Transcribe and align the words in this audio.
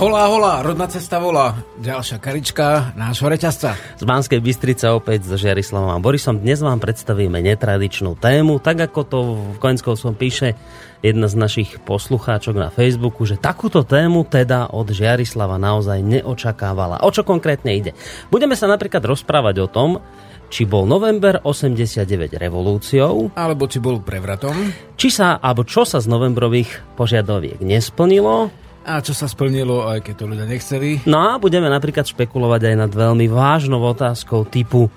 Holá, 0.00 0.32
holá, 0.32 0.64
rodná 0.64 0.88
cesta 0.88 1.20
volá. 1.20 1.60
Ďalšia 1.76 2.24
karička 2.24 2.96
nášho 2.96 3.28
reťazca. 3.28 3.76
Z 3.76 4.04
Banskej 4.08 4.40
Bystrice 4.40 4.88
opäť 4.88 5.28
so 5.28 5.36
Žiarislavom 5.36 5.92
a 5.92 6.00
Borisom. 6.00 6.40
Dnes 6.40 6.64
vám 6.64 6.80
predstavíme 6.80 7.36
netradičnú 7.44 8.16
tému, 8.16 8.64
tak 8.64 8.80
ako 8.80 9.00
to 9.04 9.18
v 9.36 9.56
Koenskou 9.60 10.00
som 10.00 10.16
píše 10.16 10.56
jedna 11.04 11.28
z 11.28 11.36
našich 11.36 11.84
poslucháčok 11.84 12.56
na 12.56 12.72
Facebooku, 12.72 13.28
že 13.28 13.36
takúto 13.36 13.84
tému 13.84 14.24
teda 14.24 14.72
od 14.72 14.88
Žiarislava 14.88 15.60
naozaj 15.60 16.00
neočakávala. 16.00 17.04
O 17.04 17.12
čo 17.12 17.20
konkrétne 17.20 17.76
ide? 17.76 17.92
Budeme 18.32 18.56
sa 18.56 18.72
napríklad 18.72 19.04
rozprávať 19.04 19.56
o 19.60 19.68
tom, 19.68 20.00
či 20.48 20.64
bol 20.64 20.88
november 20.88 21.44
89 21.44 22.40
revolúciou, 22.40 23.36
alebo 23.36 23.68
či 23.68 23.76
bol 23.84 24.00
prevratom, 24.00 24.56
či 24.96 25.12
sa, 25.12 25.36
alebo 25.36 25.68
čo 25.68 25.84
sa 25.84 26.00
z 26.00 26.08
novembrových 26.08 26.96
požiadoviek 26.96 27.60
nesplnilo, 27.60 28.48
a 28.84 29.04
čo 29.04 29.12
sa 29.12 29.28
splnilo, 29.28 29.86
aj 29.86 30.04
keď 30.06 30.14
to 30.16 30.24
ľudia 30.24 30.46
nechceli. 30.48 31.04
No 31.04 31.20
a 31.20 31.36
budeme 31.36 31.68
napríklad 31.68 32.08
špekulovať 32.08 32.72
aj 32.72 32.76
nad 32.88 32.92
veľmi 32.92 33.28
vážnou 33.28 33.80
otázkou 33.84 34.48
typu 34.48 34.88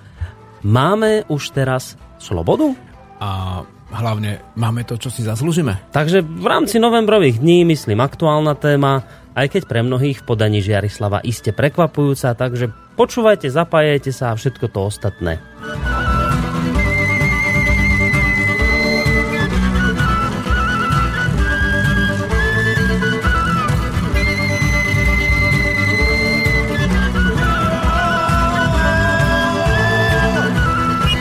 Máme 0.63 1.27
už 1.27 1.51
teraz 1.51 1.99
slobodu? 2.23 2.71
A 3.19 3.61
hlavne 3.91 4.39
máme 4.55 4.87
to, 4.87 4.95
čo 4.95 5.11
si 5.11 5.19
zaslúžime. 5.19 5.75
Takže 5.91 6.23
v 6.23 6.47
rámci 6.47 6.79
novembrových 6.79 7.43
dní, 7.43 7.67
myslím, 7.67 7.99
aktuálna 7.99 8.55
téma, 8.55 9.03
aj 9.35 9.59
keď 9.59 9.63
pre 9.67 9.83
mnohých 9.83 10.23
v 10.23 10.27
podaní 10.27 10.63
Žiarislava 10.63 11.19
iste 11.27 11.51
prekvapujúca, 11.51 12.31
takže 12.31 12.71
počúvajte, 12.95 13.51
zapájajte 13.51 14.11
sa 14.15 14.31
a 14.31 14.39
všetko 14.39 14.71
to 14.71 14.79
ostatné. 14.87 15.43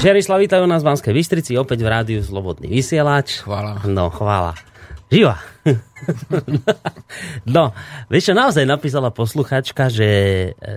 Žiarislav, 0.03 0.42
vítajú 0.42 0.67
nás 0.67 0.83
v 0.83 0.91
Banskej 0.91 1.14
Bystrici, 1.14 1.55
opäť 1.55 1.86
v 1.86 1.89
rádiu 1.95 2.20
Slobodný 2.27 2.67
vysielač. 2.67 3.47
Chvála. 3.47 3.86
No, 3.86 4.11
chvála. 4.11 4.58
Živa. 5.06 5.39
no, 7.55 7.70
vieš 8.11 8.27
čo, 8.27 8.34
naozaj 8.34 8.67
napísala 8.67 9.14
posluchačka, 9.14 9.86
že, 9.86 10.11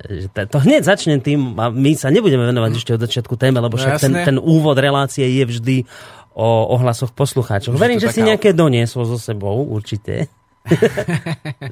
že 0.06 0.30
to 0.30 0.62
hneď 0.62 0.86
začnem 0.86 1.26
tým, 1.26 1.58
a 1.58 1.74
my 1.74 1.98
sa 1.98 2.14
nebudeme 2.14 2.46
venovať 2.46 2.72
ešte 2.78 2.92
od 2.94 3.02
začiatku 3.02 3.34
téme, 3.34 3.58
lebo 3.66 3.74
no, 3.74 3.82
však 3.82 3.98
ten, 3.98 4.14
ten 4.14 4.38
úvod 4.38 4.78
relácie 4.78 5.26
je 5.26 5.44
vždy 5.50 5.78
o 6.38 6.78
ohlasoch 6.78 7.10
poslucháčov. 7.10 7.74
Verím, 7.82 7.98
že 7.98 8.14
taká... 8.14 8.18
si 8.22 8.30
nejaké 8.30 8.54
doniesol 8.54 9.10
so 9.10 9.18
sebou, 9.18 9.66
určite. 9.66 10.30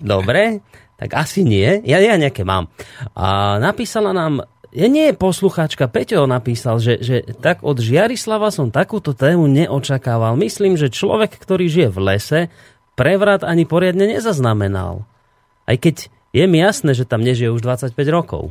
Dobre, 0.01 0.65
tak 0.97 1.13
asi 1.21 1.45
nie. 1.45 1.85
Ja, 1.85 2.01
ja 2.01 2.17
nejaké 2.17 2.41
mám. 2.41 2.73
A 3.13 3.61
napísala 3.61 4.09
nám 4.09 4.41
ja 4.73 4.87
nie, 4.89 5.13
poslucháčka 5.13 5.85
Peťo 5.85 6.25
napísal, 6.25 6.81
že, 6.81 6.97
že 6.97 7.21
tak 7.37 7.61
od 7.61 7.77
Žiarislava 7.77 8.49
som 8.49 8.73
takúto 8.73 9.13
tému 9.13 9.45
neočakával. 9.45 10.33
Myslím, 10.33 10.73
že 10.75 10.89
človek, 10.89 11.37
ktorý 11.37 11.69
žije 11.69 11.89
v 11.93 11.99
lese, 12.01 12.39
prevrat 12.97 13.45
ani 13.45 13.69
poriadne 13.69 14.09
nezaznamenal. 14.09 15.05
Aj 15.69 15.77
keď 15.77 16.09
je 16.33 16.45
mi 16.49 16.57
jasné, 16.57 16.97
že 16.97 17.05
tam 17.05 17.21
nežije 17.21 17.53
už 17.53 17.61
25 17.61 17.93
rokov. 18.09 18.49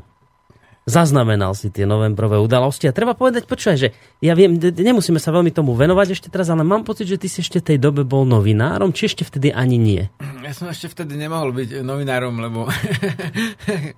Zaznamenal 0.83 1.55
si 1.55 1.71
tie 1.71 1.87
novembrové 1.87 2.43
udalosti 2.43 2.91
a 2.91 2.95
treba 2.95 3.15
povedať, 3.15 3.47
počúvaj, 3.47 3.79
že 3.79 3.89
ja 4.19 4.35
viem, 4.35 4.59
nemusíme 4.59 5.23
sa 5.23 5.31
veľmi 5.31 5.55
tomu 5.55 5.79
venovať 5.79 6.19
ešte 6.19 6.27
teraz, 6.27 6.51
ale 6.51 6.67
mám 6.67 6.83
pocit, 6.83 7.07
že 7.07 7.23
ty 7.23 7.31
si 7.31 7.39
ešte 7.39 7.63
tej 7.63 7.79
dobe 7.79 8.03
bol 8.03 8.27
novinárom, 8.27 8.91
či 8.91 9.07
ešte 9.07 9.23
vtedy 9.23 9.55
ani 9.55 9.79
nie? 9.79 10.03
Ja 10.43 10.51
som 10.51 10.67
ešte 10.67 10.91
vtedy 10.91 11.15
nemohol 11.15 11.55
byť 11.55 11.87
novinárom, 11.87 12.35
lebo... 12.43 12.67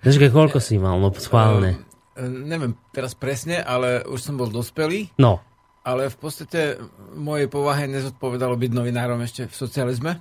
Vieš, 0.05 0.29
koľko 0.29 0.61
si 0.61 0.77
mal, 0.77 1.01
no 1.01 1.09
schválne. 1.17 1.81
E, 2.15 2.27
neviem 2.27 2.79
teraz 2.95 3.19
presne, 3.19 3.59
ale 3.59 4.07
už 4.07 4.21
som 4.23 4.35
bol 4.39 4.49
dospelý. 4.51 5.11
No. 5.19 5.43
Ale 5.85 6.09
v 6.09 6.17
podstate 6.17 6.81
mojej 7.13 7.51
povahe 7.51 7.85
nezodpovedalo 7.91 8.57
byť 8.57 8.71
novinárom 8.73 9.21
ešte 9.21 9.51
v 9.51 9.55
socializme. 9.55 10.13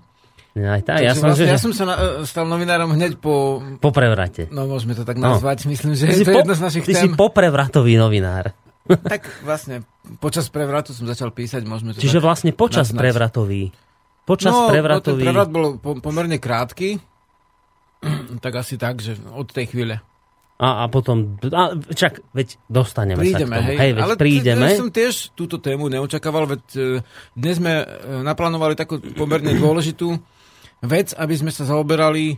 Aj 0.53 0.81
tá, 0.85 1.01
ja, 1.01 1.17
som, 1.17 1.33
vlastne, 1.33 1.49
že... 1.49 1.53
ja 1.53 1.57
som 1.57 1.73
sa 1.73 1.83
na, 1.89 1.95
e, 1.97 2.29
stal 2.29 2.45
novinárom 2.45 2.93
hneď 2.93 3.17
po... 3.17 3.57
Po 3.81 3.89
prevrate. 3.89 4.49
No, 4.53 4.69
môžeme 4.69 4.93
to 4.93 5.01
tak 5.01 5.17
no. 5.17 5.33
nazvať. 5.33 5.65
No. 5.65 5.73
Myslím, 5.73 5.97
že 5.97 6.05
ty 6.09 6.21
je 6.21 6.29
to 6.29 6.33
po, 6.33 6.41
jedna 6.45 6.55
z 6.57 6.61
našich 6.61 6.85
ty 6.85 6.93
tém. 6.93 7.01
si 7.01 7.07
poprevratový 7.17 7.97
novinár. 7.97 8.53
tak 9.13 9.31
vlastne 9.41 9.81
počas 10.19 10.51
prevratu 10.51 10.91
som 10.91 11.07
začal 11.07 11.31
písať, 11.31 11.63
môžeme 11.63 11.95
to 11.95 12.03
Čiže 12.03 12.19
vlastne 12.19 12.51
počas 12.51 12.91
naznať. 12.91 13.01
prevratový. 13.01 13.63
Počas 14.23 14.53
no, 14.55 14.69
prevratový. 14.71 15.23
No, 15.23 15.25
ten 15.25 15.27
prevrat 15.31 15.49
bol 15.51 15.65
pomerne 15.99 16.37
krátky. 16.37 16.99
tak 18.45 18.53
asi 18.59 18.75
tak, 18.75 18.99
že 18.99 19.17
od 19.31 19.47
tej 19.49 19.71
chvíle. 19.71 20.03
A, 20.63 20.67
a 20.81 20.85
potom, 20.87 21.35
a, 21.51 21.75
čak, 21.91 22.23
veď 22.31 22.55
dostaneme 22.71 23.19
prídeme, 23.19 23.35
sa 23.35 23.43
k 23.43 23.59
tomu. 23.59 23.67
Hej, 23.67 23.77
hej 23.83 23.91
veď 23.91 24.03
ale 24.07 24.15
prídeme. 24.15 24.63
Ale 24.63 24.79
som 24.79 24.87
tiež 24.95 25.35
túto 25.35 25.59
tému 25.59 25.91
neočakával, 25.91 26.47
veď 26.47 26.63
e, 26.79 26.79
dnes 27.35 27.59
sme 27.59 27.83
e, 27.83 27.85
naplánovali 28.23 28.79
takú 28.79 29.03
pomerne 29.11 29.51
dôležitú 29.59 30.15
vec, 30.87 31.11
aby 31.19 31.35
sme 31.35 31.51
sa 31.51 31.67
zaoberali 31.67 32.31
e, 32.31 32.35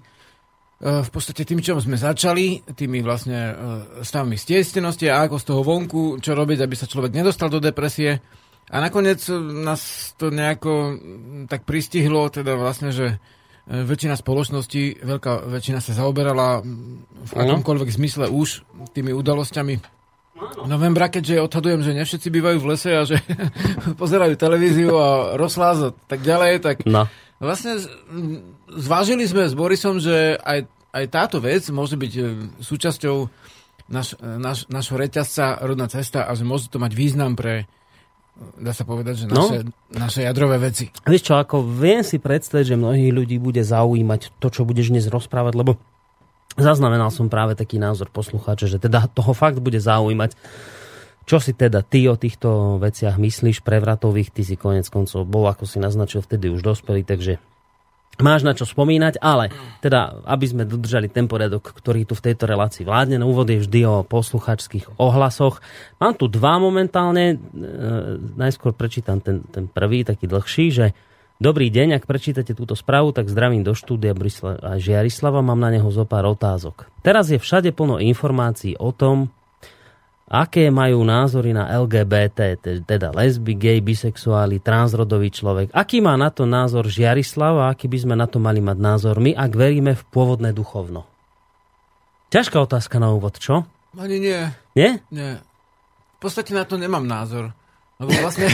v 0.81 1.09
podstate 1.13 1.45
tým, 1.45 1.61
čo 1.61 1.77
sme 1.77 2.01
začali, 2.01 2.65
tými 2.73 3.05
vlastne 3.05 3.53
stavmi 4.01 4.41
stiestenosti 4.41 5.05
a 5.05 5.29
ako 5.29 5.37
z 5.37 5.45
toho 5.45 5.61
vonku, 5.61 6.17
čo 6.17 6.33
robiť, 6.33 6.65
aby 6.65 6.73
sa 6.73 6.89
človek 6.89 7.13
nedostal 7.13 7.53
do 7.53 7.61
depresie. 7.61 8.25
A 8.73 8.81
nakoniec 8.81 9.21
nás 9.61 10.17
to 10.17 10.33
nejako 10.33 10.97
tak 11.45 11.61
pristihlo, 11.69 12.33
teda 12.33 12.57
vlastne, 12.57 12.89
že 12.89 13.21
väčšina 13.65 14.13
spoločnosti, 14.13 15.01
veľká 15.01 15.49
väčšina 15.49 15.81
sa 15.81 15.97
zaoberala 15.97 16.61
v 16.61 17.31
akomkoľvek 17.33 17.89
zmysle 17.89 18.29
už 18.29 18.61
tými 18.93 19.09
udalosťami 19.09 19.95
novembra, 20.67 21.07
keďže 21.07 21.41
odhadujem, 21.41 21.81
že 21.81 21.97
nevšetci 21.97 22.27
bývajú 22.29 22.57
v 22.59 22.69
lese 22.69 22.91
a 22.93 23.07
že 23.07 23.17
pozerajú 24.01 24.35
televíziu 24.35 24.93
a 24.93 25.39
rozhlas 25.39 25.79
a 25.81 25.89
tak 26.05 26.21
ďalej, 26.21 26.53
tak 26.61 26.75
no. 26.85 27.07
vlastne 27.39 27.79
zvážili 28.69 29.25
sme 29.25 29.47
s 29.47 29.55
Borisom, 29.55 29.97
že 29.97 30.35
aj, 30.43 30.67
aj 30.91 31.05
táto 31.09 31.37
vec 31.39 31.63
môže 31.71 31.95
byť 31.95 32.13
e, 32.19 32.23
súčasťou 32.59 33.15
naš, 33.89 34.19
e, 34.19 34.65
našho 34.67 34.95
reťazca 34.99 35.63
Rodná 35.63 35.87
cesta 35.87 36.27
a 36.27 36.31
že 36.35 36.43
môže 36.43 36.67
to 36.67 36.83
mať 36.83 36.91
význam 36.93 37.39
pre 37.39 37.65
dá 38.59 38.75
sa 38.75 38.83
povedať, 38.83 39.23
že 39.23 39.25
no. 39.31 39.47
naše, 39.47 39.57
no. 39.63 39.71
naše 39.95 40.21
jadrové 40.27 40.59
veci. 40.59 40.91
Vieš 41.07 41.23
čo, 41.31 41.33
ako 41.39 41.63
viem 41.63 42.03
si 42.03 42.19
predstaviť, 42.19 42.75
že 42.75 42.79
mnohých 42.79 43.11
ľudí 43.15 43.37
bude 43.39 43.63
zaujímať 43.63 44.35
to, 44.39 44.47
čo 44.51 44.67
budeš 44.67 44.91
dnes 44.91 45.07
rozprávať, 45.07 45.55
lebo 45.55 45.79
zaznamenal 46.59 47.11
som 47.11 47.31
práve 47.31 47.55
taký 47.55 47.79
názor 47.79 48.11
poslucháča, 48.11 48.67
že 48.67 48.77
teda 48.79 49.07
toho 49.17 49.31
fakt 49.31 49.59
bude 49.63 49.79
zaujímať, 49.79 50.35
čo 51.25 51.41
si 51.41 51.57
teda 51.57 51.81
ty 51.81 52.05
o 52.05 52.15
týchto 52.19 52.77
veciach 52.77 53.17
myslíš, 53.17 53.65
prevratových, 53.65 54.29
ty 54.29 54.45
si 54.45 54.55
konec 54.59 54.85
koncov 54.91 55.25
bol, 55.25 55.49
ako 55.49 55.65
si 55.65 55.81
naznačil, 55.81 56.21
vtedy 56.21 56.53
už 56.53 56.61
dospelý, 56.61 57.01
takže 57.01 57.41
máš 58.21 58.47
na 58.47 58.55
čo 58.55 58.63
spomínať, 58.63 59.19
ale 59.19 59.51
teda, 59.83 60.23
aby 60.27 60.45
sme 60.47 60.63
dodržali 60.63 61.11
ten 61.11 61.27
poriadok, 61.27 61.75
ktorý 61.75 62.07
tu 62.07 62.13
v 62.15 62.31
tejto 62.31 62.47
relácii 62.47 62.87
vládne, 62.87 63.19
na 63.19 63.27
úvod 63.27 63.49
je 63.49 63.63
vždy 63.63 63.79
o 63.87 63.95
posluchačských 64.07 64.99
ohlasoch. 65.01 65.59
Mám 65.99 66.15
tu 66.15 66.31
dva 66.31 66.59
momentálne, 66.61 67.35
e, 67.35 67.37
najskôr 68.39 68.71
prečítam 68.71 69.19
ten, 69.19 69.43
ten 69.51 69.67
prvý, 69.67 70.07
taký 70.07 70.27
dlhší, 70.29 70.67
že 70.71 70.87
Dobrý 71.35 71.67
deň, 71.67 71.99
ak 71.99 72.07
prečítate 72.07 72.55
túto 72.55 72.79
správu, 72.79 73.11
tak 73.11 73.27
zdravím 73.27 73.59
do 73.59 73.75
štúdia 73.75 74.15
Brisla 74.15 74.79
Žiarislava, 74.79 75.43
mám 75.43 75.59
na 75.59 75.67
neho 75.67 75.91
zo 75.91 76.07
pár 76.07 76.23
otázok. 76.31 76.87
Teraz 77.03 77.27
je 77.27 77.35
všade 77.35 77.75
plno 77.75 77.99
informácií 77.99 78.79
o 78.79 78.95
tom, 78.95 79.27
aké 80.25 80.73
majú 80.73 81.05
názory 81.05 81.53
na 81.53 81.69
LGBT, 81.69 82.57
teda 82.81 83.13
lesby, 83.13 83.53
gay, 83.53 83.79
bisexuáli, 83.81 84.57
transrodový 84.57 85.29
človek. 85.29 85.69
Aký 85.69 86.01
má 86.01 86.17
na 86.17 86.33
to 86.33 86.49
názor 86.49 86.89
Žiarislav 86.89 87.53
a 87.61 87.65
aký 87.69 87.85
by 87.85 87.97
sme 88.01 88.15
na 88.17 88.25
to 88.25 88.41
mali 88.41 88.57
mať 88.57 88.77
názor 88.81 89.21
my, 89.21 89.37
ak 89.37 89.51
veríme 89.53 89.93
v 89.93 90.03
pôvodné 90.09 90.49
duchovno? 90.49 91.05
Ťažká 92.33 92.57
otázka 92.57 92.97
na 92.97 93.13
úvod, 93.13 93.37
čo? 93.37 93.69
Ani 93.95 94.17
nie. 94.17 94.41
Nie? 94.73 94.99
Nie. 95.13 95.39
V 96.17 96.19
podstate 96.19 96.51
na 96.57 96.65
to 96.65 96.75
nemám 96.75 97.05
názor. 97.05 97.53
Lebo 97.95 98.11
vlastne, 98.19 98.51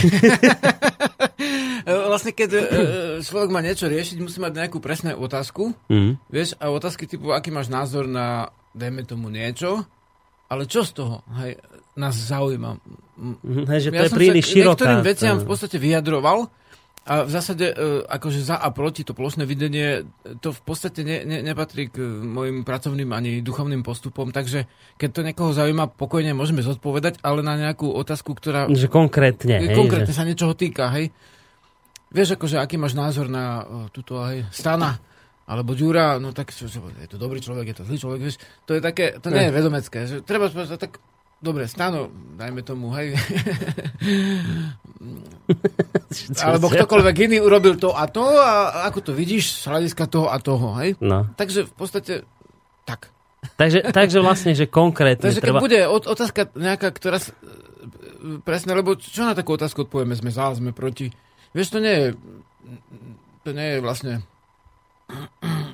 vlastne 2.12 2.30
keď 2.30 2.50
e, 2.54 2.60
e, 2.62 2.66
človek 3.26 3.50
má 3.50 3.58
niečo 3.58 3.90
riešiť, 3.90 4.22
musí 4.22 4.38
mať 4.38 4.54
nejakú 4.54 4.78
presnú 4.78 5.18
otázku. 5.18 5.74
Mm. 5.90 6.14
Vieš, 6.30 6.54
a 6.62 6.70
otázky 6.70 7.10
typu, 7.10 7.34
aký 7.34 7.50
máš 7.50 7.66
názor 7.66 8.06
na, 8.06 8.54
dajme 8.70 9.02
tomu 9.02 9.34
niečo, 9.34 9.82
ale 10.52 10.68
čo 10.68 10.84
z 10.84 10.92
toho? 10.92 11.24
Hej, 11.40 11.56
nás 11.96 12.12
zaujíma. 12.12 12.76
Mhm, 13.16 13.64
hej, 13.72 13.80
že 13.80 13.90
to 13.92 13.96
ja 13.96 14.04
je 14.04 14.12
príliš 14.12 14.44
široká. 14.52 14.68
niektorým 14.68 15.00
veciam 15.00 15.36
v 15.40 15.46
podstate 15.48 15.76
vyjadroval 15.80 16.52
a 17.02 17.26
v 17.26 17.30
zásade 17.34 17.66
e, 17.66 17.74
akože 18.06 18.46
za 18.46 18.54
a 18.62 18.70
proti 18.70 19.02
to 19.02 19.10
plošné 19.10 19.42
videnie 19.42 20.06
to 20.38 20.54
v 20.54 20.60
podstate 20.62 21.02
ne, 21.02 21.26
ne, 21.26 21.42
nepatrí 21.42 21.90
k 21.90 21.98
mojim 22.22 22.62
pracovným 22.62 23.10
ani 23.10 23.42
duchovným 23.42 23.82
postupom, 23.82 24.30
takže 24.30 24.70
keď 25.02 25.08
to 25.10 25.20
niekoho 25.26 25.50
zaujíma, 25.50 25.90
pokojne 25.98 26.30
môžeme 26.30 26.62
zodpovedať, 26.62 27.18
ale 27.26 27.42
na 27.42 27.58
nejakú 27.58 27.90
otázku, 27.90 28.38
ktorá... 28.38 28.70
Že 28.70 28.86
konkrétne, 28.86 29.66
hej, 29.66 29.74
Konkrétne 29.74 30.14
že... 30.14 30.16
sa 30.16 30.22
niečoho 30.22 30.54
týka, 30.54 30.94
hej. 30.94 31.10
Vieš, 32.14 32.38
akože 32.38 32.62
aký 32.62 32.78
máš 32.78 32.94
názor 32.94 33.26
na 33.26 33.66
uh, 33.66 33.90
túto, 33.90 34.22
hej, 34.22 34.46
stana, 34.54 35.02
alebo 35.46 35.74
Ďura, 35.74 36.22
no 36.22 36.30
tak 36.30 36.54
je 36.54 37.08
to 37.10 37.18
dobrý 37.18 37.42
človek, 37.42 37.74
je 37.74 37.76
to 37.82 37.84
zlý 37.88 37.98
človek, 37.98 38.20
vieš, 38.22 38.36
to 38.66 38.78
je 38.78 38.80
také, 38.80 39.18
to 39.18 39.28
nie 39.28 39.50
je 39.50 39.52
vedomecké, 39.52 39.98
že 40.06 40.16
treba 40.22 40.46
povedať, 40.48 40.78
tak 40.78 41.02
dobre, 41.42 41.66
stano, 41.66 42.06
dajme 42.38 42.62
tomu, 42.62 42.94
hej. 42.94 43.18
alebo 46.46 46.70
ktokoľvek 46.70 47.16
iný 47.26 47.38
urobil 47.42 47.74
to 47.74 47.90
a 47.90 48.06
to 48.06 48.22
a 48.22 48.86
ako 48.86 49.10
to 49.10 49.12
vidíš 49.12 49.66
z 49.66 49.66
hľadiska 49.66 50.06
toho 50.06 50.30
a 50.30 50.38
toho, 50.38 50.78
hej. 50.78 50.94
No. 51.02 51.26
Takže 51.34 51.66
v 51.66 51.74
podstate 51.74 52.12
tak. 52.86 53.10
Takže, 53.58 53.90
takže 53.90 54.22
vlastne, 54.22 54.54
že 54.54 54.70
konkrétne 54.70 55.26
Takže 55.26 55.42
treba... 55.42 55.58
bude 55.58 55.82
ot- 55.90 56.06
otázka 56.06 56.54
nejaká, 56.54 56.94
ktorá... 56.94 57.18
Presne, 58.46 58.78
lebo 58.78 58.94
čo 58.94 59.26
na 59.26 59.34
takú 59.34 59.58
otázku 59.58 59.82
odpovieme? 59.90 60.14
Sme 60.14 60.30
za, 60.30 60.54
sme 60.54 60.70
proti. 60.70 61.10
Vieš, 61.50 61.74
to 61.74 61.78
nie 61.82 61.90
je... 61.90 62.06
To 63.42 63.50
nie 63.50 63.68
je 63.74 63.78
vlastne... 63.82 64.22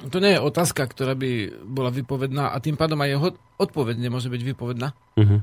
To 0.08 0.18
nie 0.18 0.32
je 0.34 0.40
otázka, 0.40 0.82
ktorá 0.84 1.12
by 1.12 1.30
bola 1.62 1.90
vypovedná 1.90 2.48
a 2.48 2.56
tým 2.58 2.74
pádom 2.74 2.96
aj 2.98 3.10
jeho 3.10 3.28
odpoveď 3.56 3.96
nemôže 3.98 4.26
byť 4.26 4.42
vypovedná. 4.46 4.96
Mhm. 5.14 5.36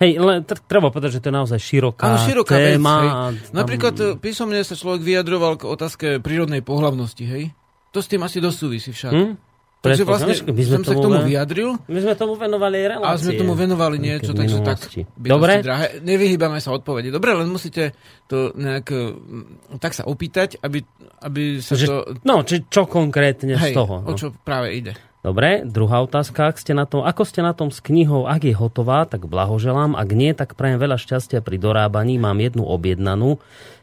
Hej, 0.00 0.16
tr- 0.42 0.64
treba 0.64 0.88
povedať, 0.88 1.10
že 1.12 1.20
to 1.20 1.28
je 1.28 1.36
naozaj 1.36 1.60
široká, 1.60 2.08
Áno, 2.08 2.24
široká 2.24 2.56
vec, 2.56 2.72
téma. 2.74 2.94
a 2.96 3.04
tam- 3.04 3.36
Napríklad 3.52 3.94
e, 3.94 4.04
písomne 4.16 4.56
sa 4.64 4.72
človek 4.72 5.04
vyjadroval 5.04 5.60
k 5.60 5.68
otázke 5.68 6.06
prírodnej 6.18 6.64
pohlavnosti, 6.64 7.20
hej? 7.20 7.52
To 7.92 8.00
s 8.00 8.08
tým 8.08 8.24
asi 8.24 8.40
dosť 8.40 8.56
súvisí 8.56 8.90
však. 8.90 9.12
Hm? 9.12 9.32
Takže 9.80 10.04
vlastne 10.04 10.36
my 10.44 10.60
sme 10.60 10.76
som 10.76 10.84
sa 10.84 10.92
k 10.92 11.00
tomu 11.00 11.20
vyjadril 11.24 11.80
My 11.88 12.00
sme 12.04 12.12
tomu 12.12 12.36
venovali 12.36 12.84
relácie. 12.84 13.08
a 13.08 13.16
sme 13.16 13.32
tomu 13.34 13.56
venovali 13.56 13.96
niečo, 13.96 14.36
takže 14.36 14.60
tak. 14.60 14.76
minulosti. 14.76 15.00
bytosti 15.08 15.32
Dobre? 15.32 15.52
Drahé. 15.64 15.86
Nevyhýbame 16.04 16.60
sa 16.60 16.76
odpovedi. 16.76 17.08
Dobre, 17.08 17.32
len 17.32 17.48
musíte 17.48 17.96
to 18.28 18.52
nejak 18.52 18.92
mm, 18.92 19.80
tak 19.80 19.96
sa 19.96 20.04
opýtať, 20.04 20.60
aby, 20.60 20.84
aby 21.24 21.64
sa 21.64 21.80
Že, 21.80 21.86
to... 21.88 21.96
no, 22.22 22.44
či 22.44 22.68
čo 22.68 22.84
konkrétne 22.84 23.56
Hej, 23.56 23.72
z 23.72 23.80
toho? 23.80 24.04
o 24.04 24.12
No. 24.12 24.20
čo 24.20 24.36
práve 24.36 24.76
ide. 24.76 24.92
Dobre, 25.20 25.64
druhá 25.64 26.00
otázka. 26.00 26.48
Ak 26.48 26.56
ste 26.56 26.72
na 26.72 26.88
tom, 26.88 27.04
ako 27.04 27.28
ste 27.28 27.40
na 27.40 27.52
tom 27.52 27.68
s 27.68 27.84
knihou? 27.84 28.24
Ak 28.24 28.40
je 28.40 28.56
hotová, 28.56 29.04
tak 29.04 29.28
blahoželám. 29.28 29.92
Ak 29.92 30.08
nie, 30.12 30.32
tak 30.32 30.56
prajem 30.56 30.80
veľa 30.80 30.96
šťastia 30.96 31.44
pri 31.44 31.60
dorábaní. 31.60 32.16
Mám 32.16 32.40
jednu 32.40 32.64
objednanú. 32.64 33.36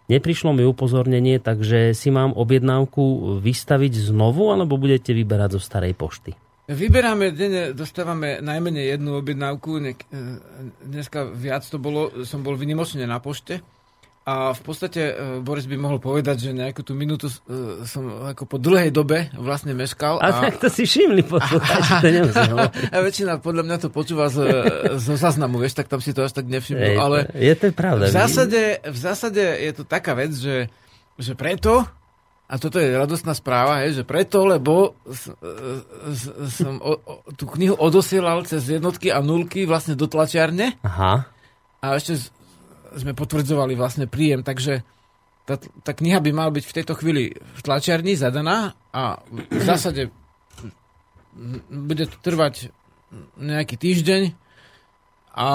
Neprišlo 0.07 0.55
mi 0.55 0.63
upozornenie, 0.63 1.43
takže 1.43 1.91
si 1.91 2.07
mám 2.07 2.31
objednávku 2.31 3.37
vystaviť 3.43 4.07
znovu, 4.07 4.55
alebo 4.55 4.79
budete 4.79 5.11
vyberať 5.11 5.59
zo 5.59 5.61
starej 5.61 5.99
pošty? 5.99 6.31
Vyberáme, 6.67 7.31
denne 7.31 7.71
dostávame 7.71 8.43
najmenej 8.43 8.95
jednu 8.95 9.19
objednávku. 9.19 9.79
E, 9.79 9.95
dneska 10.83 11.27
viac 11.31 11.63
to 11.63 11.79
bolo, 11.79 12.27
som 12.27 12.43
bol 12.43 12.59
vynimočne 12.59 13.07
na 13.07 13.23
pošte. 13.23 13.63
A 14.27 14.51
v 14.51 14.59
podstate 14.59 15.01
e, 15.07 15.13
Boris 15.39 15.63
by 15.63 15.79
mohol 15.79 16.03
povedať, 16.03 16.43
že 16.43 16.51
nejakú 16.51 16.83
tú 16.83 16.91
minútu 16.91 17.31
e, 17.31 17.87
som 17.87 18.27
ako 18.27 18.43
po 18.43 18.57
dlhej 18.59 18.91
dobe 18.91 19.31
vlastne 19.31 19.71
meškal. 19.71 20.19
A, 20.19 20.51
tak 20.51 20.59
to 20.59 20.67
si 20.67 20.83
všimli 20.83 21.23
poslucháči, 21.23 22.03
to 22.03 22.09
nemusím 22.11 22.59
a 22.91 22.97
väčšina 22.99 23.39
podľa 23.39 23.63
mňa 23.63 23.77
to 23.79 23.87
počúva 23.87 24.27
z, 24.27 24.43
zo 24.99 25.15
záznamu, 25.15 25.55
vieš, 25.55 25.79
tak 25.79 25.87
tam 25.87 26.03
si 26.03 26.11
to 26.11 26.27
až 26.27 26.35
tak 26.35 26.43
nevšimnul. 26.43 26.91
Ej, 26.91 26.97
ale 26.99 27.17
Je 27.31 27.55
to 27.55 27.71
pravda. 27.71 28.11
v 28.11 28.11
zásade, 28.11 28.61
v 28.83 28.97
zásade 28.99 29.43
je 29.63 29.71
to 29.71 29.87
taká 29.87 30.11
vec, 30.11 30.35
že, 30.35 30.67
že 31.15 31.31
preto, 31.31 31.87
a 32.47 32.55
toto 32.59 32.83
je 32.83 32.99
radostná 32.99 33.31
správa, 33.31 33.87
je, 33.87 33.99
že 33.99 34.03
preto, 34.03 34.43
lebo 34.43 34.95
s, 35.03 35.31
s, 36.03 36.21
som 36.51 36.79
o, 36.79 36.95
o, 36.95 37.13
tú 37.31 37.47
knihu 37.55 37.75
odosielal 37.75 38.43
cez 38.43 38.67
jednotky 38.67 39.07
a 39.07 39.23
nulky 39.23 39.63
vlastne 39.63 39.95
do 39.95 40.07
tlačiarne 40.07 40.75
Aha. 40.83 41.27
a 41.79 41.87
ešte 41.95 42.19
z- 42.19 42.31
sme 42.95 43.11
potvrdzovali 43.17 43.75
vlastne 43.75 44.07
príjem, 44.07 44.45
takže 44.45 44.85
tá, 45.47 45.55
tá 45.59 45.91
kniha 45.95 46.19
by 46.19 46.31
mala 46.35 46.51
byť 46.51 46.63
v 46.67 46.75
tejto 46.75 46.93
chvíli 46.99 47.31
v 47.31 47.61
tlačiarni 47.63 48.19
zadaná 48.19 48.75
a 48.91 49.23
v 49.31 49.63
zásade 49.63 50.11
bude 51.71 52.05
to 52.09 52.17
trvať 52.19 52.71
nejaký 53.39 53.79
týždeň 53.79 54.35
a 55.37 55.49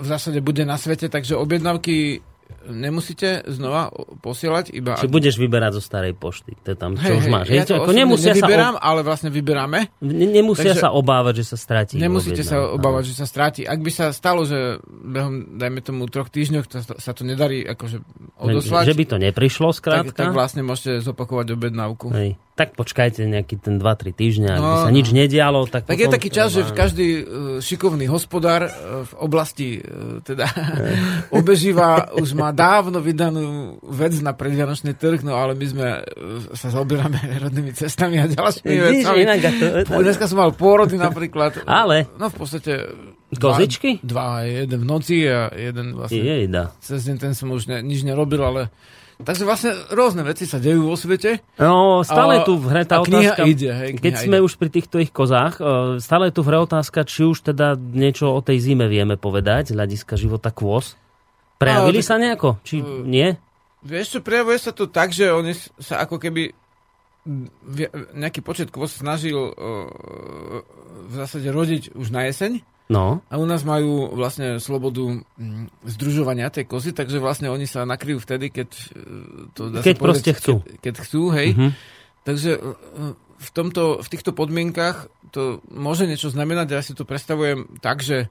v 0.00 0.06
zásade 0.08 0.40
bude 0.40 0.64
na 0.64 0.80
svete, 0.80 1.06
takže 1.12 1.36
objednávky 1.38 2.24
nemusíte 2.68 3.42
znova 3.46 3.90
posielať, 4.18 4.70
iba... 4.70 4.94
Či 4.94 5.06
budeš 5.06 5.36
vyberať 5.36 5.78
zo 5.78 5.82
starej 5.82 6.12
pošty. 6.12 6.54
To 6.62 6.72
je 6.72 6.76
tam, 6.76 6.94
čo 6.94 7.16
už 7.16 7.26
máš. 7.26 7.46
ja 7.48 7.62
Hej, 7.62 7.68
to 7.68 7.74
ako 7.78 7.90
nemusia 7.90 8.32
sa, 8.32 8.44
nevyberám, 8.44 8.74
ale 8.76 9.00
vlastne 9.00 9.28
vyberáme. 9.28 9.90
ne, 9.98 10.26
nemusia 10.28 10.72
Takže- 10.72 10.82
sa 10.82 10.90
obávať, 10.90 11.34
že 11.40 11.44
sa 11.50 11.56
stratí. 11.56 11.96
Nemusíte 11.96 12.42
sa 12.42 12.60
objednávka. 12.60 12.76
obávať, 12.76 13.02
že 13.08 13.14
sa 13.14 13.26
stráti. 13.26 13.62
Ak 13.62 13.78
by 13.78 13.90
sa 13.90 14.06
stalo, 14.10 14.44
že 14.44 14.78
behom, 14.84 15.56
dajme 15.56 15.80
tomu, 15.80 16.06
troch 16.06 16.28
týždňoch 16.28 16.66
to, 16.66 16.78
sa 16.82 17.12
to 17.12 17.22
nedarí 17.22 17.64
akože 17.64 17.98
odoslať, 18.36 18.84
Že 18.86 18.94
by 18.94 19.04
to 19.06 19.16
neprišlo, 19.18 19.68
tak, 19.70 19.78
skrátka. 19.78 20.18
tak 20.18 20.30
vlastne 20.30 20.62
môžete 20.62 21.00
zopakovať 21.00 21.46
objednávku. 21.52 22.10
Hej. 22.10 22.36
Tak 22.52 22.76
počkajte 22.76 23.24
nejaký 23.24 23.56
ten 23.64 23.80
2-3 23.80 24.12
týždňa, 24.12 24.50
ak 24.52 24.60
by 24.60 24.74
No, 24.76 24.84
sa 24.84 24.90
no. 24.92 24.96
nič 25.00 25.08
nedialo, 25.08 25.64
tak 25.64 25.88
Tak 25.88 25.96
je 25.96 26.08
taký 26.12 26.28
čas, 26.28 26.52
že 26.52 26.68
každý 26.68 27.08
uh, 27.08 27.24
šikovný 27.64 28.04
hospodár 28.12 28.68
uh, 28.68 29.08
v 29.08 29.12
oblasti 29.24 29.80
uh, 29.80 30.20
teda 30.20 30.44
obežíva 31.38 32.12
už 32.12 32.36
má 32.36 32.52
dávno 32.52 33.00
vydanú 33.00 33.80
vec 33.80 34.20
na 34.20 34.36
predvianočný 34.36 34.92
trh, 34.92 35.24
no 35.24 35.32
ale 35.32 35.56
my 35.56 35.64
sme 35.64 35.86
sa 36.52 36.68
zaoberáme 36.68 37.16
rodnými 37.48 37.72
cestami 37.72 38.20
a 38.20 38.28
ďalšími 38.28 38.76
vecami. 39.00 39.20
Dneska 39.88 40.28
som 40.28 40.44
mal 40.44 40.52
pôrody 40.52 41.00
napríklad. 41.00 41.64
Ale? 41.64 42.04
No 42.20 42.28
v 42.28 42.36
podstate... 42.36 42.72
Kozičky? 43.32 44.04
Dva, 44.04 44.44
dva, 44.44 44.68
jeden 44.68 44.84
v 44.84 44.86
noci 44.86 45.24
a 45.24 45.48
jeden 45.56 45.96
vlastne... 45.96 46.20
Jejda. 46.20 46.76
Cez 46.84 47.00
deň 47.08 47.16
ten 47.16 47.32
som 47.32 47.48
už 47.48 47.64
ne, 47.72 47.80
nič 47.80 48.04
nerobil, 48.04 48.44
ale... 48.44 48.68
Takže 49.22 49.42
vlastne 49.42 49.70
rôzne 49.88 50.22
veci 50.22 50.44
sa 50.44 50.58
dejú 50.58 50.86
vo 50.86 50.94
svete. 50.94 51.38
No, 51.56 52.02
stále 52.02 52.40
A- 52.40 52.44
tu 52.44 52.58
v 52.58 52.66
hre 52.66 52.82
tá 52.82 52.98
a 52.98 53.02
otázka. 53.02 53.46
ide, 53.46 53.70
hej, 53.70 53.90
keď 53.96 54.12
kniha 54.12 54.24
sme 54.24 54.36
ide. 54.38 54.44
už 54.44 54.52
pri 54.56 54.68
týchto 54.68 54.96
ich 54.98 55.08
kozách, 55.08 55.56
e, 55.56 55.62
stále 55.98 56.28
je 56.28 56.34
tu 56.34 56.42
v 56.42 56.48
hre 56.50 56.58
otázka, 56.60 57.02
či 57.02 57.22
už 57.22 57.40
teda 57.44 57.74
niečo 57.74 58.28
o 58.28 58.40
tej 58.40 58.58
zime 58.58 58.86
vieme 58.86 59.14
povedať, 59.14 59.70
z 59.70 59.78
hľadiska 59.78 60.14
života 60.14 60.50
kôz. 60.50 60.98
Prejavili 61.56 61.98
No, 61.98 62.02
tak- 62.02 62.10
sa 62.10 62.16
nejako? 62.18 62.48
Či 62.60 62.76
Uh, 62.82 63.06
nie? 63.06 63.28
Vieš 63.80 64.06
čo, 64.06 64.18
prejavuje 64.18 64.58
sa 64.58 64.70
to 64.70 64.86
tak, 64.86 65.10
že 65.10 65.30
oni 65.30 65.54
sa 65.78 66.02
ako 66.02 66.18
keby 66.18 66.50
nejaký 68.12 68.42
počet 68.42 68.74
kôz 68.74 68.98
snažil 68.98 69.38
uh, 69.38 69.54
v 71.06 71.12
zásade 71.14 71.46
rodiť 71.46 71.94
už 71.94 72.10
na 72.10 72.26
jeseň 72.26 72.58
No. 72.90 73.24
a 73.30 73.34
u 73.38 73.46
nás 73.48 73.62
majú 73.64 74.12
vlastne 74.12 74.60
slobodu 74.60 75.00
mm, 75.00 75.86
združovania 75.86 76.52
tej 76.52 76.68
kozy, 76.68 76.90
takže 76.92 77.22
vlastne 77.22 77.48
oni 77.48 77.64
sa 77.64 77.88
nakryjú 77.88 78.20
vtedy, 78.20 78.52
keď 78.52 78.68
uh, 78.68 79.48
to 79.56 79.62
dá 79.72 79.80
Keď 79.80 79.96
proste 79.96 80.32
chcú. 80.36 80.60
Keď, 80.60 80.78
keď 80.82 80.94
chcú, 81.00 81.22
hej. 81.32 81.48
Mhm. 81.56 81.68
Takže 82.22 82.50
uh, 82.58 83.14
v, 83.16 83.50
tomto, 83.50 84.02
v 84.04 84.08
týchto 84.12 84.30
podmienkach 84.36 85.08
to 85.32 85.64
môže 85.72 86.04
niečo 86.04 86.28
znamenať, 86.28 86.66
ja 86.68 86.82
si 86.84 86.92
to 86.92 87.08
predstavujem 87.08 87.80
tak, 87.80 88.04
že 88.04 88.28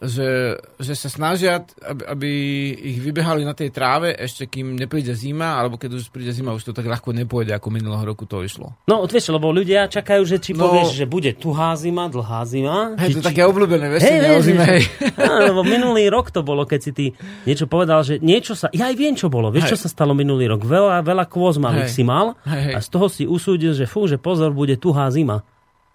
že, 0.00 0.56
že 0.80 0.94
sa 0.96 1.12
snažia, 1.12 1.60
aby, 1.84 2.02
aby 2.08 2.30
ich 2.72 2.98
vybehali 2.98 3.44
na 3.44 3.52
tej 3.52 3.68
tráve 3.68 4.10
ešte 4.10 4.48
kým 4.48 4.72
nepríde 4.72 5.12
zima, 5.12 5.60
alebo 5.60 5.76
keď 5.76 6.00
už 6.00 6.08
príde 6.08 6.32
zima, 6.32 6.56
už 6.56 6.64
to 6.64 6.72
tak 6.72 6.88
ľahko 6.88 7.12
nepôjde, 7.12 7.52
ako 7.52 7.68
minulého 7.68 8.00
roku 8.02 8.24
to 8.24 8.40
išlo. 8.40 8.72
No, 8.88 9.04
vieš, 9.04 9.28
lebo 9.28 9.52
ľudia 9.52 9.86
čakajú, 9.86 10.24
že 10.24 10.40
či 10.40 10.56
No. 10.56 10.66
povieš, 10.66 10.96
že 10.96 11.04
bude 11.04 11.36
tuhá 11.36 11.76
zima, 11.76 12.08
dlhá 12.08 12.48
zima. 12.48 12.96
Hej, 12.96 13.12
či, 13.12 13.14
to 13.16 13.20
je 13.20 13.28
také 13.28 13.44
obľúbené, 13.44 13.86
Hej, 14.00 14.16
hey, 14.24 14.36
o 14.36 14.40
zime, 14.40 14.64
hej. 14.64 14.82
Áno, 15.20 15.52
lebo 15.52 15.60
minulý 15.62 16.08
rok 16.08 16.32
to 16.32 16.40
bolo, 16.40 16.64
keď 16.64 16.80
si 16.80 16.90
ty 16.96 17.06
niečo 17.44 17.68
povedal, 17.68 18.00
že 18.00 18.16
niečo 18.18 18.56
sa... 18.56 18.72
Ja 18.72 18.88
aj 18.88 18.96
viem, 18.96 19.12
čo 19.12 19.28
bolo. 19.28 19.52
Vieš, 19.52 19.68
Hej. 19.68 19.72
čo 19.76 19.84
sa 19.84 19.88
stalo 19.92 20.16
minulý 20.16 20.48
rok? 20.48 20.64
Veľa, 20.64 21.04
veľa 21.04 21.28
kôz 21.28 21.60
malých 21.60 21.92
Hej. 21.92 21.94
si 21.94 22.02
mal 22.02 22.40
Hej, 22.48 22.72
hej. 22.72 22.74
a 22.74 22.80
z 22.80 22.88
toho 22.88 23.06
si 23.12 23.24
usúdil, 23.28 23.76
že 23.76 23.84
fú, 23.84 24.08
že 24.08 24.16
pozor, 24.16 24.50
bude 24.56 24.80
tuhá 24.80 25.12
zima. 25.12 25.44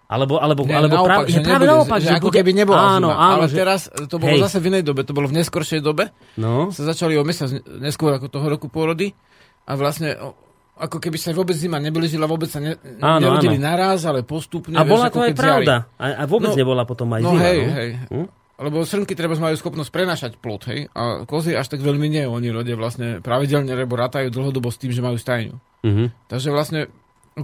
Alebo, 0.06 0.38
alebo, 0.38 0.62
Nie, 0.62 0.78
alebo 0.78 0.94
naopak, 0.96 1.10
práve, 1.26 1.26
že 1.28 1.40
práve 1.42 1.50
nebude, 1.60 1.70
naopak, 1.72 1.98
že, 1.98 2.06
že 2.06 2.14
ako 2.14 2.28
bude, 2.30 2.36
keby 2.38 2.50
nebola 2.54 2.80
áno, 2.94 3.10
zima. 3.10 3.18
áno, 3.18 3.34
ale 3.36 3.46
že, 3.46 3.56
teraz 3.56 3.80
to 3.90 4.16
bolo 4.16 4.32
Hej. 4.32 4.42
zase 4.46 4.58
v 4.58 4.66
inej 4.70 4.82
dobe, 4.82 5.00
to 5.02 5.10
bolo 5.10 5.26
v 5.26 5.34
neskoršej 5.34 5.80
dobe. 5.80 6.04
no, 6.36 6.70
Sa 6.70 6.82
začali 6.84 7.14
o 7.14 7.26
mesiac 7.26 7.50
neskôr 7.76 8.14
ako 8.14 8.26
toho 8.28 8.46
roku 8.46 8.66
pôrody 8.66 9.10
a 9.62 9.74
vlastne 9.74 10.14
ako 10.76 11.00
keby 11.00 11.16
sa 11.16 11.32
vôbec 11.32 11.52
zima 11.52 11.80
neblížila, 11.80 12.24
vôbec 12.24 12.46
sa 12.46 12.60
ne, 12.60 12.78
Áno, 13.00 13.18
nerodili 13.18 13.56
áno. 13.56 13.66
naraz, 13.66 14.04
ale 14.04 14.22
postupne. 14.22 14.76
a 14.76 14.84
vieš, 14.84 14.92
bola 14.92 15.06
to 15.08 15.18
aj 15.20 15.32
pravda. 15.34 15.74
A, 15.96 16.04
a 16.12 16.24
vôbec 16.24 16.52
No, 16.52 16.60
nebola 16.60 16.84
potom 16.84 17.08
aj 17.10 17.20
No 17.20 17.32
zima. 17.32 17.42
hej, 17.42 17.58
no. 17.58 17.72
hej. 17.72 17.90
Hm? 18.06 18.26
Lebo 18.56 18.76
srnky 18.84 19.12
treba 19.12 19.34
majú 19.34 19.52
schopnosť 19.52 19.90
prenašať 19.90 20.32
plod, 20.36 20.64
hej? 20.70 20.88
A 20.92 21.24
kozy 21.24 21.52
až 21.52 21.66
tak 21.66 21.80
veľmi 21.80 22.06
nie. 22.06 22.24
Oni 22.24 22.48
rodia 22.48 22.72
vlastne 22.72 23.18
pravidelne, 23.18 23.68
lebo 23.68 23.96
rátajú 23.96 24.30
dlhodobo 24.30 24.68
s 24.68 24.78
tým, 24.78 24.92
že 24.92 25.02
majú 25.02 25.16
stajňu. 25.16 25.56
Mhm. 25.82 26.04
Takže 26.24 26.48
vlastne 26.48 26.88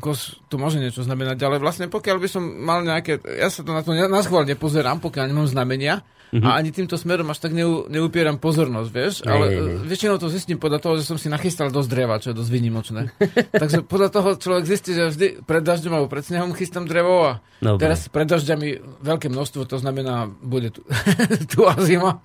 kos 0.01 0.41
to 0.49 0.57
môže 0.57 0.81
niečo 0.81 1.05
znamenať, 1.05 1.37
ale 1.45 1.61
vlastne 1.61 1.91
pokiaľ 1.93 2.17
by 2.17 2.29
som 2.31 2.41
mal 2.41 2.81
nejaké, 2.81 3.21
ja 3.21 3.53
sa 3.53 3.61
to 3.61 3.77
na 3.77 3.85
to 3.85 3.93
na 3.93 4.23
schvál 4.25 4.49
nepozerám, 4.49 5.05
pokiaľ 5.05 5.29
nemám 5.29 5.49
znamenia 5.53 6.01
Mhm. 6.33 6.49
a 6.49 6.57
ani 6.57 6.73
týmto 6.73 6.97
smerom 6.97 7.29
až 7.29 7.45
tak 7.45 7.53
neu, 7.53 7.85
neupieram 7.93 8.41
pozornosť, 8.41 8.89
vieš, 8.89 9.15
ale 9.29 9.45
e, 9.53 9.85
väčšinou 9.85 10.17
to 10.17 10.33
zistím 10.33 10.57
podľa 10.57 10.81
toho, 10.81 10.95
že 10.97 11.05
som 11.05 11.21
si 11.21 11.29
nachystal 11.29 11.69
dosť 11.69 11.89
dreva, 11.93 12.17
čo 12.17 12.33
je 12.33 12.41
dosť 12.41 12.51
výnimočné. 12.57 13.12
Takže 13.62 13.85
podľa 13.85 14.09
toho 14.09 14.29
človek 14.41 14.65
zistí, 14.65 14.97
že 14.97 15.12
vždy 15.12 15.45
pred 15.45 15.61
dažďom 15.61 15.93
alebo 15.93 16.09
pred 16.09 16.25
snehom 16.25 16.57
chystám 16.57 16.89
drevo 16.89 17.37
a 17.37 17.45
Dobre. 17.61 17.85
teraz 17.85 18.09
pred 18.09 18.25
dažďami 18.25 18.81
veľké 19.05 19.29
množstvo, 19.29 19.69
to 19.69 19.77
znamená, 19.77 20.33
bude 20.41 20.73
tu, 20.73 20.81
tu 21.53 21.69
a 21.69 21.77
zima. 21.85 22.25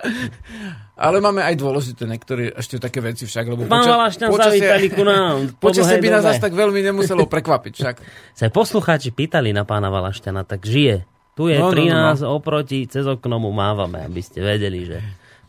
Ale 0.96 1.20
máme 1.20 1.44
aj 1.44 1.60
dôležité 1.60 2.08
niektoré 2.08 2.56
ešte 2.56 2.80
také 2.80 3.04
veci 3.04 3.28
však, 3.28 3.44
lebo 3.44 3.68
Pán 3.68 3.92
Valašťan 3.92 4.32
zavítali 4.32 4.88
ku 4.88 5.04
nám. 5.04 5.52
po 5.60 5.68
počasie 5.68 6.00
by 6.00 6.16
nás 6.16 6.24
zase 6.24 6.40
tak 6.40 6.56
veľmi 6.56 6.80
nemuselo 6.80 7.28
prekvapiť 7.28 7.74
však. 7.76 7.96
Sa 8.40 8.48
poslucháči 8.48 9.12
pýtali 9.12 9.52
na 9.52 9.68
pána 9.68 9.92
Valašťana, 9.92 10.48
tak 10.48 10.64
žije. 10.64 11.17
Tu 11.38 11.54
je 11.54 11.62
No, 11.62 11.70
no, 11.70 11.74
pri 11.78 11.86
no, 11.86 11.94
no. 11.94 12.02
nás 12.10 12.20
oproti, 12.26 12.90
cez 12.90 13.06
okno 13.06 13.38
mu 13.38 13.54
mávame, 13.54 14.02
aby 14.02 14.26
ste 14.26 14.42
vedeli, 14.42 14.90
že 14.90 14.98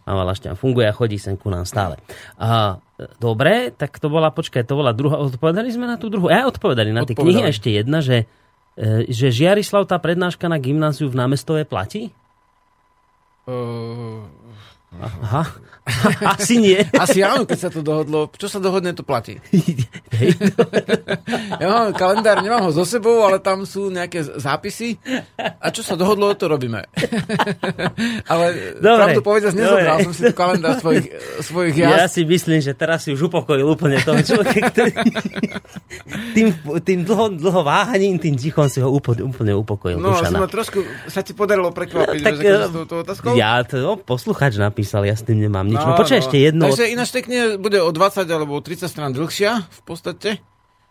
pán 0.04 0.21
Valašťan 0.21 0.57
funguje 0.57 0.85
a 0.85 0.92
chodí 0.92 1.16
sem 1.16 1.37
ku 1.40 1.49
nám 1.49 1.64
stále. 1.64 1.97
A, 2.37 2.76
dobre, 3.16 3.73
tak 3.73 3.97
to 3.97 4.12
bola, 4.12 4.28
počkaj, 4.28 4.68
to 4.68 4.76
bola 4.76 4.92
druhá, 4.92 5.16
odpovedali 5.16 5.73
sme 5.73 5.88
na 5.88 5.97
tú 5.97 6.12
druhú? 6.12 6.28
Ja 6.28 6.45
odpovedali 6.45 6.92
na 6.92 7.09
tie 7.09 7.16
knihy 7.16 7.49
ešte 7.49 7.73
jedna, 7.73 8.04
že, 8.04 8.28
e, 8.76 9.09
že 9.09 9.33
Žiarislav, 9.33 9.88
tá 9.88 9.97
prednáška 9.97 10.45
na 10.52 10.61
gymnáziu 10.61 11.09
v 11.09 11.16
námestove 11.16 11.64
platí? 11.64 12.12
Uh, 13.49 14.28
Aha, 15.00 15.45
asi 16.37 16.61
nie. 16.61 16.78
asi 16.95 17.25
áno, 17.25 17.45
keď 17.45 17.59
sa 17.59 17.71
to 17.73 17.80
dohodlo. 17.80 18.28
Čo 18.37 18.47
sa 18.47 18.59
dohodne, 18.61 18.92
to 18.92 19.02
platí. 19.02 19.40
Ja 21.59 21.66
mám 21.66 21.90
kalendár, 21.92 22.38
nemám 22.40 22.68
ho 22.68 22.73
so 22.73 22.87
sebou, 22.87 23.25
ale 23.26 23.42
tam 23.42 23.66
sú 23.66 23.90
nejaké 23.90 24.23
zápisy. 24.23 24.97
A 25.38 25.68
čo 25.75 25.83
sa 25.83 25.99
dohodlo, 25.99 26.30
to 26.38 26.47
robíme. 26.47 26.87
ale 28.25 28.45
Dobre, 28.78 28.99
pravdu 28.99 29.21
povedať, 29.21 29.52
nezobral 29.59 29.99
dobre. 29.99 30.07
som 30.07 30.12
si 30.14 30.23
tu 30.23 30.35
kalendár 30.35 30.75
svojich, 30.78 31.07
svojich 31.42 31.75
Ja 31.78 32.07
jazd. 32.07 32.14
si 32.14 32.23
myslím, 32.25 32.61
že 32.62 32.73
teraz 32.73 33.04
si 33.04 33.11
už 33.11 33.26
upokojil 33.28 33.66
úplne 33.66 33.99
toho 34.00 34.21
človeka, 34.23 34.71
ktorý 34.71 34.92
tým, 36.33 36.49
tým 36.85 37.00
dlho, 37.02 37.35
dlho 37.35 37.61
váhaním, 37.66 38.16
tým 38.23 38.38
tichom 38.38 38.71
si 38.71 38.78
ho 38.78 38.88
úplne, 38.88 39.26
úplne 39.26 39.52
upokojil. 39.59 39.99
No, 39.99 40.14
Dušana. 40.14 40.38
ma 40.38 40.49
trošku 40.49 40.78
sa 41.11 41.21
ti 41.23 41.33
podarilo 41.35 41.75
prekvapiť, 41.75 42.21
Tak, 42.23 42.35
vieš, 42.38 42.45
akože 42.45 42.54
eh, 42.54 42.68
s 42.68 42.75
touto 42.75 42.95
otázkou. 43.02 43.30
Ja, 43.35 43.62
to 43.66 43.76
no, 43.78 43.92
posluchač 43.99 44.54
napísal, 44.57 45.04
ja 45.04 45.14
s 45.14 45.26
tým 45.26 45.42
nemám 45.42 45.66
nič. 45.66 45.78
No, 45.81 45.95
počkaj, 45.95 46.19
ešte 46.21 46.37
jedno. 46.37 46.65
Takže 46.65 46.89
ináč 46.89 47.09
tej 47.11 47.23
knihe 47.23 47.45
bude 47.57 47.79
o 47.79 47.89
20 47.89 48.25
alebo 48.25 48.57
30 48.57 48.85
strán 48.85 49.11
dlhšia 49.11 49.63
v 49.63 49.81
podstate. 49.83 50.31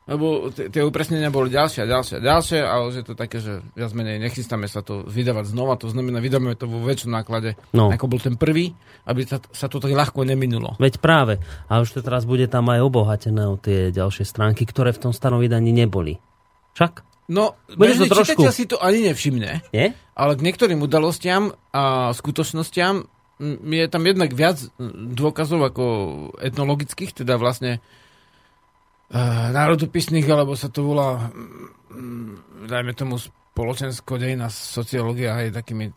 Lebo 0.06 0.48
tie 0.48 0.80
upresnenia 0.82 1.28
boli 1.28 1.52
ďalšie 1.52 1.84
a 1.84 1.88
ďalšie 1.90 2.16
a 2.16 2.22
ďalšie, 2.24 2.60
ale 2.64 2.84
že 2.90 3.04
to 3.04 3.12
také, 3.12 3.44
že 3.44 3.60
viac 3.76 3.92
menej 3.92 4.24
nechystáme 4.24 4.64
sa 4.64 4.80
to 4.80 5.04
vydávať 5.04 5.52
znova, 5.52 5.76
to 5.76 5.92
znamená, 5.92 6.24
vydáme 6.24 6.56
to 6.56 6.64
vo 6.64 6.80
väčšom 6.80 7.12
náklade, 7.12 7.60
No. 7.76 7.92
ako 7.92 8.08
bol 8.08 8.16
ten 8.18 8.40
prvý, 8.40 8.72
aby 9.04 9.28
sa, 9.28 9.44
sa 9.52 9.68
to 9.68 9.84
tak 9.84 9.92
ľahko 9.92 10.24
neminulo. 10.24 10.80
Veď 10.80 11.04
práve. 11.04 11.44
A 11.68 11.84
už 11.84 11.92
to 11.92 12.00
teraz 12.00 12.24
bude 12.24 12.48
tam 12.48 12.72
aj 12.72 12.80
obohatené 12.80 13.44
o 13.46 13.60
tie 13.60 13.92
ďalšie 13.92 14.24
stránky, 14.24 14.64
ktoré 14.64 14.96
v 14.96 15.02
tom 15.02 15.12
starom 15.12 15.44
vydaní 15.44 15.76
neboli. 15.76 16.16
Však? 16.72 17.04
No, 17.28 17.60
Bude 17.68 17.76
to 17.92 18.08
bežný 18.08 18.08
trošku- 18.08 18.40
čitateľ 18.40 18.54
si 18.56 18.64
to 18.64 18.80
ani 18.80 19.12
nevšimne, 19.12 19.76
Nie? 19.76 19.92
ale 20.16 20.40
k 20.40 20.42
niektorým 20.42 20.80
udalostiam 20.80 21.52
a 21.76 22.16
skutočnostiam 22.16 23.04
je 23.40 23.88
tam 23.90 24.04
jednak 24.06 24.34
viac 24.34 24.58
m, 24.82 25.14
dôkazov 25.14 25.62
ako 25.70 25.86
etnologických, 26.42 27.14
teda 27.22 27.38
vlastne 27.38 27.78
uh, 27.78 29.54
národopisných, 29.54 30.26
alebo 30.26 30.58
sa 30.58 30.74
to 30.74 30.82
volá, 30.82 31.30
mm, 31.94 32.66
dajme 32.66 32.94
tomu 32.98 33.22
spoločensko-dejná 33.22 34.50
sociológia 34.50 35.38
aj 35.38 35.58
takými 35.58 35.94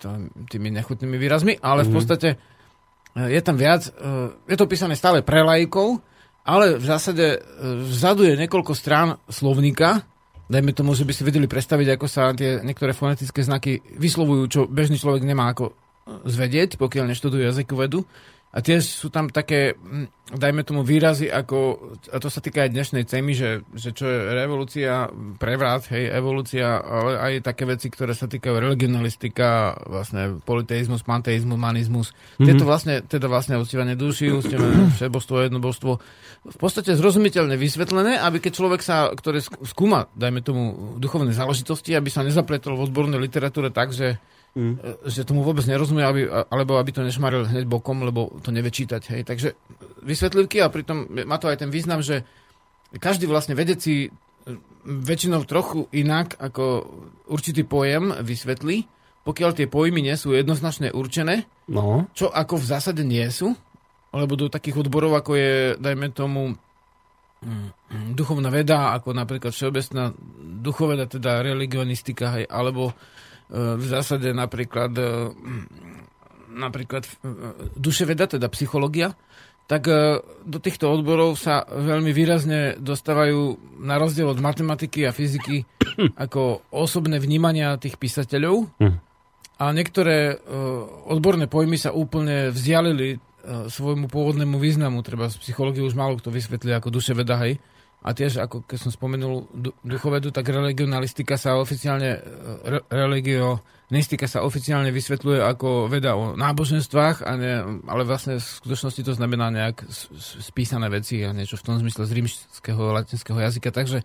tými 0.48 0.68
nechutnými 0.80 1.16
výrazmi, 1.20 1.60
ale 1.60 1.84
v 1.84 1.92
podstate 1.92 2.28
eh, 2.40 3.28
je 3.28 3.40
tam 3.44 3.60
viac, 3.60 3.84
eh, 3.84 4.32
je 4.48 4.56
to 4.56 4.64
písané 4.64 4.96
stále 4.96 5.20
pre 5.20 5.44
laikov, 5.44 6.00
ale 6.40 6.80
v 6.80 6.84
zásade 6.88 7.36
vzadu 7.60 8.24
je 8.24 8.32
niekoľko 8.32 8.72
strán 8.72 9.20
slovníka, 9.28 10.08
dajme 10.48 10.72
tomu, 10.72 10.96
že 10.96 11.04
by 11.04 11.12
si 11.12 11.22
vedeli 11.22 11.44
predstaviť, 11.44 12.00
ako 12.00 12.06
sa 12.08 12.32
tie 12.32 12.64
niektoré 12.64 12.96
fonetické 12.96 13.44
znaky 13.44 13.84
vyslovujú, 14.00 14.42
čo 14.48 14.60
bežný 14.64 14.96
človek 14.96 15.20
nemá 15.22 15.52
ako 15.52 15.76
zvedieť, 16.26 16.76
pokiaľ 16.76 17.14
neštuduje 17.14 17.46
jazykovedu. 17.48 18.02
A 18.50 18.66
tiež 18.66 18.82
sú 18.82 19.14
tam 19.14 19.30
také, 19.30 19.78
hm, 19.78 20.10
dajme 20.34 20.66
tomu, 20.66 20.82
výrazy 20.82 21.30
ako, 21.30 21.78
a 22.10 22.18
to 22.18 22.26
sa 22.26 22.42
týka 22.42 22.66
aj 22.66 22.74
dnešnej 22.74 23.06
témy, 23.06 23.30
že, 23.30 23.62
že 23.78 23.94
čo 23.94 24.10
je 24.10 24.18
revolúcia, 24.26 25.06
prevrat, 25.38 25.86
hej, 25.94 26.10
evolúcia, 26.10 26.82
ale 26.82 27.14
aj 27.14 27.46
také 27.46 27.62
veci, 27.62 27.86
ktoré 27.86 28.10
sa 28.10 28.26
týkajú 28.26 28.58
regionalistika, 28.58 29.78
vlastne 29.86 30.42
politeizmus, 30.42 31.06
panteizmus, 31.06 31.54
manizmus. 31.62 32.10
Mm-hmm. 32.10 32.46
Tieto 32.50 32.64
vlastne, 32.66 32.94
teda 33.06 33.30
vlastne 33.30 33.54
uctívanie 33.54 33.94
duši, 33.94 34.34
uctívanie 34.34 34.90
všebožstvo, 34.98 35.46
jednobožstvo, 35.46 35.92
v 36.50 36.58
podstate 36.58 36.98
zrozumiteľne 36.98 37.54
vysvetlené, 37.54 38.18
aby 38.18 38.42
keď 38.42 38.52
človek 38.58 38.82
sa, 38.82 39.14
ktorý 39.14 39.46
sk- 39.46 39.62
skúma, 39.62 40.10
dajme 40.18 40.42
tomu, 40.42 40.98
duchovné 40.98 41.30
záležitosti, 41.30 41.94
aby 41.94 42.10
sa 42.10 42.26
nezapletol 42.26 42.74
v 42.74 42.90
odbornej 42.90 43.22
literatúre 43.22 43.70
tak, 43.70 43.94
že 43.94 44.18
mm. 44.54 45.06
že 45.06 45.26
tomu 45.26 45.46
vôbec 45.46 45.62
nerozumie, 45.66 46.02
aby, 46.02 46.22
alebo 46.26 46.78
aby 46.78 46.90
to 46.90 47.06
nešmaril 47.06 47.46
hneď 47.46 47.64
bokom, 47.66 48.02
lebo 48.02 48.40
to 48.42 48.50
nevie 48.50 48.72
čítať. 48.72 49.02
Hej. 49.14 49.22
Takže 49.26 49.48
vysvetlivky 50.02 50.62
a 50.64 50.72
pritom 50.72 51.06
má 51.26 51.36
to 51.38 51.50
aj 51.50 51.62
ten 51.62 51.70
význam, 51.70 52.02
že 52.02 52.26
každý 52.98 53.30
vlastne 53.30 53.54
vedec 53.54 53.78
si 53.78 54.06
e, 54.06 54.10
väčšinou 54.86 55.46
trochu 55.46 55.86
inak 55.94 56.34
ako 56.40 56.88
určitý 57.30 57.62
pojem 57.62 58.10
vysvetlí, 58.10 58.88
pokiaľ 59.22 59.50
tie 59.54 59.66
pojmy 59.70 60.02
nie 60.02 60.16
sú 60.16 60.34
jednoznačne 60.34 60.90
určené, 60.90 61.46
No. 61.70 62.10
čo 62.16 62.26
ako 62.26 62.58
v 62.58 62.66
zásade 62.66 63.06
nie 63.06 63.22
sú, 63.30 63.54
alebo 64.10 64.34
do 64.34 64.50
takých 64.50 64.82
odborov, 64.82 65.14
ako 65.14 65.38
je, 65.38 65.52
dajme 65.78 66.10
tomu, 66.10 66.58
mm, 67.46 68.18
duchovná 68.18 68.50
veda, 68.50 68.90
ako 68.98 69.14
napríklad 69.14 69.54
všeobecná 69.54 70.10
duchoveda, 70.58 71.06
teda 71.06 71.46
religionistika, 71.46 72.34
hej, 72.40 72.50
alebo 72.50 72.90
e, 72.90 72.94
v 73.50 73.84
zásade 73.84 74.30
napríklad 74.30 74.92
e, 74.94 75.34
mm, 75.34 75.66
napríklad 76.54 77.04
e, 77.06 77.10
duševeda, 77.74 78.38
teda 78.38 78.46
psychológia, 78.54 79.14
tak 79.70 79.86
do 80.42 80.58
týchto 80.58 80.90
odborov 80.90 81.38
sa 81.38 81.62
veľmi 81.62 82.10
výrazne 82.10 82.74
dostávajú 82.82 83.54
na 83.78 84.02
rozdiel 84.02 84.26
od 84.26 84.42
matematiky 84.42 85.06
a 85.06 85.14
fyziky 85.14 85.62
ako 86.26 86.66
osobné 86.74 87.22
vnímania 87.22 87.78
tých 87.78 87.94
písateľov. 87.94 88.66
Hm. 88.82 88.98
A 89.62 89.64
niektoré 89.70 90.42
odborné 91.06 91.46
pojmy 91.46 91.78
sa 91.78 91.94
úplne 91.94 92.50
vzdialili 92.50 93.22
svojmu 93.46 94.08
pôvodnému 94.08 94.58
významu. 94.58 95.06
Treba 95.06 95.30
z 95.30 95.38
psychológie 95.40 95.84
už 95.84 95.96
málo 95.96 96.18
kto 96.18 96.34
vysvetlí 96.34 96.74
ako 96.74 96.90
duševeda, 96.90 97.36
hej. 97.46 97.62
A 98.00 98.16
tiež, 98.16 98.40
ako 98.40 98.64
keď 98.64 98.78
som 98.80 98.90
spomenul 98.92 99.44
du- 99.52 99.76
duchovedu, 99.84 100.32
tak 100.32 100.48
religionalistika 100.48 101.36
sa 101.36 101.60
oficiálne, 101.60 102.16
e, 102.16 102.20
re, 102.64 102.80
religionistika 102.88 104.24
sa 104.24 104.40
oficiálne 104.40 104.88
vysvetľuje 104.88 105.44
ako 105.44 105.92
veda 105.92 106.16
o 106.16 106.32
náboženstvách, 106.32 107.20
a 107.20 107.30
ne, 107.36 107.52
ale 107.84 108.02
vlastne 108.08 108.40
v 108.40 108.44
skutočnosti 108.44 109.04
to 109.04 109.12
znamená 109.12 109.52
nejak 109.52 109.84
spísané 110.40 110.88
veci 110.88 111.20
a 111.20 111.36
niečo 111.36 111.60
v 111.60 111.64
tom 111.68 111.76
zmysle 111.76 112.08
z 112.08 112.12
rímskeho, 112.16 112.96
latinského 112.96 113.36
jazyka. 113.36 113.68
Takže 113.68 114.00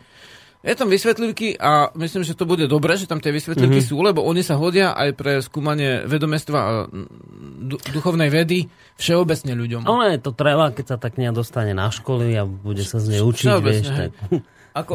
je 0.65 0.74
tam 0.74 0.89
vysvetlivky 0.89 1.62
a 1.62 1.93
myslím, 1.93 2.25
že 2.25 2.34
to 2.34 2.43
bude 2.43 2.65
dobré, 2.65 2.98
že 2.98 3.05
tam 3.05 3.22
tie 3.22 3.29
vysvetlivky 3.29 3.86
mm-hmm. 3.86 3.93
sú, 3.93 4.01
lebo 4.01 4.25
oni 4.25 4.41
sa 4.41 4.57
hodia 4.57 4.98
aj 4.98 5.10
pre 5.13 5.31
skúmanie 5.39 6.01
vedomestva 6.03 6.57
a 6.57 6.72
mm, 6.89 7.05
du- 7.69 7.81
duchovnej 7.93 8.34
vedy 8.34 8.65
všeobecne 8.98 9.53
ľuďom. 9.53 9.86
Ono 9.86 10.03
je 10.10 10.17
to 10.17 10.34
treba, 10.34 10.74
keď 10.74 10.86
sa 10.89 10.98
tá 10.98 11.13
kniha 11.13 11.29
dostane 11.29 11.77
na 11.77 11.93
školy 11.93 12.34
a 12.34 12.50
bude 12.50 12.81
sa 12.81 12.98
z 12.98 13.13
nej 13.13 13.22
učiť, 13.22 13.45
Všeobecne, 13.45 13.77
vieš. 13.86 14.10
Tak. 14.10 14.12
Ako, 14.75 14.93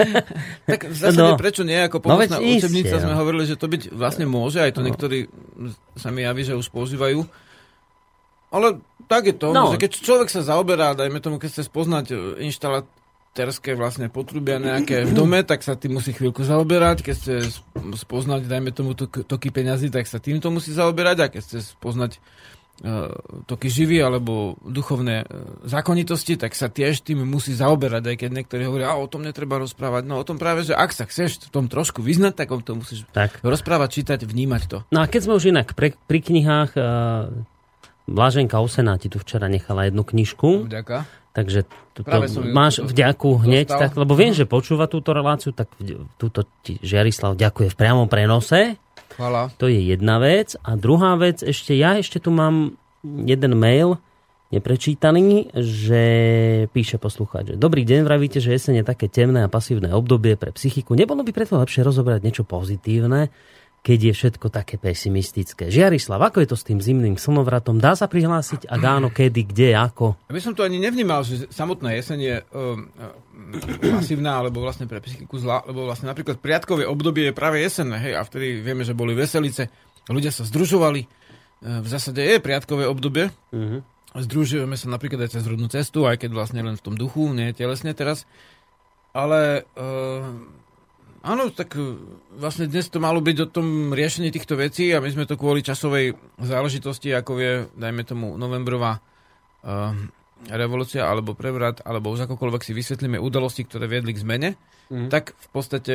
tak 0.72 0.80
v 0.88 0.96
zásade 0.96 1.34
No. 1.34 1.36
prečo 1.36 1.62
nie? 1.66 1.76
Ako 1.76 2.00
No 2.00 2.16
pomocná 2.16 2.38
veď 2.40 2.62
učebnica 2.62 2.94
iste, 2.96 3.04
sme 3.04 3.12
no. 3.12 3.20
hovorili, 3.20 3.44
že 3.44 3.60
to 3.60 3.66
byť 3.68 3.82
vlastne 3.92 4.24
môže, 4.24 4.62
aj 4.62 4.72
to 4.72 4.80
niektorí 4.80 5.28
sa 5.98 6.08
mi 6.08 6.24
javí, 6.24 6.46
že 6.46 6.56
už 6.56 6.72
používajú. 6.72 7.26
Ale 8.52 8.80
tak 9.08 9.28
je 9.28 9.36
to, 9.36 9.52
No. 9.52 9.68
že 9.68 9.76
keď 9.76 9.90
človek 10.00 10.28
sa 10.30 10.40
zaoberá, 10.40 10.96
dajme 10.96 11.20
tomu, 11.20 11.36
keď 11.36 11.48
chce 11.58 11.62
spoznať 11.68 12.06
e, 12.08 12.16
inštalaterské 13.32 13.72
vlastne 13.80 14.12
potrubia 14.12 14.60
nejaké 14.60 15.08
v 15.08 15.12
dome, 15.16 15.40
tak 15.40 15.64
sa 15.64 15.72
tým 15.72 15.96
musí 15.96 16.12
chvíľku 16.12 16.44
zaoberať. 16.44 17.00
Keď 17.00 17.14
chce 17.16 17.34
sp- 17.48 17.64
spoznať, 17.96 18.44
dajme 18.44 18.70
tomu, 18.76 18.92
tok- 18.92 19.24
toky 19.24 19.48
peňazí, 19.48 19.88
tak 19.88 20.04
sa 20.04 20.20
týmto 20.20 20.52
musí 20.52 20.76
zaoberať. 20.76 21.16
A 21.24 21.26
keď 21.32 21.40
chce 21.40 21.58
spoznať 21.72 22.20
e, 22.84 23.08
toky 23.48 23.72
živy 23.72 24.04
alebo 24.04 24.60
duchovné 24.60 25.24
e, 25.24 25.26
zákonitosti, 25.64 26.36
tak 26.36 26.52
sa 26.52 26.68
tiež 26.68 27.00
tým 27.00 27.24
musí 27.24 27.56
zaoberať, 27.56 28.12
aj 28.12 28.16
keď 28.20 28.30
niektorí 28.36 28.68
hovoria, 28.68 28.92
a 28.92 29.00
o 29.00 29.08
tom 29.08 29.24
netreba 29.24 29.56
rozprávať. 29.56 30.04
No 30.04 30.20
o 30.20 30.24
tom 30.28 30.36
práve, 30.36 30.68
že 30.68 30.76
ak 30.76 30.92
sa 30.92 31.08
chceš 31.08 31.48
v 31.48 31.56
tom 31.56 31.72
trošku 31.72 32.04
vyznať, 32.04 32.36
tak 32.36 32.52
o 32.52 32.60
tom 32.60 32.84
musíš 32.84 33.08
tak. 33.16 33.40
rozprávať, 33.40 34.04
čítať, 34.04 34.28
vnímať 34.28 34.62
to. 34.68 34.78
No 34.92 35.00
a 35.00 35.08
keď 35.08 35.20
sme 35.24 35.40
už 35.40 35.56
inak 35.56 35.72
pre, 35.72 35.96
pri 35.96 36.20
knihách, 36.20 36.76
uh, 36.76 37.32
Blaženka 38.06 38.58
Osená 38.58 38.98
ti 38.98 39.06
tu 39.06 39.22
včera 39.22 39.46
nechala 39.46 39.86
jednu 39.86 40.02
knižku, 40.02 40.66
Vďaka. 40.66 41.06
takže 41.32 41.64
tuto 41.94 42.16
máš 42.50 42.82
vďaku 42.82 43.46
hneď, 43.46 43.70
dostal. 43.70 43.80
tak, 43.86 43.92
lebo 43.94 44.12
viem, 44.18 44.34
že 44.34 44.48
počúva 44.48 44.90
túto 44.90 45.14
reláciu, 45.14 45.54
tak 45.54 45.70
túto 46.18 46.44
ti 46.66 46.82
Žiarislav 46.82 47.38
ďakuje 47.38 47.70
v 47.70 47.78
priamom 47.78 48.10
prenose. 48.10 48.80
Chvala. 49.12 49.52
To 49.60 49.68
je 49.68 49.78
jedna 49.92 50.16
vec. 50.18 50.56
A 50.64 50.74
druhá 50.74 51.14
vec, 51.20 51.44
ešte 51.44 51.76
ja 51.76 52.00
ešte 52.00 52.16
tu 52.18 52.32
mám 52.32 52.74
jeden 53.04 53.52
mail 53.54 54.00
neprečítaný, 54.52 55.48
že 55.56 56.02
píše 56.76 57.00
poslucháč, 57.00 57.56
že 57.56 57.56
dobrý 57.56 57.88
deň, 57.88 58.04
vravíte, 58.04 58.38
že 58.38 58.52
jeseň 58.52 58.84
je 58.84 58.84
také 58.84 59.08
temné 59.08 59.48
a 59.48 59.48
pasívne 59.48 59.88
obdobie 59.96 60.36
pre 60.36 60.52
psychiku. 60.52 60.92
Nebolo 60.92 61.24
by 61.24 61.32
preto 61.32 61.56
lepšie 61.56 61.80
rozoberať 61.80 62.20
niečo 62.20 62.44
pozitívne? 62.44 63.32
Keď 63.82 63.98
je 63.98 64.12
všetko 64.14 64.46
také 64.46 64.78
pesimistické. 64.78 65.66
Žiarislav, 65.66 66.22
ako 66.22 66.38
je 66.38 66.48
to 66.48 66.56
s 66.56 66.62
tým 66.62 66.78
zimným 66.78 67.18
slnovratom? 67.18 67.82
Dá 67.82 67.98
sa 67.98 68.06
prihlásiť? 68.06 68.70
A 68.70 68.78
áno, 68.78 69.10
kedy, 69.10 69.42
kde, 69.50 69.74
ako? 69.74 70.30
Aby 70.30 70.38
som 70.38 70.54
to 70.54 70.62
ani 70.62 70.78
nevnímal, 70.78 71.26
že 71.26 71.50
samotná 71.50 71.90
jeseň 71.98 72.18
je 72.22 72.36
um, 72.54 72.86
pasívna, 73.82 74.38
alebo 74.38 74.62
vlastne 74.62 74.86
pre 74.86 75.02
psychiku 75.02 75.34
zlá, 75.42 75.66
lebo 75.66 75.90
vlastne 75.90 76.06
napríklad 76.06 76.38
priatkové 76.38 76.86
obdobie 76.86 77.30
je 77.30 77.34
práve 77.34 77.58
jesenné, 77.58 77.98
hej, 77.98 78.14
a 78.14 78.22
vtedy 78.22 78.62
vieme, 78.62 78.86
že 78.86 78.94
boli 78.94 79.18
veselice, 79.18 79.66
ľudia 80.06 80.30
sa 80.30 80.46
združovali, 80.46 81.02
v 81.62 81.86
zásade 81.86 82.22
je 82.22 82.42
priatkové 82.42 82.86
obdobie, 82.86 83.34
uh-huh. 83.50 83.82
združujeme 84.14 84.78
sa 84.78 84.90
napríklad 84.90 85.26
aj 85.26 85.38
cez 85.38 85.44
rodnú 85.46 85.66
cestu, 85.70 86.06
aj 86.06 86.22
keď 86.22 86.30
vlastne 86.34 86.62
len 86.62 86.78
v 86.78 86.84
tom 86.86 86.94
duchu, 86.94 87.30
nie 87.34 87.50
telesne 87.50 87.94
teraz, 87.94 88.30
ale 89.10 89.66
uh, 89.74 90.26
Áno, 91.22 91.54
tak 91.54 91.78
e, 91.78 91.94
vlastne 92.34 92.66
dnes 92.66 92.90
to 92.90 92.98
malo 92.98 93.22
byť 93.22 93.36
o 93.46 93.50
tom 93.50 93.94
riešení 93.94 94.34
týchto 94.34 94.58
vecí 94.58 94.90
a 94.90 94.98
my 94.98 95.06
sme 95.06 95.24
to 95.24 95.38
kvôli 95.38 95.62
časovej 95.62 96.18
záležitosti, 96.42 97.14
ako 97.14 97.32
je, 97.38 97.52
dajme 97.78 98.02
tomu, 98.02 98.34
novembrová 98.34 98.98
uh, 98.98 99.94
revolúcia 100.50 101.06
alebo 101.06 101.38
prevrat, 101.38 101.78
alebo 101.86 102.10
už 102.10 102.26
akokoľvek 102.26 102.62
si 102.66 102.72
vysvetlíme 102.74 103.22
udalosti, 103.22 103.62
ktoré 103.62 103.86
viedli 103.86 104.10
k 104.10 104.22
zmene, 104.26 104.48
mm. 104.90 105.06
tak 105.14 105.38
v 105.38 105.48
podstate... 105.54 105.94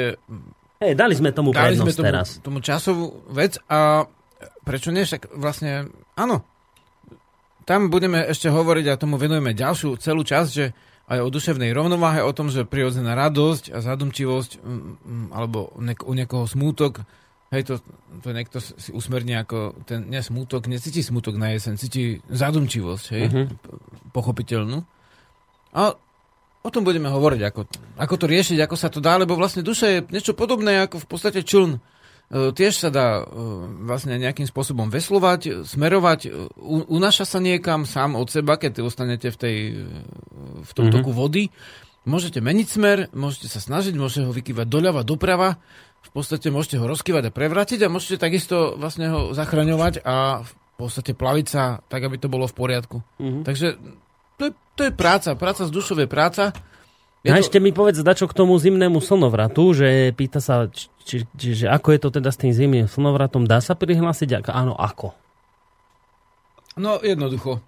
Hej, 0.79 0.93
dali 0.95 1.11
sme 1.17 1.35
tomu 1.35 1.51
dali 1.51 1.75
sme 1.75 1.91
tomu, 1.91 2.07
teraz. 2.07 2.39
tomu 2.39 2.59
časovú 2.63 3.27
vec 3.33 3.59
a 3.67 4.07
prečo 4.63 4.95
nie? 4.95 5.03
Však 5.03 5.35
vlastne, 5.35 5.91
áno, 6.15 6.45
tam 7.67 7.91
budeme 7.91 8.23
ešte 8.23 8.47
hovoriť 8.47 8.85
a 8.87 8.99
tomu 9.01 9.19
venujeme 9.19 9.51
ďalšiu 9.51 9.99
celú 9.99 10.23
časť, 10.23 10.49
že 10.53 10.71
aj 11.07 11.19
o 11.23 11.31
duševnej 11.31 11.71
rovnováhe, 11.71 12.19
o 12.19 12.35
tom, 12.35 12.51
že 12.51 12.67
prirodzená 12.67 13.15
radosť 13.15 13.71
a 13.71 13.79
zadumčivosť 13.79 14.59
mm, 14.59 14.67
mm, 14.67 15.27
alebo 15.31 15.71
u 15.79 16.13
niekoho 16.13 16.43
smútok, 16.43 17.07
hej, 17.55 17.63
to, 17.63 17.73
to 18.19 18.29
niekto 18.35 18.59
si 18.59 18.91
usmerní 18.91 19.39
ako 19.39 19.71
ten, 19.87 20.11
nie 20.11 20.19
smútok, 20.19 20.67
necíti 20.67 20.99
smútok 20.99 21.39
na 21.39 21.55
jesen, 21.55 21.79
cíti 21.79 22.19
zadumčivosť, 22.27 23.05
hej, 23.15 23.23
uh-huh. 23.31 23.47
pochopiteľnú. 24.11 24.83
A 25.71 25.95
o 26.63 26.69
tom 26.69 26.83
budeme 26.83 27.07
hovoriť, 27.07 27.41
ako, 27.47 27.61
ako 27.95 28.15
to 28.19 28.25
riešiť, 28.27 28.57
ako 28.59 28.75
sa 28.75 28.91
to 28.91 28.99
dá, 28.99 29.15
lebo 29.15 29.39
vlastne 29.39 29.63
duša 29.63 29.87
je 29.87 29.99
niečo 30.11 30.35
podobné 30.35 30.83
ako 30.83 30.99
v 30.99 31.07
podstate 31.07 31.39
čln. 31.47 31.79
E, 32.27 32.51
tiež 32.51 32.75
sa 32.75 32.89
dá 32.91 33.23
e, 33.23 33.31
vlastne 33.87 34.19
nejakým 34.19 34.51
spôsobom 34.51 34.91
veslovať, 34.91 35.63
smerovať, 35.63 36.19
e, 36.27 36.29
unáša 36.91 37.23
sa 37.23 37.39
niekam 37.39 37.87
sám 37.87 38.19
od 38.19 38.27
seba, 38.27 38.59
keď 38.59 38.83
ostanete 38.83 39.31
v, 39.31 39.37
tej, 39.39 39.57
v 40.59 40.71
tom 40.75 40.91
mm-hmm. 40.91 40.95
toku 40.99 41.11
vody. 41.15 41.47
Môžete 42.03 42.43
meniť 42.43 42.67
smer, 42.67 42.97
môžete 43.15 43.47
sa 43.47 43.63
snažiť, 43.63 43.95
môžete 43.95 44.27
ho 44.27 44.35
vykývať 44.35 44.67
doľava, 44.67 45.07
doprava, 45.07 45.55
v 46.03 46.11
podstate 46.11 46.51
môžete 46.51 46.79
ho 46.79 46.85
rozkývať 46.87 47.31
a 47.31 47.35
prevrátiť 47.35 47.79
a 47.83 47.91
môžete 47.91 48.19
takisto 48.19 48.75
vlastne 48.75 49.07
ho 49.11 49.19
zachraňovať 49.31 50.03
a 50.03 50.43
v 50.43 50.51
podstate 50.75 51.15
plaviť 51.15 51.47
sa 51.47 51.79
tak, 51.87 52.07
aby 52.07 52.19
to 52.19 52.31
bolo 52.31 52.47
v 52.47 52.55
poriadku. 52.55 52.97
Mm-hmm. 53.23 53.43
Takže 53.47 53.67
to 54.35 54.43
je, 54.47 54.51
to 54.75 54.81
je 54.87 54.91
práca, 54.91 55.31
práca 55.39 55.63
z 55.63 55.71
dušovej 55.71 56.11
práca. 56.11 56.51
Je 57.27 57.31
a 57.31 57.37
to... 57.37 57.43
ešte 57.43 57.59
mi 57.59 57.75
povedz 57.75 57.99
dačo 57.99 58.31
k 58.31 58.33
tomu 58.33 58.55
zimnému 58.55 59.03
slnovratu, 59.03 59.75
že 59.75 60.15
pýta 60.15 60.39
sa, 60.39 60.71
či, 60.71 60.87
či, 61.03 61.15
či, 61.35 61.47
že 61.63 61.67
ako 61.67 61.91
je 61.91 61.99
to 61.99 62.09
teda 62.15 62.31
s 62.31 62.39
tým 62.39 62.55
zimným 62.55 62.87
slnovratom, 62.87 63.43
dá 63.43 63.59
sa 63.59 63.75
prihlásiť? 63.75 64.39
Ak, 64.39 64.47
áno, 64.55 64.79
ako? 64.79 65.11
No, 66.79 67.03
jednoducho. 67.03 67.59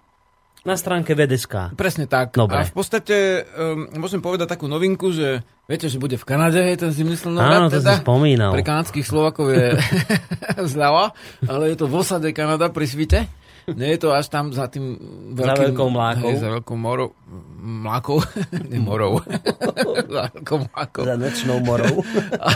Na 0.60 0.76
stránke 0.76 1.16
VDSK. 1.16 1.72
Presne 1.72 2.04
tak. 2.04 2.36
Dobre. 2.36 2.60
A 2.60 2.68
v 2.68 2.74
podstate 2.76 3.48
um, 3.56 3.88
môžem 3.96 4.20
povedať 4.20 4.44
takú 4.44 4.68
novinku, 4.68 5.08
že 5.08 5.40
viete, 5.64 5.88
že 5.88 5.96
bude 5.96 6.20
v 6.20 6.24
Kanade 6.24 6.60
hej, 6.60 6.76
ten 6.76 6.92
zimný 6.92 7.16
slnovrat. 7.16 7.64
Áno, 7.64 7.68
to 7.72 7.80
teda, 7.80 7.96
si 7.96 8.04
spomínal. 8.04 8.52
Pre 8.52 8.64
kanadských 8.64 9.08
Slovakov 9.08 9.56
je 9.56 9.80
zľava, 10.72 11.16
ale 11.48 11.72
je 11.72 11.76
to 11.80 11.88
v 11.88 11.94
osade 11.96 12.28
Kanada 12.36 12.68
pri 12.68 12.86
svite. 12.88 13.39
Nie 13.76 13.96
je 13.96 14.00
to 14.02 14.08
až 14.14 14.26
tam 14.32 14.54
za 14.54 14.66
tým 14.66 14.96
veľkým... 15.34 15.58
Za 15.58 15.64
veľkou 15.70 15.88
mlákou. 15.90 16.28
Hej, 16.30 16.42
za 16.42 16.48
veľkou 16.58 16.76
morou. 16.78 17.10
Mlákou? 17.60 18.18
Nie 18.70 18.80
morou. 18.80 19.20
za 20.14 20.30
veľkou 20.34 20.58
mlákou. 20.70 21.02
Za 21.06 21.14
nočnou 21.18 21.58
morou. 21.60 22.00
a, 22.40 22.48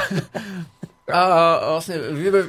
a 1.21 1.21
vlastne 1.79 1.97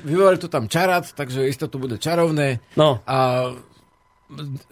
vyvolali 0.01 0.39
to 0.39 0.47
tam 0.47 0.71
čarat, 0.71 1.11
takže 1.13 1.45
isto 1.45 1.67
to 1.67 1.77
bude 1.77 1.99
čarovné. 1.99 2.63
No. 2.79 3.03
A 3.05 3.49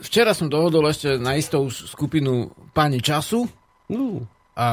včera 0.02 0.34
som 0.34 0.50
dohodol 0.50 0.90
ešte 0.90 1.22
na 1.22 1.38
istou 1.38 1.70
skupinu 1.70 2.50
pani 2.74 3.04
času 3.04 3.46
uh. 3.92 4.20
a 4.58 4.68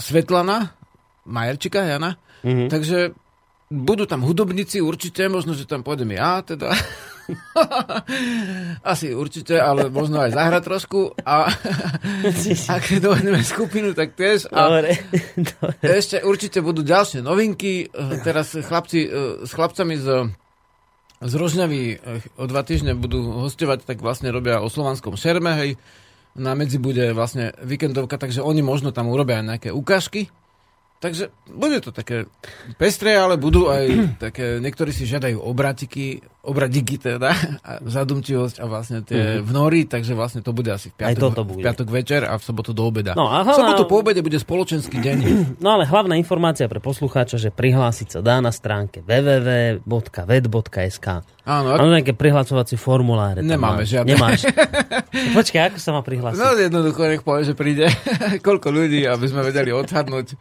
Svetlana, 0.00 0.72
Majerčika, 1.28 1.84
Jana. 1.84 2.16
Mm-hmm. 2.42 2.68
Takže 2.68 2.98
budú 3.72 4.04
tam 4.04 4.20
hudobníci 4.26 4.84
určite, 4.84 5.24
možno, 5.32 5.56
že 5.56 5.64
tam 5.64 5.80
pôjdem 5.80 6.12
ja, 6.12 6.44
teda. 6.44 6.76
Asi 8.92 9.14
určite, 9.14 9.58
ale 9.58 9.88
možno 9.88 10.22
aj 10.22 10.34
zahrať 10.34 10.62
trošku. 10.62 11.00
A 11.22 11.48
ak 12.76 12.84
dohodneme 12.98 13.42
skupinu, 13.44 13.94
tak 13.94 14.14
tiež. 14.18 14.50
A 14.50 14.68
dobre, 14.68 14.98
dobre. 15.56 15.74
Ešte 15.80 16.22
určite 16.22 16.58
budú 16.60 16.82
ďalšie 16.82 17.20
novinky. 17.24 17.90
Teraz 18.26 18.54
chlapci, 18.54 19.06
s 19.42 19.50
chlapcami 19.50 19.96
z 19.98 20.08
z 21.22 21.38
Rožňavy 21.38 22.02
o 22.34 22.50
dva 22.50 22.66
týždne 22.66 22.98
budú 22.98 23.46
hostovať, 23.46 23.86
tak 23.86 24.02
vlastne 24.02 24.34
robia 24.34 24.58
o 24.58 24.66
slovanskom 24.66 25.14
šerme, 25.14 25.54
hej. 25.54 25.70
Na 26.34 26.58
medzi 26.58 26.82
bude 26.82 27.14
vlastne 27.14 27.54
víkendovka, 27.62 28.18
takže 28.18 28.42
oni 28.42 28.58
možno 28.58 28.90
tam 28.90 29.06
urobia 29.06 29.38
aj 29.38 29.46
nejaké 29.46 29.70
ukážky 29.70 30.34
Takže 31.02 31.34
bude 31.50 31.82
to 31.82 31.90
také 31.90 32.30
pestré, 32.78 33.18
ale 33.18 33.34
budú 33.34 33.66
aj 33.66 34.14
také, 34.22 34.62
niektorí 34.62 34.94
si 34.94 35.02
žiadajú 35.02 35.42
obratiky, 35.42 36.22
obradiky 36.42 36.98
teda, 36.98 37.30
a 37.62 37.78
zadumčivosť 37.86 38.58
a 38.58 38.66
vlastne 38.66 39.06
tie 39.06 39.38
mm-hmm. 39.38 39.46
vnory, 39.46 39.86
takže 39.86 40.18
vlastne 40.18 40.42
to 40.42 40.50
bude 40.50 40.74
asi 40.74 40.90
v 40.90 40.98
piatok, 40.98 41.38
bude. 41.46 41.62
v 41.62 41.70
piatok 41.70 41.86
večer 41.86 42.26
a 42.26 42.34
v 42.34 42.42
sobotu 42.42 42.74
do 42.74 42.82
obeda. 42.82 43.14
No, 43.14 43.30
a 43.30 43.46
hlavná... 43.46 43.54
V 43.54 43.58
sobotu 43.62 43.86
po 43.86 44.02
obede 44.02 44.26
bude 44.26 44.42
spoločenský 44.42 44.98
deň. 44.98 45.18
No 45.62 45.78
ale 45.78 45.86
hlavná 45.86 46.18
informácia 46.18 46.66
pre 46.66 46.82
poslucháča, 46.82 47.38
že 47.38 47.54
prihlásiť 47.54 48.18
sa 48.18 48.20
dá 48.24 48.42
na 48.42 48.50
stránke 48.50 48.98
www.ved.sk 49.06 49.86
Áno. 51.46 51.68
Ak... 51.74 51.78
Áno, 51.78 51.94
nejaké 51.94 52.14
prihlasovacie 52.18 52.74
formuláre. 52.74 53.46
Nemáme 53.46 53.86
žiadne. 53.86 54.10
Nemáš. 54.10 54.46
Počkaj, 55.38 55.74
ako 55.74 55.78
sa 55.78 55.90
má 55.94 56.02
prihlásiť? 56.02 56.38
No 56.38 56.58
jednoducho, 56.58 57.06
nech 57.06 57.22
povie, 57.22 57.46
že 57.46 57.54
príde 57.54 57.86
koľko 58.46 58.74
ľudí, 58.74 59.06
aby 59.06 59.26
sme 59.30 59.46
vedeli 59.46 59.70
odhadnúť 59.70 60.34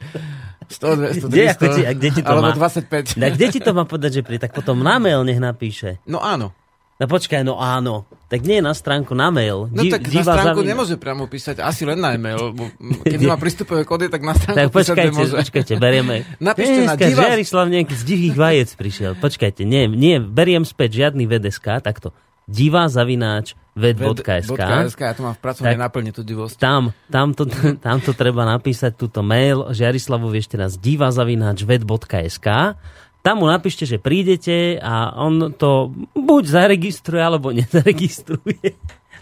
100, 0.71 1.27
200, 1.27 1.29
300, 1.29 1.31
kde, 1.31 1.67
ti, 1.75 1.81
a 1.83 1.91
kde 1.91 2.09
ti 2.15 2.21
to 2.23 2.31
alebo 2.31 2.49
má? 2.49 2.57
25. 2.57 3.19
A 3.19 3.27
kde 3.29 3.45
ti 3.51 3.59
to 3.59 3.71
má 3.75 3.83
povedať, 3.83 4.11
že 4.17 4.21
pri? 4.23 4.39
Tak 4.39 4.55
potom 4.55 4.79
na 4.79 4.97
mail 4.97 5.21
nech 5.27 5.37
napíše. 5.37 5.99
No 6.07 6.23
áno. 6.23 6.55
No 7.01 7.09
počkaj, 7.09 7.41
no 7.41 7.57
áno. 7.57 8.05
Tak 8.29 8.45
nie 8.45 8.61
na 8.61 8.77
stránku, 8.77 9.17
na 9.17 9.33
mail. 9.33 9.67
No 9.73 9.81
tak 9.89 10.05
na 10.05 10.21
stránku 10.21 10.61
zavina. 10.61 10.69
nemôže 10.77 10.95
priamo 11.01 11.25
písať, 11.25 11.57
asi 11.57 11.81
len 11.81 11.97
na 11.97 12.13
e-mail. 12.13 12.53
Keď 13.01 13.19
má 13.31 13.41
prístupové 13.41 13.83
kódy, 13.89 14.05
tak 14.05 14.21
na 14.21 14.37
stránku 14.37 14.55
tak 14.55 14.69
počkajte, 14.69 15.09
nemôže. 15.09 15.33
počkajte, 15.33 15.73
berieme. 15.81 16.29
Napíšte 16.39 16.85
na 16.85 16.93
diva... 16.93 17.25
Žiarislav 17.25 17.65
nejaký 17.73 17.95
z 17.97 18.03
divých 18.05 18.35
vajec 18.37 18.69
prišiel. 18.77 19.11
Počkajte, 19.17 19.65
nie, 19.65 19.89
nie, 19.89 20.21
beriem 20.21 20.61
späť 20.61 21.01
žiadny 21.01 21.25
VDSK, 21.25 21.81
takto 21.81 22.13
divá 22.49 22.89
zavináč 22.91 23.53
ved.sk. 23.71 24.59
ja 24.99 25.15
to 25.15 25.23
mám 25.23 25.35
v 25.35 25.41
pracovnej 25.41 25.79
náplni 25.79 26.11
tú 26.11 26.27
divosť. 26.27 26.59
Tam, 26.59 26.91
tam, 27.07 27.31
to, 27.31 27.47
tam 27.85 27.97
to 28.03 28.11
treba 28.11 28.43
napísať, 28.43 28.99
túto 28.99 29.23
mail 29.23 29.71
Žiarislavovi 29.71 30.37
ešte 30.43 30.59
raz 30.59 30.75
divá 30.75 31.07
zavináč 31.09 31.63
ved.sk. 31.63 32.75
Tam 33.21 33.35
mu 33.37 33.45
napíšte, 33.45 33.85
že 33.85 34.01
prídete 34.01 34.81
a 34.81 35.13
on 35.13 35.53
to 35.53 35.93
buď 36.17 36.43
zaregistruje, 36.49 37.21
alebo 37.21 37.53
nezaregistruje. 37.59 38.75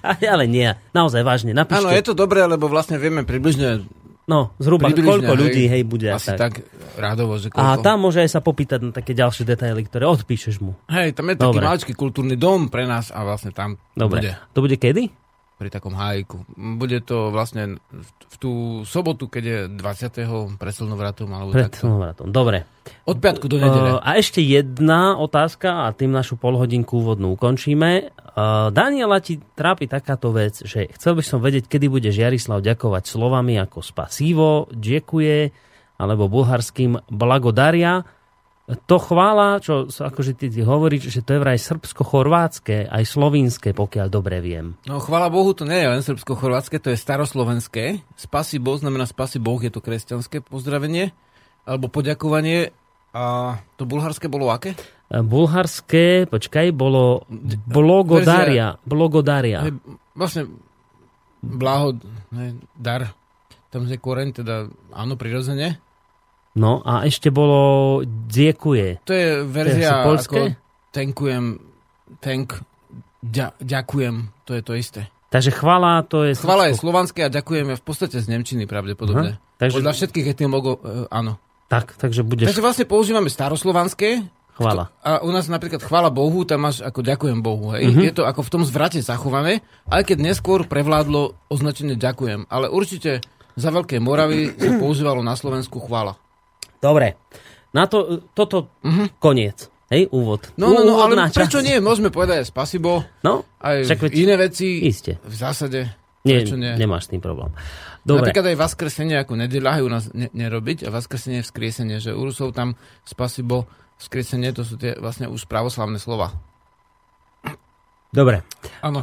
Ale 0.04 0.48
nie, 0.48 0.72
naozaj 0.96 1.22
vážne, 1.28 1.52
napíšte. 1.52 1.84
Áno, 1.84 1.92
je 1.92 2.06
to 2.08 2.16
dobré, 2.16 2.48
lebo 2.48 2.72
vlastne 2.72 2.96
vieme 2.96 3.28
približne 3.28 3.84
No, 4.30 4.54
zhruba 4.62 4.94
Približne, 4.94 5.10
koľko 5.10 5.34
hej, 5.34 5.42
ľudí 5.42 5.64
hej 5.66 5.84
bude. 5.90 6.08
Asi 6.14 6.38
tak. 6.38 6.38
tak 6.38 6.54
rádovo, 7.02 7.42
že 7.42 7.50
koľko. 7.50 7.66
A 7.66 7.82
tam 7.82 7.98
môže 8.06 8.22
aj 8.22 8.30
sa 8.30 8.46
popýtať 8.46 8.80
na 8.86 8.92
také 8.94 9.18
ďalšie 9.18 9.42
detaily, 9.42 9.82
ktoré 9.90 10.06
odpíšeš 10.06 10.62
mu. 10.62 10.78
Hej, 10.86 11.18
tam 11.18 11.34
je 11.34 11.42
taký 11.42 11.58
Dobre. 11.58 11.66
maličký 11.66 11.94
kultúrny 11.98 12.38
dom 12.38 12.70
pre 12.70 12.86
nás 12.86 13.10
a 13.10 13.26
vlastne 13.26 13.50
tam 13.50 13.82
Dobre. 13.98 14.22
bude. 14.22 14.32
To 14.54 14.60
bude 14.62 14.78
kedy? 14.78 15.10
Pri 15.60 15.68
takom 15.68 15.92
hájiku. 15.92 16.48
Bude 16.56 17.04
to 17.04 17.36
vlastne 17.36 17.84
v 17.92 18.36
tú 18.40 18.52
sobotu, 18.88 19.28
keď 19.28 19.44
je 19.44 19.58
20. 19.76 20.56
pred 20.56 20.72
slnovratom. 20.72 21.28
Alebo 21.36 21.52
pred 21.52 21.76
slnovratom, 21.76 22.32
dobre. 22.32 22.64
Od 23.04 23.20
piatku 23.20 23.52
do 23.52 23.60
nedele. 23.60 24.00
A 24.00 24.16
ešte 24.16 24.40
jedna 24.40 25.20
otázka 25.20 25.86
a 25.86 25.92
tým 25.92 26.16
našu 26.16 26.40
polhodinku 26.40 27.04
úvodnú 27.04 27.36
ukončíme. 27.36 28.16
Daniela 28.72 29.20
ti 29.20 29.44
trápi 29.60 29.92
takáto 29.92 30.32
vec, 30.32 30.64
že 30.64 30.88
chcel 30.96 31.20
by 31.20 31.24
som 31.28 31.44
vedieť, 31.44 31.68
kedy 31.68 31.92
bude 31.92 32.08
Žiarislav 32.08 32.64
ďakovať 32.64 33.04
slovami 33.04 33.60
ako 33.60 33.84
spasívo, 33.84 34.72
ďakuje, 34.72 35.52
alebo 36.00 36.32
bulharským 36.32 37.12
blagodaria 37.12 38.08
to 38.76 39.02
chvála, 39.02 39.58
čo 39.58 39.90
akože 39.90 40.38
ty, 40.38 40.54
ty 40.54 40.62
hovoríš, 40.62 41.10
že 41.10 41.26
to 41.26 41.38
je 41.38 41.42
vraj 41.42 41.58
srbsko-chorvátske, 41.58 42.86
aj 42.86 43.04
slovinské, 43.08 43.74
pokiaľ 43.74 44.08
dobre 44.14 44.38
viem. 44.46 44.78
No 44.86 45.02
chvála 45.02 45.34
Bohu, 45.34 45.58
to 45.58 45.66
nie 45.66 45.82
je 45.82 45.90
len 45.90 46.02
srbsko-chorvátske, 46.06 46.78
to 46.78 46.94
je 46.94 46.98
staroslovenské. 47.02 48.06
Spasi 48.14 48.62
Boh 48.62 48.78
znamená 48.78 49.10
spasi 49.10 49.42
Boh, 49.42 49.58
je 49.58 49.74
to 49.74 49.82
kresťanské 49.82 50.46
pozdravenie, 50.46 51.10
alebo 51.66 51.90
poďakovanie. 51.90 52.70
A 53.10 53.58
to 53.74 53.90
bulharské 53.90 54.30
bolo 54.30 54.54
aké? 54.54 54.78
Bulharské, 55.10 56.30
počkaj, 56.30 56.70
bolo 56.70 57.26
blogodaria. 57.66 58.78
Blogodaria. 58.86 59.66
Hej, 59.66 59.82
vlastne 60.14 60.46
blaho, 61.42 61.98
ne, 62.30 62.54
dar. 62.78 63.18
Tam 63.74 63.90
je 63.90 63.98
koreň, 63.98 64.30
teda 64.46 64.70
áno, 64.94 65.18
prirodzene. 65.18 65.82
No 66.58 66.82
a 66.82 67.06
ešte 67.06 67.30
bolo 67.30 68.02
dziekuje. 68.06 69.06
To 69.06 69.14
je 69.14 69.46
verzia 69.46 69.90
To 69.90 69.98
je 70.02 70.08
polské? 70.08 70.42
ako 70.42 70.56
tankujem, 70.90 71.46
tank, 72.18 72.48
ďa, 73.22 73.54
ďakujem, 73.62 74.16
to 74.44 74.52
je 74.58 74.62
to 74.66 74.74
isté. 74.74 75.02
Takže 75.30 75.54
chvala 75.54 76.02
to 76.02 76.26
je... 76.26 76.34
Chvala 76.34 76.74
je 76.74 76.76
slovanské 76.76 77.22
a 77.22 77.30
ďakujem 77.30 77.70
je 77.70 77.76
v 77.78 77.84
podstate 77.86 78.18
z 78.18 78.26
Nemčiny 78.26 78.66
pravdepodobne. 78.66 79.38
Aha, 79.38 79.58
takže- 79.62 79.78
Podľa 79.78 79.94
všetkých 79.94 80.26
etymologov, 80.26 80.82
e, 80.82 81.06
áno. 81.14 81.38
Tak, 81.70 82.02
takže 82.02 82.26
budeš 82.26 82.50
Takže 82.50 82.66
vlastne 82.66 82.86
používame 82.90 83.30
staroslovanské 83.30 84.26
chvala. 84.58 84.90
a 85.06 85.22
u 85.22 85.30
nás 85.30 85.46
napríklad 85.46 85.86
chvála 85.86 86.10
Bohu, 86.10 86.42
tam 86.50 86.66
máš 86.66 86.82
ako 86.82 87.06
ďakujem 87.06 87.46
Bohu. 87.46 87.78
Hej? 87.78 87.94
Mhm. 87.94 88.02
Je 88.10 88.14
to 88.18 88.24
ako 88.26 88.42
v 88.42 88.50
tom 88.58 88.64
zvrate 88.66 88.98
zachované, 89.00 89.62
aj 89.86 90.02
keď 90.02 90.18
neskôr 90.34 90.66
prevládlo 90.66 91.38
označenie 91.46 91.94
ďakujem. 91.94 92.50
Ale 92.50 92.74
určite 92.74 93.22
za 93.54 93.70
Veľké 93.70 94.02
Moravy 94.02 94.50
sa 94.50 94.82
používalo 94.82 95.22
na 95.22 95.38
Slovensku 95.38 95.78
chvála. 95.78 96.18
Dobre. 96.80 97.20
Na 97.70 97.86
to, 97.86 98.24
toto 98.32 98.74
koniec. 99.18 99.68
Hej, 99.90 100.10
úvod. 100.10 100.54
No, 100.54 100.70
no, 100.70 100.86
no, 100.86 101.02
ale 101.02 101.18
Úvodná 101.18 101.34
prečo 101.34 101.60
časť. 101.60 101.66
nie? 101.66 101.78
Môžeme 101.82 102.10
povedať 102.10 102.46
aj 102.46 102.48
spasibo, 102.48 103.02
No, 103.22 103.42
aj 103.58 103.90
Však 103.90 104.00
veď- 104.00 104.14
iné 104.16 104.36
veci. 104.38 104.86
Iste. 104.86 105.18
V 105.20 105.34
zásade, 105.34 105.90
nie, 106.22 106.38
prečo 106.40 106.54
nie? 106.54 106.78
nemáš 106.78 107.10
s 107.10 107.12
tým 107.12 107.20
problém. 107.20 107.50
Dobre, 108.00 108.30
Napríklad 108.30 108.54
aj 108.54 108.58
Vaskresenie 108.60 109.18
ako 109.18 109.34
nedeľa 109.36 109.82
u 109.82 109.90
nás 109.90 110.14
ne- 110.14 110.30
nerobiť 110.30 110.86
a 110.86 110.94
Vaskresenie 110.94 111.42
vzkriesenie, 111.42 111.98
že 111.98 112.14
u 112.14 112.22
Rusov 112.22 112.54
tam 112.54 112.78
spasibo, 113.02 113.66
vzkriesenie, 113.98 114.54
to 114.54 114.62
sú 114.62 114.78
tie 114.78 114.94
vlastne 114.96 115.26
už 115.26 115.50
pravoslavné 115.50 115.98
slova. 115.98 116.38
dobre. 118.10 118.42
Áno. 118.80 119.02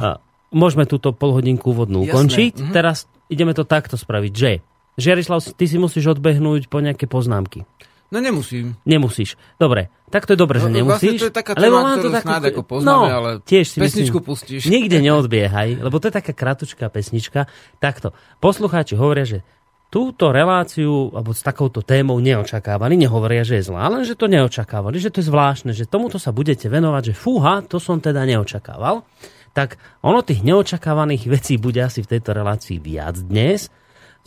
Môžeme 0.49 0.87
túto 0.87 1.11
polhodinku 1.11 1.75
úvodnú 1.75 2.07
ukončiť. 2.07 2.63
mhm. 2.63 2.71
Teraz 2.71 3.03
ideme 3.27 3.51
to 3.51 3.63
takto 3.63 3.99
spraviť, 3.99 4.31
že 4.31 4.51
Žiarislav, 4.97 5.45
ty 5.53 5.65
si 5.65 5.77
musíš 5.77 6.09
odbehnúť 6.11 6.67
po 6.67 6.81
nejaké 6.81 7.05
poznámky. 7.05 7.63
No 8.07 8.17
nemusím. 8.17 8.79
Nemusíš. 8.81 9.35
Dobre, 9.55 9.91
tak 10.07 10.23
to 10.23 10.33
je 10.33 10.39
dobre, 10.39 10.57
že 10.57 10.71
No, 10.71 10.87
vlastne 10.87 11.11
nemusíš. 11.11 11.19
to 11.19 11.27
je 11.27 11.35
taká 11.35 11.51
lebo 11.53 11.75
téma, 11.75 11.83
mám 11.85 11.99
to 11.99 12.09
takú- 12.09 12.23
snáď 12.23 12.43
ako 12.49 12.61
poznáme, 12.63 13.09
ale 13.11 13.29
tiež 13.43 13.65
si 13.67 13.77
pesničku 13.77 14.17
myslím, 14.17 14.27
pustíš. 14.31 14.61
Nikde 14.65 14.97
neodbiehaj, 15.05 15.69
lebo 15.83 15.95
to 15.99 16.07
je 16.07 16.15
taká 16.15 16.31
kratučká 16.31 16.87
pesnička. 16.87 17.51
Takto, 17.77 18.15
poslucháči 18.39 18.95
hovoria, 18.95 19.27
že 19.27 19.39
túto 19.87 20.31
reláciu, 20.31 21.11
alebo 21.11 21.31
s 21.31 21.43
takouto 21.43 21.83
témou 21.83 22.19
neočakávali, 22.19 22.95
nehovoria, 22.95 23.43
že 23.43 23.59
je 23.59 23.67
zlá, 23.67 23.87
len 23.87 24.03
že 24.03 24.15
to 24.15 24.27
neočakávali, 24.27 24.97
že 24.97 25.11
to 25.11 25.19
je 25.19 25.27
zvláštne, 25.27 25.71
že 25.71 25.83
tomuto 25.83 26.15
sa 26.15 26.31
budete 26.31 26.67
venovať, 26.67 27.11
že 27.11 27.13
fúha, 27.13 27.59
to 27.61 27.75
som 27.75 27.99
teda 27.99 28.23
neočakával. 28.23 29.03
Tak 29.51 29.75
ono 29.99 30.23
tých 30.23 30.47
neočakávaných 30.47 31.27
vecí 31.27 31.59
bude 31.59 31.83
asi 31.83 32.03
v 32.03 32.11
tejto 32.15 32.31
relácii 32.31 32.79
viac 32.79 33.19
dnes. 33.19 33.67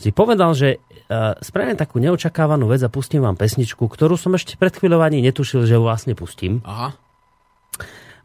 Si 0.01 0.09
povedal, 0.09 0.57
že 0.57 0.81
uh, 0.81 1.37
spravím 1.45 1.77
takú 1.77 2.01
neočakávanú 2.01 2.65
vec 2.65 2.81
a 2.81 2.89
pustím 2.89 3.21
vám 3.21 3.37
pesničku, 3.37 3.85
ktorú 3.85 4.17
som 4.17 4.33
ešte 4.33 4.57
pred 4.57 4.73
chvíľou 4.73 5.05
ani 5.05 5.21
netušil, 5.21 5.69
že 5.69 5.77
ju 5.77 5.81
vlastne 5.85 6.17
pustím. 6.17 6.65
Aha. 6.65 6.97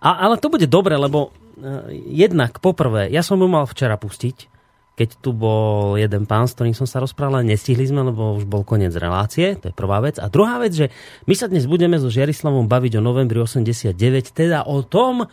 A, 0.00 0.08
ale 0.24 0.40
to 0.40 0.48
bude 0.48 0.64
dobre, 0.72 0.96
lebo 0.96 1.28
uh, 1.28 1.92
jednak 1.92 2.64
poprvé, 2.64 3.12
ja 3.12 3.20
som 3.20 3.36
ju 3.36 3.44
mal 3.44 3.68
včera 3.68 4.00
pustiť, 4.00 4.56
keď 4.96 5.08
tu 5.20 5.36
bol 5.36 6.00
jeden 6.00 6.24
pán, 6.24 6.48
s 6.48 6.56
ktorým 6.56 6.72
som 6.72 6.88
sa 6.88 7.04
rozprával, 7.04 7.44
nestihli 7.44 7.84
sme, 7.84 8.00
lebo 8.00 8.40
už 8.40 8.48
bol 8.48 8.64
koniec 8.64 8.96
relácie, 8.96 9.52
to 9.60 9.68
je 9.68 9.76
prvá 9.76 10.00
vec. 10.00 10.16
A 10.16 10.32
druhá 10.32 10.56
vec, 10.56 10.72
že 10.72 10.88
my 11.28 11.36
sa 11.36 11.52
dnes 11.52 11.68
budeme 11.68 12.00
so 12.00 12.08
Žiarislavom 12.08 12.64
baviť 12.64 12.96
o 12.96 13.04
novembri 13.04 13.36
89, 13.36 13.92
teda 14.32 14.64
o 14.64 14.80
tom, 14.80 15.28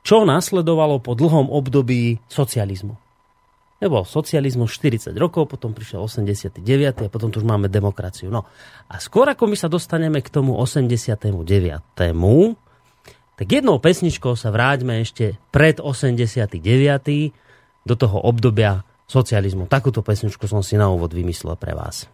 čo 0.00 0.24
nasledovalo 0.24 1.04
po 1.04 1.12
dlhom 1.12 1.52
období 1.52 2.24
socializmu. 2.32 2.96
Nebol 3.82 4.06
socializmus 4.06 4.70
40 4.78 5.10
rokov, 5.18 5.50
potom 5.50 5.74
prišiel 5.74 6.06
89. 6.06 6.62
a 7.02 7.10
potom 7.10 7.34
tu 7.34 7.42
už 7.42 7.46
máme 7.46 7.66
demokraciu. 7.66 8.30
No 8.30 8.46
a 8.86 9.02
skôr 9.02 9.26
ako 9.26 9.50
my 9.50 9.58
sa 9.58 9.66
dostaneme 9.66 10.22
k 10.22 10.30
tomu 10.30 10.54
89 10.54 11.18
tak 13.32 13.58
jednou 13.58 13.82
pesničkou 13.82 14.38
sa 14.38 14.54
vráťme 14.54 15.02
ešte 15.02 15.34
pred 15.50 15.82
89. 15.82 16.62
do 17.82 17.94
toho 17.98 18.22
obdobia 18.22 18.86
socializmu. 19.10 19.66
Takúto 19.66 19.98
pesničku 20.04 20.46
som 20.46 20.62
si 20.62 20.78
na 20.78 20.86
úvod 20.86 21.10
vymyslel 21.10 21.58
pre 21.58 21.74
vás. 21.74 22.06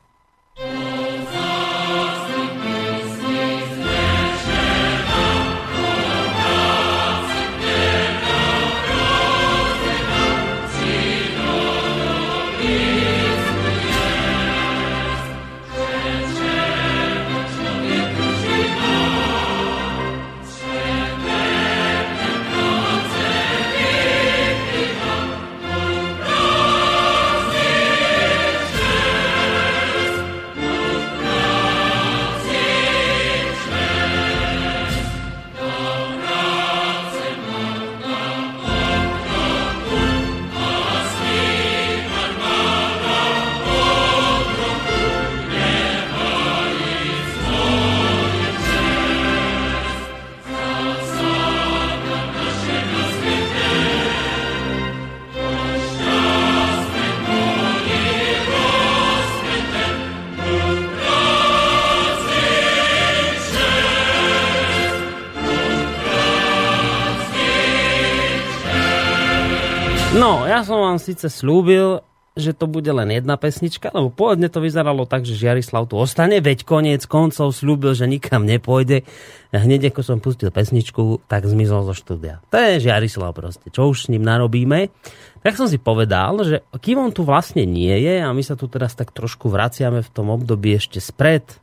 No, 70.29 70.45
ja 70.45 70.61
som 70.61 70.85
vám 70.85 71.01
síce 71.01 71.33
slúbil, 71.33 72.05
že 72.37 72.53
to 72.53 72.69
bude 72.69 72.93
len 72.93 73.09
jedna 73.09 73.41
pesnička, 73.41 73.89
lebo 73.97 74.13
pôvodne 74.13 74.53
to 74.53 74.61
vyzeralo 74.61 75.09
tak, 75.09 75.25
že 75.25 75.33
Žiarislav 75.33 75.89
tu 75.89 75.97
ostane, 75.97 76.45
veď 76.45 76.69
koniec 76.69 77.09
koncov 77.09 77.57
slúbil, 77.57 77.97
že 77.97 78.05
nikam 78.05 78.45
nepôjde. 78.45 79.09
Hneď 79.57 79.89
ako 79.89 80.05
som 80.05 80.21
pustil 80.21 80.53
pesničku, 80.53 81.25
tak 81.33 81.49
zmizol 81.49 81.89
zo 81.89 81.97
štúdia. 81.97 82.45
To 82.53 82.61
je 82.61 82.85
Žiarislav 82.85 83.33
proste, 83.33 83.73
čo 83.73 83.89
už 83.89 84.05
s 84.05 84.11
ním 84.13 84.21
narobíme. 84.21 84.93
Tak 85.41 85.57
som 85.57 85.65
si 85.65 85.81
povedal, 85.81 86.37
že 86.45 86.61
kým 86.77 87.09
on 87.09 87.09
tu 87.09 87.25
vlastne 87.25 87.65
nie 87.65 87.97
je, 87.97 88.21
a 88.21 88.29
my 88.29 88.45
sa 88.45 88.53
tu 88.53 88.69
teraz 88.69 88.93
tak 88.93 89.17
trošku 89.17 89.49
vraciame 89.49 90.05
v 90.05 90.13
tom 90.13 90.29
období 90.29 90.77
ešte 90.77 91.01
spred 91.01 91.57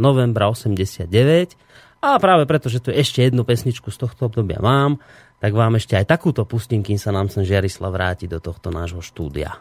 novembra 0.00 0.48
89, 0.48 1.04
a 2.00 2.16
práve 2.16 2.48
preto, 2.48 2.72
že 2.72 2.80
tu 2.80 2.88
ešte 2.88 3.20
jednu 3.20 3.44
pesničku 3.44 3.92
z 3.92 4.00
tohto 4.00 4.32
obdobia 4.32 4.56
mám, 4.56 4.96
tak 5.40 5.52
vám 5.56 5.80
ešte 5.80 5.96
aj 5.96 6.06
takúto 6.06 6.44
pustím, 6.44 6.84
sa 7.00 7.10
nám 7.10 7.32
sem 7.32 7.42
Žiarislav 7.42 7.90
vráti 7.90 8.28
do 8.28 8.38
tohto 8.38 8.68
nášho 8.68 9.00
štúdia. 9.00 9.56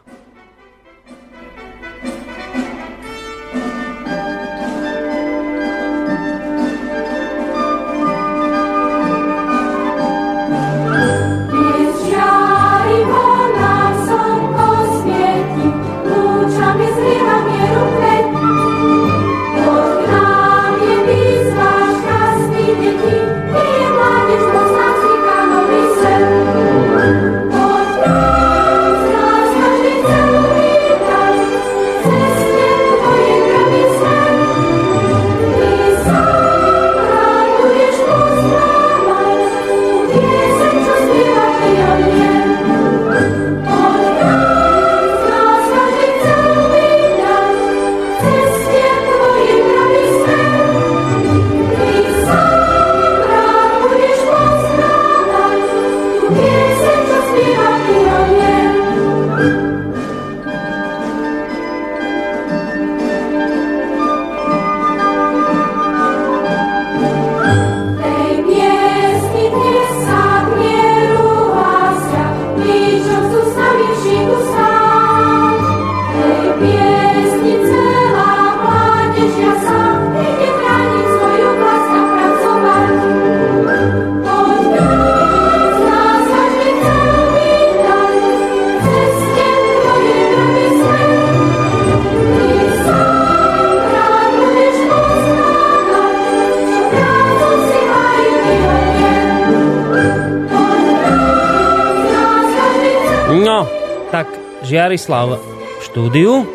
Žiarislav 104.89 105.37
v 105.37 105.81
štúdiu. 105.85 106.49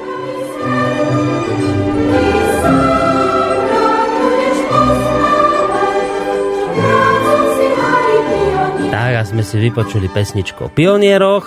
Tak 8.90 9.12
a 9.14 9.22
sme 9.22 9.46
si 9.46 9.54
vypočuli 9.62 10.10
pesničku 10.10 10.66
o 10.66 10.68
pionieroch. 10.74 11.46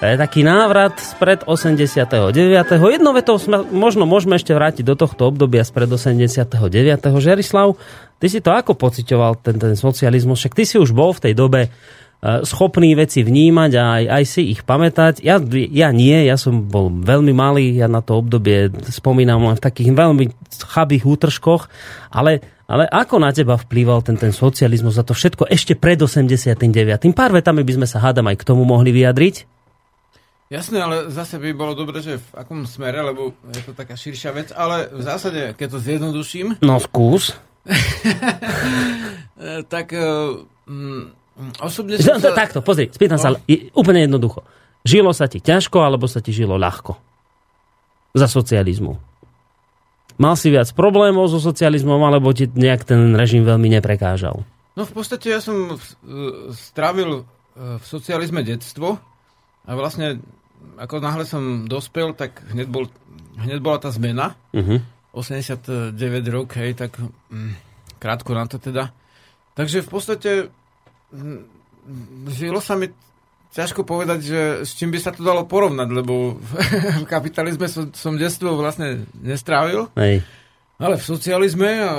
Je 0.00 0.16
taký 0.16 0.40
návrat 0.48 0.96
spred 0.96 1.44
89. 1.44 2.32
Jednou 2.72 3.12
vetou 3.12 3.36
sme, 3.36 3.68
možno 3.68 4.08
môžeme 4.08 4.40
ešte 4.40 4.56
vrátiť 4.56 4.88
do 4.88 4.96
tohto 4.96 5.28
obdobia 5.28 5.60
spred 5.60 5.92
89. 5.92 6.48
Žerislav, 7.20 7.76
ty 8.16 8.32
si 8.32 8.40
to 8.40 8.48
ako 8.48 8.72
pocitoval, 8.72 9.36
ten, 9.36 9.60
ten 9.60 9.76
socializmus? 9.76 10.40
Však 10.40 10.56
ty 10.56 10.64
si 10.64 10.80
už 10.80 10.96
bol 10.96 11.12
v 11.12 11.28
tej 11.28 11.34
dobe 11.36 11.60
e, 11.66 11.70
schopný 12.18 12.98
veci 12.98 13.22
vnímať 13.22 13.70
a 13.78 13.84
aj, 14.02 14.04
aj 14.10 14.24
si 14.26 14.42
ich 14.50 14.66
pamätať. 14.66 15.22
Ja, 15.22 15.38
ja 15.70 15.94
nie, 15.94 16.26
ja 16.26 16.34
som 16.34 16.66
bol 16.66 16.90
veľmi 16.90 17.30
malý, 17.30 17.78
ja 17.78 17.86
na 17.86 18.02
to 18.02 18.18
obdobie 18.18 18.74
spomínam 18.90 19.46
len 19.46 19.54
v 19.54 19.62
takých 19.62 19.94
veľmi 19.94 20.24
chabých 20.66 21.06
útržkoch, 21.06 21.70
ale, 22.10 22.42
ale 22.66 22.90
ako 22.90 23.22
na 23.22 23.30
teba 23.30 23.54
vplýval 23.54 24.02
ten, 24.02 24.18
ten 24.18 24.34
socializmus 24.34 24.98
a 24.98 25.06
to 25.06 25.14
všetko 25.14 25.46
ešte 25.46 25.78
pred 25.78 25.94
89. 25.94 26.58
Pár 27.14 27.30
vetami 27.30 27.62
by 27.62 27.72
sme 27.78 27.86
sa 27.86 28.02
hádam 28.02 28.26
aj 28.26 28.42
k 28.42 28.46
tomu 28.46 28.66
mohli 28.66 28.90
vyjadriť. 28.90 29.46
Jasné, 30.48 30.80
ale 30.80 30.96
zase 31.12 31.36
by 31.36 31.52
bolo 31.52 31.76
dobre, 31.76 32.00
že 32.00 32.16
v 32.16 32.30
akom 32.34 32.64
smere, 32.64 33.04
lebo 33.04 33.36
je 33.52 33.62
to 33.68 33.76
taká 33.76 33.94
širšia 33.94 34.32
vec, 34.32 34.48
ale 34.56 34.88
v 34.90 35.02
zásade, 35.04 35.52
keď 35.54 35.76
to 35.76 35.78
zjednoduším, 35.78 36.46
No 36.64 36.80
skús. 36.80 37.36
tak 39.72 39.92
mm, 39.92 41.17
osobne 41.58 41.96
som 41.96 42.18
sa... 42.18 42.32
Takto, 42.32 42.60
pozri, 42.60 42.88
spýtam 42.88 43.16
sa 43.16 43.32
No. 43.32 43.40
i- 43.46 43.68
úplne 43.72 44.04
jednoducho. 44.04 44.44
Žilo 44.82 45.10
sa 45.10 45.26
ti 45.26 45.38
ťažko, 45.38 45.80
alebo 45.80 46.06
sa 46.06 46.18
ti 46.18 46.30
žilo 46.30 46.54
ľahko? 46.54 46.94
Za 48.12 48.26
socializmu. 48.26 48.96
Mal 50.18 50.34
si 50.34 50.50
viac 50.50 50.66
problémov 50.72 51.30
so 51.30 51.38
socializmom, 51.38 52.00
alebo 52.00 52.32
ti 52.32 52.46
nejak 52.46 52.82
ten 52.82 53.14
režim 53.14 53.46
veľmi 53.46 53.70
neprekážal? 53.70 54.42
No 54.74 54.82
v 54.82 54.92
podstate 54.92 55.30
ja 55.30 55.38
som 55.38 55.74
eh, 55.74 55.78
strávil 56.50 57.22
eh, 57.22 57.78
v 57.78 57.84
socializme 57.84 58.42
detstvo 58.42 58.98
a 59.62 59.70
vlastne 59.72 60.18
ako 60.78 60.98
náhle 60.98 61.22
som 61.22 61.42
dospel, 61.64 62.14
tak 62.14 62.42
hneď, 62.50 62.66
bol, 62.66 62.90
hneď 63.38 63.58
bola 63.58 63.78
tá 63.78 63.90
zmena. 63.90 64.34
Uh-huh. 64.50 64.82
89 65.14 65.94
rok, 66.28 66.50
hej, 66.54 66.74
tak 66.74 66.98
mm, 66.98 67.54
krátko 67.98 68.34
na 68.34 68.46
to 68.46 68.58
teda. 68.58 68.90
Takže 69.54 69.82
v 69.82 69.90
podstate 69.90 70.30
žilo 72.28 72.60
sa 72.60 72.76
mi 72.76 72.92
ťažko 73.52 73.82
povedať, 73.82 74.18
že 74.20 74.40
s 74.68 74.76
čím 74.76 74.92
by 74.92 74.98
sa 75.00 75.10
to 75.10 75.24
dalo 75.24 75.48
porovnať, 75.48 75.88
lebo 75.88 76.36
v 76.36 76.52
kapitalizme 77.12 77.64
som, 77.66 77.88
som 77.96 78.14
detstvo 78.20 78.56
vlastne 78.60 79.08
nestrávil, 79.18 79.88
Hej. 79.96 80.20
ale 80.76 80.94
v 81.00 81.04
socializme 81.04 81.70
a 81.80 81.92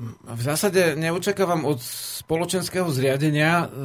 a 0.00 0.32
v 0.32 0.42
zásade 0.42 0.96
neočakávam 0.96 1.68
od 1.68 1.76
spoločenského 2.24 2.88
zriadenia, 2.88 3.68
e, 3.68 3.76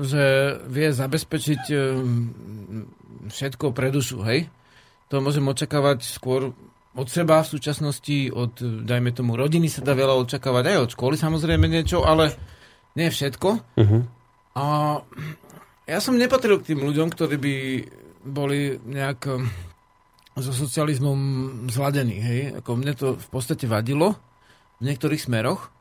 že 0.00 0.24
vie 0.64 0.88
zabezpečiť 0.88 1.62
e, 1.68 1.76
všetko 3.28 3.76
pre 3.76 3.92
dušu, 3.92 4.24
hej? 4.24 4.48
To 5.12 5.20
môžem 5.20 5.44
očakávať 5.44 6.08
skôr 6.08 6.56
od 6.96 7.06
seba 7.08 7.44
v 7.44 7.52
súčasnosti, 7.52 8.32
od, 8.32 8.56
dajme 8.84 9.12
tomu, 9.12 9.36
rodiny 9.36 9.68
sa 9.68 9.84
dá 9.84 9.92
veľa 9.92 10.16
očakávať, 10.24 10.72
aj 10.72 10.78
od 10.88 10.90
školy 10.96 11.20
samozrejme 11.20 11.68
niečo, 11.68 12.00
ale 12.00 12.32
nie 12.92 13.08
všetko. 13.08 13.48
Uh-huh. 13.78 14.02
A 14.52 14.64
ja 15.88 15.98
som 15.98 16.16
nepatril 16.16 16.60
k 16.60 16.74
tým 16.74 16.80
ľuďom, 16.84 17.08
ktorí 17.10 17.36
by 17.40 17.54
boli 18.22 18.78
nejak 18.78 19.20
e, 19.28 19.36
so 20.38 20.52
socializmom 20.52 21.18
zladení, 21.68 22.16
hej? 22.20 22.40
Ako 22.62 22.78
mne 22.78 22.92
to 22.94 23.18
v 23.18 23.28
podstate 23.28 23.66
vadilo 23.66 24.14
v 24.78 24.92
niektorých 24.92 25.20
smeroch, 25.20 25.72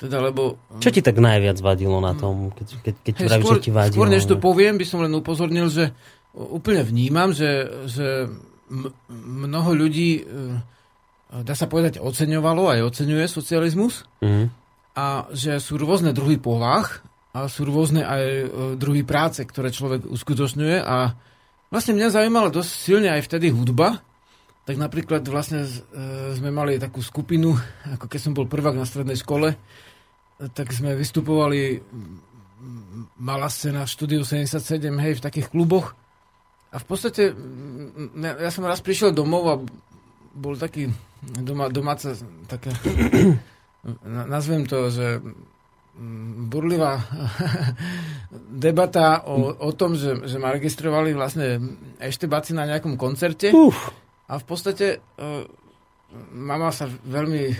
teda 0.00 0.20
lebo... 0.20 0.56
Čo 0.80 0.92
ti 0.92 1.04
tak 1.04 1.20
najviac 1.20 1.60
vadilo 1.60 2.00
na 2.00 2.16
tom, 2.16 2.52
keď, 2.56 2.66
keď, 2.80 2.94
keď 3.04 3.14
Hej, 3.14 3.26
vravíš, 3.28 3.44
skôr, 3.44 3.56
že 3.56 3.64
ti 3.64 3.72
vadilo? 3.72 3.96
skôr 4.00 4.08
než 4.08 4.24
to 4.24 4.36
no? 4.36 4.42
poviem, 4.42 4.74
by 4.80 4.86
som 4.88 5.04
len 5.04 5.12
upozornil, 5.12 5.68
že 5.68 5.92
úplne 6.32 6.80
vnímam, 6.84 7.36
že, 7.36 7.68
že 7.84 8.30
mnoho 9.10 9.70
ľudí, 9.76 10.22
e, 10.22 11.42
dá 11.42 11.54
sa 11.54 11.66
povedať, 11.66 12.00
oceňovalo 12.00 12.70
aj 12.74 12.80
oceňuje 12.90 13.24
socializmus 13.28 14.04
Mhm. 14.20 14.59
A 14.96 15.30
že 15.30 15.62
sú 15.62 15.78
rôzne 15.78 16.10
druhy 16.10 16.36
povách 16.36 17.04
a 17.30 17.46
sú 17.46 17.62
rôzne 17.66 18.02
aj 18.02 18.24
e, 18.26 18.46
druhy 18.74 19.06
práce, 19.06 19.42
ktoré 19.46 19.70
človek 19.70 20.06
uskutočňuje 20.06 20.82
a 20.82 21.14
vlastne 21.70 21.94
mňa 21.94 22.08
zaujímala 22.10 22.50
dosť 22.50 22.70
silne 22.70 23.08
aj 23.14 23.22
vtedy 23.30 23.54
hudba, 23.54 24.02
tak 24.66 24.76
napríklad 24.76 25.22
vlastne 25.30 25.62
e, 25.62 25.70
sme 26.34 26.50
mali 26.50 26.82
takú 26.82 26.98
skupinu, 26.98 27.54
ako 27.86 28.10
keď 28.10 28.20
som 28.20 28.32
bol 28.34 28.50
prvák 28.50 28.74
na 28.74 28.86
strednej 28.86 29.18
škole, 29.18 29.54
tak 30.56 30.72
sme 30.72 30.96
vystupovali 30.96 31.84
malá 33.20 33.48
scéna 33.52 33.84
v 33.84 33.92
štúdiu 33.92 34.20
77, 34.24 34.88
hej, 35.00 35.20
v 35.20 35.24
takých 35.24 35.48
kluboch. 35.52 35.92
A 36.70 36.78
v 36.78 36.86
podstate 36.86 37.34
ja, 38.16 38.32
ja 38.48 38.50
som 38.52 38.64
raz 38.64 38.80
prišiel 38.80 39.12
domov 39.12 39.42
a 39.48 39.56
bol 40.32 40.54
taký 40.54 40.88
doma, 41.20 41.68
domáca 41.68 42.14
taká, 42.46 42.72
nazvem 44.04 44.68
to, 44.68 44.92
že 44.92 45.20
mm, 45.20 46.52
burlivá 46.52 47.00
debata 48.66 49.24
o, 49.24 49.56
o 49.56 49.70
tom, 49.72 49.96
že, 49.96 50.28
že 50.28 50.36
ma 50.36 50.52
registrovali 50.52 51.16
vlastne 51.16 51.60
eštebáci 51.96 52.52
na 52.52 52.68
nejakom 52.68 53.00
koncerte. 53.00 53.52
Uf, 53.52 53.92
A 54.28 54.36
v 54.36 54.44
podstate 54.44 55.00
uh, 55.00 55.44
mama 56.36 56.70
sa 56.70 56.86
veľmi 56.88 57.44
uh, 57.48 57.56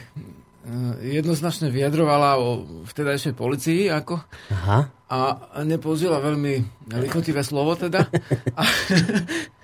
jednoznačne 1.01 1.73
vyjadrovala 1.73 2.37
o 2.37 2.65
vtedajšej 2.85 3.35
policii 3.35 3.89
ako, 3.89 4.21
aha. 4.53 4.79
a 5.09 5.19
nepoužila 5.65 6.21
veľmi 6.21 6.85
lichotivé 7.01 7.41
slovo 7.41 7.75
teda. 7.75 8.05
A, 8.61 8.63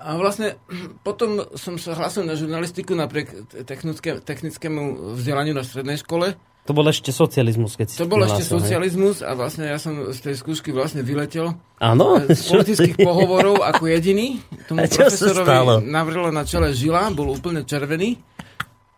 a 0.00 0.16
vlastne 0.16 0.56
potom 1.06 1.44
som 1.54 1.76
sa 1.76 1.92
hlásil 1.92 2.24
na 2.24 2.34
žurnalistiku 2.34 2.96
napriek 2.96 3.52
technické, 3.68 4.18
technickému 4.18 5.14
vzdelaniu 5.20 5.52
na 5.52 5.62
strednej 5.62 6.00
škole. 6.00 6.34
To 6.68 6.76
bol 6.76 6.84
ešte 6.92 7.08
socializmus, 7.10 7.74
keď 7.74 8.04
To 8.04 8.06
bol 8.06 8.20
ešte 8.20 8.44
hej? 8.44 8.52
socializmus 8.52 9.24
a 9.24 9.32
vlastne 9.32 9.64
ja 9.64 9.80
som 9.80 10.12
z 10.12 10.18
tej 10.20 10.34
skúšky 10.38 10.70
vlastne 10.76 11.00
vyletel 11.00 11.56
Áno? 11.80 12.20
z 12.28 12.40
politických 12.52 13.00
pohovorov 13.00 13.64
ako 13.64 13.88
jediný. 13.88 14.38
Tomu 14.68 14.84
A 14.84 14.86
čo 14.86 15.08
profesorovi 15.08 15.88
navrlo 15.88 16.28
na 16.28 16.44
čele 16.44 16.76
žila, 16.76 17.08
bol 17.16 17.32
úplne 17.32 17.64
červený 17.64 18.20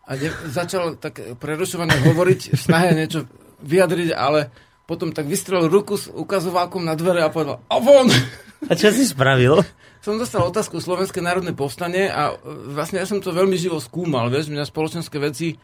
a 0.04 0.18
ne, 0.18 0.28
začal 0.50 0.98
tak 0.98 1.38
prerušovane 1.38 1.94
hovoriť 2.12 2.58
snahe 2.58 2.98
niečo 2.98 3.30
vyjadriť, 3.62 4.10
ale 4.10 4.50
potom 4.84 5.14
tak 5.14 5.30
vystrelil 5.30 5.70
ruku 5.70 5.94
s 5.94 6.10
ukazovákom 6.10 6.82
na 6.82 6.98
dvere 6.98 7.22
a 7.22 7.30
povedal 7.30 7.62
a 7.70 7.76
von! 7.78 8.10
A 8.68 8.72
čo 8.78 8.94
si 8.94 9.02
spravil? 9.06 9.62
Som 10.02 10.18
dostal 10.18 10.42
otázku 10.42 10.82
Slovenské 10.82 11.22
národné 11.22 11.54
povstanie 11.54 12.10
a 12.10 12.34
e, 12.34 12.34
vlastne 12.74 12.98
ja 12.98 13.06
som 13.06 13.22
to 13.22 13.30
veľmi 13.30 13.54
živo 13.54 13.78
skúmal, 13.78 14.30
vieš, 14.30 14.50
mňa 14.50 14.66
spoločenské 14.66 15.18
veci 15.22 15.54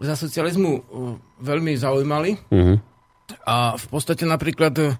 za 0.00 0.16
socializmu 0.16 0.70
e, 0.72 0.80
veľmi 1.44 1.72
zaujímali. 1.76 2.30
Mhm. 2.52 2.74
A 3.44 3.74
v 3.74 3.86
podstate 3.90 4.24
napríklad 4.24 4.74
e, 4.80 4.96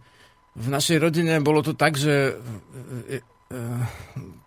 v 0.57 0.66
našej 0.72 0.99
rodine 1.01 1.40
bolo 1.44 1.61
to 1.61 1.77
tak, 1.77 2.01
že 2.01 2.40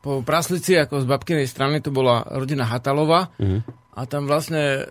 po 0.04 0.26
Praslici, 0.26 0.76
ako 0.76 1.04
z 1.04 1.06
babkinej 1.08 1.48
strany, 1.48 1.80
to 1.80 1.94
bola 1.94 2.26
rodina 2.36 2.68
Hatalova 2.68 3.32
Mhm. 3.40 3.60
a 3.96 4.02
tam 4.10 4.28
vlastne 4.28 4.90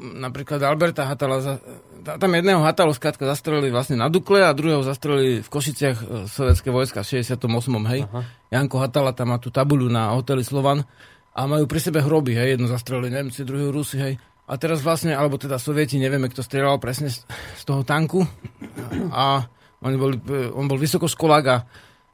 napríklad 0.00 0.58
Alberta 0.64 1.04
Hatala, 1.04 1.44
za- 1.44 1.60
ta- 2.02 2.16
tam 2.16 2.32
jedného 2.32 2.64
Hatalu 2.64 2.96
skrátka 2.96 3.28
zastrelili 3.28 3.68
vlastne 3.68 4.00
na 4.00 4.08
Dukle 4.08 4.40
a 4.40 4.56
druhého 4.56 4.80
zastrelili 4.80 5.44
v 5.44 5.48
Košiciach 5.48 5.96
e, 6.00 6.04
sovietské 6.26 6.72
vojska 6.72 7.04
v 7.04 7.20
68. 7.20 7.44
hej. 7.92 8.00
Aha. 8.08 8.20
Janko 8.48 8.80
Hatala 8.80 9.12
tam 9.12 9.30
má 9.30 9.38
tú 9.38 9.52
tabuľu 9.52 9.92
na 9.92 10.16
hoteli 10.16 10.40
Slovan 10.40 10.82
a 11.30 11.40
majú 11.46 11.68
pri 11.68 11.78
sebe 11.78 12.00
hroby, 12.02 12.34
hej, 12.34 12.58
jedno 12.58 12.66
zastrelili 12.66 13.12
Nemci, 13.12 13.44
druhý 13.44 13.68
Rusi, 13.70 14.00
hej. 14.00 14.14
A 14.50 14.58
teraz 14.58 14.82
vlastne, 14.82 15.14
alebo 15.14 15.38
teda 15.38 15.62
Sovieti, 15.62 15.94
nevieme, 15.94 16.26
kto 16.26 16.42
strieľal 16.42 16.82
presne 16.82 17.06
z, 17.06 17.22
z 17.54 17.62
toho 17.62 17.86
tanku. 17.86 18.26
A 19.14 19.46
oni 19.78 19.94
boli, 19.94 20.18
on 20.50 20.66
bol 20.66 20.74
vysokoškolák 20.74 21.44
a 21.46 21.62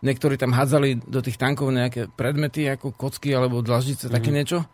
niektorí 0.05 0.37
tam 0.37 0.53
hádzali 0.53 1.01
do 1.09 1.25
tých 1.25 1.40
tankov 1.40 1.72
nejaké 1.72 2.12
predmety, 2.12 2.68
ako 2.68 2.92
kocky 2.92 3.33
alebo 3.33 3.64
dlaždice, 3.64 4.12
také 4.12 4.29
niečo. 4.29 4.68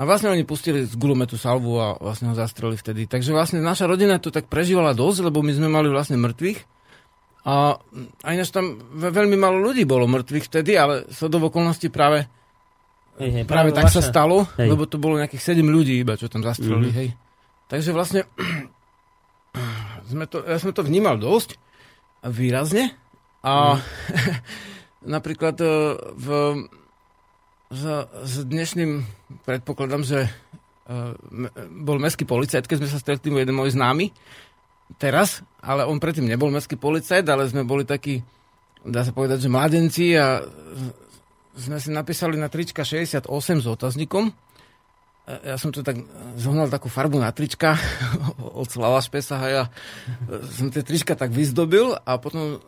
A 0.00 0.08
vlastne 0.08 0.28
oni 0.28 0.42
pustili 0.42 0.80
z 0.80 0.96
gulometu 0.96 1.36
salvu 1.36 1.76
a 1.76 1.92
vlastne 1.94 2.26
ho 2.26 2.34
zastrelili 2.34 2.74
vtedy. 2.74 3.04
Takže 3.04 3.30
vlastne 3.30 3.60
naša 3.60 3.84
rodina 3.84 4.16
to 4.16 4.30
tak 4.30 4.46
prežívala 4.46 4.90
dosť, 4.90 5.18
lebo 5.22 5.38
my 5.38 5.52
sme 5.52 5.68
mali 5.68 5.86
vlastne 5.86 6.16
mŕtvych. 6.16 6.58
A 7.42 7.76
aj 8.22 8.32
ináč 8.32 8.48
tam 8.48 8.64
ve- 8.90 9.08
veľmi 9.10 9.32
málo 9.34 9.60
ľudí 9.62 9.84
bolo 9.84 10.04
mŕtvych 10.06 10.44
vtedy, 10.46 10.72
ale 10.74 11.04
sa 11.08 11.24
do 11.26 11.36
okolností 11.38 11.88
práve 11.88 12.24
Hej, 13.16 13.30
hej, 13.30 13.44
Práve 13.44 13.68
tak 13.70 13.86
sa 13.86 14.00
vaša- 14.00 14.08
stalo, 14.08 14.48
Hej. 14.56 14.68
lebo 14.70 14.84
to 14.84 14.96
bolo 14.96 15.20
nejakých 15.20 15.52
7 15.52 15.68
ľudí 15.68 15.92
iba, 15.94 16.16
čo 16.16 16.24
tam 16.26 16.40
zastrelili, 16.40 16.88
Mhm. 16.88 16.96
hej. 16.96 17.08
Takže 17.66 17.90
vlastne 17.92 18.24
sme 20.06 20.24
to, 20.24 20.40
ja 20.40 20.56
som 20.56 20.70
to 20.70 20.80
vnímal 20.80 21.16
dosť 21.16 21.60
výrazne 22.24 22.96
a 23.40 23.76
Mhm. 23.76 23.80
napríklad 25.14 25.56
e, 25.56 25.68
v, 26.14 26.26
s, 27.70 27.82
s 28.10 28.34
dnešným, 28.42 29.06
predpokladám, 29.46 30.02
že 30.02 30.26
e, 30.26 30.30
m- 31.30 31.52
bol 31.86 32.02
mestský 32.02 32.26
policajt, 32.26 32.66
keď 32.66 32.76
sme 32.82 32.90
sa 32.90 32.98
stretli, 32.98 33.30
jeden 33.30 33.54
môj 33.54 33.78
známy, 33.78 34.10
teraz, 34.98 35.46
ale 35.62 35.86
on 35.86 36.02
predtým 36.02 36.26
nebol 36.26 36.50
mestský 36.50 36.74
policajt, 36.74 37.22
ale 37.30 37.46
sme 37.46 37.62
boli 37.62 37.86
takí, 37.86 38.26
dá 38.82 39.06
sa 39.06 39.14
povedať, 39.14 39.46
že 39.46 39.54
mladenci 39.54 40.18
a 40.18 40.42
sme 41.54 41.78
si 41.78 41.94
napísali 41.94 42.34
na 42.34 42.50
trička 42.50 42.82
68 42.82 43.26
s 43.62 43.66
otazníkom. 43.70 44.34
Ja 45.30 45.54
som 45.54 45.70
to 45.70 45.86
tak 45.86 45.94
zohnal 46.34 46.66
takú 46.66 46.90
farbu 46.90 47.22
na 47.22 47.30
trička 47.30 47.78
od 48.60 48.66
Slava 48.66 48.98
Špesa 48.98 49.38
a 49.38 49.46
ja 49.46 49.64
som 50.58 50.74
tie 50.74 50.82
trička 50.82 51.14
tak 51.14 51.30
vyzdobil 51.30 51.94
a 51.94 52.18
potom 52.18 52.58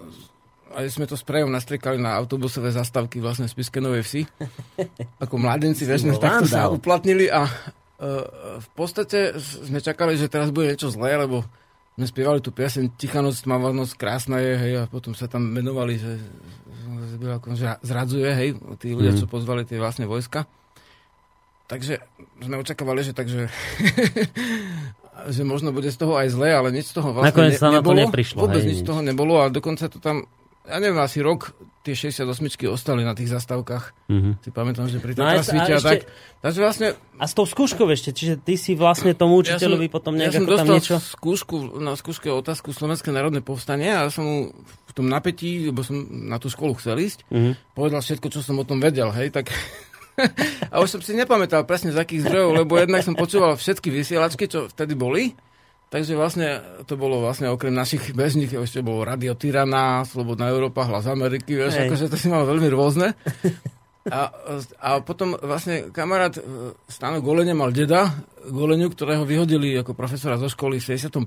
aj 0.75 0.87
sme 0.89 1.05
to 1.05 1.15
sprejom 1.15 1.49
nastriekali 1.49 1.97
na 1.97 2.15
autobusové 2.15 2.69
zastávky 2.69 3.19
vlastne 3.19 3.45
z 3.45 3.53
Spiske 3.53 3.79
Novej 3.79 4.03
Vsi. 4.03 4.23
Ako 5.19 5.37
mladenci, 5.37 5.83
vieš, 5.83 6.03
sme 6.03 6.15
takto 6.15 6.45
sa 6.45 6.69
uplatnili 6.69 7.27
a 7.27 7.45
uh, 7.45 7.51
v 8.57 8.69
podstate 8.73 9.33
sme 9.39 9.79
čakali, 9.79 10.15
že 10.15 10.27
teraz 10.27 10.49
bude 10.49 10.69
niečo 10.69 10.89
zlé, 10.89 11.17
lebo 11.17 11.45
sme 11.93 12.05
spievali 12.05 12.39
tú 12.39 12.49
piaseň 12.49 12.95
Tichá 12.95 13.21
noc, 13.21 13.37
tmavá 13.37 13.71
noc, 13.71 13.93
krásna 13.93 14.39
je, 14.39 14.53
hej, 14.55 14.73
a 14.79 14.85
potom 14.87 15.13
sa 15.13 15.27
tam 15.27 15.45
menovali, 15.45 15.97
že, 15.97 16.17
že 17.53 17.77
zradzuje, 17.79 18.29
hej, 18.31 18.49
tí 18.77 18.91
ľudia, 18.91 19.13
Mhm. 19.13 19.19
čo 19.19 19.27
pozvali 19.27 19.63
tie 19.63 19.77
vlastne 19.77 20.05
vojska. 20.05 20.49
Takže 21.63 22.01
sme 22.39 22.59
očakávali, 22.59 23.01
že 23.01 23.13
takže 23.13 23.49
že 25.29 25.43
možno 25.43 25.71
bude 25.71 25.87
z 25.87 25.97
toho 25.97 26.17
aj 26.17 26.29
zle, 26.29 26.49
ale 26.51 26.69
nič 26.71 26.91
z 26.91 26.95
toho 26.95 27.13
vlastne 27.13 27.31
Nakoniec 27.31 27.57
sa 27.57 27.69
na 27.69 27.79
to 27.79 27.93
nebolo. 27.93 28.01
neprišlo, 28.03 28.39
Vôbec 28.41 28.59
hej, 28.59 28.69
nič 28.69 28.79
z 28.81 28.87
toho 28.87 29.01
nebolo 29.01 29.35
a 29.39 29.49
dokonca 29.49 29.87
to 29.87 29.97
tam, 29.97 30.25
ja 30.65 30.77
neviem, 30.77 30.99
asi 30.99 31.19
rok 31.19 31.51
tie 31.81 31.93
68 31.93 32.23
ostali 32.69 33.03
na 33.03 33.11
tých 33.11 33.27
zastávkach. 33.29 34.07
Mhm. 34.07 34.39
Si 34.39 34.51
pamätám, 34.51 34.87
že 34.87 34.97
pri 34.97 35.13
No 35.13 35.25
a- 35.25 35.35
Tatrasvite 35.35 35.59
a 35.61 35.67
a, 35.67 35.77
ešte- 35.77 35.89
tak. 35.89 36.01
Takže 36.41 36.59
vlastne 36.61 36.89
A 37.17 37.25
s 37.25 37.33
tou 37.33 37.43
skúškou 37.43 37.87
ešte, 37.89 38.11
čiže 38.11 38.35
ty 38.37 38.55
si 38.55 38.73
vlastne 38.73 39.11
tomu 39.13 39.39
učiteľovi 39.39 39.87
potom 39.89 40.15
ja 40.15 40.27
nejak 40.27 40.33
som 40.33 40.43
ako 40.43 40.49
tam 40.49 40.59
dostal 40.63 40.75
niečo... 40.77 40.97
skúšku, 40.99 41.55
na 41.77 41.93
skúške 41.93 42.29
otázku 42.29 42.71
Slovenské 42.71 43.11
národné 43.11 43.41
povstanie 43.41 43.91
a 43.91 44.07
ja 44.07 44.11
som 44.11 44.23
mu 44.23 44.37
v 44.85 44.93
tom 44.93 45.07
napätí, 45.07 45.67
lebo 45.67 45.81
som 45.81 45.99
na 46.07 46.37
tú 46.37 46.47
školu 46.47 46.79
chcel 46.79 46.99
ísť, 47.01 47.27
Mhm. 47.29 47.53
povedal 47.73 47.99
všetko, 47.99 48.27
čo 48.29 48.41
som 48.41 48.55
o 48.57 48.65
tom 48.65 48.79
vedel, 48.79 49.11
hej, 49.11 49.31
tak... 49.31 49.51
a 50.73 50.79
už 50.79 50.89
som 50.89 51.01
si 51.01 51.13
nepamätal 51.13 51.65
presne 51.65 51.91
z 51.91 51.99
akých 51.99 52.27
zdrojov, 52.27 52.51
lebo 52.55 52.77
jednak 52.77 53.01
som 53.01 53.15
počúval 53.15 53.57
všetky 53.57 53.89
vysielačky, 53.89 54.45
čo 54.45 54.69
vtedy 54.69 54.93
boli, 54.93 55.33
takže 55.93 56.17
vlastne 56.17 56.65
to 56.89 56.97
bolo 56.97 57.21
vlastne 57.21 57.53
okrem 57.53 57.77
našich 57.77 58.17
bežných, 58.17 58.57
ešte 58.57 58.81
bolo 58.81 59.05
Radio 59.05 59.37
Tyrana, 59.37 60.09
Slobodná 60.09 60.49
Európa, 60.49 60.89
Hlas 60.89 61.05
Ameriky, 61.05 61.53
vieš, 61.53 61.77
Hej. 61.77 61.93
akože 61.93 62.09
to 62.09 62.17
si 62.17 62.33
mal 62.33 62.49
veľmi 62.49 62.73
rôzne. 62.73 63.13
A, 64.11 64.35
a 64.83 64.99
potom 64.99 65.39
vlastne 65.39 65.95
kamarát 65.95 66.35
e, 66.35 66.43
Stano 66.91 67.23
Golene 67.23 67.55
mal 67.55 67.71
deda, 67.71 68.11
Goleniu, 68.51 68.91
ktorého 68.91 69.23
vyhodili 69.23 69.79
ako 69.79 69.95
profesora 69.95 70.35
zo 70.43 70.51
školy 70.51 70.83
v 70.83 70.99
61. 70.99 71.23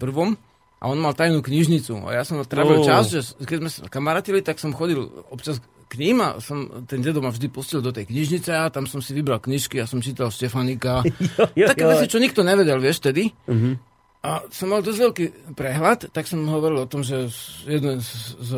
A 0.84 0.92
on 0.92 1.00
mal 1.00 1.16
tajnú 1.16 1.40
knižnicu. 1.40 2.04
A 2.04 2.20
ja 2.20 2.28
som 2.28 2.44
trávil 2.44 2.84
Ó. 2.84 2.86
čas, 2.86 3.08
že 3.08 3.24
keď 3.40 3.58
sme 3.64 3.70
sa 3.72 3.82
kamarátili, 3.88 4.44
tak 4.44 4.60
som 4.60 4.76
chodil 4.76 5.08
občas 5.32 5.64
k 5.88 5.94
ním 6.04 6.20
a 6.20 6.44
som, 6.44 6.84
ten 6.84 7.00
dedo 7.00 7.24
ma 7.24 7.32
vždy 7.32 7.48
pustil 7.48 7.80
do 7.80 7.96
tej 7.96 8.12
knižnice 8.12 8.52
a 8.52 8.68
tam 8.68 8.90
som 8.90 9.00
si 9.00 9.16
vybral 9.16 9.40
knižky 9.40 9.80
a 9.80 9.88
som 9.88 10.04
čítal 10.04 10.28
Štefanika. 10.28 11.00
Jo, 11.60 11.72
Také 11.72 11.88
jo. 11.88 11.92
veci, 11.96 12.12
čo 12.12 12.20
nikto 12.20 12.44
nevedel, 12.44 12.84
vieš, 12.84 13.00
tedy. 13.00 13.32
Mhm. 13.48 13.95
A 14.26 14.42
som 14.50 14.68
mal 14.68 14.82
dosť 14.82 15.00
veľký 15.00 15.26
prehľad, 15.54 16.10
tak 16.10 16.26
som 16.26 16.42
hovoril 16.44 16.82
o 16.82 16.90
tom, 16.90 17.06
že 17.06 17.30
jeden 17.64 18.02
z, 18.02 18.10
z, 18.42 18.52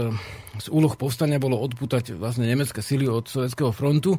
z 0.58 0.68
úloh 0.70 0.96
povstania 0.96 1.38
bolo 1.38 1.60
odputať 1.60 2.16
vlastne 2.16 2.48
nemecké 2.48 2.80
sily 2.80 3.04
od 3.04 3.28
sovietského 3.28 3.70
frontu. 3.70 4.16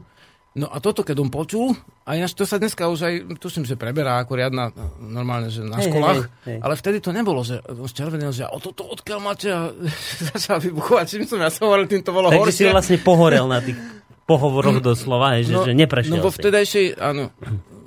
No 0.52 0.66
a 0.66 0.76
toto, 0.76 1.00
keď 1.00 1.16
on 1.18 1.30
počul, 1.30 1.72
a 2.02 2.14
ináč 2.14 2.34
to 2.34 2.42
sa 2.42 2.58
dneska 2.58 2.84
už 2.84 3.00
aj, 3.00 3.14
tuším, 3.38 3.62
že 3.62 3.76
preberá 3.76 4.18
ako 4.18 4.32
riadna, 4.34 4.68
normálne, 4.98 5.48
že 5.48 5.62
na 5.62 5.78
Hej, 5.78 5.87
školách, 5.87 6.20
hej, 6.20 6.48
hej. 6.50 6.58
ale 6.58 6.74
vtedy 6.74 6.98
to 6.98 7.11
nebolo, 7.11 7.40
že 7.40 7.62
on 7.62 7.87
zčervenil, 7.87 8.28
že 8.28 8.44
o 8.44 8.58
toto 8.58 8.84
odkiaľ 8.84 9.18
máte 9.22 9.48
a 9.48 9.70
začal 10.34 10.58
vybuchovať, 10.58 11.04
čím 11.06 11.24
som 11.24 11.38
ja 11.38 11.48
som 11.48 11.64
hovoril, 11.64 11.87
tým 11.87 12.02
to 12.02 12.11
bolo 12.11 12.28
Takže 12.28 12.44
si 12.50 12.64
horšie. 12.64 12.74
vlastne 12.74 12.96
pohorel 12.98 13.46
na 13.46 13.61
tých 13.61 13.78
pohovoroch 14.24 14.82
doslova, 14.82 15.38
hej, 15.38 15.46
že, 15.46 15.54
že 15.62 15.72
neprešiel 15.72 16.12
No 16.12 16.20
vo 16.20 16.28
si. 16.28 16.40
vtedajšej, 16.40 16.87
áno, 16.96 17.32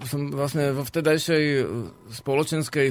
som 0.01 0.31
vlastne 0.31 0.71
vo 0.71 0.81
vtedajšej 0.81 1.43
e, 1.43 1.63
spoločenskej 2.09 2.87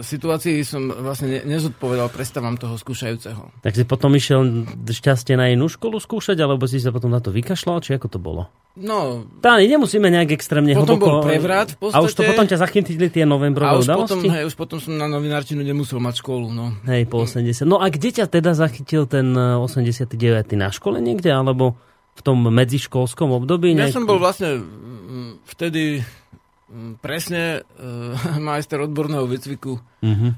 situácii 0.00 0.64
som 0.64 0.88
vlastne 0.88 1.28
ne, 1.28 1.40
nezodpovedal 1.46 2.08
predstavám 2.08 2.56
toho 2.56 2.74
skúšajúceho. 2.74 3.52
Tak 3.60 3.72
si 3.72 3.84
potom 3.84 4.10
išiel 4.12 4.64
šťastie 4.82 5.36
na 5.36 5.48
inú 5.48 5.68
školu 5.68 5.96
skúšať, 5.96 6.36
alebo 6.36 6.64
si 6.64 6.76
sa 6.76 6.88
potom 6.88 7.08
na 7.08 7.18
to 7.18 7.28
vykašľal, 7.28 7.78
či 7.80 7.94
ako 7.94 8.08
to 8.08 8.18
bolo? 8.18 8.48
No, 8.72 9.26
Tá, 9.42 9.58
nemusíme 9.58 10.08
nejak 10.08 10.32
extrémne 10.32 10.72
Potom 10.72 10.96
hlboko. 10.96 11.20
bol 11.20 11.26
prevrat 11.26 11.74
v 11.74 11.90
A 11.90 12.00
už 12.00 12.10
to 12.10 12.22
podstate. 12.22 12.28
potom 12.28 12.44
ťa 12.46 12.58
zachytili 12.60 13.06
tie 13.06 13.22
a 13.22 13.28
novembrové 13.28 13.76
už 13.76 13.88
potom, 13.90 14.20
hej, 14.24 14.44
už 14.46 14.54
potom 14.54 14.78
som 14.78 14.94
na 14.94 15.04
novinárčinu 15.04 15.60
nemusel 15.60 15.98
mať 15.98 16.22
školu, 16.22 16.48
no. 16.48 16.72
Hej, 16.86 17.04
po 17.04 17.20
80. 17.20 17.66
No 17.66 17.76
a 17.76 17.86
kde 17.86 18.14
ťa 18.14 18.26
teda 18.26 18.54
zachytil 18.54 19.04
ten 19.04 19.26
e, 19.30 19.58
89. 19.58 20.16
na 20.54 20.70
škole 20.70 20.96
niekde, 20.96 21.28
alebo 21.28 21.76
v 22.10 22.20
tom 22.22 22.40
medziškolskom 22.40 23.34
období? 23.34 23.74
Ja 23.74 23.84
nejak- 23.84 23.92
som 23.92 24.06
bol 24.06 24.16
vlastne 24.16 24.62
mm, 24.62 25.44
vtedy 25.44 26.00
presne 26.98 27.60
uh, 27.60 28.14
majster 28.48 28.80
odborného 28.80 29.26
výcviku 29.26 29.78
Mhm. 30.00 30.28
uh, 30.28 30.32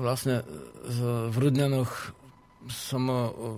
vlastne 0.00 0.40
z, 0.88 0.98
v 1.28 1.36
Rudňanoch 1.36 2.16
som 2.68 3.00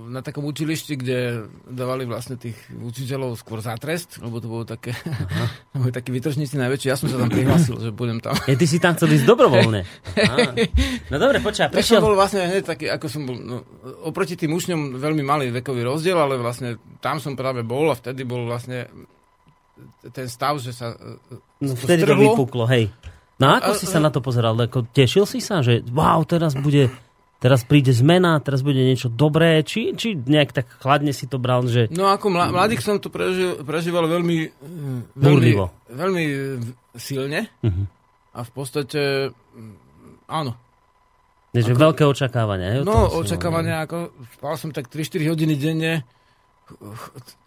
na 0.06 0.22
takom 0.22 0.46
učilišti, 0.46 0.94
kde 0.94 1.18
dávali 1.66 2.06
vlastne 2.06 2.38
tých 2.38 2.54
učiteľov 2.70 3.34
skôr 3.34 3.58
za 3.58 3.74
trest, 3.74 4.22
lebo 4.22 4.38
to 4.38 4.46
bolo 4.46 4.62
také, 4.62 4.94
boli 5.74 5.90
takí 5.90 6.14
vytržníci 6.14 6.54
najväčší. 6.54 6.86
Ja 6.86 6.94
som 6.94 7.10
sa 7.10 7.18
tam 7.18 7.26
prihlásil, 7.26 7.74
že 7.82 7.90
budem 7.90 8.22
tam. 8.22 8.38
Je, 8.46 8.54
ty 8.54 8.70
si 8.70 8.78
tam 8.78 8.94
chcel 8.94 9.10
ísť 9.18 9.26
dobrovoľne. 9.26 9.82
Á. 10.30 10.54
No 11.10 11.16
dobre, 11.18 11.42
počkaj, 11.42 11.70
som 11.70 11.74
prišiel... 11.74 11.98
bol 11.98 12.14
vlastne 12.14 12.46
hneď 12.54 12.62
taký, 12.62 12.86
ako 12.86 13.06
som 13.10 13.22
bol, 13.26 13.34
no, 13.34 13.56
oproti 14.06 14.38
tým 14.38 14.54
učňom 14.54 15.02
veľmi 15.02 15.26
malý 15.26 15.50
vekový 15.50 15.82
rozdiel, 15.82 16.14
ale 16.14 16.38
vlastne 16.38 16.78
tam 17.02 17.18
som 17.18 17.34
práve 17.34 17.66
bol 17.66 17.90
a 17.90 17.98
vtedy 17.98 18.22
bol 18.22 18.46
vlastne 18.46 18.86
ten 20.08 20.26
stav, 20.26 20.56
že 20.56 20.70
sa 20.70 20.92
e, 20.92 21.36
No, 21.60 21.72
to 21.72 21.80
vtedy 21.80 22.02
to 22.02 22.14
vypuklo, 22.14 22.64
hej. 22.66 22.88
No 23.36 23.48
ako 23.50 23.72
A- 23.72 23.76
si 23.76 23.84
sa 23.84 23.98
na 23.98 24.08
to 24.08 24.18
pozeral? 24.18 24.52
Ako, 24.54 24.84
tešil 24.86 25.24
si 25.24 25.38
sa, 25.38 25.60
že 25.60 25.80
wow, 25.86 26.20
teraz 26.22 26.52
bude, 26.52 26.92
teraz 27.36 27.62
príde 27.62 27.88
zmena, 27.90 28.36
teraz 28.36 28.60
bude 28.60 28.76
niečo 28.78 29.08
dobré, 29.08 29.60
či, 29.60 29.92
či 29.92 30.12
nejak 30.14 30.52
tak 30.52 30.66
chladne 30.76 31.10
si 31.10 31.24
to 31.24 31.36
bral, 31.36 31.64
že 31.64 31.88
No 31.88 32.06
ako 32.06 32.28
mla, 32.28 32.48
mladých 32.50 32.80
som 32.80 32.96
to 32.96 33.08
prežil, 33.08 33.60
prežíval 33.60 34.04
veľmi, 34.06 34.38
eh, 34.42 35.00
veľmi, 35.14 35.50
veľmi 35.88 36.24
silne 36.94 37.48
Mhm. 37.60 37.84
a 38.30 38.40
v 38.40 38.50
podstate 38.50 39.00
mm, 39.32 39.74
áno. 40.26 40.52
že 41.50 41.66
Ako- 41.66 41.82
veľké 41.82 42.04
očakávania. 42.06 42.68
Hej, 42.72 42.80
No 42.84 43.10
očakávania, 43.16 43.82
ako 43.82 44.12
spal 44.30 44.54
som 44.54 44.70
tak 44.70 44.86
3-4 44.86 45.26
hodiny 45.26 45.56
denne, 45.56 46.06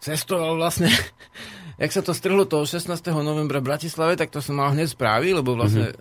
cestoval 0.00 0.56
vlastne, 0.58 0.88
jak 1.82 1.90
sa 1.90 2.02
to 2.02 2.12
strhlo 2.16 2.44
toho 2.44 2.66
16. 2.66 2.90
novembra 3.20 3.60
v 3.60 3.68
Bratislave, 3.74 4.18
tak 4.18 4.30
to 4.30 4.42
som 4.44 4.58
mal 4.58 4.72
hneď 4.72 4.92
správy, 4.92 5.34
lebo 5.34 5.56
vlastne 5.56 5.94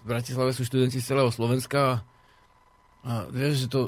v 0.00 0.06
Bratislave 0.06 0.56
sú 0.56 0.64
študenti 0.64 0.98
z 0.98 1.08
celého 1.12 1.28
Slovenska 1.28 2.02
a 3.04 3.12
vieš, 3.32 3.66
že 3.66 3.68
to 3.72 3.80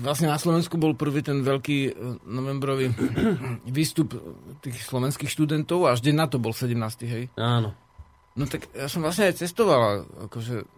vlastne 0.00 0.32
na 0.32 0.40
Slovensku 0.40 0.80
bol 0.80 0.96
prvý 0.96 1.20
ten 1.20 1.44
veľký 1.44 1.78
e, 1.88 1.90
novembrový 2.24 2.92
výstup 3.76 4.16
tých 4.64 4.80
slovenských 4.80 5.28
študentov 5.28 5.88
a 5.88 5.92
až 5.96 6.04
deň 6.04 6.14
na 6.16 6.26
to 6.28 6.40
bol 6.40 6.52
17. 6.52 6.76
hej. 7.04 7.24
Áno. 7.36 7.76
No 8.36 8.44
tak 8.44 8.68
ja 8.76 8.88
som 8.88 9.00
vlastne 9.00 9.32
aj 9.32 9.40
cestoval, 9.40 10.04
akože 10.28 10.68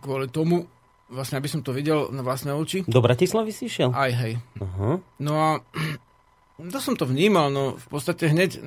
kvôli 0.00 0.32
tomu, 0.32 0.64
vlastne 1.12 1.36
aby 1.36 1.48
som 1.48 1.60
to 1.60 1.76
videl 1.76 2.08
na 2.08 2.24
vlastné 2.24 2.56
oči. 2.56 2.88
Do 2.88 3.04
Bratislavy 3.04 3.52
si 3.52 3.68
išiel? 3.68 3.92
Aj 3.92 4.08
hej. 4.08 4.40
Aha. 4.60 4.96
No 5.20 5.32
a 5.36 5.50
to 6.68 6.78
som 6.78 6.94
to 6.94 7.08
vnímal, 7.08 7.48
no 7.48 7.74
v 7.74 7.86
podstate 7.88 8.28
hneď 8.28 8.60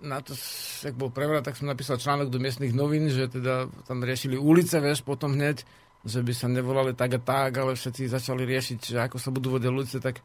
na 0.00 0.24
to, 0.24 0.32
jak 0.80 0.96
bol 0.96 1.12
prevrat, 1.12 1.44
tak 1.44 1.60
som 1.60 1.68
napísal 1.68 2.00
článok 2.00 2.32
do 2.32 2.40
miestnych 2.40 2.72
novín, 2.72 3.12
že 3.12 3.28
teda 3.28 3.68
tam 3.84 4.00
riešili 4.00 4.40
ulice, 4.40 4.80
vieš, 4.80 5.04
potom 5.04 5.36
hneď, 5.36 5.60
že 6.04 6.24
by 6.24 6.32
sa 6.32 6.48
nevolali 6.48 6.96
tak 6.96 7.16
a 7.16 7.20
tak, 7.20 7.52
ale 7.60 7.76
všetci 7.76 8.08
začali 8.08 8.48
riešiť, 8.48 8.78
že 8.80 8.98
ako 9.04 9.16
sa 9.20 9.28
budú 9.28 9.56
vodiť 9.56 9.68
ulice, 9.68 9.96
tak 10.00 10.24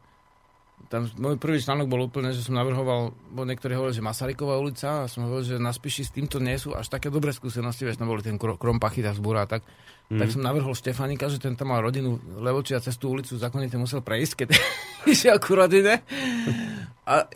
tam 0.88 1.10
môj 1.20 1.36
prvý 1.36 1.60
článok 1.60 1.86
bol 1.86 2.08
úplne, 2.08 2.32
že 2.32 2.40
som 2.40 2.56
navrhoval, 2.56 3.12
bo 3.12 3.42
niektorí 3.44 3.76
hovorili, 3.76 4.00
že 4.00 4.06
Masaryková 4.06 4.56
ulica 4.56 5.04
a 5.04 5.10
som 5.10 5.28
hovoril, 5.28 5.44
že 5.44 5.56
na 5.60 5.74
Spiši 5.74 6.08
s 6.08 6.14
týmto 6.14 6.40
nie 6.40 6.56
sú 6.56 6.72
až 6.72 6.88
také 6.88 7.12
dobré 7.12 7.34
skúsenosti, 7.36 7.84
vieš, 7.84 8.00
tam 8.00 8.08
boli 8.08 8.24
ten 8.24 8.40
kro- 8.40 8.56
Krompachy, 8.56 9.04
tá 9.04 9.12
zbúra 9.12 9.44
a 9.44 9.50
tak. 9.50 9.62
Mm. 10.10 10.18
Tak 10.18 10.28
som 10.34 10.42
navrhol 10.42 10.74
Štefanika, 10.74 11.30
že 11.30 11.38
ten 11.38 11.54
tam 11.54 11.70
mal 11.70 11.84
rodinu 11.84 12.18
Levoči 12.40 12.74
a 12.74 12.82
cez 12.82 12.98
tú 12.98 13.12
ulicu 13.12 13.36
zákonite 13.36 13.78
musel 13.78 14.02
prejsť, 14.02 14.32
keď 14.42 14.48
išiel 15.14 15.36
ku 15.38 15.54
rodine. 15.54 16.02
A 17.06 17.28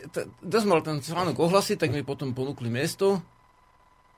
dosť 0.43 0.65
mal 0.67 0.81
ten 0.83 0.99
článok 0.99 1.39
ohlasiť, 1.39 1.77
tak 1.79 1.95
mi 1.95 2.03
potom 2.03 2.35
ponúkli 2.35 2.67
miesto. 2.67 3.21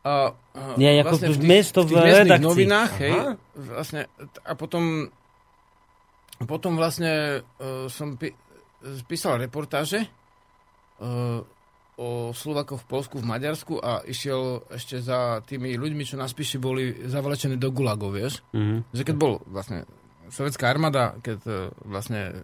A, 0.01 0.32
a 0.34 0.61
Nie, 0.80 1.03
ako 1.03 1.19
v 1.19 1.21
tých, 1.36 1.39
miesto 1.43 1.80
v 1.84 1.99
v 1.99 2.32
tých 2.32 2.39
novinách, 2.39 2.91
hej, 3.01 3.13
vlastne, 3.53 4.07
a 4.47 4.55
potom 4.55 5.11
potom 6.45 6.78
vlastne 6.78 7.41
uh, 7.41 7.89
som 7.89 8.13
pi- 8.13 8.38
písal 9.07 9.41
reportáže 9.41 10.05
uh, 11.01 11.41
o 11.97 12.31
Slovakoch 12.31 12.85
v 12.85 12.89
Polsku, 12.89 13.15
v 13.17 13.25
Maďarsku 13.25 13.81
a 13.81 14.05
išiel 14.05 14.61
ešte 14.69 15.01
za 15.01 15.41
tými 15.41 15.73
ľuďmi, 15.75 16.03
čo 16.05 16.15
na 16.15 16.29
spíši 16.29 16.61
boli 16.61 16.93
zavlečení 17.09 17.57
do 17.57 17.73
gulagov, 17.73 18.13
vieš? 18.13 18.45
Mhm. 18.53 18.93
Že 18.93 19.03
keď 19.03 19.15
bol 19.17 19.41
vlastne 19.49 19.85
sovetská 20.29 20.69
armáda, 20.69 21.17
keď 21.21 21.38
uh, 21.47 21.55
vlastne 21.85 22.43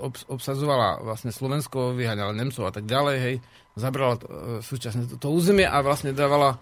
obs- 0.00 0.26
obsadzovala 0.28 1.04
vlastne 1.04 1.32
Slovensko, 1.32 1.96
vyháňala 1.96 2.36
Nemcov 2.36 2.68
a 2.68 2.72
tak 2.72 2.84
ďalej, 2.84 3.16
hej, 3.20 3.36
zabrala 3.76 4.16
súčasne 4.64 5.04
to, 5.04 5.20
to 5.20 5.28
územie 5.28 5.68
a 5.68 5.84
vlastne 5.84 6.16
dávala 6.16 6.56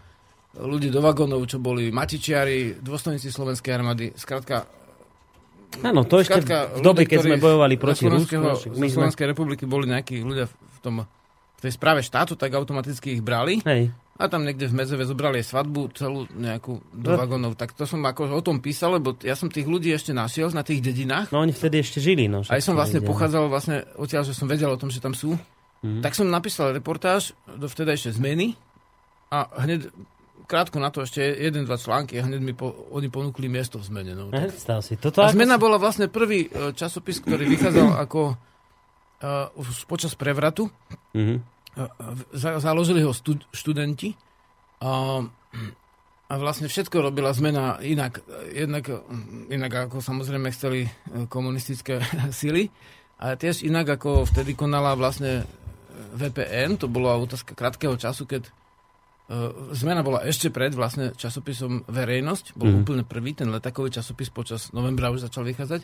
ľudí 0.59 0.91
do 0.91 1.03
vagónov, 1.03 1.43
čo 1.51 1.59
boli 1.59 1.91
matičiari, 1.91 2.79
dôstojníci 2.79 3.31
slovenskej 3.31 3.73
armády, 3.75 4.15
skrátka 4.15 4.67
Áno, 5.83 6.05
to 6.05 6.19
ešte 6.19 6.39
Skrátka, 6.39 6.57
v 6.71 6.81
dobe, 6.81 7.03
ľudia, 7.03 7.11
keď 7.11 7.19
sme 7.21 7.37
bojovali 7.37 7.75
proti 7.75 8.05
Rusku. 8.05 8.37
My 8.75 8.87
sme, 8.87 9.03
Slovenskej 9.03 9.27
republiky 9.27 9.65
boli 9.65 9.87
nejakí 9.87 10.21
ľudia 10.21 10.47
v, 10.47 10.79
tom, 10.79 11.03
v 11.03 11.61
tej 11.61 11.73
správe 11.73 12.01
štátu, 12.01 12.35
tak 12.35 12.53
automaticky 12.53 13.13
ich 13.13 13.23
brali 13.23 13.59
hej, 13.63 13.91
a 14.15 14.25
tam 14.27 14.47
niekde 14.47 14.71
v 14.71 14.75
Medzeve 14.75 15.03
zobrali 15.03 15.43
aj 15.43 15.51
svadbu 15.51 15.81
celú 15.91 16.31
nejakú 16.31 16.79
do 16.93 17.11
No. 17.11 17.19
vagónov. 17.19 17.59
Tak 17.59 17.75
to 17.75 17.83
som 17.83 17.99
ako 18.01 18.31
o 18.31 18.43
tom 18.43 18.63
písal, 18.63 18.95
lebo 18.95 19.19
ja 19.19 19.35
som 19.35 19.51
tých 19.51 19.67
ľudí 19.67 19.91
ešte 19.91 20.15
našiel 20.15 20.55
na 20.55 20.63
tých 20.63 20.79
dedinách. 20.81 21.35
no 21.35 21.43
oni 21.43 21.51
vtedy 21.51 21.83
ešte 21.83 21.99
žili. 21.99 22.31
No, 22.31 22.47
Aj 22.47 22.63
som 22.63 22.79
vlastne 22.79 23.03
ide. 23.03 23.09
pochádzal 23.09 23.51
vlastne 23.51 23.83
odtiaľ, 23.97 24.23
že 24.23 24.33
som 24.33 24.47
vedel 24.47 24.71
o 24.71 24.79
tom, 24.79 24.87
že 24.87 25.03
tam 25.03 25.13
sú. 25.13 25.35
Mhm. 25.83 26.01
Tak 26.01 26.15
som 26.15 26.31
napísal 26.31 26.71
reportáž 26.71 27.35
do 27.51 27.67
vtedajšej 27.67 28.17
zmeny 28.17 28.55
a 29.29 29.51
hneď 29.61 29.91
krátko 30.45 30.77
na 30.77 30.89
to 30.89 31.03
ešte 31.03 31.21
jeden, 31.21 31.65
dva 31.65 31.75
články 31.75 32.17
a 32.17 32.25
hneď 32.25 32.41
mi 32.41 32.53
po, 32.53 32.69
oni 32.91 33.09
ponúkli 33.09 33.47
miesto 33.47 33.77
v 33.77 33.85
zmene. 33.85 34.13
No. 34.13 34.29
Predstav 34.29 34.81
si. 34.81 34.95
Toto 34.95 35.21
A 35.21 35.29
zmena 35.29 35.57
si- 35.57 35.63
bola 35.63 35.77
vlastne 35.77 36.07
prvý 36.07 36.47
e, 36.47 36.71
časopis, 36.71 37.19
ktorý 37.19 37.49
vychádzal 37.49 37.97
ako 38.05 38.21
uh, 38.31 39.49
už 39.57 39.85
počas 39.85 40.13
prevratu. 40.13 40.69
Mhm. 41.13 41.37
V- 41.75 42.27
za- 42.33 42.63
Založili 42.63 43.03
ho 43.03 43.11
stud- 43.11 43.49
študenti 43.51 44.15
a, 44.79 45.25
a 46.25 46.35
vlastne 46.35 46.71
všetko 46.71 47.03
robila 47.03 47.35
zmena 47.35 47.83
inak. 47.83 48.23
Jednak, 48.49 48.87
inak 49.49 49.91
ako 49.91 49.99
samozrejme 49.99 50.49
chceli 50.51 50.87
komunistické 51.27 51.99
sily 52.31 52.71
a 53.19 53.35
tiež 53.35 53.63
inak 53.63 53.99
ako 53.99 54.23
vtedy 54.25 54.55
konala 54.55 54.95
vlastne 54.95 55.43
VPN, 56.15 56.79
to 56.79 56.87
bolo 56.87 57.11
otázka 57.17 57.55
krátkeho 57.55 57.95
času, 57.95 58.27
keď 58.27 58.47
zmena 59.73 60.05
bola 60.05 60.21
ešte 60.23 60.53
pred 60.53 60.77
vlastne 60.77 61.17
časopisom 61.17 61.89
Verejnosť, 61.89 62.53
bol 62.55 62.69
Mhm. 62.69 62.79
úplne 62.85 63.03
prvý, 63.09 63.33
ten 63.33 63.49
letakový 63.49 63.89
časopis 63.89 64.29
počas 64.29 64.69
novembra 64.77 65.09
už 65.09 65.25
začal 65.25 65.49
vychádzať 65.49 65.81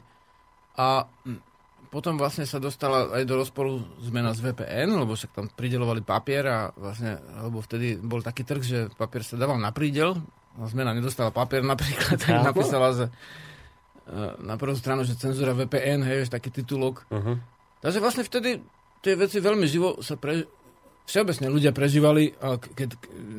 a 0.76 1.08
mm, 1.24 1.40
potom 1.88 2.14
vlastne 2.14 2.46
sa 2.46 2.60
dostala 2.60 3.10
aj 3.16 3.24
do 3.26 3.34
rozporu 3.34 3.82
zmena 3.98 4.30
z 4.30 4.44
VPN, 4.46 4.94
lebo 4.94 5.16
však 5.16 5.32
tam 5.34 5.48
pridelovali 5.50 6.04
papier 6.04 6.44
a 6.46 6.58
vlastne, 6.70 7.18
lebo 7.42 7.58
vtedy 7.58 7.98
bol 7.98 8.22
taký 8.22 8.46
trh, 8.46 8.62
že 8.62 8.78
papier 8.94 9.26
sa 9.26 9.34
dával 9.34 9.58
na 9.58 9.74
prídel, 9.74 10.14
a 10.54 10.66
zmena 10.70 10.92
nedostala 10.92 11.32
papier 11.32 11.64
napríklad, 11.66 12.20
tak 12.20 12.46
napísala, 12.46 12.94
že 12.94 13.04
e, 13.06 13.12
na 14.38 14.54
prvú 14.54 14.76
stranu, 14.76 15.02
že 15.02 15.18
cenzúra 15.18 15.50
VPN, 15.50 16.04
hej, 16.04 16.28
taký 16.28 16.52
titulok. 16.52 17.08
Mhm. 17.10 17.40
Takže 17.80 17.98
vlastne 17.98 18.22
vtedy 18.22 18.60
tie 19.00 19.16
veci 19.16 19.40
veľmi 19.40 19.64
živo 19.64 19.98
sa 20.04 20.14
pre... 20.14 20.44
Všeobecne 21.10 21.46
ľudia 21.48 21.72
prežívali, 21.72 22.30
keď, 22.70 22.94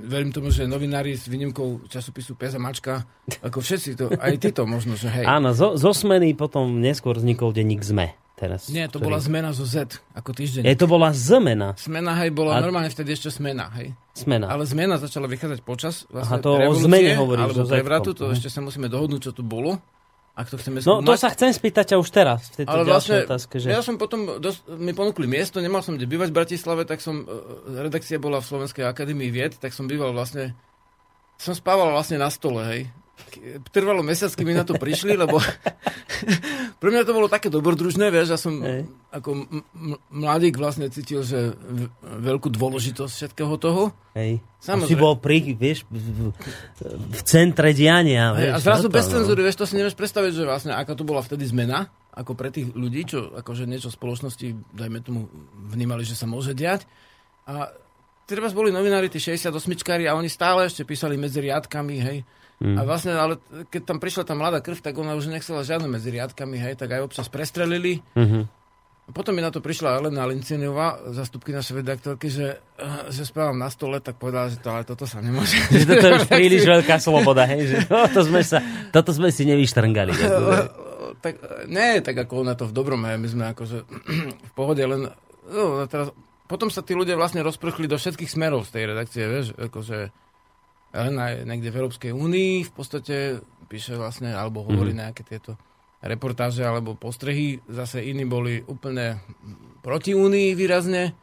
verím 0.06 0.30
tomu, 0.30 0.52
že 0.52 0.68
novinári 0.68 1.16
s 1.16 1.26
výnimkou 1.26 1.88
časopisu 1.88 2.36
Peza 2.36 2.60
Mačka, 2.60 3.08
ako 3.40 3.58
všetci 3.58 3.90
to, 3.96 4.06
aj 4.12 4.34
ty 4.38 4.52
to 4.52 4.64
možno, 4.66 4.94
že 4.94 5.08
hej. 5.08 5.24
Áno, 5.24 5.52
zo, 5.52 5.74
zo 5.74 5.92
smeny 5.92 6.36
potom 6.36 6.68
neskôr 6.78 7.16
vznikol 7.16 7.50
denník 7.50 7.80
ZME. 7.80 8.12
Teraz, 8.34 8.68
Nie, 8.68 8.90
to 8.90 8.98
ktorý- 8.98 9.06
bola 9.06 9.20
zmena 9.22 9.50
zo 9.54 9.64
Z, 9.64 9.86
ako 10.12 10.34
týždeň. 10.34 10.66
Je 10.66 10.74
to 10.74 10.90
bola 10.90 11.14
zmena. 11.14 11.78
Smena, 11.78 12.18
hej, 12.18 12.34
bola 12.34 12.58
A- 12.58 12.60
normálne 12.60 12.90
vtedy 12.90 13.14
ešte 13.14 13.30
smena, 13.30 13.70
hej. 13.72 13.94
Smena. 14.12 14.50
Ale 14.50 14.66
zmena 14.66 14.98
začala 14.98 15.30
vychádzať 15.30 15.62
počas 15.62 16.10
Aha, 16.10 16.26
vlastne 16.26 16.42
to 16.42 16.58
o 16.58 16.74
zmene 16.76 17.14
hovoríš, 17.16 17.54
alebo 17.54 17.70
prevratu, 17.70 18.12
to 18.12 18.26
Mhm. 18.26 18.34
ešte 18.34 18.50
sa 18.50 18.60
musíme 18.60 18.90
dohodnúť, 18.90 19.22
čo 19.22 19.32
to 19.32 19.46
bolo. 19.46 19.78
Ak 20.42 20.50
to 20.50 20.58
chceme 20.58 20.82
No 20.82 21.06
to 21.06 21.14
sa 21.14 21.30
chcem 21.30 21.54
spýtať 21.54 21.94
ťa 21.94 21.98
už 22.02 22.10
teraz, 22.10 22.50
v 22.50 22.66
tejto 22.66 22.74
Ale 22.74 22.84
vlastne, 22.90 23.30
otázke. 23.30 23.62
Že... 23.62 23.70
ja 23.70 23.86
som 23.86 24.02
potom, 24.02 24.42
dos- 24.42 24.66
mi 24.66 24.92
ponúkli 24.98 25.30
miesto, 25.30 25.62
nemal 25.62 25.86
som 25.86 25.94
kde 25.94 26.10
bývať 26.10 26.34
v 26.34 26.38
Bratislave, 26.42 26.82
tak 26.90 26.98
som, 26.98 27.22
e, 27.22 27.86
redakcia 27.86 28.18
bola 28.18 28.42
v 28.42 28.50
Slovenskej 28.50 28.90
akadémii 28.90 29.30
vied, 29.30 29.54
tak 29.62 29.78
som 29.78 29.86
býval 29.86 30.18
vlastne, 30.18 30.58
som 31.38 31.54
spával 31.54 31.94
vlastne 31.94 32.18
na 32.18 32.34
stole, 32.34 32.66
hej. 32.66 32.82
Trvalo 33.72 34.04
mesiac, 34.04 34.34
kým 34.34 34.52
mi 34.52 34.56
na 34.58 34.68
to 34.68 34.76
prišli, 34.76 35.16
lebo 35.16 35.40
pre 36.82 36.90
mňa 36.92 37.08
to 37.08 37.16
bolo 37.16 37.32
také 37.32 37.48
dobrodružné, 37.48 38.12
vieš, 38.12 38.34
ja 38.34 38.40
som 38.40 38.60
Hej. 38.60 38.90
ako 39.14 39.48
mladík 40.12 40.60
vlastne 40.60 40.92
cítil, 40.92 41.24
že 41.24 41.56
veľkú 42.02 42.52
dôležitosť 42.52 43.14
všetkého 43.14 43.56
toho. 43.62 43.96
Hej. 44.18 44.44
Samozrejme. 44.60 44.92
Si 44.92 45.00
bol 45.00 45.16
pri, 45.22 45.56
vieš, 45.56 45.88
v, 45.88 47.22
centre 47.24 47.72
diania. 47.72 48.36
Hej, 48.36 48.52
Vieš, 48.52 48.54
a 48.54 48.58
zrazu 48.60 48.88
toto, 48.90 48.98
bez 49.00 49.06
no. 49.08 49.12
cenzúry, 49.22 49.40
vieš, 49.48 49.58
to 49.62 49.66
si 49.70 49.76
nevieš 49.80 49.96
predstaviť, 49.96 50.32
že 50.36 50.44
vlastne 50.44 50.72
aká 50.76 50.94
to 50.98 51.08
bola 51.08 51.24
vtedy 51.24 51.48
zmena, 51.48 51.88
ako 52.12 52.36
pre 52.36 52.52
tých 52.52 52.74
ľudí, 52.76 53.08
čo 53.08 53.32
akože 53.32 53.64
niečo 53.64 53.88
v 53.88 53.98
spoločnosti, 53.98 54.48
dajme 54.76 55.00
tomu, 55.00 55.32
vnímali, 55.72 56.04
že 56.04 56.20
sa 56.20 56.28
môže 56.28 56.52
diať. 56.52 56.84
A 57.48 57.72
teraz 58.28 58.52
boli 58.52 58.70
novinári, 58.70 59.08
tí 59.08 59.18
68-čkári 59.18 60.06
a 60.08 60.18
oni 60.18 60.28
stále 60.28 60.68
ešte 60.68 60.84
písali 60.84 61.16
medzi 61.16 61.40
riadkami, 61.40 61.96
hej. 62.04 62.20
Mm. 62.62 62.78
A 62.78 62.86
vlastne, 62.86 63.18
ale 63.18 63.42
keď 63.74 63.82
tam 63.90 63.98
prišla 63.98 64.22
tá 64.22 64.38
mladá 64.38 64.62
krv, 64.62 64.86
tak 64.86 64.94
ona 64.94 65.18
už 65.18 65.34
nechcela 65.34 65.66
žiadne 65.66 65.90
medzi 65.90 66.14
riadkami, 66.14 66.62
hej, 66.62 66.78
tak 66.78 66.94
aj 66.94 67.02
občas 67.10 67.26
prestrelili. 67.26 68.06
Mhm. 68.14 68.62
A 69.02 69.10
potom 69.10 69.34
mi 69.34 69.42
na 69.42 69.50
to 69.50 69.66
prišla 69.66 69.98
Elena 69.98 70.30
Linciniová, 70.30 71.02
zastupky 71.10 71.50
našej 71.52 71.82
redaktorky, 71.82 72.30
že, 72.30 72.62
eh, 72.78 73.10
že 73.10 73.26
spávam 73.26 73.58
na 73.58 73.68
stole, 73.74 73.98
tak 73.98 74.22
povedala, 74.22 74.54
že 74.54 74.62
to, 74.62 74.70
ale 74.70 74.86
toto 74.86 75.10
sa 75.10 75.26
nemôže. 75.26 75.58
Že 75.74 75.86
toto 75.90 76.06
je 76.06 76.14
už 76.22 76.28
príliš 76.38 76.64
veľká 76.70 77.02
sloboda, 77.02 77.50
hej, 77.50 77.62
že 77.66 77.78
toto 77.90 78.22
sme, 78.22 78.46
sa, 78.46 78.62
toto 78.94 79.10
sme 79.10 79.34
si 79.34 79.44
nevyštrngali. 79.50 80.14
akože. 80.14 80.64
tak, 81.18 81.34
nie, 81.66 81.98
tak 82.06 82.14
ako 82.14 82.46
na 82.46 82.54
to 82.54 82.70
v 82.70 82.78
dobrom, 82.78 83.02
hej, 83.10 83.18
my 83.18 83.28
sme 83.28 83.44
akože 83.58 83.78
v 84.50 84.52
pohode, 84.54 84.86
len 84.86 85.10
no, 85.50 85.82
teraz, 85.90 86.14
potom 86.46 86.70
sa 86.70 86.86
tí 86.86 86.94
ľudia 86.94 87.18
vlastne 87.18 87.42
rozprchli 87.42 87.90
do 87.90 87.98
všetkých 87.98 88.30
smerov 88.30 88.70
z 88.70 88.80
tej 88.80 88.84
redakcie, 88.94 89.26
vieš, 89.26 89.58
akože 89.58 90.14
niekde 90.94 91.72
v 91.72 91.80
Európskej 91.80 92.12
únii, 92.12 92.68
v 92.68 92.72
podstate 92.72 93.40
píše 93.72 93.96
vlastne, 93.96 94.36
alebo 94.36 94.68
hovorí 94.68 94.92
mm. 94.92 95.00
nejaké 95.00 95.24
tieto 95.24 95.56
reportáže 96.02 96.66
alebo 96.66 96.98
postrehy, 96.98 97.62
zase 97.70 98.02
iní 98.02 98.26
boli 98.26 98.60
úplne 98.66 99.22
proti 99.86 100.18
únii 100.18 100.58
výrazne. 100.58 101.14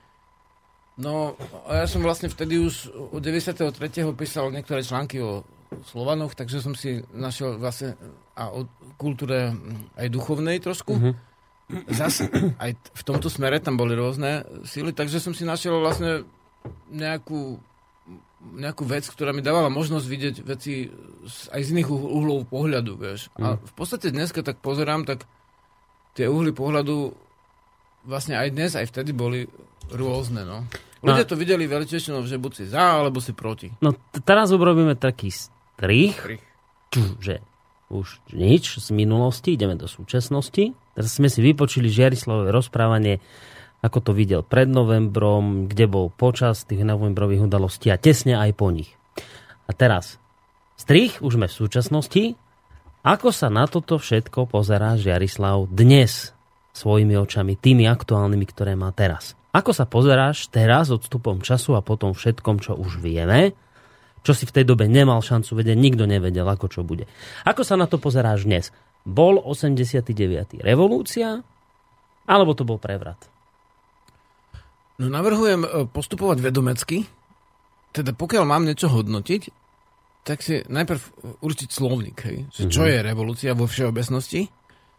No 0.98 1.38
a 1.66 1.84
ja 1.84 1.86
som 1.86 2.02
vlastne 2.02 2.30
vtedy 2.30 2.58
už 2.58 2.90
od 3.14 3.22
93. 3.22 3.70
písal 4.14 4.50
niektoré 4.50 4.82
články 4.82 5.22
o 5.22 5.46
Slovanoch, 5.86 6.34
takže 6.34 6.64
som 6.64 6.72
si 6.72 7.04
našiel 7.12 7.60
vlastne 7.60 7.94
a 8.38 8.54
o 8.54 8.66
kultúre 8.96 9.52
aj 9.98 10.08
duchovnej 10.08 10.62
trošku. 10.62 10.94
Mhm. 10.94 11.12
Zase 11.92 12.32
aj 12.56 12.80
v 12.80 13.02
tomto 13.04 13.28
smere 13.28 13.60
tam 13.60 13.76
boli 13.76 13.92
rôzne 13.92 14.46
síly, 14.64 14.96
takže 14.96 15.20
som 15.20 15.36
si 15.36 15.44
našiel 15.44 15.76
vlastne 15.84 16.24
nejakú, 16.88 17.60
nejakú 18.38 18.86
vec, 18.86 19.02
ktorá 19.10 19.34
mi 19.34 19.42
dávala 19.42 19.66
možnosť 19.66 20.06
vidieť 20.06 20.34
veci 20.46 20.86
aj 21.50 21.60
z 21.60 21.68
iných 21.74 21.90
uhl- 21.90 22.10
uhlov 22.22 22.46
pohľadu, 22.46 22.94
vieš. 22.94 23.28
A 23.38 23.58
v 23.58 23.72
podstate 23.74 24.14
dneska 24.14 24.46
tak 24.46 24.62
pozerám, 24.62 25.02
tak 25.02 25.26
tie 26.14 26.30
uhly 26.30 26.54
pohľadu 26.54 27.12
vlastne 28.06 28.38
aj 28.38 28.48
dnes, 28.54 28.72
aj 28.78 28.86
vtedy 28.88 29.10
boli 29.10 29.50
rôzne, 29.90 30.46
no. 30.46 30.64
Ľudia 30.98 31.26
to 31.26 31.38
videli 31.38 31.70
veľmi 31.70 31.86
že 32.26 32.42
buď 32.42 32.52
si 32.54 32.64
za, 32.66 32.98
alebo 33.02 33.22
si 33.22 33.30
proti. 33.30 33.70
No 33.78 33.94
t- 33.94 34.18
teraz 34.22 34.50
urobíme 34.50 34.98
taký 34.98 35.30
strich, 35.30 36.18
Strich. 36.18 36.42
ču, 36.90 37.02
že 37.22 37.38
už 37.88 38.18
nič 38.34 38.82
z 38.82 38.88
minulosti, 38.90 39.54
ideme 39.54 39.78
do 39.78 39.86
súčasnosti. 39.86 40.74
Teraz 40.98 41.10
sme 41.14 41.30
si 41.30 41.38
vypočuli 41.40 41.86
Žiarislave 41.88 42.50
rozprávanie, 42.50 43.22
ako 43.78 44.10
to 44.10 44.12
videl 44.14 44.42
pred 44.42 44.66
novembrom, 44.66 45.70
kde 45.70 45.86
bol 45.86 46.10
počas 46.10 46.66
tých 46.66 46.82
novembrových 46.82 47.46
udalostí 47.46 47.94
a 47.94 48.00
tesne 48.00 48.34
aj 48.34 48.50
po 48.58 48.74
nich. 48.74 48.90
A 49.68 49.76
teraz, 49.76 50.18
strich, 50.74 51.22
už 51.22 51.38
sme 51.38 51.46
v 51.46 51.58
súčasnosti. 51.58 52.22
Ako 53.06 53.30
sa 53.30 53.46
na 53.46 53.70
toto 53.70 54.00
všetko 54.00 54.50
pozerá 54.50 54.98
Žiarislav 54.98 55.70
dnes 55.70 56.34
svojimi 56.74 57.14
očami, 57.14 57.54
tými 57.54 57.86
aktuálnymi, 57.86 58.46
ktoré 58.50 58.74
má 58.74 58.90
teraz? 58.90 59.38
Ako 59.54 59.70
sa 59.70 59.86
pozeráš 59.86 60.50
teraz 60.50 60.90
odstupom 60.90 61.40
času 61.40 61.78
a 61.78 61.82
potom 61.82 62.12
všetkom, 62.12 62.58
čo 62.58 62.74
už 62.74 62.98
vieme, 62.98 63.54
čo 64.26 64.34
si 64.34 64.44
v 64.44 64.54
tej 64.60 64.64
dobe 64.66 64.90
nemal 64.90 65.22
šancu 65.22 65.62
vedieť, 65.62 65.78
nikto 65.78 66.04
nevedel, 66.04 66.44
ako 66.44 66.66
čo 66.66 66.80
bude. 66.82 67.06
Ako 67.46 67.62
sa 67.62 67.78
na 67.78 67.86
to 67.86 68.02
pozeráš 68.02 68.44
dnes? 68.44 68.74
Bol 69.06 69.40
89. 69.40 70.60
revolúcia, 70.60 71.40
alebo 72.28 72.52
to 72.52 72.66
bol 72.66 72.76
prevrat? 72.76 73.37
No 74.98 75.06
navrhujem 75.06 75.62
e, 75.62 75.68
postupovať 75.86 76.42
vedomecky. 76.42 77.06
Teda 77.94 78.10
pokiaľ 78.12 78.44
mám 78.44 78.66
niečo 78.66 78.90
hodnotiť, 78.90 79.42
tak 80.26 80.44
si 80.44 80.60
najprv 80.66 81.00
určiť 81.40 81.68
slovník, 81.72 82.18
hej? 82.26 82.44
Že 82.52 82.62
čo 82.68 82.82
je 82.84 82.98
revolúcia 83.00 83.56
vo 83.56 83.64
všeobecnosti 83.64 84.50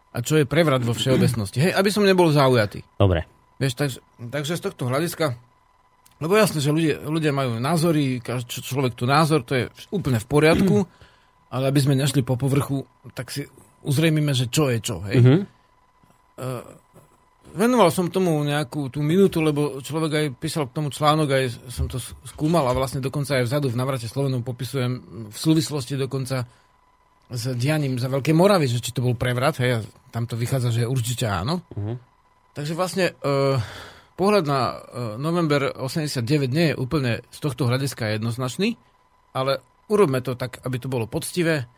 a 0.10 0.18
čo 0.26 0.42
je 0.42 0.50
prevrat 0.50 0.82
vo 0.82 0.98
všeobecnosti. 0.98 1.62
Hej, 1.62 1.78
aby 1.78 1.90
som 1.94 2.02
nebol 2.02 2.34
zaujatý. 2.34 2.82
Dobre. 2.98 3.30
Vieš, 3.62 3.74
takže, 3.78 4.00
takže 4.18 4.58
z 4.58 4.62
tohto 4.72 4.90
hľadiska, 4.90 5.38
lebo 6.24 6.34
jasné, 6.34 6.64
že 6.64 6.74
ľudia, 6.74 7.04
ľudia 7.04 7.32
majú 7.36 7.60
názory, 7.60 8.24
každý 8.24 8.64
človek 8.64 8.96
tu 8.96 9.06
názor, 9.06 9.44
to 9.44 9.54
je 9.54 9.64
úplne 9.92 10.18
v 10.18 10.28
poriadku, 10.28 10.76
ale 11.54 11.70
aby 11.70 11.80
sme 11.84 12.00
nešli 12.00 12.26
po 12.26 12.40
povrchu, 12.40 12.88
tak 13.14 13.30
si 13.30 13.46
uzrejmime, 13.84 14.32
že 14.34 14.50
čo 14.50 14.72
je 14.72 14.80
čo, 14.80 15.04
hej. 15.06 15.20
Mhm. 15.22 15.38
Venoval 17.56 17.90
som 17.90 18.12
tomu 18.14 18.38
nejakú 18.46 18.94
tú 18.94 19.02
minútu, 19.02 19.42
lebo 19.42 19.82
človek 19.82 20.12
aj 20.14 20.26
písal 20.38 20.70
k 20.70 20.76
tomu 20.76 20.94
článok, 20.94 21.28
aj 21.34 21.46
som 21.74 21.90
to 21.90 21.98
skúmal 22.26 22.66
a 22.70 22.78
vlastne 22.78 23.02
dokonca 23.02 23.42
aj 23.42 23.50
vzadu 23.50 23.74
v 23.74 23.80
navrate 23.80 24.06
Slovenom 24.06 24.46
popisujem 24.46 24.92
v 25.30 25.38
súvislosti 25.38 25.98
dokonca 25.98 26.46
s 27.30 27.44
dianím 27.54 28.02
za 28.02 28.10
Veľké 28.10 28.34
Moravy, 28.34 28.66
že 28.66 28.82
či 28.82 28.94
to 28.94 29.06
bol 29.06 29.14
prevrat, 29.14 29.62
hej, 29.62 29.86
tam 30.10 30.26
to 30.26 30.34
vychádza, 30.34 30.74
že 30.74 30.90
určite 30.90 31.30
áno. 31.30 31.62
Mhm. 31.78 31.94
Takže 32.54 32.74
vlastne 32.74 33.14
uh, 33.14 33.62
pohľad 34.18 34.46
na 34.50 34.62
uh, 34.74 34.78
november 35.16 35.70
89 35.70 36.50
nie 36.50 36.74
je 36.74 36.76
úplne 36.76 37.22
z 37.30 37.38
tohto 37.40 37.70
hľadiska 37.70 38.18
jednoznačný, 38.18 38.76
ale 39.32 39.62
urobme 39.88 40.20
to 40.20 40.34
tak, 40.34 40.60
aby 40.66 40.78
to 40.82 40.90
bolo 40.90 41.06
poctivé 41.06 41.70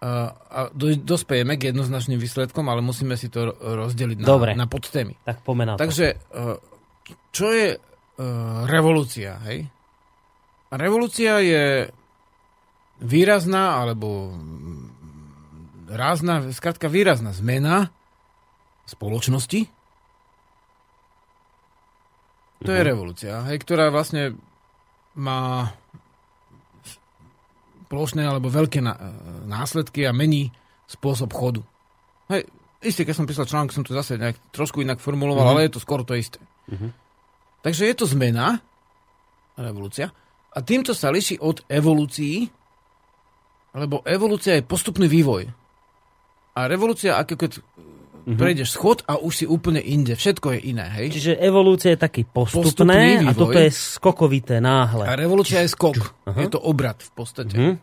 a 0.00 0.72
do, 0.72 0.96
dospejeme 0.96 1.60
k 1.60 1.76
jednoznačným 1.76 2.16
výsledkom, 2.16 2.64
ale 2.72 2.80
musíme 2.80 3.20
si 3.20 3.28
to 3.28 3.52
ro- 3.52 3.56
rozdeliť 3.84 4.24
na, 4.24 4.26
Dobre. 4.26 4.50
na 4.56 4.64
podtémy. 4.64 5.20
Tak 5.28 5.44
pomená. 5.44 5.76
Takže, 5.76 6.16
uh, 6.32 6.56
čo 7.28 7.52
je 7.52 7.76
uh, 7.76 8.64
revolúcia, 8.64 9.36
hej? 9.44 9.68
Revolúcia 10.72 11.44
je 11.44 11.92
výrazná, 13.04 13.76
alebo 13.76 14.32
rázna, 15.90 16.48
skrátka 16.54 16.88
výrazná 16.88 17.36
zmena 17.36 17.92
spoločnosti. 18.88 19.68
To 22.60 22.70
je 22.72 22.82
revolúcia, 22.84 23.40
hej, 23.48 23.56
ktorá 23.60 23.88
vlastne 23.88 24.36
má 25.16 25.72
plošné 27.90 28.22
alebo 28.22 28.46
veľké 28.46 28.78
na, 28.78 28.94
následky 29.44 30.06
a 30.06 30.14
mení 30.14 30.54
spôsob 30.86 31.34
chodu. 31.34 31.66
Hej, 32.30 32.46
isté, 32.80 33.02
keď 33.02 33.14
som 33.18 33.26
písal 33.26 33.50
článok, 33.50 33.74
som 33.74 33.82
to 33.82 33.90
zase 33.92 34.14
nejak 34.14 34.38
trošku 34.54 34.78
inak 34.80 35.02
formuloval, 35.02 35.42
Mhm. 35.42 35.50
ale 35.50 35.60
je 35.66 35.74
to 35.74 35.82
skoro 35.82 36.06
to 36.06 36.14
isté. 36.14 36.38
Takže 37.60 37.90
je 37.90 37.94
to 37.98 38.06
zmena, 38.06 38.62
revolúcia, 39.58 40.14
a 40.50 40.58
týmto 40.62 40.94
sa 40.94 41.10
líši 41.10 41.42
od 41.42 41.66
evolúcií, 41.66 42.46
lebo 43.74 44.02
evolúcia 44.06 44.54
je 44.58 44.66
postupný 44.66 45.06
vývoj. 45.06 45.50
A 46.54 46.66
revolúcia, 46.66 47.14
ako 47.18 47.34
keď 47.38 47.50
prejdeš 48.36 48.74
schod 48.76 49.02
a 49.06 49.18
už 49.18 49.32
si 49.32 49.46
úplne 49.46 49.80
inde. 49.80 50.14
Všetko 50.18 50.58
je 50.58 50.60
iné, 50.74 50.86
hej? 51.00 51.14
Čiže 51.14 51.32
evolúcia 51.40 51.94
je 51.94 52.00
taký 52.00 52.22
postupné 52.26 53.24
a 53.24 53.32
toto 53.34 53.56
je 53.56 53.70
skokovité, 53.70 54.58
náhle. 54.58 55.06
A 55.06 55.14
revolúcia 55.16 55.62
je 55.64 55.70
skok. 55.70 55.98
Je 56.36 56.48
to 56.50 56.60
obrad 56.60 56.98
v 57.00 57.12
podstate. 57.14 57.56
Mhm. 57.56 57.74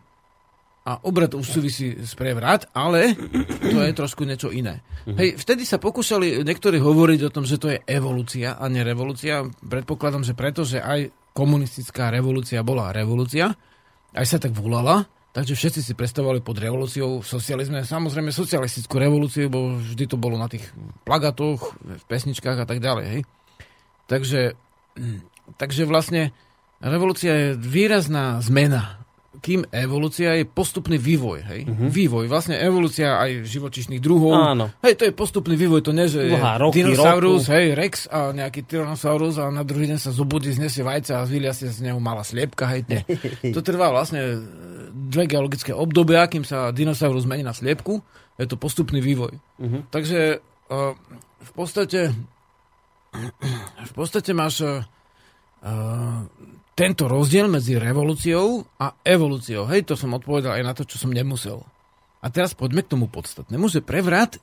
A 0.87 1.03
obrad 1.03 1.35
už 1.35 1.43
súvisí 1.43 1.99
s 1.99 2.15
prevrat, 2.15 2.71
ale 2.71 3.11
to 3.59 3.83
je 3.83 3.91
trošku 3.91 4.23
niečo 4.23 4.55
iné. 4.55 4.79
Hej, 5.03 5.35
vtedy 5.35 5.67
sa 5.67 5.83
pokúšali 5.83 6.47
niektorí 6.47 6.79
hovoriť 6.79 7.27
o 7.27 7.33
tom, 7.33 7.43
že 7.43 7.59
to 7.59 7.75
je 7.75 7.83
evolúcia 7.83 8.55
a 8.55 8.71
nie 8.71 8.79
revolúcia. 8.87 9.43
Predpokladám, 9.59 10.23
že 10.23 10.31
preto, 10.31 10.63
že 10.63 10.79
aj 10.79 11.11
komunistická 11.35 12.07
revolúcia 12.07 12.63
bola 12.63 12.95
revolúcia, 12.95 13.51
aj 14.15 14.25
sa 14.25 14.39
tak 14.39 14.55
volala, 14.55 15.11
takže 15.37 15.53
všetci 15.53 15.85
si 15.85 15.93
predstavovali 15.93 16.41
pod 16.41 16.57
revolúciou 16.57 17.21
v 17.21 17.27
socializme, 17.29 17.85
samozrejme 17.85 18.33
socialistickú 18.33 18.97
revolúciu, 18.97 19.53
bo 19.53 19.77
vždy 19.77 20.09
to 20.09 20.17
bolo 20.17 20.33
na 20.33 20.49
tých 20.49 20.65
plagatoch, 21.05 21.77
v 21.77 22.05
pesničkách 22.09 22.57
a 22.57 22.65
tak 22.65 22.81
ďalej. 22.81 23.05
Hej. 23.05 23.21
Takže, 24.09 24.57
takže 25.61 25.85
vlastne 25.85 26.33
revolúcia 26.81 27.29
je 27.37 27.47
výrazná 27.53 28.41
zmena 28.41 28.96
kým 29.37 29.65
evolúcia 29.69 30.33
je 30.37 30.45
postupný 30.45 30.97
vývoj. 30.97 31.39
Hej? 31.45 31.61
Uh-huh. 31.69 31.89
Vývoj. 31.89 32.25
Vlastne 32.25 32.57
evolúcia 32.57 33.17
aj 33.17 33.45
živočišných 33.45 34.01
druhov. 34.01 34.33
Áno. 34.33 34.73
Hej, 34.81 34.97
to 34.99 35.03
je 35.05 35.13
postupný 35.13 35.53
vývoj. 35.53 35.85
To 35.85 35.93
nie, 35.93 36.09
že 36.09 36.25
Dlhá 36.33 36.57
roky, 36.57 36.81
dinosaurus, 36.81 37.47
roku. 37.47 37.53
hej, 37.53 37.65
Rex 37.77 37.93
a 38.09 38.33
nejaký 38.33 38.65
tyrannosaurus 38.65 39.37
a 39.37 39.53
na 39.53 39.61
druhý 39.61 39.87
deň 39.93 39.99
sa 40.01 40.11
zobudí, 40.11 40.49
znesie 40.51 40.81
vajca 40.81 41.21
a 41.21 41.27
zvylia 41.29 41.53
si 41.53 41.69
z 41.69 41.85
neho 41.85 42.01
malá 42.01 42.25
sliepka. 42.25 42.65
Hej, 42.67 42.89
nie. 42.89 43.01
to 43.55 43.61
trvá 43.61 43.93
vlastne 43.93 44.41
dve 44.91 45.29
geologické 45.29 45.71
obdobia, 45.71 46.25
kým 46.25 46.41
sa 46.41 46.73
dinosaurus 46.73 47.29
mení 47.29 47.45
na 47.45 47.53
sliepku. 47.53 48.01
Je 48.37 48.45
to 48.49 48.57
postupný 48.57 49.01
vývoj. 49.01 49.33
Uh-huh. 49.61 49.81
Takže 49.93 50.41
uh, 50.69 50.93
v 51.41 51.51
podstate 51.53 52.13
v 53.81 53.93
podstate 53.97 54.31
máš 54.35 54.61
uh, 54.61 54.85
tento 56.77 57.09
rozdiel 57.09 57.49
medzi 57.49 57.73
revolúciou 57.73 58.61
a 58.77 58.93
evolúciou. 59.01 59.65
Hej, 59.65 59.89
to 59.89 59.93
som 59.97 60.13
odpovedal 60.13 60.61
aj 60.61 60.63
na 60.63 60.73
to, 60.77 60.85
čo 60.85 61.01
som 61.01 61.09
nemusel. 61.09 61.65
A 62.21 62.29
teraz 62.29 62.53
poďme 62.53 62.85
k 62.85 62.93
tomu 62.93 63.09
podstatnému, 63.09 63.65
že 63.65 63.81
prevrat 63.81 64.37
e, 64.37 64.39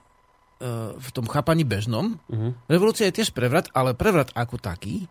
v 0.99 1.09
tom 1.15 1.31
chápaní 1.31 1.63
bežnom, 1.63 2.19
uh-huh. 2.27 2.59
revolúcia 2.67 3.07
je 3.07 3.23
tiež 3.23 3.31
prevrat, 3.31 3.71
ale 3.71 3.95
prevrat 3.95 4.35
ako 4.35 4.59
taký 4.59 5.07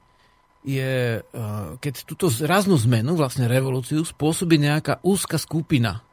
je, 0.67 1.23
e, 1.23 1.41
keď 1.79 1.93
túto 2.03 2.27
ráznú 2.43 2.75
zmenu, 2.83 3.15
vlastne 3.15 3.47
revolúciu, 3.47 4.03
spôsobí 4.03 4.59
nejaká 4.59 4.99
úzka 5.03 5.39
skupina. 5.39 6.03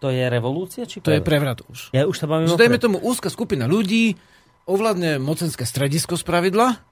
To 0.00 0.08
je 0.08 0.24
revolúcia? 0.24 0.88
Či 0.88 1.04
To 1.04 1.12
je 1.12 1.20
prevrat? 1.20 1.60
prevrat 1.60 1.68
už. 1.68 1.78
Ja 1.92 2.08
už 2.08 2.16
sa 2.16 2.24
bavím 2.24 2.48
Že 2.48 2.56
o 2.56 2.60
dajme 2.60 2.78
pre... 2.80 2.84
tomu 2.88 2.96
úzka 3.04 3.28
skupina 3.28 3.68
ľudí, 3.68 4.16
ovládne 4.64 5.20
mocenské 5.20 5.68
stredisko 5.68 6.16
z 6.16 6.24
pravidla 6.24 6.87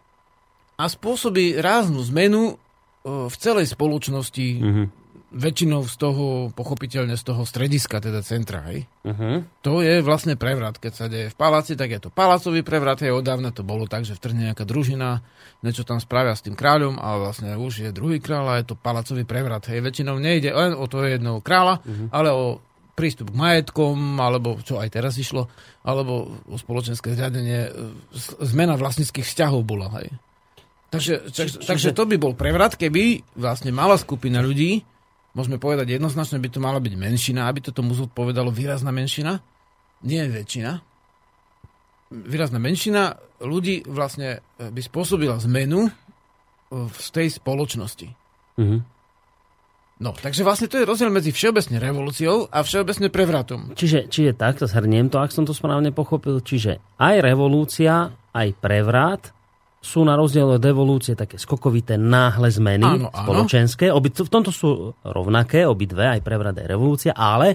a 0.76 0.84
spôsobí 0.86 1.56
ráznu 1.58 2.00
zmenu 2.12 2.42
e, 2.52 2.54
v 3.28 3.34
celej 3.36 3.72
spoločnosti, 3.72 4.48
Mhm. 4.60 4.84
väčšinou 5.26 5.84
z 5.84 5.94
toho, 6.00 6.24
pochopiteľne 6.54 7.12
z 7.18 7.24
toho 7.26 7.42
strediska, 7.44 8.00
teda 8.00 8.22
centra. 8.24 8.62
Hej. 8.72 8.86
Mhm. 9.04 9.60
To 9.66 9.82
je 9.84 10.00
vlastne 10.00 10.38
prevrat. 10.38 10.78
Keď 10.78 10.92
sa 10.94 11.06
deje 11.10 11.28
v 11.28 11.36
paláci, 11.36 11.76
tak 11.76 11.92
je 11.92 12.00
to 12.00 12.14
palácový 12.14 12.62
prevrat. 12.62 13.02
Hej, 13.04 13.12
odávna 13.12 13.52
to 13.52 13.60
bolo 13.60 13.84
tak, 13.90 14.06
že 14.06 14.16
vtrhne 14.16 14.48
nejaká 14.48 14.64
družina, 14.64 15.20
niečo 15.60 15.82
tam 15.84 15.98
spravia 16.00 16.32
s 16.32 16.46
tým 16.46 16.54
kráľom 16.56 16.96
a 16.96 17.20
vlastne 17.20 17.52
už 17.58 17.84
je 17.84 17.90
druhý 17.92 18.16
kráľ 18.22 18.46
a 18.48 18.58
je 18.62 18.70
to 18.70 18.80
palácový 18.80 19.26
prevrat. 19.28 19.66
Hej, 19.68 19.84
väčšinou 19.84 20.16
nejde 20.16 20.54
len 20.54 20.72
o 20.72 20.86
toho 20.88 21.04
jedného 21.04 21.42
kráľa, 21.44 21.82
ale 22.14 22.30
o 22.32 22.62
prístup 22.96 23.28
k 23.28 23.36
majetkom, 23.36 24.16
alebo 24.16 24.56
čo 24.64 24.80
aj 24.80 24.88
teraz 24.88 25.20
išlo, 25.20 25.52
alebo 25.84 26.32
o 26.48 26.56
spoločenské 26.56 27.12
zriadenie, 27.12 27.68
e, 27.68 27.70
zmena 28.40 28.72
vlastníckých 28.80 29.26
vzťahov 29.26 29.68
bola. 29.68 29.92
Hej. 30.00 30.16
Takže, 30.96 31.14
či, 31.28 31.40
čiže- 31.52 31.68
takže 31.68 31.92
to 31.92 32.08
by 32.08 32.16
bol 32.16 32.32
prevrat, 32.32 32.74
keby 32.80 33.20
vlastne 33.36 33.70
malá 33.70 34.00
skupina 34.00 34.40
ľudí, 34.40 34.80
môžeme 35.36 35.60
povedať 35.60 36.00
jednoznačne, 36.00 36.40
by 36.40 36.48
to 36.48 36.58
mala 36.64 36.80
byť 36.80 36.94
menšina, 36.96 37.44
aby 37.46 37.60
to 37.60 37.70
tomu 37.76 37.92
zodpovedalo 37.92 38.48
výrazná 38.48 38.88
menšina, 38.88 39.44
nie 40.00 40.24
väčšina. 40.24 40.80
Výrazná 42.08 42.56
menšina 42.56 43.20
ľudí 43.42 43.84
vlastne 43.84 44.40
e, 44.56 44.70
by 44.72 44.80
spôsobila 44.80 45.36
zmenu 45.44 45.86
e, 45.86 45.90
v 46.88 47.06
tej 47.12 47.28
spoločnosti. 47.36 48.08
Mhm. 48.56 48.96
No, 49.96 50.12
takže 50.12 50.44
vlastne 50.44 50.68
to 50.68 50.76
je 50.76 50.84
rozdiel 50.84 51.08
medzi 51.08 51.32
všeobecne 51.32 51.80
revolúciou 51.80 52.52
a 52.52 52.60
všeobecne 52.60 53.08
prevratom. 53.08 53.72
Čiže, 53.72 54.12
čiže 54.12 54.36
takto 54.36 54.68
zhrniem 54.68 55.08
to, 55.08 55.16
ak 55.16 55.32
som 55.32 55.48
to 55.48 55.56
správne 55.56 55.88
pochopil. 55.88 56.44
Čiže 56.44 57.00
aj 57.00 57.24
revolúcia, 57.24 58.12
aj 58.36 58.48
prevrat 58.60 59.32
sú 59.80 60.02
na 60.02 60.18
rozdiel 60.18 60.58
od 60.58 60.64
evolúcie 60.64 61.14
také 61.14 61.38
skokovité 61.38 61.94
náhle 61.94 62.50
zmeny 62.50 62.82
Áno, 62.82 63.08
áno. 63.08 63.18
spoločenské. 63.22 63.94
Obi, 63.94 64.10
v 64.10 64.30
tomto 64.32 64.50
sú 64.50 64.92
rovnaké, 65.06 65.62
obidve, 65.62 66.10
aj 66.10 66.20
prevrat, 66.26 66.58
aj 66.58 66.66
revolúcia, 66.66 67.12
ale 67.14 67.54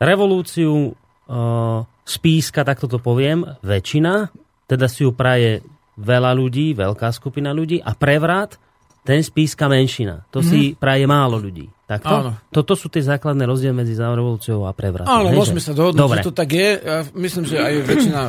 revolúciu 0.00 0.90
uh, 0.90 1.84
spíska, 2.04 2.64
takto 2.64 2.88
to 2.88 2.96
poviem, 2.96 3.44
väčšina, 3.60 4.32
teda 4.64 4.88
si 4.88 5.04
ju 5.04 5.12
praje 5.12 5.60
veľa 6.00 6.32
ľudí, 6.32 6.74
veľká 6.74 7.12
skupina 7.12 7.52
ľudí 7.54 7.78
a 7.78 7.92
prevrat, 7.94 8.56
ten 9.04 9.20
spíska 9.20 9.68
menšina. 9.68 10.24
To 10.32 10.40
si 10.40 10.72
praje 10.74 11.04
málo 11.04 11.36
ľudí. 11.36 11.68
Takto? 11.84 12.08
Mhm. 12.08 12.20
Áno. 12.24 12.30
Toto 12.48 12.72
sú 12.72 12.88
tie 12.88 13.04
základné 13.04 13.44
rozdiely 13.44 13.76
medzi 13.76 13.92
revolúciou 13.92 14.64
a 14.64 14.72
prevratom. 14.72 15.04
Áno, 15.04 15.28
hej, 15.28 15.36
môžeme 15.36 15.60
že? 15.60 15.68
sa 15.68 15.72
dohodnúť, 15.76 16.00
Dobre. 16.00 16.18
že 16.24 16.26
to 16.26 16.32
tak 16.32 16.48
je. 16.48 16.68
Ja 16.80 16.98
myslím, 17.12 17.44
že 17.44 17.56
aj 17.60 17.74
väčšina, 17.84 18.20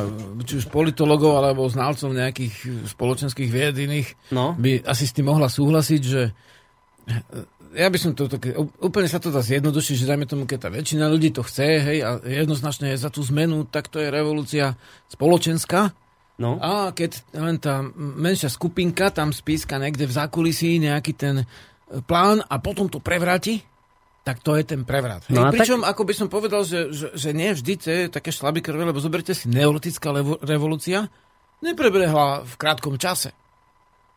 či 0.44 0.54
už 0.60 0.66
politologov, 0.68 1.40
alebo 1.40 1.64
znalcov 1.64 2.12
nejakých 2.12 2.54
spoločenských 2.92 3.48
vied 3.48 3.72
iných, 3.80 4.08
No. 4.36 4.52
by 4.52 4.84
asi 4.84 5.08
s 5.08 5.16
tým 5.16 5.32
mohla 5.32 5.48
súhlasiť, 5.48 6.02
že 6.04 6.36
ja 7.76 7.88
by 7.88 7.96
som 7.96 8.12
to 8.12 8.28
také, 8.28 8.52
úplne 8.56 9.08
sa 9.08 9.16
to 9.16 9.32
dá 9.32 9.40
zjednodušiť, 9.40 9.94
že 10.04 10.08
dajme 10.08 10.28
tomu, 10.28 10.44
keď 10.44 10.58
tá 10.60 10.68
väčšina 10.68 11.08
ľudí 11.08 11.32
to 11.32 11.40
chce, 11.40 11.80
hej, 11.80 11.98
a 12.04 12.20
jednoznačne 12.20 12.92
je 12.92 13.00
za 13.00 13.08
tú 13.08 13.24
zmenu, 13.24 13.64
tak 13.64 13.88
to 13.88 14.00
je 14.00 14.12
revolúcia 14.12 14.76
spoločenská. 15.08 15.96
No. 16.36 16.60
A 16.60 16.92
keď 16.92 17.24
len 17.32 17.56
tá 17.56 17.80
menšia 17.96 18.52
skupinka 18.52 19.08
tam 19.08 19.32
spíska 19.32 19.80
niekde 19.80 20.04
v 20.04 20.16
zákulisí 20.16 20.76
nejaký 20.76 21.12
ten 21.16 21.36
e, 21.42 21.44
plán 22.04 22.44
a 22.44 22.60
potom 22.60 22.92
to 22.92 23.00
prevráti, 23.00 23.64
tak 24.20 24.44
to 24.44 24.52
je 24.58 24.66
ten 24.66 24.84
prevrat. 24.84 25.24
Hej, 25.30 25.38
No 25.38 25.48
pričom, 25.48 25.80
ako 25.86 26.02
by 26.04 26.14
som 26.18 26.28
povedal, 26.28 26.66
že, 26.66 26.92
že, 26.92 27.14
že 27.14 27.30
nie 27.32 27.54
vždy 27.54 27.72
to 27.78 27.86
je 27.88 28.02
také 28.12 28.34
šlaby 28.34 28.60
krve, 28.60 28.84
lebo 28.84 29.00
zoberte 29.00 29.32
si 29.32 29.48
neolitická 29.48 30.12
levo, 30.12 30.36
revolúcia, 30.44 31.08
neprebehla 31.64 32.44
v 32.44 32.54
krátkom 32.58 33.00
čase. 33.00 33.32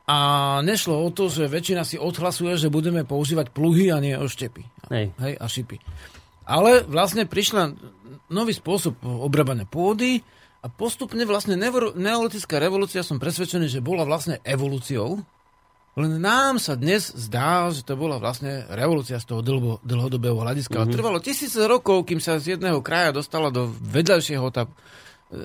A 0.09 0.17
nešlo 0.65 0.97
o 0.97 1.09
to, 1.13 1.30
že 1.30 1.45
väčšina 1.45 1.86
si 1.86 2.01
odhlasuje, 2.01 2.57
že 2.57 2.74
budeme 2.74 3.05
používať 3.05 3.53
pluhy 3.53 3.93
a 3.93 4.01
nie 4.01 4.17
oštepy. 4.17 4.65
Hej. 4.89 5.13
Hej, 5.22 5.34
a 5.38 5.45
šipy. 5.45 5.78
Ale 6.49 6.82
vlastne 6.89 7.30
prišla 7.30 7.78
nový 8.34 8.57
spôsob 8.57 8.97
obrábania 9.05 9.70
pôdy 9.70 10.26
a 10.60 10.68
postupne 10.68 11.24
vlastne 11.24 11.55
neolitická 11.95 12.60
revolúcia 12.60 12.99
som 12.99 13.16
presvedčený, 13.16 13.72
že 13.72 13.80
bola 13.80 14.03
vlastne 14.03 14.43
evolúciou. 14.43 15.24
Len 15.95 16.20
nám 16.20 16.60
sa 16.60 16.76
dnes 16.76 17.12
zdá, 17.12 17.68
že 17.72 17.84
to 17.84 17.95
bola 17.95 18.20
vlastne 18.20 18.68
revolúcia 18.72 19.20
z 19.20 19.26
toho 19.28 19.41
dlho, 19.43 19.80
dlhodobého 19.84 20.36
hľadiska. 20.36 20.84
Mm-hmm. 20.84 20.95
Trvalo 20.95 21.20
tisíce 21.24 21.60
rokov, 21.64 22.07
kým 22.07 22.20
sa 22.20 22.39
z 22.39 22.55
jedného 22.55 22.80
kraja 22.84 23.16
dostala 23.16 23.51
do 23.51 23.72
vedľajšieho 23.72 24.47
tá, 24.51 24.68
e, 25.32 25.41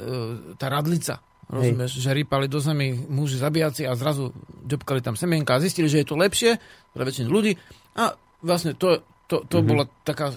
tá 0.59 0.67
radlica. 0.67 1.23
Rozumieš, 1.45 2.01
že 2.01 2.17
rýpali 2.17 2.49
do 2.49 2.59
zemi 2.59 2.97
muži 2.97 3.37
zabíjaci 3.37 3.85
a 3.85 3.95
zrazu 3.95 4.33
ďobkali 4.65 5.05
tam 5.05 5.15
semienka 5.15 5.55
a 5.55 5.63
zistili, 5.63 5.93
že 5.93 6.03
je 6.03 6.09
to 6.09 6.17
lepšie 6.17 6.57
pre 6.91 7.03
väčšinu 7.05 7.29
ľudí. 7.29 7.55
A 7.95 8.17
vlastne 8.41 8.75
to, 8.75 9.05
to, 9.25 9.41
to 9.49 9.61
mm-hmm. 9.61 9.69
bola 9.73 9.85
taká 10.05 10.37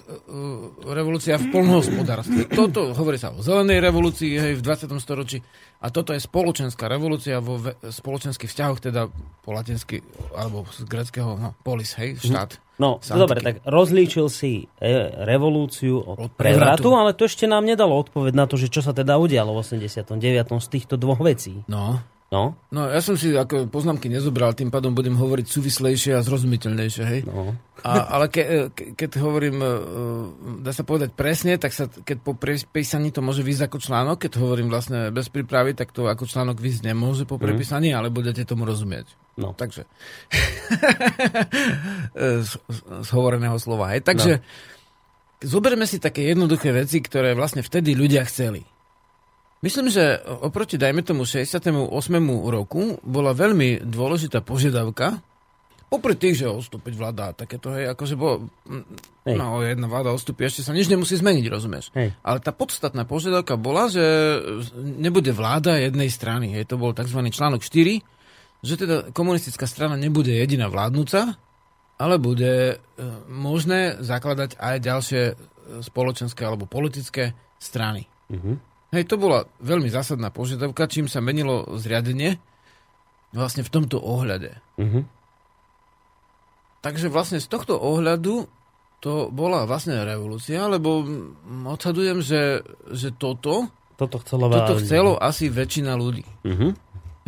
revolúcia 0.96 1.36
v 1.36 1.52
polnohospodárstve. 1.52 2.48
Toto, 2.48 2.96
hovorí 2.96 3.20
sa 3.20 3.36
o 3.36 3.44
zelenej 3.44 3.84
revolúcii 3.84 4.32
hej, 4.40 4.52
v 4.56 4.62
20. 4.64 4.88
storočí 4.96 5.44
a 5.84 5.92
toto 5.92 6.16
je 6.16 6.20
spoločenská 6.24 6.88
revolúcia 6.88 7.36
vo 7.38 7.60
ve, 7.60 7.76
spoločenských 7.84 8.48
vzťahoch, 8.48 8.80
teda 8.80 9.12
po 9.44 9.50
latinsky, 9.52 10.00
alebo 10.32 10.64
z 10.72 10.88
greckého, 10.88 11.36
no, 11.36 11.52
polis, 11.60 11.92
hej, 12.00 12.16
štát. 12.16 12.56
No, 12.78 13.02
Santiky. 13.02 13.18
dobre, 13.20 13.38
tak 13.42 13.56
rozlíčil 13.66 14.26
si 14.30 14.70
e, 14.78 14.90
revolúciu 15.26 15.98
od, 15.98 16.30
Od 16.30 16.32
prevratu, 16.32 16.88
prevratu. 16.88 16.90
ale 16.94 17.10
to 17.12 17.26
ešte 17.26 17.50
nám 17.50 17.66
nedalo 17.66 17.92
odpoveď 17.98 18.32
na 18.38 18.46
to, 18.46 18.54
že 18.54 18.70
čo 18.70 18.86
sa 18.86 18.94
teda 18.94 19.18
udialo 19.18 19.50
v 19.50 19.66
89. 19.66 20.14
z 20.62 20.68
týchto 20.70 20.94
dvoch 20.94 21.18
vecí. 21.18 21.66
No, 21.66 21.98
No, 22.28 22.60
no 22.68 22.92
ja 22.92 23.00
som 23.00 23.16
si 23.16 23.32
ako 23.32 23.72
poznámky 23.72 24.12
nezobral, 24.12 24.52
tým 24.52 24.68
pádom 24.68 24.92
budem 24.92 25.16
hovoriť 25.16 25.48
súvislejšie 25.48 26.12
a 26.12 26.20
zrozumiteľnejšie, 26.20 27.04
hej. 27.08 27.20
no. 27.24 27.56
A, 27.80 28.04
ale 28.04 28.28
ke, 28.28 28.68
ke, 28.68 28.92
keď 28.92 29.16
hovorím, 29.16 29.64
e, 29.64 29.68
dá 30.60 30.76
sa 30.76 30.84
povedať 30.84 31.16
presne, 31.16 31.56
tak 31.56 31.72
sa, 31.72 31.88
keď 31.88 32.20
po 32.20 32.36
prepísaní 32.36 33.16
to 33.16 33.24
môže 33.24 33.40
výjsť 33.40 33.72
ako 33.72 33.78
článok, 33.80 34.28
keď 34.28 34.44
hovorím 34.44 34.68
vlastne 34.68 35.08
bez 35.08 35.32
prípravy, 35.32 35.72
tak 35.72 35.88
to 35.96 36.04
ako 36.04 36.28
článok 36.28 36.60
výjsť 36.60 36.84
nemôže 36.84 37.24
po 37.24 37.40
prepísaní, 37.40 37.96
ale 37.96 38.12
budete 38.12 38.44
tomu 38.44 38.68
rozumieť. 38.68 39.08
No. 39.40 39.56
Takže. 39.56 39.88
z, 42.44 42.52
z 42.84 43.08
hovoreného 43.14 43.56
slova. 43.56 43.94
Hej. 43.96 44.04
Takže 44.04 44.44
zoberme 45.40 45.86
si 45.86 45.96
také 46.02 46.28
jednoduché 46.28 46.74
veci, 46.74 46.98
ktoré 47.00 47.32
vlastne 47.32 47.64
vtedy 47.64 47.94
ľudia 47.94 48.26
chceli. 48.28 48.66
Myslím, 49.58 49.90
že 49.90 50.22
oproti, 50.22 50.78
dajme 50.78 51.02
tomu, 51.02 51.26
68. 51.26 51.82
roku 52.46 53.02
bola 53.02 53.34
veľmi 53.34 53.82
dôležitá 53.82 54.38
požiadavka, 54.38 55.18
popri 55.88 56.14
tých, 56.14 56.44
že 56.44 56.46
odstúpiť 56.46 56.94
vláda 56.94 57.32
takéto, 57.32 57.72
hej, 57.72 57.90
akože 57.90 58.14
bolo, 58.14 58.52
Hej. 59.24 59.34
no, 59.34 59.64
jedna 59.64 59.88
vláda 59.88 60.12
odstúpi, 60.12 60.44
ešte 60.44 60.60
sa 60.60 60.76
nič 60.76 60.86
nemusí 60.86 61.16
zmeniť, 61.16 61.44
rozumieš? 61.48 61.90
Hej. 61.96 62.12
Ale 62.20 62.38
tá 62.44 62.52
podstatná 62.52 63.08
požiadavka 63.08 63.56
bola, 63.56 63.88
že 63.88 64.04
nebude 64.78 65.32
vláda 65.32 65.80
jednej 65.80 66.12
strany, 66.12 66.52
hej, 66.52 66.68
to 66.68 66.76
bol 66.76 66.92
tzv. 66.92 67.18
článok 67.32 67.64
4, 67.64 68.04
že 68.62 68.74
teda 68.76 68.96
komunistická 69.16 69.64
strana 69.64 69.96
nebude 69.96 70.30
jediná 70.30 70.68
vládnúca, 70.68 71.40
ale 71.98 72.14
bude 72.20 72.54
e, 72.70 73.04
možné 73.26 73.98
zakladať 73.98 74.54
aj 74.60 74.76
ďalšie 74.78 75.22
e, 75.26 75.34
spoločenské 75.82 76.46
alebo 76.46 76.68
politické 76.68 77.34
strany. 77.58 78.06
Mhm. 78.30 78.67
Hej, 78.88 79.04
to 79.04 79.20
bola 79.20 79.44
veľmi 79.60 79.92
zásadná 79.92 80.32
požiadavka, 80.32 80.88
čím 80.88 81.12
sa 81.12 81.20
menilo 81.20 81.76
zriadenie 81.76 82.40
vlastne 83.36 83.60
v 83.60 83.72
tomto 83.72 84.00
ohľade. 84.00 84.56
Mhm. 84.80 85.00
Takže 86.78 87.10
vlastne 87.10 87.42
z 87.42 87.48
tohto 87.50 87.74
ohľadu 87.74 88.46
to 89.02 89.30
bola 89.34 89.66
vlastne 89.66 89.98
revolúcia, 90.02 90.62
lebo 90.70 91.02
odhadujem, 91.66 92.22
že, 92.22 92.62
že 92.90 93.14
toto, 93.14 93.70
Toto 93.98 94.22
chcelo 94.22 94.46
toto 94.46 94.78
chcelo 94.78 95.18
asi 95.18 95.50
väčšina 95.50 95.98
ľudí. 95.98 96.22
Mhm. 96.46 96.68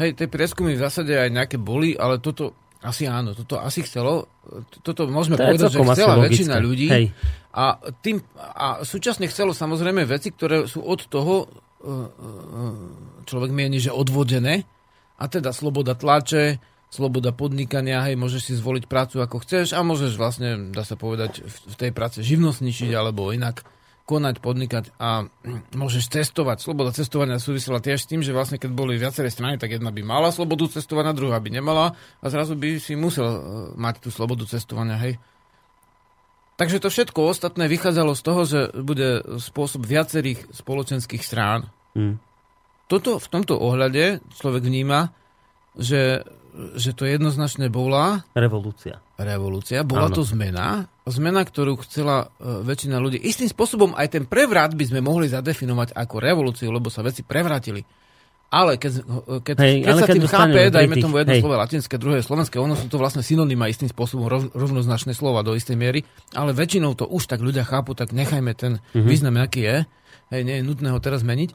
Hej, 0.00 0.16
tie 0.16 0.30
prieskumy 0.30 0.78
v 0.78 0.82
zásade 0.86 1.12
aj 1.12 1.28
nejaké 1.28 1.56
boli, 1.60 1.92
ale 1.92 2.22
toto 2.22 2.56
asi 2.80 3.04
áno, 3.04 3.36
toto 3.36 3.60
asi 3.60 3.84
chcelo, 3.84 4.24
toto 4.80 5.04
môžeme 5.04 5.36
To 5.36 5.44
povedať, 5.44 5.68
že 5.76 5.80
chcela 5.84 6.16
väčšina 6.24 6.56
ľudí. 6.56 6.88
Hej. 6.88 7.04
a, 7.52 7.76
tým, 8.00 8.24
a 8.40 8.80
súčasne 8.88 9.28
chcelo 9.28 9.52
samozrejme 9.52 10.08
veci, 10.08 10.32
ktoré 10.32 10.64
sú 10.64 10.80
od 10.80 11.04
toho 11.04 11.44
e, 11.44 11.46
e, 11.84 12.08
človek 13.28 13.50
mieni, 13.52 13.84
že 13.84 13.92
odvodené. 13.92 14.64
A 15.20 15.28
teda 15.28 15.52
sloboda 15.52 15.92
tlače, 15.92 16.56
sloboda 16.88 17.36
podnikania, 17.36 18.00
hej, 18.08 18.16
môžeš 18.16 18.48
si 18.48 18.52
zvoliť 18.56 18.88
prácu 18.88 19.20
ako 19.20 19.44
chceš 19.44 19.76
a 19.76 19.84
môžeš 19.84 20.16
vlastne, 20.16 20.72
dá 20.72 20.80
sa 20.80 20.96
povedať, 20.96 21.44
v, 21.44 21.54
v 21.70 21.76
tej 21.76 21.90
práce 21.92 22.24
živnostničiť 22.24 22.96
alebo 22.96 23.28
inak 23.28 23.60
konať, 24.10 24.42
podnikať 24.42 24.84
a 24.98 25.30
môžeš 25.78 26.10
cestovať. 26.10 26.58
Sloboda 26.58 26.90
cestovania 26.90 27.38
súvisela 27.38 27.78
tiež 27.78 28.02
s 28.02 28.10
tým, 28.10 28.26
že 28.26 28.34
vlastne 28.34 28.58
keď 28.58 28.74
boli 28.74 28.98
viaceré 28.98 29.30
strany, 29.30 29.54
tak 29.54 29.70
jedna 29.70 29.94
by 29.94 30.02
mala 30.02 30.34
slobodu 30.34 30.66
cestovania, 30.66 31.14
druhá 31.14 31.38
by 31.38 31.54
nemala 31.54 31.94
a 32.18 32.26
zrazu 32.26 32.58
by 32.58 32.82
si 32.82 32.98
musel 32.98 33.22
e, 33.30 33.40
mať 33.78 34.02
tú 34.02 34.10
slobodu 34.10 34.42
cestovania, 34.50 34.98
hej. 34.98 35.14
Takže 36.58 36.82
to 36.82 36.90
všetko 36.90 37.30
ostatné 37.30 37.70
vychádzalo 37.70 38.12
z 38.18 38.22
toho, 38.26 38.40
že 38.44 38.60
bude 38.74 39.22
spôsob 39.40 39.86
viacerých 39.86 40.50
spoločenských 40.52 41.22
strán. 41.24 41.70
Mm. 41.96 42.20
Toto 42.90 43.16
v 43.16 43.28
tomto 43.30 43.56
ohľade 43.56 44.20
človek 44.36 44.66
vníma, 44.66 45.14
že, 45.78 46.26
že 46.74 46.90
to 46.90 47.04
jednoznačne 47.04 47.66
bola 47.66 48.26
Revolúcia. 48.32 48.98
revolúcia, 49.14 49.80
bola 49.80 50.06
Áno. 50.06 50.16
to 50.16 50.22
zmena, 50.22 50.84
zmena, 51.04 51.40
ktorú 51.40 51.78
chcela 51.80 52.28
e, 52.34 52.62
väčšina 52.62 52.96
ľudí. 52.96 53.18
Istým 53.18 53.46
spôsobom 53.46 53.92
aj 53.92 54.06
ten 54.10 54.24
prevrat 54.24 54.72
by 54.72 54.84
sme 54.84 55.00
mohli 55.00 55.26
zadefinovať 55.26 55.92
ako 55.92 56.14
revolúciu, 56.16 56.68
lebo 56.68 56.86
sa 56.86 57.00
veci 57.00 57.20
prevrátili. 57.20 57.82
Ale 58.48 58.76
keď, 58.76 58.92
e, 58.96 59.02
keď, 59.40 59.56
Hej, 59.56 59.74
keď 59.78 59.88
ale 59.88 59.96
sa 59.96 60.06
keď 60.06 60.16
tým 60.16 60.26
chápe, 60.26 60.60
dajme 60.68 60.90
tých- 60.92 61.04
tomu 61.04 61.14
jedno 61.16 61.32
hej. 61.32 61.40
slovo 61.40 61.54
latinské, 61.56 61.94
druhé 61.96 62.18
slovenské, 62.18 62.56
ono 62.56 62.74
sú 62.74 62.86
to 62.86 62.96
vlastne 62.96 63.20
synonyma 63.20 63.66
istým 63.66 63.86
spôsobom 63.86 64.26
rov, 64.26 64.50
rovnoznačné 64.50 65.12
slova 65.12 65.40
do 65.40 65.52
istej 65.52 65.74
miery, 65.74 66.02
ale 66.32 66.50
väčšinou 66.50 66.92
to 66.92 67.04
už 67.04 67.26
tak 67.26 67.38
ľudia 67.38 67.62
chápu, 67.62 67.92
tak 67.92 68.10
nechajme 68.10 68.50
ten 68.52 68.82
Mhm. 68.90 69.04
význam, 69.04 69.38
aký 69.38 69.62
je. 69.62 69.76
Hej, 70.28 70.42
nie 70.42 70.56
je 70.56 70.64
nutné 70.64 70.88
ho 70.88 70.98
teraz 70.98 71.22
meniť. 71.22 71.54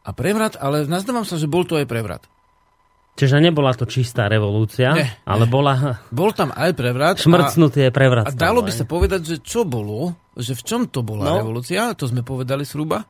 A 0.00 0.12
prevrat, 0.12 0.54
ale 0.54 0.84
nazdávam 0.84 1.22
sa, 1.22 1.36
že 1.36 1.44
bol 1.44 1.64
to 1.64 1.74
aj 1.74 1.84
prevrat. 1.84 2.24
Čiže 3.14 3.38
nebola 3.38 3.70
to 3.70 3.84
čistá 3.84 4.26
revolúcia, 4.26 4.90
Nie, 4.90 5.06
ale 5.22 5.46
bola 5.46 6.02
Bol 6.10 6.30
tam 6.30 6.50
aj 6.50 6.70
prevrat. 6.72 7.14
a- 7.14 7.22
šmrcnutý 7.22 7.86
prevrat. 7.88 8.26
A 8.26 8.30
dalo 8.30 8.58
by 8.58 8.70
sa 8.70 8.82
povedať, 8.84 9.20
že 9.24 9.36
čo 9.38 9.62
bolo, 9.62 10.10
že 10.34 10.50
v 10.50 10.62
čom 10.62 10.80
to 10.84 11.00
bola 11.00 11.24
No. 11.24 11.34
revolúcia, 11.38 11.94
to 11.94 12.04
sme 12.04 12.20
povedali 12.20 12.62
zhruba, 12.62 13.06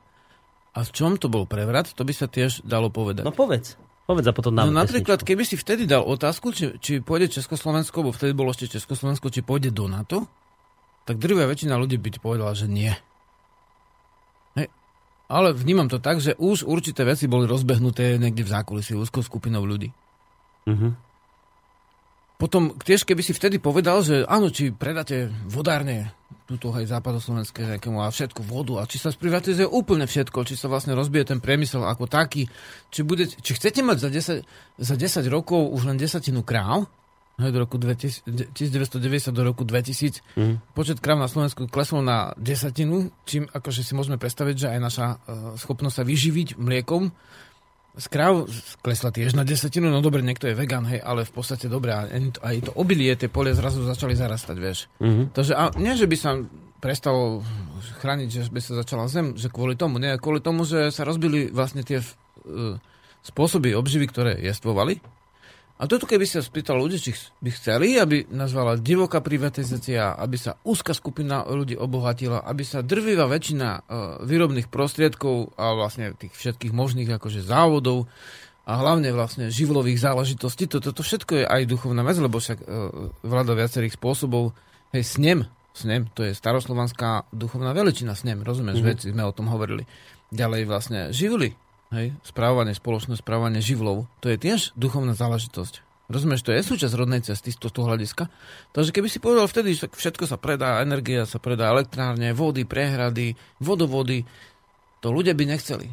a 0.71 0.79
v 0.79 0.91
čom 0.91 1.15
to 1.15 1.27
bol 1.27 1.45
prevrat, 1.45 1.89
to 1.89 2.03
by 2.03 2.13
sa 2.13 2.27
tiež 2.27 2.61
dalo 2.63 2.89
povedať. 2.89 3.23
No 3.23 3.33
povedz. 3.33 3.81
Povedz 4.05 4.27
a 4.27 4.35
potom 4.35 4.53
No 4.53 4.69
dáme 4.69 4.77
napríklad, 4.77 5.19
pesničku. 5.19 5.29
keby 5.31 5.43
si 5.43 5.57
vtedy 5.57 5.83
dal 5.85 6.03
otázku, 6.03 6.53
či, 6.53 6.77
či 6.77 7.01
pôjde 7.01 7.33
Československo, 7.33 8.03
bo 8.03 8.13
vtedy 8.13 8.33
bolo 8.33 8.51
ešte 8.51 8.69
Československo, 8.71 9.33
či 9.33 9.41
pôjde 9.41 9.73
do 9.73 9.89
NATO, 9.89 10.29
tak 11.03 11.17
drvia 11.17 11.47
väčšina 11.47 11.73
ľudí 11.75 11.97
by 11.97 12.09
ti 12.11 12.19
povedala, 12.19 12.53
že 12.53 12.67
nie. 12.67 12.93
Ale 15.25 15.57
vnímam 15.57 15.89
to 15.89 15.99
tak, 15.99 16.21
že 16.21 16.37
už 16.37 16.69
určité 16.69 17.03
veci 17.03 17.25
boli 17.25 17.49
rozbehnuté 17.49 18.21
niekde 18.21 18.45
v 18.45 18.53
zákulisí 18.53 18.93
úzkou 18.93 19.25
skupinou 19.25 19.65
ľudí. 19.65 19.89
Mhm. 20.69 21.15
Potom 22.35 22.75
tiež, 22.77 23.07
keby 23.07 23.23
si 23.23 23.31
vtedy 23.31 23.63
povedal, 23.63 24.03
že 24.03 24.27
áno, 24.27 24.51
či 24.51 24.75
predáte 24.75 25.31
vodárne 25.47 26.13
túto 26.45 26.75
aj 26.75 26.91
západoslovenské 26.91 27.79
nejakému 27.79 28.05
a 28.05 28.13
všetku 28.13 28.45
vodu 28.45 28.83
a 28.83 28.89
či 28.91 29.01
sa 29.01 29.09
sprivatizuje 29.09 29.65
úplne 29.65 30.05
všetko, 30.05 30.45
či 30.45 30.59
sa 30.59 30.69
vlastne 30.69 30.93
rozbije 30.93 31.33
ten 31.33 31.41
priemysel 31.41 31.87
ako 31.87 32.05
taký, 32.05 32.51
či, 32.93 33.01
bude, 33.01 33.31
či 33.31 33.53
chcete 33.57 33.81
mať 33.81 33.97
za 33.97 34.11
10, 34.13 34.45
za 34.77 34.95
10 34.99 35.25
rokov 35.33 35.73
už 35.73 35.89
len 35.89 35.97
desatinu 35.97 36.45
kráv, 36.45 36.85
hej, 37.37 37.51
do 37.51 37.59
roku 37.59 37.77
2000, 37.77 38.23
1990 38.55 39.35
do 39.35 39.43
roku 39.43 39.67
2000, 39.67 40.23
Mhm. 40.39 40.55
počet 40.73 40.99
kráv 41.03 41.19
na 41.19 41.27
Slovensku 41.27 41.67
klesol 41.67 42.03
na 42.03 42.31
desatinu, 42.39 43.11
čím 43.27 43.51
akože 43.51 43.83
si 43.83 43.93
môžeme 43.95 44.17
predstaviť, 44.17 44.57
že 44.57 44.69
aj 44.71 44.81
naša 44.81 45.07
uh, 45.07 45.19
schopnosť 45.59 45.97
sa 45.99 46.05
vyživiť 46.07 46.59
mliekom 46.59 47.11
z 47.95 48.07
kráv 48.11 48.51
klesla 48.83 49.15
tiež 49.15 49.39
na 49.39 49.47
desatinu, 49.47 49.87
no 49.87 50.03
dobre, 50.03 50.19
niekto 50.19 50.51
je 50.51 50.59
vegan, 50.59 50.83
hej, 50.91 50.99
ale 50.99 51.23
v 51.23 51.31
podstate 51.31 51.71
dobre, 51.71 51.95
aj 51.95 52.57
to 52.67 52.75
obilie, 52.75 53.15
tie 53.15 53.31
pole 53.31 53.55
zrazu 53.55 53.87
začali 53.87 54.19
zarastať, 54.19 54.57
vieš. 54.59 54.91
Mhm. 54.99 55.31
Takže 55.31 55.53
a 55.55 55.71
nie, 55.79 55.95
že 55.95 56.11
by 56.11 56.17
sa 56.19 56.31
prestalo 56.83 57.47
chrániť, 58.03 58.29
že 58.29 58.43
by 58.51 58.61
sa 58.61 58.83
začala 58.83 59.07
zem, 59.07 59.39
že 59.39 59.47
kvôli 59.49 59.79
tomu, 59.79 60.03
nie, 60.03 60.19
kvôli 60.19 60.43
tomu, 60.43 60.67
že 60.67 60.91
sa 60.91 61.07
rozbili 61.07 61.49
vlastne 61.55 61.87
tie 61.87 62.03
uh, 62.03 62.77
spôsoby 63.23 63.73
obživy, 63.73 64.11
ktoré 64.11 64.37
jestvovali. 64.43 64.99
A 65.75 65.91
toto 65.91 66.07
keby 66.07 66.23
sa 66.23 66.39
spýtal 66.39 66.79
ľudí, 66.79 67.03
či 67.03 67.11
by 67.43 67.51
chceli, 67.51 67.99
aby 67.99 68.31
nazvala 68.31 68.79
divoká 68.79 69.19
privatizácia, 69.19 70.15
aby 70.15 70.39
sa 70.39 70.55
úzka 70.63 70.95
skupina 70.95 71.43
ľudí 71.43 71.75
obohatila, 71.75 72.47
aby 72.47 72.63
sa 72.63 72.79
drvivá 72.79 73.27
väčšina 73.27 73.69
uh, 73.75 73.83
výrobných 74.23 74.71
prostriedkov 74.71 75.51
a 75.59 75.75
vlastne 75.75 76.15
tých 76.15 76.31
všetkých 76.31 76.71
možných 76.71 77.11
akože 77.19 77.43
závodov 77.43 78.07
a 78.65 78.73
hlavne 78.81 79.13
vlastne 79.13 79.53
živlových 79.53 80.01
záležitostí. 80.01 80.71
Toto 80.71 80.95
to, 80.95 81.01
to 81.01 81.03
všetko 81.05 81.33
je 81.43 81.45
aj 81.45 81.63
duchovná 81.69 82.01
vec, 82.01 82.17
lebo 82.17 82.41
však 82.41 82.65
e, 82.65 82.67
vláda 83.21 83.53
viacerých 83.53 84.01
spôsobov. 84.01 84.57
Hej, 84.97 85.21
snem, 85.21 85.45
snem, 85.77 86.09
to 86.17 86.25
je 86.25 86.33
staroslovanská 86.33 87.29
duchovná 87.29 87.77
veličina 87.77 88.17
snem, 88.17 88.41
rozumieš, 88.41 88.81
mm-hmm. 88.81 88.93
veci, 88.97 89.13
sme 89.13 89.29
o 89.29 89.37
tom 89.37 89.53
hovorili. 89.53 89.85
Ďalej 90.33 90.63
vlastne 90.65 91.01
živly, 91.13 91.53
hej, 91.95 92.09
správanie, 92.27 92.75
spoločné 92.75 93.15
správanie 93.17 93.63
živlov, 93.63 94.11
to 94.19 94.29
je 94.29 94.37
tiež 94.37 94.75
duchovná 94.75 95.15
záležitosť. 95.15 95.81
Rozumieš, 96.05 96.45
to 96.45 96.53
je 96.53 96.61
súčasť 96.61 96.95
rodnej 97.01 97.25
cesty 97.25 97.49
z 97.49 97.57
tohto 97.57 97.89
hľadiska. 97.89 98.29
Takže 98.77 98.93
keby 98.93 99.09
si 99.09 99.25
povedal 99.25 99.49
vtedy, 99.49 99.73
že 99.73 99.89
všetko 99.89 100.29
sa 100.29 100.37
predá, 100.37 100.85
energia 100.85 101.25
sa 101.25 101.41
predá, 101.41 101.73
elektrárne, 101.73 102.37
vody, 102.37 102.69
prehrady, 102.69 103.33
vodovody, 103.57 104.29
to 105.01 105.09
ľudia 105.09 105.33
by 105.33 105.49
nechceli. 105.49 105.89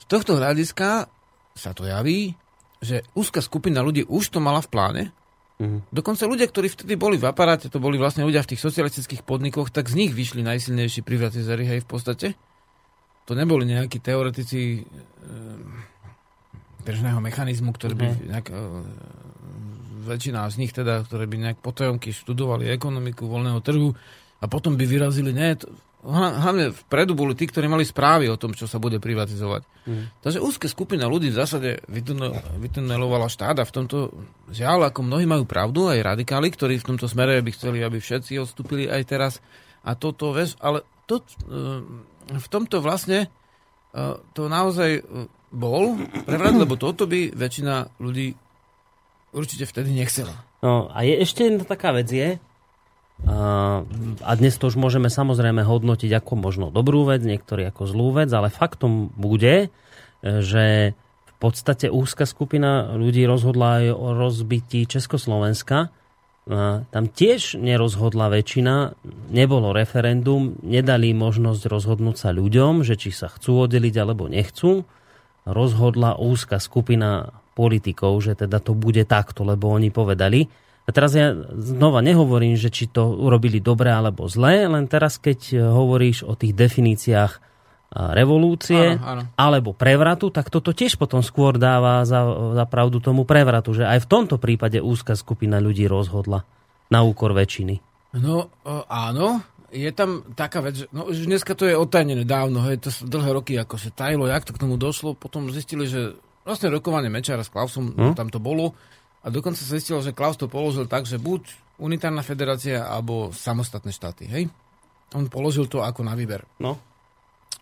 Z 0.00 0.04
tohto 0.08 0.40
hľadiska 0.40 1.12
sa 1.52 1.70
to 1.76 1.84
javí, 1.84 2.32
že 2.80 3.04
úzka 3.12 3.44
skupina 3.44 3.84
ľudí 3.84 4.08
už 4.08 4.32
to 4.32 4.40
mala 4.40 4.64
v 4.64 4.70
pláne. 4.72 5.02
Mm. 5.60 5.84
Dokonca 5.92 6.24
ľudia, 6.24 6.48
ktorí 6.48 6.72
vtedy 6.72 6.94
boli 6.94 7.20
v 7.20 7.28
aparáte, 7.28 7.68
to 7.68 7.82
boli 7.82 8.00
vlastne 8.00 8.24
ľudia 8.24 8.46
v 8.46 8.54
tých 8.54 8.64
socialistických 8.64 9.26
podnikoch, 9.26 9.68
tak 9.68 9.90
z 9.90 9.98
nich 9.98 10.12
vyšli 10.14 10.40
najsilnejší 10.40 11.04
privatizári, 11.04 11.66
hej, 11.66 11.80
v 11.84 11.88
podstate. 11.90 12.26
To 13.28 13.36
neboli 13.36 13.68
nejakí 13.68 14.00
teoretici 14.00 14.80
e, 14.80 14.82
tržného 16.88 17.20
mechanizmu, 17.20 17.76
ktorý 17.76 17.94
by 17.94 18.06
mm. 18.08 18.18
nejak, 18.32 18.46
e, 18.48 18.56
väčšina 20.08 20.48
z 20.48 20.56
nich 20.56 20.72
teda, 20.72 21.04
ktoré 21.04 21.28
by 21.28 21.36
nejak 21.36 21.58
potajomky 21.60 22.16
študovali 22.16 22.72
ekonomiku 22.72 23.28
voľného 23.28 23.60
trhu 23.60 23.92
a 24.40 24.44
potom 24.48 24.80
by 24.80 24.84
vyrazili, 24.88 25.36
ne, 25.36 25.60
to, 25.60 25.68
hlavne 26.08 26.70
vpredu 26.70 27.18
boli 27.18 27.34
tí, 27.34 27.50
ktorí 27.50 27.66
mali 27.66 27.82
správy 27.82 28.30
o 28.30 28.38
tom, 28.38 28.54
čo 28.54 28.70
sa 28.70 28.78
bude 28.78 29.02
privatizovať. 29.02 29.66
Mm. 29.84 30.04
Takže 30.22 30.38
úzke 30.38 30.66
skupina 30.70 31.10
ľudí 31.10 31.34
v 31.34 31.38
zásade 31.42 31.82
vytunelovala 32.62 33.26
štát 33.26 33.58
a 33.58 33.68
v 33.68 33.74
tomto 33.74 34.14
žiaľ, 34.48 34.88
ako 34.88 35.02
mnohí 35.02 35.26
majú 35.26 35.42
pravdu, 35.42 35.90
aj 35.90 36.16
radikáli, 36.16 36.54
ktorí 36.54 36.78
v 36.78 36.88
tomto 36.94 37.10
smere 37.10 37.42
by 37.42 37.50
chceli, 37.50 37.82
aby 37.82 37.98
všetci 37.98 38.38
odstúpili 38.38 38.86
aj 38.86 39.02
teraz. 39.04 39.32
A 39.82 39.98
toto, 39.98 40.30
vieš, 40.30 40.54
ale 40.62 40.86
to, 41.10 41.18
eh, 41.18 41.82
v 42.28 42.46
tomto 42.48 42.84
vlastne 42.84 43.28
eh, 43.28 44.14
to 44.36 44.52
naozaj 44.52 44.90
eh, 45.00 45.02
bol 45.48 45.96
prevrat, 46.28 46.54
lebo 46.54 46.76
toto 46.76 47.08
by 47.08 47.32
väčšina 47.32 48.00
ľudí 48.04 48.36
určite 49.32 49.64
vtedy 49.64 49.96
nechcela. 49.96 50.36
No 50.60 50.92
a 50.92 51.04
je 51.08 51.14
ešte 51.24 51.48
jedna 51.48 51.64
taká 51.64 51.96
vec 51.96 52.08
je, 52.10 52.36
a 53.26 54.30
dnes 54.38 54.54
to 54.54 54.70
už 54.70 54.78
môžeme 54.78 55.10
samozrejme 55.10 55.66
hodnotiť 55.66 56.22
ako 56.22 56.32
možno 56.38 56.66
dobrú 56.70 57.02
vec, 57.02 57.18
niektorí 57.26 57.66
ako 57.66 57.90
zlú 57.90 58.08
vec, 58.14 58.30
ale 58.30 58.46
faktom 58.46 59.10
bude, 59.18 59.74
že 60.22 60.94
v 60.94 61.34
podstate 61.42 61.90
úzka 61.90 62.30
skupina 62.30 62.94
ľudí 62.94 63.26
rozhodla 63.26 63.82
aj 63.82 63.86
o 63.90 64.06
rozbití 64.14 64.86
Československa. 64.86 65.90
Tam 66.48 67.04
tiež 67.12 67.60
nerozhodla 67.60 68.32
väčšina, 68.32 68.96
nebolo 69.28 69.76
referendum, 69.76 70.56
nedali 70.64 71.12
možnosť 71.12 71.68
rozhodnúť 71.68 72.16
sa 72.16 72.30
ľuďom, 72.32 72.80
že 72.88 72.96
či 72.96 73.12
sa 73.12 73.28
chcú 73.28 73.68
oddeliť 73.68 73.94
alebo 74.00 74.32
nechcú. 74.32 74.88
Rozhodla 75.44 76.16
úzka 76.16 76.56
skupina 76.56 77.36
politikov, 77.52 78.24
že 78.24 78.32
teda 78.32 78.64
to 78.64 78.72
bude 78.72 79.04
takto, 79.04 79.44
lebo 79.44 79.68
oni 79.68 79.92
povedali. 79.92 80.48
A 80.84 80.92
teraz 80.92 81.12
ja 81.12 81.36
znova 81.52 82.00
nehovorím, 82.00 82.56
že 82.56 82.72
či 82.72 82.88
to 82.88 83.12
urobili 83.12 83.60
dobre 83.60 83.92
alebo 83.92 84.24
zle, 84.24 84.64
len 84.72 84.88
teraz 84.88 85.20
keď 85.20 85.68
hovoríš 85.68 86.24
o 86.24 86.32
tých 86.32 86.56
definíciách 86.56 87.47
revolúcie 87.88 89.00
áno, 89.00 89.04
áno. 89.04 89.22
alebo 89.32 89.72
prevratu, 89.72 90.28
tak 90.28 90.52
toto 90.52 90.76
tiež 90.76 91.00
potom 91.00 91.24
skôr 91.24 91.56
dáva 91.56 92.04
za, 92.04 92.20
za 92.52 92.64
pravdu 92.68 93.00
tomu 93.00 93.24
prevratu, 93.24 93.72
že 93.72 93.88
aj 93.88 94.04
v 94.04 94.10
tomto 94.10 94.36
prípade 94.36 94.76
úzka 94.78 95.16
skupina 95.16 95.56
ľudí 95.56 95.88
rozhodla 95.88 96.44
na 96.92 97.00
úkor 97.00 97.32
väčšiny. 97.32 97.80
No 98.20 98.52
áno, 98.88 99.40
je 99.72 99.88
tam 99.92 100.24
taká 100.36 100.60
vec, 100.60 100.84
že 100.84 100.86
no, 100.92 101.08
už 101.08 101.28
dneska 101.28 101.56
to 101.56 101.64
je 101.64 101.76
otajnené 101.76 102.28
dávno, 102.28 102.60
hej, 102.68 102.80
to 102.80 102.92
dlhé 103.08 103.30
roky 103.32 103.56
ako 103.56 103.80
sa 103.80 103.88
tajilo, 103.92 104.28
jak 104.28 104.44
to 104.44 104.52
k 104.52 104.62
tomu 104.64 104.76
došlo, 104.76 105.16
potom 105.16 105.48
zistili, 105.48 105.88
že 105.88 106.16
vlastne 106.44 106.72
rokovanie 106.72 107.12
Mečara 107.12 107.44
s 107.44 107.52
Klausom, 107.52 107.92
hm? 107.92 108.16
tam 108.16 108.28
to 108.32 108.40
bolo, 108.40 108.72
a 109.24 109.26
dokonca 109.28 109.60
sa 109.60 109.76
zistilo, 109.76 110.00
že 110.00 110.16
Klaus 110.16 110.40
to 110.40 110.48
položil 110.48 110.88
tak, 110.88 111.04
že 111.04 111.20
buď 111.20 111.76
unitárna 111.82 112.24
federácia 112.24 112.86
alebo 112.86 113.34
samostatné 113.34 113.92
štáty, 113.92 114.24
hej? 114.24 114.48
On 115.16 115.24
položil 115.28 115.68
to 115.68 115.80
ako 115.84 116.04
na 116.04 116.12
výber. 116.12 116.44
No. 116.60 116.80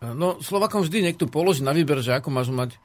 No, 0.01 0.37
Slovakom 0.45 0.85
vždy 0.85 1.09
niekto 1.09 1.25
položí 1.31 1.65
na 1.65 1.73
výber, 1.73 2.05
že 2.05 2.17
ako 2.17 2.29
máš 2.29 2.53
mať 2.53 2.77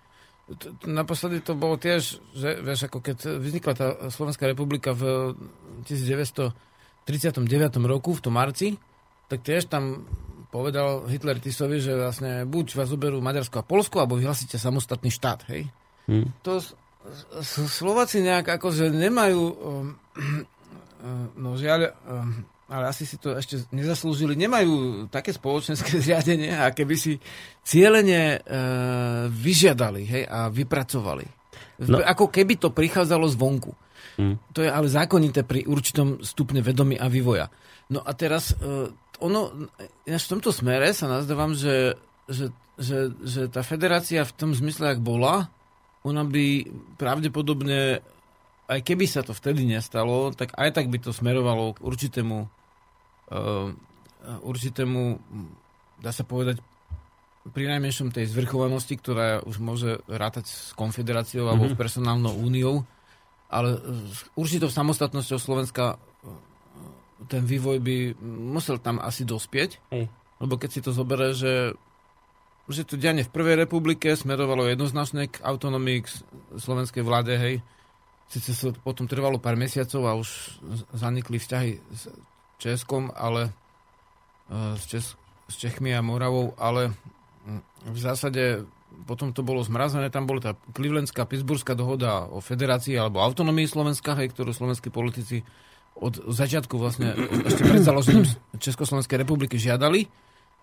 Naposledy 0.84 1.40
to 1.40 1.56
bolo 1.56 1.80
tiež, 1.80 2.20
že 2.36 2.60
vieš, 2.60 2.92
ako 2.92 3.00
keď 3.00 3.40
vznikla 3.40 3.74
tá 3.78 3.88
Slovenská 4.12 4.52
republika 4.52 4.92
v 4.92 5.32
1939 5.88 6.52
roku, 7.88 8.12
v 8.12 8.24
tom 8.24 8.36
marci, 8.36 8.76
tak 9.32 9.48
tiež 9.48 9.72
tam 9.72 10.04
povedal 10.52 11.08
Hitler 11.08 11.40
Tisovi, 11.40 11.80
že 11.80 11.96
vlastne 11.96 12.44
buď 12.44 12.76
vás 12.76 12.92
zoberú 12.92 13.24
Maďarsko 13.24 13.64
a 13.64 13.68
Polsko, 13.68 14.04
alebo 14.04 14.20
vyhlasíte 14.20 14.60
samostatný 14.60 15.08
štát, 15.08 15.48
hej? 15.48 15.72
Hmm. 16.12 16.28
To 16.44 16.60
Slováci 17.72 18.20
nejak 18.20 18.60
akože 18.60 18.92
nemajú, 18.92 19.42
um, 19.42 19.96
no 21.40 21.56
žiaľ, 21.56 21.96
um, 22.04 22.44
ale 22.72 22.88
asi 22.88 23.04
si 23.04 23.20
to 23.20 23.36
ešte 23.36 23.68
nezaslúžili, 23.76 24.40
nemajú 24.40 25.06
také 25.12 25.36
spoločenské 25.36 26.00
zriadenie, 26.04 26.56
aké 26.56 26.88
by 26.88 26.96
si 26.96 27.20
cieľene 27.68 28.40
uh, 28.40 29.28
vyžiadali 29.28 30.08
hej, 30.08 30.24
a 30.24 30.48
vypracovali. 30.48 31.28
No. 31.84 32.00
Ako 32.00 32.32
keby 32.32 32.62
to 32.62 32.72
prichádzalo 32.72 33.28
zvonku. 33.28 33.76
Hmm. 34.16 34.40
To 34.56 34.64
je 34.64 34.70
ale 34.70 34.88
zákonité 34.88 35.44
pri 35.44 35.68
určitom 35.68 36.24
stupne 36.24 36.64
vedomí 36.64 36.96
a 36.96 37.12
vývoja. 37.12 37.52
No 37.92 38.00
a 38.06 38.16
teraz 38.16 38.56
uh, 38.56 38.88
ono, 39.20 39.70
v 40.08 40.30
tomto 40.32 40.50
smere 40.50 40.96
sa 40.96 41.12
nazdávam, 41.12 41.54
že, 41.54 42.00
že, 42.26 42.50
že, 42.80 43.12
že 43.22 43.42
tá 43.52 43.62
federácia 43.62 44.24
v 44.24 44.34
tom 44.34 44.52
zmysle, 44.56 44.96
ak 44.96 45.00
bola, 45.04 45.52
ona 46.02 46.26
by 46.26 46.66
pravdepodobne, 46.98 48.02
aj 48.66 48.80
keby 48.82 49.06
sa 49.06 49.22
to 49.22 49.38
vtedy 49.38 49.68
nestalo, 49.70 50.34
tak 50.34 50.58
aj 50.58 50.74
tak 50.74 50.90
by 50.90 50.98
to 50.98 51.14
smerovalo 51.14 51.78
k 51.78 51.84
určitému, 51.86 52.61
určitému 54.44 55.02
dá 56.02 56.10
sa 56.10 56.26
povedať, 56.26 56.60
pri 57.42 57.66
najmenšom 57.74 58.14
tej 58.14 58.30
zvrchovanosti, 58.30 58.94
ktorá 59.02 59.42
už 59.42 59.58
môže 59.58 59.98
rátať 60.06 60.46
s 60.46 60.78
konfederáciou 60.78 61.50
mm-hmm. 61.50 61.54
alebo 61.58 61.66
s 61.70 61.78
mhm. 61.78 61.82
personálnou 61.82 62.34
úniou, 62.38 62.86
ale 63.50 63.82
s 64.10 64.30
určitou 64.38 64.70
samostatnosťou 64.70 65.40
Slovenska 65.42 65.98
ten 67.30 67.46
vývoj 67.46 67.78
by 67.82 67.96
musel 68.26 68.82
tam 68.82 68.98
asi 68.98 69.26
dospieť, 69.26 69.78
Hej. 69.94 70.10
lebo 70.42 70.58
keď 70.58 70.70
si 70.70 70.82
to 70.82 70.92
zoberie, 70.94 71.34
že 71.38 71.78
že 72.70 72.88
to 72.88 72.96
dianie 72.96 73.28
v 73.28 73.36
Prvej 73.36 73.60
republike 73.60 74.16
smerovalo 74.16 74.64
jednoznačne 74.64 75.28
k 75.28 75.44
autonomii 75.44 76.08
k 76.08 76.08
slovenskej 76.56 77.04
vláde, 77.04 77.36
hej. 77.36 77.60
Sice 78.32 78.56
sa 78.56 78.72
potom 78.72 79.12
trvalo 79.12 79.44
pár 79.44 79.60
mesiacov 79.60 80.02
a 80.08 80.16
už 80.16 80.30
zanikli 80.96 81.36
vzťahy 81.36 81.72
s 81.92 82.08
Českom, 82.62 83.10
ale 83.18 83.50
e, 83.50 84.78
s, 84.78 84.86
Čes, 84.86 85.06
s 85.50 85.56
Čechmi 85.58 85.98
a 85.98 86.06
Moravou, 86.06 86.54
ale 86.62 86.94
v 87.90 87.98
zásade 87.98 88.64
potom 89.08 89.34
to 89.34 89.42
bolo 89.42 89.66
zmrazené, 89.66 90.14
tam 90.14 90.30
bola 90.30 90.52
tá 90.52 90.52
Clevelandská, 90.76 91.26
Pittsburghská 91.26 91.74
dohoda 91.74 92.28
o 92.30 92.44
federácii 92.44 92.94
alebo 93.00 93.24
autonomii 93.24 93.66
Slovenska, 93.66 94.14
hej, 94.20 94.30
ktorú 94.36 94.54
slovenskí 94.54 94.94
politici 94.94 95.42
od 95.98 96.22
začiatku 96.22 96.76
vlastne 96.80 97.16
ešte 97.48 97.64
pred 97.68 97.84
založením 97.84 98.28
Československej 98.56 99.18
republiky 99.26 99.60
žiadali. 99.60 100.08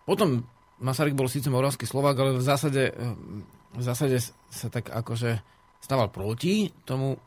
Potom 0.09 0.45
Masaryk 0.79 1.19
bol 1.19 1.27
síce 1.27 1.51
moravský 1.51 1.85
Slovák, 1.85 2.17
ale 2.17 2.31
v 2.39 2.45
zásade, 2.45 2.95
v 3.75 3.83
zásade 3.83 4.23
sa 4.49 4.69
tak 4.71 4.89
akože 4.89 5.43
stával 5.83 6.09
proti 6.09 6.71
tomu 6.87 7.19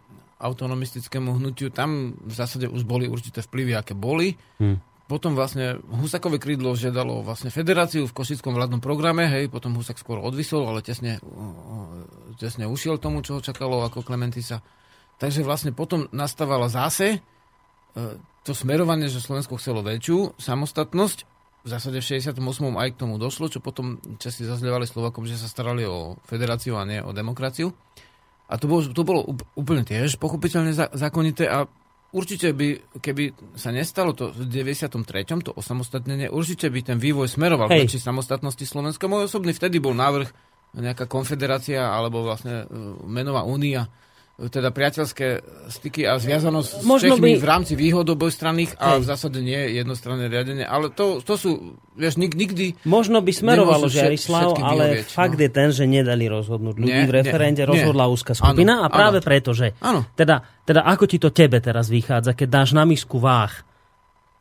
autonomistickému 0.42 1.38
hnutiu. 1.38 1.70
Tam 1.70 2.18
v 2.18 2.34
zásade 2.34 2.66
už 2.66 2.82
boli 2.84 3.06
určité 3.06 3.46
vplyvy, 3.46 3.78
aké 3.78 3.94
boli. 3.94 4.36
Hmm. 4.58 4.82
Potom 5.06 5.36
vlastne 5.36 5.78
Husakové 5.92 6.39
krídlo 6.39 6.72
žiadalo 6.72 7.22
vlastne 7.22 7.52
federáciu 7.52 8.08
v 8.08 8.16
Košickom 8.16 8.56
vládnom 8.56 8.80
programe, 8.80 9.28
hej, 9.28 9.52
potom 9.52 9.76
Husak 9.76 10.00
skôr 10.00 10.24
odvisol, 10.24 10.64
ale 10.72 10.80
tesne, 10.80 11.20
tesne 12.39 12.64
ušiel 12.64 12.96
tomu, 12.96 13.20
čo 13.20 13.38
ho 13.38 13.42
čakalo 13.44 13.84
ako 13.84 14.08
Klementisa. 14.08 14.64
Takže 15.20 15.44
vlastne 15.44 15.76
potom 15.76 16.08
nastávala 16.16 16.72
zase 16.72 17.20
e, 17.20 17.20
to 18.48 18.56
smerovanie, 18.56 19.12
že 19.12 19.20
Slovensko 19.20 19.60
chcelo 19.60 19.84
väčšiu 19.84 20.39
samostatnosť 20.39 21.28
v 21.62 21.68
zásade 21.70 22.02
v 22.02 22.06
68. 22.18 22.42
aj 22.74 22.89
k 22.89 23.00
tomu 23.00 23.22
došlo, 23.22 23.46
čo 23.46 23.62
potom 23.62 24.02
Česi 24.18 24.50
zazlievali 24.50 24.89
Slovakom, 24.89 25.30
že 25.30 25.38
sa 25.38 25.46
starali 25.46 25.86
o 25.86 26.18
federáciu 26.26 26.74
a 26.82 26.88
nie 26.89 26.98
o 26.98 27.14
demokraciu. 27.14 27.70
A 28.52 28.60
to 28.60 28.68
bolo, 28.68 28.84
to 28.91 29.04
bolo 29.08 29.24
úplne 29.56 29.88
tiež 29.88 30.20
pochopiteľne 30.20 30.76
zákonité 30.76 31.47
a 31.47 31.64
určite 32.12 32.52
by, 32.52 32.99
keby 32.99 33.56
sa 33.56 33.72
nestalo 33.72 34.12
to 34.12 34.36
v 34.36 34.43
93. 34.43 34.91
to 35.39 35.56
osamostatnenie, 35.56 36.28
určite 36.28 36.68
by 36.68 36.84
ten 36.84 36.99
vývoj 36.99 37.32
smeroval 37.32 37.72
k 37.72 37.88
samostatnosti 37.88 38.68
Slovenska. 38.68 39.08
Môj 39.08 39.32
osobný 39.32 39.56
vtedy 39.56 39.80
bol 39.80 39.95
návrh 39.95 40.28
nejaká 40.76 41.08
konfederácia 41.08 41.84
alebo 41.84 42.24
vlastne 42.24 42.64
e, 42.64 42.76
menová 43.08 43.43
únia 43.43 43.88
teda 44.48 44.72
priateľské 44.72 45.44
styky 45.68 46.02
a 46.04 46.18
zviazanosť 46.18 46.82
Možno 46.82 47.14
s 47.14 47.20
Čechmi 47.20 47.36
by- 47.36 47.42
v 47.42 47.46
rámci 47.46 47.74
výhod 47.76 48.08
obojstranných 48.08 48.74
a 48.76 48.98
Hej. 48.98 49.00
v 49.00 49.06
zásade 49.06 49.38
nie 49.38 49.54
je 49.54 49.70
jednostranné 49.78 50.26
riadenie. 50.26 50.64
Ale 50.64 50.89
to, 50.89 51.20
to 51.20 51.36
sú, 51.36 51.52
vieš, 51.94 52.18
nik, 52.18 52.34
nikdy... 52.34 52.74
Možno 52.82 53.20
by 53.20 53.30
smerovalo 53.30 53.86
Žiarislav, 53.86 54.58
ale 54.58 54.98
vyhovieť, 54.98 55.08
fakt 55.12 55.38
no. 55.38 55.44
je 55.44 55.50
ten, 55.52 55.70
že 55.70 55.84
nedali 55.86 56.26
rozhodnúť 56.26 56.76
ľudí 56.76 56.89
Nie, 56.96 57.06
v 57.06 57.14
referende, 57.14 57.62
nie, 57.62 57.70
rozhodla 57.70 58.08
nie. 58.08 58.14
úzka 58.16 58.34
skupina 58.34 58.82
Áno, 58.82 58.86
a 58.86 58.88
práve 58.89 59.20
áno. 59.20 59.28
preto, 59.28 59.52
že 59.52 59.78
Áno. 59.78 60.08
teda, 60.16 60.42
teda 60.64 60.82
ako 60.82 61.04
ti 61.06 61.18
to 61.20 61.30
tebe 61.30 61.60
teraz 61.60 61.92
vychádza, 61.92 62.34
keď 62.34 62.48
dáš 62.48 62.74
na 62.74 62.82
misku 62.82 63.22
váh 63.22 63.52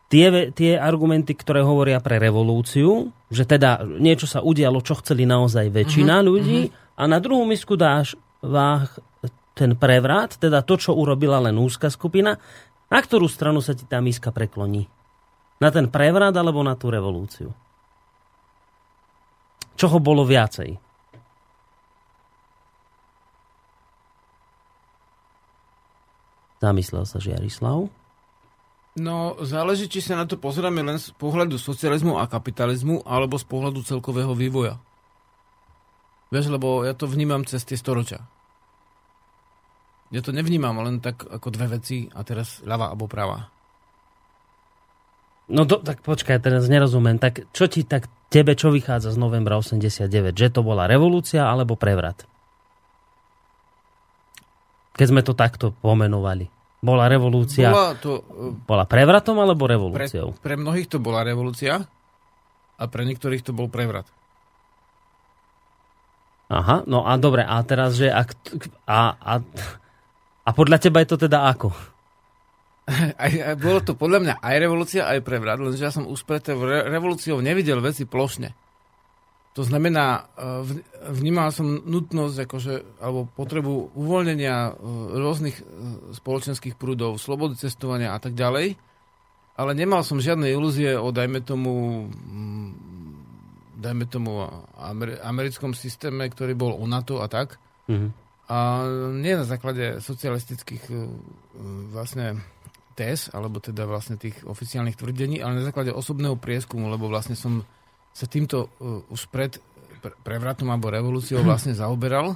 tie, 0.08 0.50
tie 0.50 0.74
argumenty, 0.74 1.34
ktoré 1.34 1.62
hovoria 1.62 2.00
pre 2.00 2.18
revolúciu, 2.18 3.10
že 3.28 3.46
teda 3.46 3.86
niečo 3.86 4.26
sa 4.26 4.42
udialo, 4.42 4.82
čo 4.82 4.98
chceli 4.98 5.22
naozaj 5.22 5.70
väčšina 5.70 6.18
Mhm, 6.18 6.24
ľudí 6.24 6.60
a 6.98 7.02
na 7.06 7.22
druhú 7.22 7.46
misku 7.46 7.78
dáš 7.78 8.18
váh 8.42 8.88
ten 9.60 9.76
prevrat, 9.76 10.40
teda 10.40 10.64
to, 10.64 10.80
čo 10.80 10.96
urobila 10.96 11.36
len 11.44 11.60
úzka 11.60 11.92
skupina, 11.92 12.40
na 12.88 12.98
ktorú 13.04 13.28
stranu 13.28 13.60
sa 13.60 13.76
ti 13.76 13.84
tá 13.84 14.00
miska 14.00 14.32
prekloní? 14.32 14.88
Na 15.60 15.68
ten 15.68 15.92
prevrat 15.92 16.32
alebo 16.32 16.64
na 16.64 16.72
tú 16.72 16.88
revolúciu? 16.88 17.52
Čoho 19.76 20.00
bolo 20.00 20.24
viacej? 20.24 20.80
Zamyslel 26.60 27.04
sa 27.08 27.16
Žiarislav. 27.20 27.88
No, 29.00 29.16
záleží, 29.40 29.88
či 29.88 30.04
sa 30.04 30.18
na 30.18 30.28
to 30.28 30.36
pozeráme 30.36 30.84
len 30.84 31.00
z 31.00 31.14
pohľadu 31.16 31.56
socializmu 31.56 32.20
a 32.20 32.28
kapitalizmu, 32.28 33.06
alebo 33.08 33.40
z 33.40 33.46
pohľadu 33.48 33.80
celkového 33.80 34.36
vývoja. 34.36 34.76
Vieš, 36.28 36.52
lebo 36.52 36.84
ja 36.84 36.92
to 36.92 37.08
vnímam 37.08 37.46
cez 37.48 37.64
tie 37.64 37.80
storočia. 37.80 38.28
Ja 40.10 40.20
to 40.26 40.34
nevnímam 40.34 40.74
len 40.82 40.98
tak 40.98 41.22
ako 41.22 41.54
dve 41.54 41.78
veci 41.78 42.10
a 42.10 42.26
teraz 42.26 42.58
ľava 42.66 42.90
alebo 42.90 43.06
pravá. 43.06 43.46
No 45.50 45.66
do, 45.66 45.82
tak 45.82 46.02
počkaj, 46.02 46.42
teraz 46.42 46.70
nerozumiem. 46.70 47.18
Tak 47.18 47.50
čo 47.50 47.66
ti 47.66 47.82
tak 47.82 48.06
tebe 48.30 48.54
čo 48.54 48.70
vychádza 48.70 49.10
z 49.14 49.18
novembra 49.18 49.58
89? 49.58 50.34
Že 50.34 50.48
to 50.50 50.60
bola 50.62 50.86
revolúcia 50.86 51.46
alebo 51.46 51.74
prevrat? 51.74 52.26
Keď 54.94 55.06
sme 55.10 55.22
to 55.26 55.34
takto 55.34 55.74
pomenovali. 55.82 56.46
Bola 56.80 57.12
revolúcia, 57.12 57.68
bola, 57.68 57.92
to, 57.92 58.24
e, 58.24 58.56
bola 58.64 58.88
prevratom 58.88 59.36
alebo 59.36 59.68
pre, 59.68 59.76
revolúciou? 59.76 60.32
pre 60.40 60.56
mnohých 60.56 60.88
to 60.88 60.96
bola 60.96 61.20
revolúcia 61.20 61.84
a 62.80 62.84
pre 62.88 63.04
niektorých 63.04 63.44
to 63.44 63.52
bol 63.52 63.68
prevrat. 63.68 64.08
Aha, 66.48 66.82
no 66.88 67.04
a 67.04 67.20
dobre, 67.20 67.44
a 67.44 67.60
teraz, 67.68 68.00
že 68.00 68.08
ak, 68.08 68.32
a, 68.88 69.12
a, 69.12 69.34
a 70.50 70.52
podľa 70.52 70.82
teba 70.82 70.98
je 70.98 71.14
to 71.14 71.30
teda 71.30 71.46
ako? 71.46 71.70
Aj, 73.22 73.30
aj, 73.30 73.54
bolo 73.62 73.78
to 73.86 73.94
podľa 73.94 74.18
mňa 74.18 74.34
aj 74.42 74.56
revolúcia, 74.58 75.06
aj 75.06 75.22
prevrat, 75.22 75.62
lenže 75.62 75.78
ja 75.78 75.94
som 75.94 76.10
tou 76.10 76.58
re, 76.66 76.90
revolúciou 76.90 77.38
nevidel 77.38 77.78
veci 77.78 78.02
plošne. 78.02 78.50
To 79.54 79.62
znamená, 79.62 80.06
e, 80.10 80.20
vnímal 81.14 81.54
som 81.54 81.86
nutnosť, 81.86 82.36
akože, 82.50 82.74
alebo 82.98 83.30
potrebu 83.30 83.94
uvoľnenia 83.94 84.56
e, 84.66 84.72
rôznych 85.22 85.56
e, 85.58 85.64
spoločenských 86.18 86.74
prúdov, 86.74 87.22
slobody 87.22 87.54
cestovania 87.54 88.10
a 88.10 88.18
tak 88.18 88.34
ďalej, 88.34 88.74
ale 89.54 89.70
nemal 89.78 90.02
som 90.02 90.18
žiadne 90.18 90.50
ilúzie 90.50 90.98
o, 90.98 91.14
dajme 91.14 91.46
tomu, 91.46 92.06
dajme 93.78 94.04
tomu 94.10 94.50
amer, 94.82 95.22
americkom 95.22 95.78
systéme, 95.78 96.26
ktorý 96.26 96.58
bol 96.58 96.74
u 96.74 96.86
NATO 96.90 97.22
a 97.22 97.30
tak. 97.30 97.58
Mhm. 97.86 98.29
A 98.50 98.82
nie 99.14 99.38
na 99.38 99.46
základe 99.46 100.02
socialistických 100.02 100.84
e, 100.90 100.94
e, 100.94 100.98
vlastne 101.94 102.42
tez, 102.98 103.30
alebo 103.30 103.62
teda 103.62 103.86
vlastne 103.86 104.18
tých 104.18 104.42
oficiálnych 104.42 104.98
tvrdení, 104.98 105.38
ale 105.38 105.62
na 105.62 105.64
základe 105.64 105.94
osobného 105.94 106.34
prieskumu, 106.34 106.90
lebo 106.90 107.06
vlastne 107.06 107.38
som 107.38 107.62
sa 108.10 108.26
týmto 108.26 108.68
uh, 108.82 109.06
už 109.08 109.30
pred 109.30 109.56
pre- 110.02 110.18
prevratom 110.20 110.66
alebo 110.68 110.90
revolúciou 110.90 111.40
vlastne 111.46 111.72
zaoberal. 111.72 112.34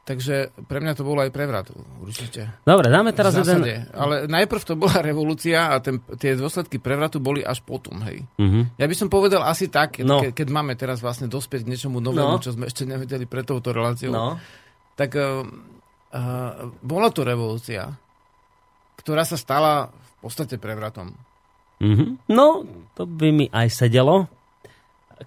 Takže 0.00 0.50
pre 0.66 0.80
mňa 0.80 0.92
to 0.96 1.06
bolo 1.06 1.22
aj 1.22 1.30
prevrat, 1.30 1.70
určite. 2.02 2.50
Dobre, 2.66 2.90
dáme 2.90 3.12
teraz 3.14 3.36
jeden... 3.36 3.62
Ale 3.94 4.26
najprv 4.26 4.62
to 4.64 4.74
bola 4.74 4.98
revolúcia 5.08 5.70
a 5.70 5.78
ten, 5.78 6.00
tie 6.18 6.34
dôsledky 6.34 6.82
prevratu 6.82 7.22
boli 7.22 7.40
až 7.40 7.62
potom, 7.62 8.00
hej. 8.04 8.24
Mhm. 8.40 8.74
Ja 8.80 8.90
by 8.90 8.94
som 8.96 9.06
povedal 9.06 9.44
asi 9.44 9.70
tak, 9.70 10.00
keď, 10.00 10.04
No. 10.04 10.18
no. 10.24 10.32
keď 10.34 10.46
máme 10.50 10.74
teraz 10.74 10.98
vlastne 10.98 11.30
dospieť 11.30 11.62
k 11.62 11.70
niečomu 11.74 12.02
novému, 12.02 12.36
No. 12.36 12.42
čo 12.42 12.50
sme 12.50 12.66
ešte 12.66 12.88
nevedeli 12.88 13.24
pred 13.28 13.46
touto 13.46 13.70
reláciou 13.70 14.10
No. 14.10 14.36
Tak 15.00 15.16
uh, 15.16 15.48
bola 16.84 17.08
to 17.08 17.24
revolúcia, 17.24 17.96
ktorá 19.00 19.24
sa 19.24 19.40
stala 19.40 19.88
v 19.88 20.12
podstate 20.20 20.60
prevratom. 20.60 21.16
Mhm. 21.80 22.28
No, 22.28 22.68
to 22.92 23.08
by 23.08 23.32
mi 23.32 23.46
aj 23.48 23.72
sedelo. 23.72 24.28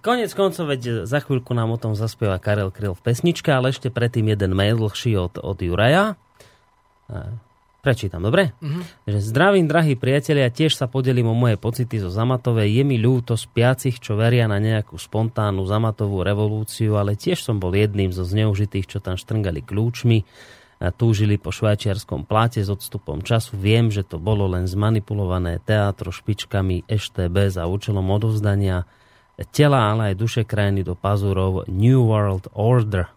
Konec 0.06 0.34
koncov, 0.34 0.70
veď 0.74 1.06
za 1.06 1.22
chvíľku 1.22 1.54
nám 1.54 1.74
o 1.74 1.82
tom 1.82 1.94
zaspieva 1.98 2.38
Karel 2.38 2.70
Kryl 2.70 2.98
v 2.98 3.02
pesničke, 3.02 3.50
ale 3.50 3.74
ešte 3.74 3.94
predtým 3.94 4.30
jeden 4.30 4.54
mail 4.54 4.78
dlhší 4.78 5.18
od, 5.18 5.38
od 5.42 5.58
Juraja. 5.58 6.18
Prečítam, 7.84 8.24
dobre? 8.24 8.56
Mhm. 8.64 9.12
Že 9.12 9.20
zdravím, 9.20 9.68
drahí 9.68 10.00
priatelia, 10.00 10.48
tiež 10.48 10.80
sa 10.80 10.88
podelím 10.88 11.28
o 11.28 11.36
moje 11.36 11.60
pocity 11.60 12.00
zo 12.00 12.08
Zamatovej. 12.08 12.80
Je 12.80 12.84
mi 12.88 12.96
ľúto 12.96 13.36
spiacich, 13.36 14.00
čo 14.00 14.16
veria 14.16 14.48
na 14.48 14.56
nejakú 14.56 14.96
spontánnu 14.96 15.68
Zamatovú 15.68 16.24
revolúciu, 16.24 16.96
ale 16.96 17.20
tiež 17.20 17.44
som 17.44 17.60
bol 17.60 17.76
jedným 17.76 18.16
zo 18.16 18.24
zneužitých, 18.24 18.88
čo 18.88 19.04
tam 19.04 19.20
štrngali 19.20 19.60
kľúčmi 19.68 20.24
a 20.80 20.96
túžili 20.96 21.36
po 21.36 21.52
švajčiarskom 21.52 22.24
pláte 22.24 22.64
s 22.64 22.72
odstupom 22.72 23.20
času. 23.20 23.60
Viem, 23.60 23.92
že 23.92 24.08
to 24.08 24.16
bolo 24.16 24.48
len 24.48 24.64
zmanipulované 24.64 25.60
teatro 25.60 26.08
špičkami 26.08 26.88
EŠTB 26.88 27.52
za 27.52 27.68
účelom 27.68 28.08
odovzdania 28.08 28.88
tela, 29.52 29.92
ale 29.92 30.16
aj 30.16 30.20
duše 30.24 30.42
krajiny 30.48 30.88
do 30.88 30.96
pazúrov 30.96 31.68
New 31.68 32.00
World 32.08 32.48
Order 32.56 33.12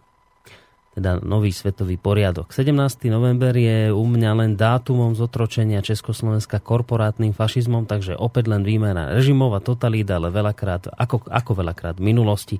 teda 0.97 1.21
nový 1.21 1.53
svetový 1.53 2.01
poriadok. 2.01 2.49
17. 2.49 2.73
november 3.13 3.53
je 3.53 3.93
u 3.93 4.01
mňa 4.01 4.31
len 4.33 4.51
dátumom 4.57 5.13
zotročenia 5.13 5.85
Československa 5.85 6.57
korporátnym 6.57 7.37
fašizmom, 7.37 7.85
takže 7.85 8.17
opäť 8.17 8.49
len 8.49 8.65
výmena 8.65 9.13
režimov 9.13 9.53
a 9.53 9.61
totalít, 9.61 10.09
ale 10.09 10.33
veľakrát, 10.33 10.89
ako, 10.89 11.29
ako 11.29 11.51
veľakrát 11.53 12.01
v 12.01 12.07
minulosti. 12.09 12.57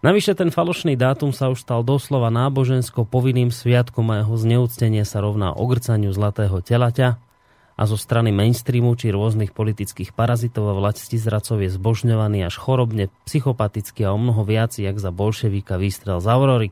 Navyše 0.00 0.40
ten 0.40 0.48
falošný 0.48 0.96
dátum 0.96 1.36
sa 1.36 1.52
už 1.52 1.68
stal 1.68 1.84
doslova 1.84 2.32
nábožensko 2.32 3.04
povinným 3.04 3.52
sviatkom 3.52 4.08
a 4.08 4.24
jeho 4.24 4.34
zneúctenie 4.40 5.04
sa 5.04 5.20
rovná 5.20 5.52
ogrcaniu 5.52 6.16
zlatého 6.16 6.64
telaťa 6.64 7.20
a 7.76 7.82
zo 7.84 8.00
strany 8.00 8.32
mainstreamu 8.32 8.96
či 8.96 9.12
rôznych 9.12 9.52
politických 9.52 10.16
parazitov 10.16 10.72
a 10.72 10.78
vlasti 10.80 11.20
zracov 11.20 11.60
je 11.60 11.68
zbožňovaný 11.68 12.48
až 12.48 12.56
chorobne, 12.56 13.12
psychopaticky 13.28 14.08
a 14.08 14.16
o 14.16 14.18
mnoho 14.20 14.48
viac, 14.48 14.72
jak 14.80 14.96
za 14.96 15.12
bolševíka 15.12 15.76
výstrel 15.76 16.24
z 16.24 16.28
Aurory. 16.32 16.68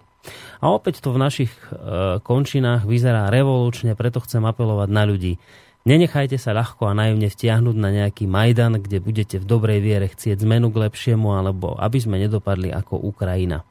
A 0.61 0.73
opäť 0.73 1.05
to 1.05 1.13
v 1.13 1.23
našich 1.23 1.53
e, 1.69 2.19
končinách 2.25 2.89
vyzerá 2.89 3.29
revolučne, 3.29 3.93
preto 3.99 4.21
chcem 4.25 4.41
apelovať 4.45 4.89
na 4.89 5.05
ľudí. 5.05 5.37
Nenechajte 5.85 6.41
sa 6.41 6.57
ľahko 6.57 6.89
a 6.89 6.97
naivne 6.97 7.29
vtiahnuť 7.29 7.77
na 7.77 7.93
nejaký 7.93 8.25
Majdan, 8.25 8.81
kde 8.81 9.05
budete 9.05 9.37
v 9.37 9.45
dobrej 9.45 9.85
viere 9.85 10.09
chcieť 10.09 10.41
zmenu 10.41 10.73
k 10.73 10.89
lepšiemu, 10.89 11.29
alebo 11.37 11.77
aby 11.77 12.01
sme 12.01 12.17
nedopadli 12.17 12.73
ako 12.73 13.05
Ukrajina. 13.05 13.69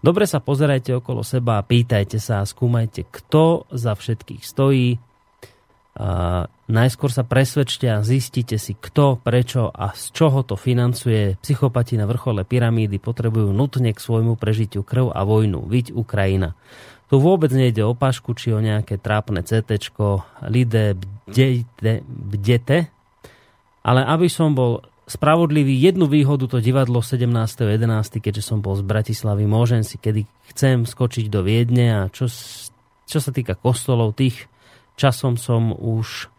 Dobre 0.00 0.24
sa 0.24 0.40
pozerajte 0.40 0.96
okolo 0.98 1.20
seba 1.22 1.62
pýtajte 1.62 2.16
sa 2.18 2.42
a 2.42 2.48
skúmajte, 2.48 3.06
kto 3.06 3.68
za 3.70 3.92
všetkých 3.92 4.42
stojí. 4.42 4.96
Najskôr 6.72 7.10
sa 7.12 7.20
presvedčte 7.20 7.84
a 7.92 8.00
zistite 8.00 8.56
si, 8.56 8.72
kto, 8.72 9.20
prečo 9.20 9.68
a 9.68 9.92
z 9.92 10.08
čoho 10.16 10.40
to 10.40 10.56
financuje. 10.56 11.36
Psychopati 11.44 12.00
na 12.00 12.08
vrchole 12.08 12.48
pyramídy 12.48 12.96
potrebujú 12.96 13.52
nutne 13.52 13.92
k 13.92 14.00
svojmu 14.00 14.40
prežitiu 14.40 14.80
krv 14.80 15.12
a 15.12 15.20
vojnu. 15.28 15.68
Viď 15.68 15.92
Ukrajina. 15.92 16.56
Tu 17.12 17.20
vôbec 17.20 17.52
nejde 17.52 17.84
o 17.84 17.92
pašku 17.92 18.32
či 18.32 18.56
o 18.56 18.64
nejaké 18.64 18.96
trápne 18.96 19.44
CT, 19.44 19.92
lidé 20.48 20.96
bdete, 20.96 22.00
bdete, 22.08 22.88
ale 23.84 24.00
aby 24.08 24.32
som 24.32 24.56
bol 24.56 24.80
spravodlivý, 25.04 25.76
jednu 25.76 26.08
výhodu 26.08 26.48
to 26.48 26.64
divadlo 26.64 27.04
17.11., 27.04 28.16
keďže 28.16 28.40
som 28.40 28.64
bol 28.64 28.80
z 28.80 28.86
Bratislavy, 28.86 29.44
môžem 29.44 29.84
si, 29.84 30.00
kedy 30.00 30.24
chcem 30.56 30.88
skočiť 30.88 31.28
do 31.28 31.44
Viedne 31.44 31.86
a 31.92 32.00
čo, 32.08 32.32
čo 33.04 33.18
sa 33.20 33.28
týka 33.28 33.60
kostolov, 33.60 34.16
tých 34.16 34.48
časom 35.02 35.34
som 35.34 35.74
už 35.74 36.30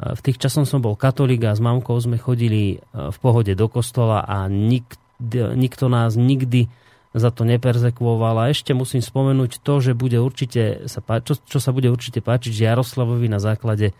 v 0.00 0.20
tých 0.24 0.40
časom 0.40 0.64
som 0.64 0.80
bol 0.80 0.96
katolík 0.96 1.44
a 1.44 1.52
s 1.52 1.60
mamkou 1.60 1.92
sme 2.00 2.16
chodili 2.16 2.80
v 2.96 3.18
pohode 3.20 3.52
do 3.52 3.68
kostola 3.68 4.24
a 4.24 4.48
nik, 4.48 4.96
nikto 5.36 5.92
nás 5.92 6.16
nikdy 6.16 6.72
za 7.12 7.28
to 7.28 7.44
neperzekvoval. 7.44 8.40
A 8.40 8.48
ešte 8.48 8.72
musím 8.72 9.04
spomenúť 9.04 9.60
to, 9.60 9.84
že 9.84 9.98
bude 9.98 10.16
určite 10.16 10.88
sa 10.88 11.02
čo, 11.20 11.36
čo 11.36 11.58
sa 11.60 11.74
bude 11.74 11.90
určite 11.92 12.22
páčiť 12.24 12.64
Jaroslavovi 12.64 13.28
na 13.28 13.42
základe 13.42 13.92
e, 13.92 13.94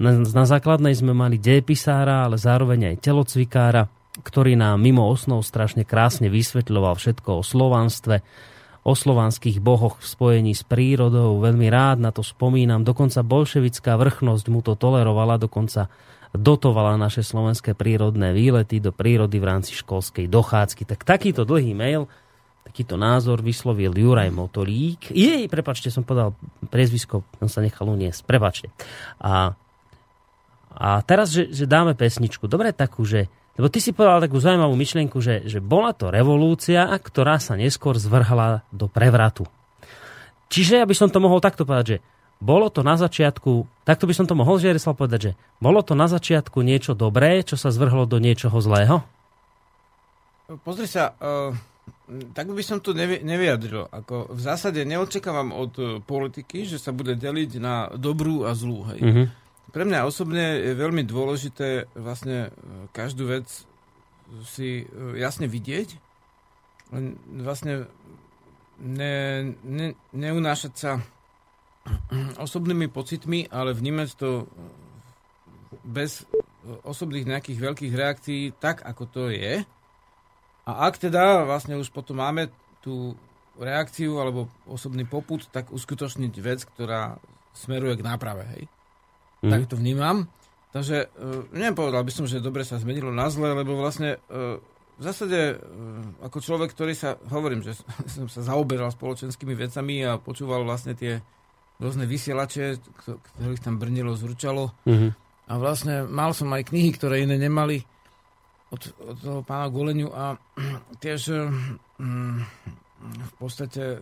na, 0.00 0.22
na 0.22 0.44
základnej 0.48 0.94
sme 0.96 1.12
mali 1.12 1.36
dejepisára, 1.36 2.24
ale 2.24 2.40
zároveň 2.40 2.94
aj 2.94 3.04
telocvikára. 3.04 3.90
ktorý 4.12 4.56
nám 4.56 4.80
mimo 4.80 5.08
osnov 5.08 5.44
strašne 5.44 5.84
krásne 5.84 6.28
vysvetľoval 6.28 6.94
všetko 6.96 7.40
o 7.40 7.42
slovanstve, 7.44 8.20
o 8.82 8.92
slovanských 8.98 9.62
bohoch 9.62 10.02
v 10.02 10.06
spojení 10.06 10.52
s 10.58 10.66
prírodou. 10.66 11.38
Veľmi 11.38 11.70
rád 11.70 12.02
na 12.02 12.10
to 12.10 12.26
spomínam. 12.26 12.82
Dokonca 12.82 13.22
bolševická 13.22 13.94
vrchnosť 13.94 14.46
mu 14.50 14.58
to 14.58 14.74
tolerovala, 14.74 15.38
dokonca 15.38 15.86
dotovala 16.34 16.98
naše 16.98 17.22
slovenské 17.22 17.78
prírodné 17.78 18.34
výlety 18.34 18.82
do 18.82 18.90
prírody 18.90 19.38
v 19.38 19.46
rámci 19.46 19.76
školskej 19.78 20.26
dochádzky. 20.26 20.82
Tak 20.88 21.06
takýto 21.06 21.46
dlhý 21.46 21.76
mail 21.76 22.10
takýto 22.62 22.96
názor 22.96 23.42
vyslovil 23.42 23.92
Juraj 23.92 24.30
Motolík. 24.32 25.12
Jej, 25.12 25.44
prepačte, 25.50 25.90
som 25.90 26.06
podal 26.06 26.32
priezvisko, 26.70 27.26
som 27.42 27.50
sa 27.50 27.60
nechal 27.60 27.90
uniesť, 27.90 28.22
prepačte. 28.24 28.70
A, 29.20 29.52
a 30.72 30.88
teraz, 31.04 31.34
že, 31.34 31.50
že 31.50 31.68
dáme 31.68 31.92
pesničku, 31.92 32.46
dobre 32.48 32.70
takú, 32.72 33.02
že 33.04 33.28
lebo 33.60 33.68
ty 33.68 33.84
si 33.84 33.92
povedal 33.92 34.24
takú 34.24 34.40
zaujímavú 34.40 34.72
myšlienku, 34.72 35.20
že, 35.20 35.44
že 35.44 35.60
bola 35.60 35.92
to 35.92 36.08
revolúcia, 36.08 36.88
ktorá 36.88 37.36
sa 37.36 37.52
neskôr 37.52 38.00
zvrhla 38.00 38.64
do 38.72 38.88
prevratu. 38.88 39.44
Čiže, 40.48 40.84
aby 40.84 40.96
som 40.96 41.08
to 41.08 41.20
mohol 41.20 41.40
takto 41.40 41.64
povedať, 41.64 41.96
že 41.96 41.98
bolo 42.42 42.72
to 42.72 42.82
na 42.82 42.98
začiatku, 42.98 43.64
takto 43.86 44.04
by 44.08 44.14
som 44.16 44.26
to 44.26 44.34
mohol 44.34 44.58
Žiarislav 44.58 44.98
povedať, 44.98 45.20
že 45.20 45.32
bolo 45.62 45.80
to 45.84 45.94
na 45.94 46.10
začiatku 46.10 46.58
niečo 46.64 46.98
dobré, 46.98 47.46
čo 47.46 47.54
sa 47.54 47.70
zvrhlo 47.70 48.08
do 48.08 48.18
niečoho 48.18 48.58
zlého? 48.58 49.06
Pozri 50.66 50.90
sa, 50.90 51.14
uh, 51.22 51.54
tak 52.34 52.50
by 52.50 52.60
som 52.66 52.82
to 52.82 52.92
nevy, 52.92 53.22
nevyjadril. 53.22 53.88
Ako 53.88 54.34
v 54.34 54.40
zásade 54.42 54.82
neočakávam 54.84 55.54
od 55.54 55.72
e, 55.78 55.84
politiky, 56.02 56.68
že 56.68 56.76
sa 56.76 56.92
bude 56.92 57.16
deliť 57.16 57.50
na 57.56 57.88
dobrú 57.94 58.44
a 58.44 58.52
zlú. 58.52 58.84
Hej. 58.92 59.00
Mm-hmm. 59.00 59.26
Pre 59.70 59.84
mňa 59.86 60.04
osobne 60.04 60.58
je 60.58 60.72
veľmi 60.74 61.06
dôležité 61.06 61.86
vlastne 61.94 62.48
e, 62.48 62.88
každú 62.90 63.30
vec 63.30 63.46
si 64.42 64.82
e, 64.82 64.84
jasne 65.16 65.46
vidieť, 65.46 65.88
len 66.92 67.16
vlastne 67.40 67.86
ne, 68.82 69.14
ne, 69.62 69.94
neunášať 70.12 70.72
sa 70.74 70.98
osobnými 72.44 72.90
pocitmi, 72.90 73.46
ale 73.48 73.72
vnímať 73.72 74.08
to 74.18 74.50
bez 75.86 76.26
osobných 76.82 77.26
nejakých 77.26 77.58
veľkých 77.58 77.94
reakcií 77.94 78.42
tak, 78.58 78.82
ako 78.82 79.04
to 79.08 79.22
je 79.30 79.62
a 80.62 80.86
ak 80.86 80.94
teda 80.98 81.42
vlastne 81.42 81.74
už 81.74 81.90
potom 81.90 82.22
máme 82.22 82.46
tú 82.78 83.18
reakciu 83.58 84.22
alebo 84.22 84.46
osobný 84.64 85.02
poput, 85.02 85.42
tak 85.50 85.74
uskutočniť 85.74 86.34
vec, 86.38 86.62
ktorá 86.62 87.18
smeruje 87.52 87.98
k 87.98 88.06
náprave. 88.06 88.44
Hej? 88.56 88.62
Mm. 89.42 89.50
Tak 89.50 89.62
to 89.68 89.76
vnímam. 89.76 90.30
Takže 90.72 91.12
uh, 91.12 91.44
neviem, 91.52 91.76
povedal 91.76 92.00
by 92.06 92.12
som, 92.14 92.24
že 92.24 92.40
dobre 92.40 92.64
sa 92.64 92.80
zmenilo 92.80 93.12
na 93.12 93.28
zle, 93.28 93.52
lebo 93.52 93.76
vlastne 93.76 94.16
uh, 94.32 94.56
v 94.96 95.02
zásade 95.02 95.58
uh, 95.58 96.24
ako 96.24 96.38
človek, 96.40 96.72
ktorý 96.72 96.94
sa, 96.96 97.20
hovorím, 97.28 97.60
že 97.60 97.76
som 98.14 98.30
sa 98.30 98.40
zaoberal 98.40 98.88
spoločenskými 98.88 99.52
vecami 99.52 100.06
a 100.06 100.16
počúval 100.16 100.64
vlastne 100.64 100.96
tie 100.96 101.20
rôzne 101.82 102.06
vysielače, 102.06 102.78
ktorých 103.02 103.62
tam 103.62 103.82
brnilo, 103.82 104.14
zručalo. 104.14 104.70
Mm-hmm. 104.86 105.10
A 105.50 105.52
vlastne 105.58 106.06
mal 106.06 106.30
som 106.30 106.46
aj 106.54 106.70
knihy, 106.70 106.94
ktoré 106.94 107.26
iné 107.26 107.34
nemali 107.34 107.82
od, 108.72 108.82
od 109.02 109.16
toho 109.20 109.40
pána 109.44 109.68
Goleniu 109.68 110.08
a 110.14 110.38
tiež 111.02 111.34
mm, 112.00 112.38
v 113.02 113.32
podstate 113.36 113.98
e, 113.98 114.00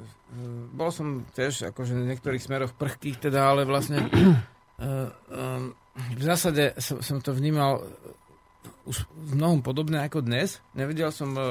bol 0.71 0.95
som 0.95 1.27
tiež 1.35 1.73
akože 1.75 1.97
v 1.97 2.09
niektorých 2.15 2.45
smeroch 2.45 2.73
prchkých 2.77 3.19
teda, 3.19 3.51
ale 3.51 3.67
vlastne 3.67 4.07
e, 4.07 4.09
v 6.17 6.23
zásade 6.23 6.73
som, 6.81 7.05
som 7.05 7.21
to 7.21 7.37
vnímal 7.37 7.85
už 8.89 9.05
v 9.05 9.33
mnohom 9.37 9.61
podobné 9.61 10.01
ako 10.01 10.25
dnes. 10.25 10.59
Nevidel 10.73 11.13
som 11.13 11.37
e, 11.37 11.43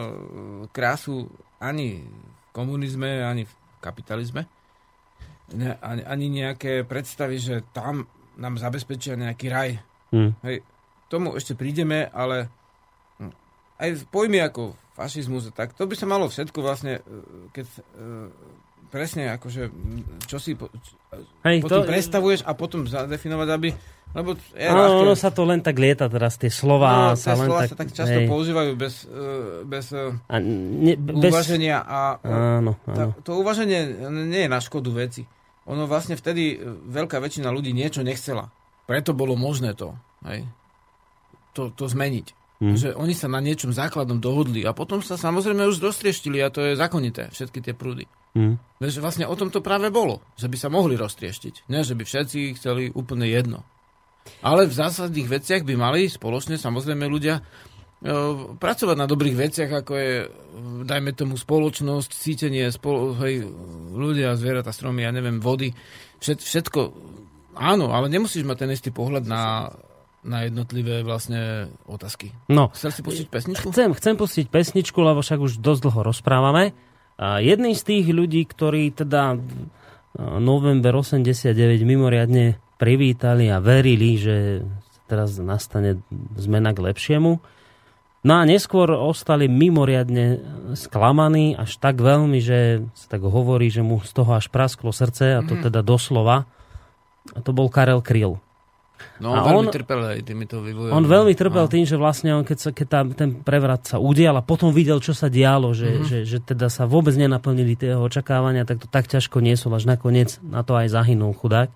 krásu 0.74 1.30
ani 1.62 2.02
v 2.02 2.48
komunizme, 2.52 3.22
ani 3.22 3.46
v 3.46 3.54
kapitalizme. 3.80 4.50
Ne, 5.54 5.78
ani, 5.82 6.04
ani 6.06 6.26
nejaké 6.30 6.86
predstavy, 6.86 7.42
že 7.42 7.66
tam 7.74 8.06
nám 8.38 8.58
zabezpečia 8.58 9.18
nejaký 9.18 9.48
raj. 9.50 9.70
Hmm. 10.10 10.34
Hej, 10.46 10.66
tomu 11.10 11.38
ešte 11.38 11.58
prídeme, 11.58 12.10
ale 12.10 12.50
aj 13.80 14.06
pojmy 14.12 14.44
ako 14.44 14.76
fašizmus, 14.94 15.50
tak 15.56 15.72
to 15.74 15.88
by 15.88 15.96
sa 15.96 16.06
malo 16.06 16.28
všetko 16.28 16.60
vlastne, 16.60 17.00
e, 17.00 17.02
keď 17.56 17.66
presne 18.90 19.38
akože, 19.38 19.70
čo 20.26 20.42
si 20.42 20.58
po, 20.58 20.68
Hej, 21.46 21.62
potom 21.62 21.86
to... 21.86 21.90
predstavuješ 21.90 22.42
a 22.44 22.52
potom 22.58 22.90
zadefinovať, 22.90 23.50
aby 23.54 23.70
lebo 24.10 24.34
je 24.58 24.66
no, 24.66 25.06
ono 25.06 25.14
sa 25.14 25.30
to 25.30 25.46
len 25.46 25.62
tak 25.62 25.78
lieta 25.78 26.10
teraz, 26.10 26.34
tie 26.42 26.50
slova 26.50 27.14
no, 27.14 27.18
sa 27.18 27.38
len 27.38 27.46
slova 27.46 27.62
tak... 27.62 27.70
sa 27.70 27.78
tak 27.78 27.90
často 27.94 28.20
hej. 28.26 28.26
používajú 28.26 28.72
bez, 28.74 29.06
e, 29.06 29.62
bez, 29.70 29.94
a 29.94 30.36
ne, 30.42 30.98
bez 30.98 31.30
uvaženia 31.30 31.86
a 31.86 32.18
áno, 32.26 32.74
áno. 32.90 33.14
Tá, 33.14 33.14
to 33.22 33.38
uvaženie 33.38 34.10
nie 34.10 34.42
je 34.46 34.50
na 34.50 34.58
škodu 34.58 34.90
veci. 34.90 35.30
Ono 35.70 35.86
vlastne 35.86 36.18
vtedy 36.18 36.58
veľká 36.90 37.22
väčšina 37.22 37.54
ľudí 37.54 37.70
niečo 37.70 38.02
nechcela. 38.02 38.50
Preto 38.90 39.14
bolo 39.14 39.38
možné 39.38 39.78
to, 39.78 39.94
hej, 40.26 40.42
to, 41.54 41.70
to 41.78 41.86
zmeniť. 41.86 42.34
Hmm. 42.60 42.76
Že 42.76 42.98
oni 42.98 43.14
sa 43.14 43.30
na 43.30 43.40
niečom 43.40 43.72
základnom 43.72 44.18
dohodli 44.18 44.66
a 44.66 44.74
potom 44.74 45.06
sa 45.06 45.22
samozrejme 45.22 45.70
už 45.70 45.80
dostrieštili 45.80 46.42
a 46.42 46.50
to 46.50 46.66
je 46.66 46.74
zakonité, 46.74 47.30
všetky 47.30 47.62
tie 47.62 47.78
prúdy. 47.78 48.10
Hmm. 48.34 48.62
Že 48.80 49.04
vlastne 49.04 49.26
o 49.28 49.36
tom 49.36 49.50
to 49.52 49.60
práve 49.60 49.92
bolo, 49.92 50.24
že 50.40 50.48
by 50.48 50.58
sa 50.58 50.70
mohli 50.72 50.96
roztrieštiť. 50.96 51.68
Nie, 51.68 51.84
že 51.84 51.98
by 51.98 52.04
všetci 52.06 52.56
chceli 52.56 52.94
úplne 52.94 53.28
jedno. 53.28 53.66
Ale 54.46 54.70
v 54.70 54.78
zásadných 54.78 55.28
veciach 55.28 55.64
by 55.66 55.74
mali 55.76 56.08
spoločne 56.08 56.56
samozrejme 56.56 57.10
ľudia 57.10 57.40
e, 57.40 57.44
pracovať 58.56 58.96
na 58.96 59.10
dobrých 59.10 59.36
veciach, 59.36 59.72
ako 59.84 59.94
je, 59.98 60.14
dajme 60.86 61.12
tomu, 61.18 61.36
spoločnosť, 61.36 62.10
cítenie, 62.14 62.70
spolo, 62.70 63.18
hej, 63.26 63.50
ľudia, 63.96 64.38
zvieratá, 64.38 64.70
stromy, 64.70 65.04
ja 65.04 65.12
neviem, 65.12 65.42
vody, 65.42 65.74
všet, 66.22 66.40
všetko, 66.40 66.80
áno, 67.58 67.92
ale 67.92 68.08
nemusíš 68.08 68.46
mať 68.46 68.58
ten 68.64 68.72
istý 68.72 68.90
pohľad 68.94 69.26
na 69.26 69.74
na 70.20 70.44
jednotlivé 70.44 71.00
vlastne 71.00 71.72
otázky. 71.88 72.36
No. 72.52 72.68
Chcel 72.76 72.92
si 72.92 73.02
pustiť 73.04 73.28
pesničku? 73.32 73.72
Chcem, 73.72 73.96
chcem 73.96 74.16
pustiť 74.20 74.46
pesničku, 74.52 75.00
lebo 75.00 75.24
však 75.24 75.40
už 75.40 75.64
dosť 75.64 75.82
dlho 75.88 76.02
rozprávame. 76.12 76.76
A 77.20 77.44
jedný 77.44 77.76
z 77.76 77.84
tých 77.84 78.06
ľudí, 78.16 78.48
ktorí 78.48 78.96
teda 78.96 79.36
november 80.40 80.94
89 80.96 81.52
mimoriadne 81.84 82.56
privítali 82.80 83.52
a 83.52 83.60
verili, 83.60 84.16
že 84.16 84.64
teraz 85.12 85.36
nastane 85.36 86.00
zmena 86.40 86.72
k 86.72 86.80
lepšiemu. 86.80 87.44
No 88.20 88.34
a 88.36 88.44
neskôr 88.44 88.92
ostali 88.92 89.48
mimoriadne 89.48 90.44
sklamaní, 90.76 91.56
až 91.56 91.80
tak 91.80 92.00
veľmi, 92.00 92.40
že 92.40 92.84
sa 92.96 93.16
tak 93.16 93.24
hovorí, 93.24 93.72
že 93.72 93.84
mu 93.84 94.04
z 94.04 94.12
toho 94.12 94.36
až 94.36 94.52
prasklo 94.52 94.92
srdce, 94.92 95.40
a 95.40 95.42
to 95.44 95.56
mm. 95.56 95.72
teda 95.72 95.80
doslova. 95.84 96.48
A 97.36 97.40
to 97.40 97.56
bol 97.56 97.72
Karel 97.72 98.04
Kryl. 98.04 98.40
No 99.20 99.36
on 99.36 99.40
a 99.40 99.44
veľmi 99.44 99.68
on, 99.68 99.76
trpel 99.76 100.00
aj 100.00 100.22
týmito 100.24 100.64
vývojami. 100.64 100.96
On 100.96 101.04
veľmi 101.04 101.34
trpel 101.36 101.66
a... 101.66 101.72
tým, 101.72 101.84
že 101.84 102.00
vlastne 102.00 102.32
on, 102.36 102.48
keď, 102.48 102.58
sa, 102.58 102.70
keď 102.72 102.88
tá, 102.88 103.00
ten 103.16 103.30
prevrat 103.44 103.84
sa 103.84 103.98
udial 104.00 104.36
a 104.40 104.44
potom 104.44 104.72
videl, 104.72 105.04
čo 105.04 105.12
sa 105.12 105.28
dialo, 105.28 105.76
že, 105.76 105.90
mm-hmm. 105.92 106.08
že, 106.08 106.18
že 106.24 106.38
teda 106.40 106.72
sa 106.72 106.88
vôbec 106.88 107.16
nenaplnili 107.20 107.76
tie 107.76 107.96
jeho 107.96 108.04
očakávania, 108.08 108.64
tak 108.64 108.84
to 108.84 108.88
tak 108.88 109.12
ťažko 109.12 109.44
niesol, 109.44 109.76
až 109.76 109.88
nakoniec 109.88 110.40
na 110.40 110.64
to 110.64 110.80
aj 110.80 110.88
zahynul 110.92 111.36
chudák. 111.36 111.68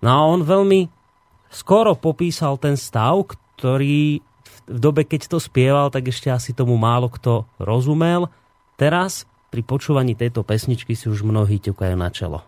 No 0.00 0.08
a 0.08 0.18
on 0.24 0.40
veľmi 0.40 0.88
skoro 1.52 1.98
popísal 1.98 2.56
ten 2.56 2.80
stav, 2.80 3.28
ktorý 3.28 4.24
v 4.70 4.78
dobe, 4.78 5.04
keď 5.04 5.36
to 5.36 5.38
spieval, 5.42 5.90
tak 5.90 6.08
ešte 6.08 6.30
asi 6.30 6.54
tomu 6.56 6.78
málo 6.78 7.10
kto 7.10 7.44
rozumel. 7.58 8.30
Teraz 8.80 9.28
pri 9.50 9.66
počúvaní 9.66 10.14
tejto 10.14 10.46
pesničky 10.46 10.94
si 10.94 11.10
už 11.10 11.26
mnohí 11.26 11.58
ťukajú 11.58 11.96
na 11.98 12.08
čelo. 12.08 12.46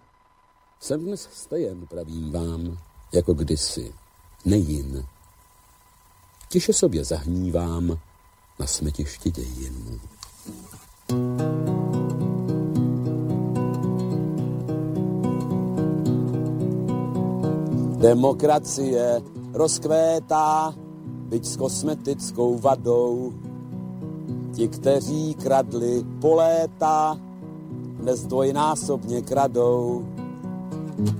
Jsem 0.82 0.98
dnes 0.98 1.28
stejen, 1.32 1.86
pravím 1.86 2.32
vám, 2.32 2.78
jako 3.14 3.34
kdysi 3.34 3.92
nejin. 4.44 5.04
Tiše 6.48 6.72
sobě 6.72 7.04
zahnívám 7.04 7.98
na 8.58 8.66
smetišti 8.66 9.30
dějin. 9.30 10.00
Demokracie 18.02 19.22
rozkvétá, 19.54 20.74
byť 21.28 21.44
s 21.46 21.56
kosmetickou 21.56 22.58
vadou. 22.58 23.32
Ti, 24.52 24.68
kteří 24.68 25.34
kradli 25.34 26.04
po 26.20 26.34
léta, 26.34 27.18
dnes 28.02 28.26
dvojnásobně 28.26 29.22
kradou. 29.22 30.04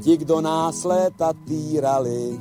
Ti, 0.01 0.17
kdo 0.17 0.41
nás 0.41 0.85
léta 0.85 1.33
týrali, 1.33 2.41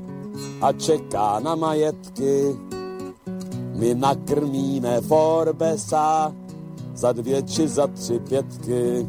a 0.61 0.71
čeká 0.71 1.39
na 1.39 1.55
majetky. 1.55 2.55
My 3.75 3.95
nakrmíme 3.95 5.01
Forbesa 5.01 6.35
za 6.93 7.11
dvě 7.11 7.41
či 7.41 7.67
za 7.67 7.87
tři 7.87 8.19
pětky. 8.19 9.07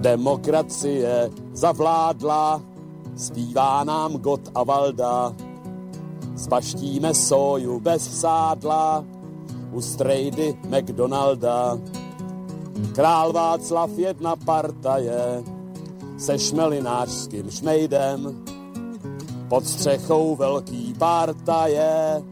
Demokracie 0.00 1.30
zavládla, 1.52 2.62
zpívá 3.16 3.84
nám 3.84 4.12
Got 4.12 4.40
a 4.54 4.62
Valda. 4.62 5.34
Spaštíme 6.36 7.14
soju 7.14 7.80
bez 7.80 8.20
sádla 8.20 9.04
u 9.72 9.80
strejdy 9.80 10.54
McDonalda. 10.68 11.78
Král 12.94 13.32
Václav 13.32 13.90
jedna 13.98 14.36
partaje 14.36 15.44
se 16.18 16.38
šmelinářským 16.38 17.50
šmejdem. 17.50 18.44
Pod 19.48 19.66
střechou 19.66 20.36
velký 20.36 20.94
partaje 20.98 22.22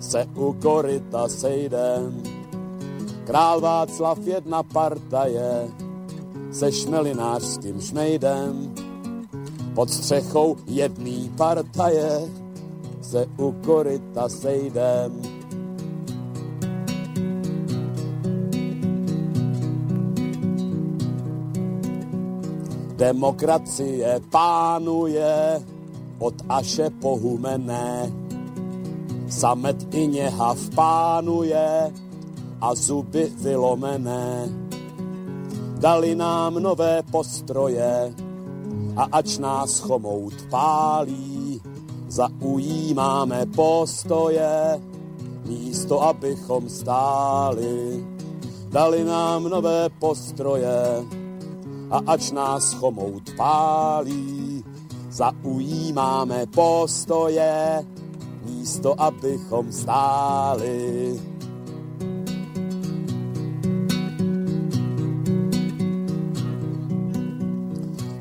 se 0.00 0.26
u 0.36 0.52
koryta 0.52 1.28
sejdem. 1.28 2.22
Král 3.24 3.60
Václav 3.60 4.18
jedna 4.26 4.62
partaje 4.62 5.68
se 6.52 6.72
šmelinářským 6.72 7.80
šmejdem. 7.80 8.74
Pod 9.74 9.90
střechou 9.90 10.56
jedný 10.66 11.32
partaje 11.36 12.20
se 13.02 13.26
u 13.38 13.52
koryta 13.52 14.28
sejdem. 14.28 15.31
Demokracie 23.02 24.22
pánuje 24.30 25.58
od 26.22 26.34
Aše 26.46 26.86
po 27.02 27.18
Humené. 27.18 28.06
Samet 29.26 29.94
i 29.94 30.06
něhav 30.06 30.58
pánuje 30.70 31.90
a 32.60 32.68
zuby 32.74 33.26
vylomené. 33.42 34.46
Dali 35.82 36.14
nám 36.14 36.62
nové 36.62 37.02
postroje 37.02 38.14
a 38.96 39.02
ač 39.18 39.38
nás 39.38 39.82
chomout 39.82 40.46
pálí, 40.50 41.58
zaujímáme 42.06 43.46
postoje, 43.46 44.78
místo 45.46 46.02
abychom 46.02 46.68
stáli. 46.70 48.06
Dali 48.70 49.04
nám 49.04 49.50
nové 49.50 49.90
postroje 49.98 51.02
a 51.92 52.00
ač 52.06 52.32
nás 52.32 52.72
chomout 52.72 53.36
pálí, 53.36 54.64
zaujímáme 55.10 56.46
postoje, 56.46 57.84
místo 58.44 59.00
abychom 59.00 59.72
stáli. 59.72 61.20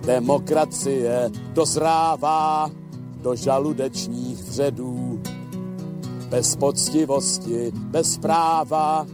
Demokracie 0.05 1.31
dozrává 1.53 2.69
do 3.21 3.35
žaludečních 3.35 4.43
vředů. 4.43 5.21
Bez 6.29 6.55
poctivosti, 6.55 7.71
bez 7.75 8.17
práva 8.17 9.07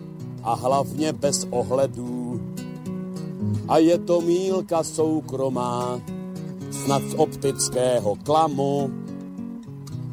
a 0.44 0.54
hlavně 0.54 1.14
bez 1.14 1.48
ohledů. 1.50 2.17
A 3.68 3.78
je 3.84 3.98
to 4.00 4.24
mílka 4.24 4.84
soukromá, 4.84 6.00
snad 6.72 7.04
z 7.04 7.14
optického 7.20 8.16
klamu, 8.24 8.92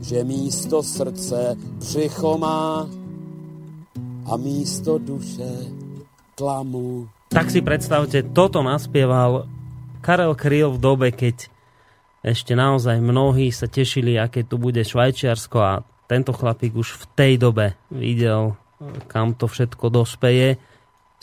že 0.02 0.24
místo 0.24 0.82
srdce 0.82 1.56
břicho 1.78 2.38
má 2.38 2.88
a 4.26 4.36
místo 4.36 4.98
duše 4.98 5.70
klamu. 6.34 7.08
Tak 7.30 7.50
si 7.50 7.62
predstavte, 7.62 8.22
toto 8.22 8.62
naspieval 8.62 9.46
Karel 10.02 10.34
Kryl 10.34 10.74
v 10.74 10.78
dobe, 10.78 11.08
keď 11.10 11.50
ešte 12.24 12.58
naozaj 12.58 12.98
mnohí 12.98 13.50
sa 13.54 13.70
tešili, 13.70 14.18
aké 14.18 14.42
tu 14.42 14.58
bude 14.58 14.82
Švajčiarsko 14.82 15.58
a 15.60 15.82
tento 16.10 16.32
chlapík 16.34 16.74
už 16.76 16.94
v 16.94 17.04
tej 17.16 17.32
dobe 17.40 17.74
videl, 17.88 18.56
kam 19.08 19.32
to 19.34 19.48
všetko 19.48 19.88
dospeje. 19.88 20.60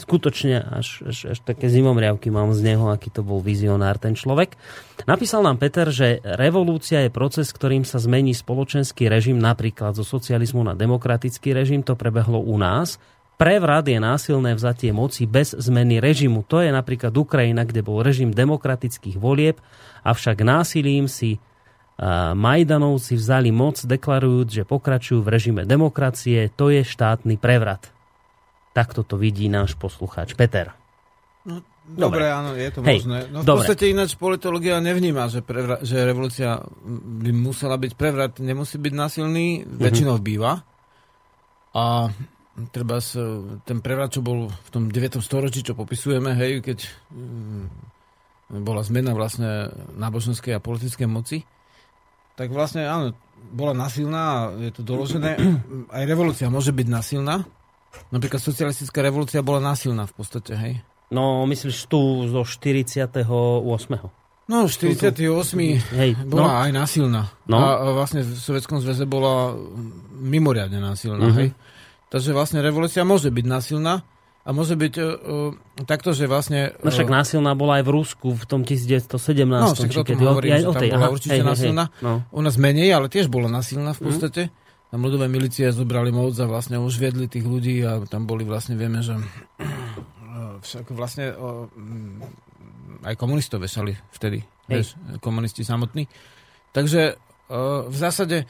Skutočne 0.01 0.65
až, 0.65 1.05
až, 1.05 1.37
až 1.37 1.37
také 1.45 1.69
zimomriavky 1.69 2.33
mám 2.33 2.49
z 2.57 2.73
neho, 2.73 2.89
aký 2.89 3.13
to 3.13 3.21
bol 3.21 3.37
vizionár 3.37 4.01
ten 4.01 4.17
človek. 4.17 4.57
Napísal 5.05 5.45
nám 5.45 5.61
Peter, 5.61 5.85
že 5.93 6.17
revolúcia 6.25 7.05
je 7.05 7.13
proces, 7.13 7.53
ktorým 7.53 7.85
sa 7.85 8.01
zmení 8.01 8.33
spoločenský 8.33 9.05
režim 9.05 9.37
napríklad 9.37 9.93
zo 9.93 10.01
socializmu 10.01 10.65
na 10.65 10.73
demokratický 10.73 11.53
režim. 11.53 11.85
To 11.85 11.93
prebehlo 11.93 12.41
u 12.41 12.57
nás. 12.57 12.97
Prevrat 13.37 13.85
je 13.85 14.01
násilné 14.01 14.57
vzatie 14.57 14.89
moci 14.89 15.29
bez 15.29 15.53
zmeny 15.53 16.01
režimu. 16.01 16.45
To 16.49 16.65
je 16.65 16.73
napríklad 16.73 17.13
Ukrajina, 17.13 17.61
kde 17.61 17.85
bol 17.85 18.01
režim 18.01 18.33
demokratických 18.33 19.21
volieb, 19.21 19.61
avšak 20.01 20.41
násilím 20.41 21.05
si 21.05 21.37
Majdanovci 22.33 23.13
vzali 23.13 23.53
moc, 23.53 23.77
deklarujúc, 23.77 24.49
že 24.49 24.63
pokračujú 24.65 25.21
v 25.21 25.31
režime 25.37 25.61
demokracie. 25.69 26.49
To 26.57 26.73
je 26.73 26.81
štátny 26.81 27.37
prevrat. 27.37 27.93
Takto 28.71 29.03
to 29.03 29.15
vidí 29.15 29.45
náš 29.45 29.75
poslucháč 29.75 30.31
Peter. 30.33 30.71
No, 31.41 31.59
dobre, 31.83 32.29
áno, 32.29 32.53
je 32.53 32.69
to 32.69 32.79
Hej, 32.81 33.03
možné. 33.03 33.19
No 33.27 33.41
v 33.41 33.45
dobre. 33.45 33.65
podstate 33.65 33.89
ináč 33.89 34.13
politológia 34.13 34.77
nevníma, 34.77 35.27
že, 35.27 35.41
prevra- 35.41 35.81
že 35.81 35.99
revolúcia 35.99 36.61
by 37.17 37.31
musela 37.31 37.75
byť 37.75 37.91
prevrat, 37.93 38.37
nemusí 38.37 38.77
byť 38.77 38.93
násilný, 38.93 39.47
Mhm. 39.61 39.81
väčšinou 39.81 40.15
býva. 40.17 40.61
A 41.73 42.11
treba 42.69 42.99
ten 43.63 43.79
prevrat, 43.79 44.11
čo 44.11 44.21
bol 44.21 44.47
v 44.47 44.69
tom 44.69 44.87
9. 44.87 45.19
storočí, 45.19 45.63
čo 45.63 45.73
popisujeme, 45.73 46.31
hej, 46.33 46.61
keď 46.61 46.79
mm, 47.09 47.65
bola 48.61 48.83
zmena 48.83 49.11
vlastne 49.11 49.67
náboženskej 49.93 50.53
a 50.53 50.59
politickej 50.59 51.07
moci, 51.07 51.47
tak 52.35 52.51
vlastne 52.51 52.83
áno, 52.83 53.15
bola 53.49 53.71
násilná 53.71 54.21
a 54.21 54.37
je 54.53 54.71
to 54.71 54.81
doložené. 54.81 55.39
Aj 55.89 56.03
revolúcia 56.03 56.47
môže 56.47 56.69
byť 56.69 56.87
násilná. 56.87 57.43
Napríklad 58.11 58.43
socialistická 58.43 58.99
revolúcia 59.03 59.39
bola 59.39 59.59
násilná 59.63 60.07
v 60.07 60.13
podstate, 60.15 60.53
hej. 60.55 60.73
No, 61.11 61.43
myslíš 61.43 61.91
tu 61.91 61.99
zo 62.31 62.47
48. 62.47 63.19
No, 64.51 64.67
48. 64.67 65.15
Hej, 65.95 66.11
bola 66.27 66.47
no. 66.47 66.63
aj 66.67 66.71
násilná. 66.75 67.21
No. 67.47 67.57
A 67.59 67.91
vlastne 67.95 68.23
v 68.23 68.35
Sovjetskom 68.35 68.83
zväze 68.83 69.07
bola 69.07 69.55
mimoriadne 70.11 70.79
násilná. 70.79 71.31
Mhm. 71.31 71.35
Hej? 71.39 71.49
Takže 72.11 72.35
vlastne 72.35 72.59
revolúcia 72.59 73.07
môže 73.07 73.31
byť 73.31 73.45
násilná 73.47 74.03
a 74.41 74.49
môže 74.51 74.75
byť 74.75 74.93
uh, 74.99 75.05
uh, 75.05 75.85
takto, 75.87 76.11
že 76.11 76.27
vlastne... 76.27 76.75
No 76.83 76.91
však 76.91 77.07
uh, 77.07 77.13
násilná 77.23 77.55
bola 77.55 77.79
aj 77.79 77.83
v 77.87 77.91
Rusku 77.95 78.27
v 78.35 78.43
tom 78.49 78.67
1917. 78.67 79.47
No, 79.47 79.71
však 79.71 79.91
či 79.93 79.99
o 80.01 80.03
tom 80.03 80.19
hovorím, 80.19 80.51
aj 80.57 80.59
že 80.59 80.67
tam 80.67 80.81
tej, 80.81 80.89
bola 80.91 81.05
aha, 81.07 81.13
určite 81.13 81.31
hej, 81.31 81.39
hej, 81.39 81.45
hej. 81.45 81.51
násilná. 81.55 81.83
No. 82.03 82.11
U 82.35 82.41
nás 82.43 82.55
menej, 82.59 82.89
ale 82.91 83.07
tiež 83.07 83.31
bola 83.31 83.47
násilná 83.47 83.95
Mhm. 83.95 83.97
v 83.97 84.01
podstate. 84.03 84.41
Tam 84.91 84.99
ľudové 84.99 85.31
milície 85.31 85.71
zobrali 85.71 86.11
moc 86.11 86.35
a 86.35 86.45
vlastne 86.51 86.75
už 86.75 86.99
viedli 86.99 87.31
tých 87.31 87.47
ľudí 87.47 87.79
a 87.87 88.03
tam 88.11 88.27
boli 88.27 88.43
vlastne, 88.43 88.75
vieme, 88.75 88.99
že 88.99 89.15
uh, 89.15 90.59
však 90.59 90.91
vlastne 90.91 91.31
mm, 91.31 93.07
aj 93.07 93.15
komunistov 93.15 93.63
vešali 93.63 93.95
vtedy. 94.11 94.43
Hej. 94.67 94.67
Vieš, 94.67 94.87
komunisti 95.23 95.63
samotní. 95.63 96.11
Takže 96.75 97.15
uh, 97.15 97.87
v 97.87 97.95
zásade 97.95 98.43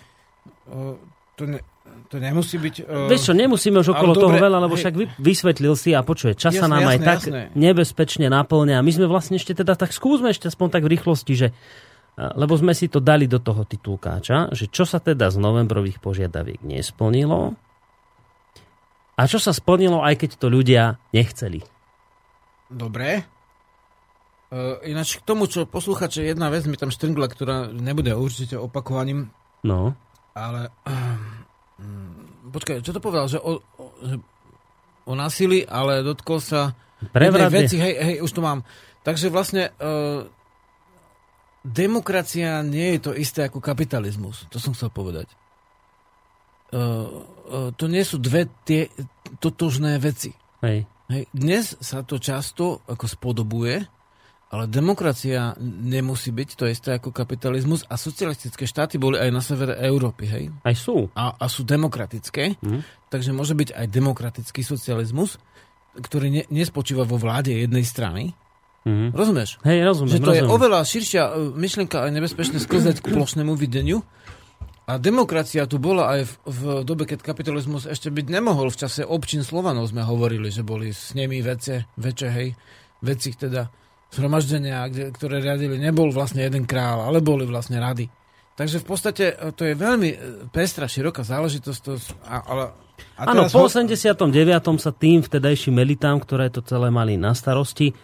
uh, 0.66 0.98
to, 1.38 1.46
ne, 1.46 1.62
to 2.10 2.18
nemusí 2.18 2.58
byť... 2.58 2.76
Uh, 2.90 3.06
Vieš 3.06 3.30
čo, 3.30 3.34
nemusíme 3.38 3.78
už 3.78 3.94
okolo 3.94 4.18
toho 4.18 4.34
dobre, 4.34 4.42
veľa, 4.42 4.66
lebo 4.66 4.74
hej. 4.74 4.82
však 4.82 4.94
vy, 4.98 5.06
vysvetlil 5.22 5.78
si 5.78 5.94
a 5.94 6.02
počuje, 6.02 6.34
čas 6.34 6.58
sa 6.58 6.66
nám 6.66 6.90
aj 6.90 6.98
jasné, 6.98 7.06
tak 7.06 7.20
nebezpečne 7.54 8.34
naplňa. 8.34 8.82
My 8.82 8.92
sme 8.92 9.06
vlastne 9.06 9.38
ešte 9.38 9.54
teda 9.54 9.78
tak 9.78 9.94
skúsme 9.94 10.34
ešte 10.34 10.50
aspoň 10.50 10.68
tak 10.74 10.82
v 10.90 10.98
rýchlosti, 10.98 11.34
že 11.38 11.48
lebo 12.18 12.54
sme 12.60 12.76
si 12.76 12.92
to 12.92 13.00
dali 13.00 13.26
do 13.26 13.40
toho 13.40 13.64
titulkáča, 13.64 14.52
že 14.52 14.68
čo 14.68 14.84
sa 14.84 15.00
teda 15.00 15.32
z 15.32 15.38
novembrových 15.40 16.04
požiadaviek 16.04 16.60
nesplnilo 16.62 17.56
a 19.16 19.22
čo 19.30 19.38
sa 19.38 19.54
splnilo, 19.54 20.02
aj 20.02 20.26
keď 20.26 20.30
to 20.38 20.48
ľudia 20.50 20.98
nechceli. 21.14 21.62
Dobre. 22.72 23.24
Uh, 24.52 24.76
ináč 24.84 25.16
k 25.20 25.24
tomu, 25.24 25.48
čo 25.48 25.64
posluchače, 25.64 26.28
jedna 26.28 26.52
vec 26.52 26.68
mi 26.68 26.76
tam 26.76 26.92
štrngla, 26.92 27.28
ktorá 27.32 27.72
nebude 27.72 28.12
určite 28.12 28.60
opakovaním, 28.60 29.32
No, 29.62 29.94
ale... 30.34 30.74
Uh, 30.90 32.50
počkaj, 32.50 32.82
čo 32.82 32.94
to 32.98 33.02
povedal? 33.02 33.30
Že 33.30 33.40
o, 33.46 33.52
o, 33.62 33.86
že 34.02 34.16
o 35.06 35.14
násilí, 35.14 35.66
ale 35.70 36.02
dotkol 36.02 36.42
sa... 36.42 36.74
Prevrat 37.14 37.50
jednej 37.50 37.54
je- 37.54 37.58
veci, 37.66 37.78
hej, 37.82 37.94
hej, 37.98 38.16
už 38.22 38.32
to 38.34 38.42
mám. 38.42 38.66
Takže 39.02 39.34
vlastne 39.34 39.74
uh, 39.78 40.26
demokracia 41.64 42.62
nie 42.66 42.98
je 42.98 43.00
to 43.00 43.12
isté 43.14 43.46
ako 43.46 43.62
kapitalizmus. 43.62 44.46
To 44.50 44.58
som 44.58 44.74
chcel 44.74 44.90
povedať. 44.90 45.30
Uh, 46.72 46.80
uh, 47.52 47.70
to 47.76 47.92
nie 47.92 48.02
sú 48.02 48.16
dve 48.16 48.48
tie 48.64 48.88
totožné 49.40 50.00
veci. 50.00 50.32
hej. 50.64 50.88
Hej, 51.12 51.28
dnes 51.36 51.76
sa 51.84 52.08
to 52.08 52.24
často 52.24 52.80
ako 52.88 53.04
spodobuje, 53.04 53.84
ale 54.48 54.64
demokracia 54.72 55.52
nemusí 55.60 56.32
byť 56.32 56.50
to 56.56 56.72
isté 56.72 56.96
ako 56.96 57.12
kapitalizmus 57.12 57.84
a 57.92 58.00
socialistické 58.00 58.64
štáty 58.64 58.96
boli 58.96 59.20
aj 59.20 59.28
na 59.28 59.44
severe 59.44 59.76
Európy, 59.76 60.24
hej? 60.32 60.48
Aj 60.64 60.72
sú. 60.72 61.12
A, 61.12 61.36
a 61.36 61.46
sú 61.52 61.68
demokratické, 61.68 62.56
Mhm. 62.64 63.12
takže 63.12 63.36
môže 63.36 63.52
byť 63.60 63.76
aj 63.76 63.86
demokratický 63.92 64.64
socializmus, 64.64 65.36
ktorý 66.00 66.32
ne, 66.32 66.44
nespočíva 66.48 67.04
vo 67.04 67.20
vláde 67.20 67.52
jednej 67.60 67.84
strany. 67.84 68.32
Mhm. 68.82 69.14
Rozumieš? 69.14 69.62
Hej, 69.62 69.78
rozumiem, 69.84 70.12
Že 70.12 70.20
to 70.20 70.32
je 70.32 70.42
rozumiem. 70.42 70.56
oveľa 70.58 70.80
širšia 70.82 71.24
e, 71.24 71.32
myšlienka 71.54 71.98
aj 72.02 72.12
nebezpečné 72.12 72.58
sklzať 72.58 72.96
k 73.00 73.12
plošnému 73.16 73.54
videniu. 73.54 74.02
A 74.84 74.98
demokracia 74.98 75.70
tu 75.70 75.78
bola 75.78 76.18
aj 76.18 76.22
v, 76.26 76.34
v 76.44 76.62
dobe, 76.82 77.06
keď 77.06 77.22
kapitalizmus 77.22 77.86
ešte 77.86 78.10
byť 78.10 78.26
nemohol. 78.28 78.68
V 78.68 78.82
čase 78.82 79.06
občin 79.06 79.46
Slovanov 79.46 79.86
sme 79.86 80.02
hovorili, 80.02 80.50
že 80.50 80.62
boli 80.62 80.90
s 80.90 81.14
nimi 81.14 81.40
vece, 81.40 81.88
veče, 81.96 82.28
hej, 82.28 82.50
veci 83.00 83.32
teda 83.32 83.70
zhromaždenia, 84.10 84.84
kde, 84.90 85.04
ktoré 85.12 85.40
riadili, 85.40 85.78
nebol 85.78 86.12
vlastne 86.12 86.44
jeden 86.44 86.66
král, 86.66 87.00
ale 87.02 87.22
boli 87.22 87.46
vlastne 87.46 87.80
rady. 87.80 88.10
Takže 88.52 88.82
v 88.82 88.86
podstate 88.86 89.26
e, 89.32 89.54
to 89.54 89.64
je 89.64 89.78
veľmi 89.78 90.10
e, 90.10 90.18
pestrá, 90.50 90.84
široká 90.86 91.24
záležitosť. 91.24 91.80
To, 91.86 91.96
a, 92.28 92.36
ale, 92.44 92.64
a 93.16 93.22
Áno, 93.30 93.48
po 93.48 93.64
ho- 93.64 93.70
89. 93.70 94.28
sa 94.76 94.92
tým 94.92 95.22
vtedajším 95.22 95.78
elitám, 95.78 96.20
ktoré 96.20 96.50
to 96.50 96.60
celé 96.60 96.90
mali 96.90 97.16
na 97.16 97.32
starosti, 97.32 97.96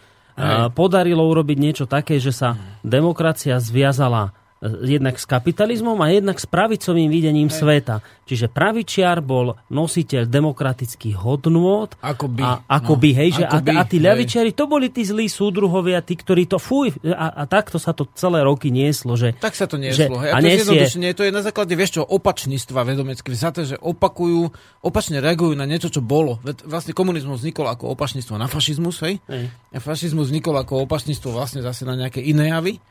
podarilo 0.72 1.26
urobiť 1.26 1.58
niečo 1.58 1.84
také, 1.90 2.22
že 2.22 2.30
sa 2.30 2.54
demokracia 2.86 3.58
zviazala 3.58 4.30
jednak 4.62 5.14
s 5.14 5.24
kapitalizmom 5.24 5.94
a 6.02 6.10
jednak 6.10 6.34
s 6.34 6.46
pravicovým 6.46 7.06
videním 7.06 7.46
sveta. 7.46 8.02
Čiže 8.26 8.50
pravičiar 8.50 9.22
bol 9.22 9.56
nositeľ 9.70 10.26
demokratických 10.28 11.16
hodnôt 11.16 11.88
Akoby, 12.02 12.42
a 12.44 12.60
akoby, 12.66 13.10
no, 13.14 13.18
hej, 13.22 13.30
že 13.40 13.44
a, 13.46 13.56
akoby, 13.56 13.72
a 13.72 13.82
tí 13.88 13.96
hej. 13.96 14.04
ľavičiari, 14.04 14.50
to 14.52 14.64
boli 14.68 14.92
tí 14.92 15.06
zlí 15.06 15.30
súdruhovia, 15.30 16.02
tí, 16.04 16.18
ktorí 16.18 16.44
to 16.50 16.60
fuj, 16.60 16.92
a, 17.06 17.32
a 17.38 17.42
takto 17.48 17.78
sa 17.80 17.94
to 17.96 18.04
celé 18.12 18.42
roky 18.44 18.68
nieslo, 18.68 19.16
že 19.16 19.32
Tak 19.38 19.54
sa 19.56 19.64
to 19.64 19.78
Že- 19.78 19.82
nieslo. 20.10 20.20
Hej. 20.20 20.30
a 20.34 20.36
A 20.36 20.44
nesie- 20.44 21.14
to 21.14 21.22
je 21.24 21.32
na 21.32 21.40
základe, 21.40 21.72
vieš 21.72 21.96
čo, 21.96 22.02
opačníctva 22.04 22.84
vedomecky 22.84 23.30
vzaté, 23.32 23.64
že 23.64 23.76
opakujú, 23.80 24.50
opačne 24.84 25.22
reagujú 25.22 25.54
na 25.56 25.64
niečo, 25.64 25.88
čo 25.88 26.04
bolo. 26.04 26.42
Vlastne 26.68 26.92
komunizmus 26.92 27.40
vznikol 27.40 27.64
ako 27.70 27.94
opačníctvo 27.96 28.34
na 28.36 28.50
fašizmus, 28.50 29.00
hej? 29.06 29.22
Hej. 29.30 29.48
A 29.72 29.78
fašizmus 29.80 30.28
vznikol 30.28 30.58
ako 30.58 30.84
opačníctvo 30.84 31.32
vlastne 31.32 31.64
zase 31.64 31.88
na 31.88 31.96
nejaké 31.96 32.20
iné 32.20 32.52
javy. 32.52 32.82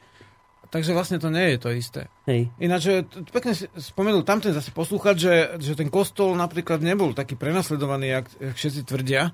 Takže 0.68 0.92
vlastne 0.92 1.18
to 1.18 1.32
nie 1.32 1.56
je 1.56 1.58
to 1.64 1.70
isté. 1.72 2.02
hej, 2.28 2.52
Ináč, 2.60 2.84
e, 2.92 3.08
pekne 3.32 3.56
si 3.56 3.72
spomenul 3.72 4.28
tamten 4.28 4.52
zase 4.52 4.76
poslúchať, 4.76 5.16
že, 5.16 5.34
že 5.64 5.74
ten 5.80 5.88
kostol 5.88 6.36
napríklad 6.36 6.84
nebol 6.84 7.16
taký 7.16 7.40
prenasledovaný, 7.40 8.20
jak, 8.20 8.26
jak 8.36 8.56
všetci 8.56 8.82
tvrdia. 8.84 9.32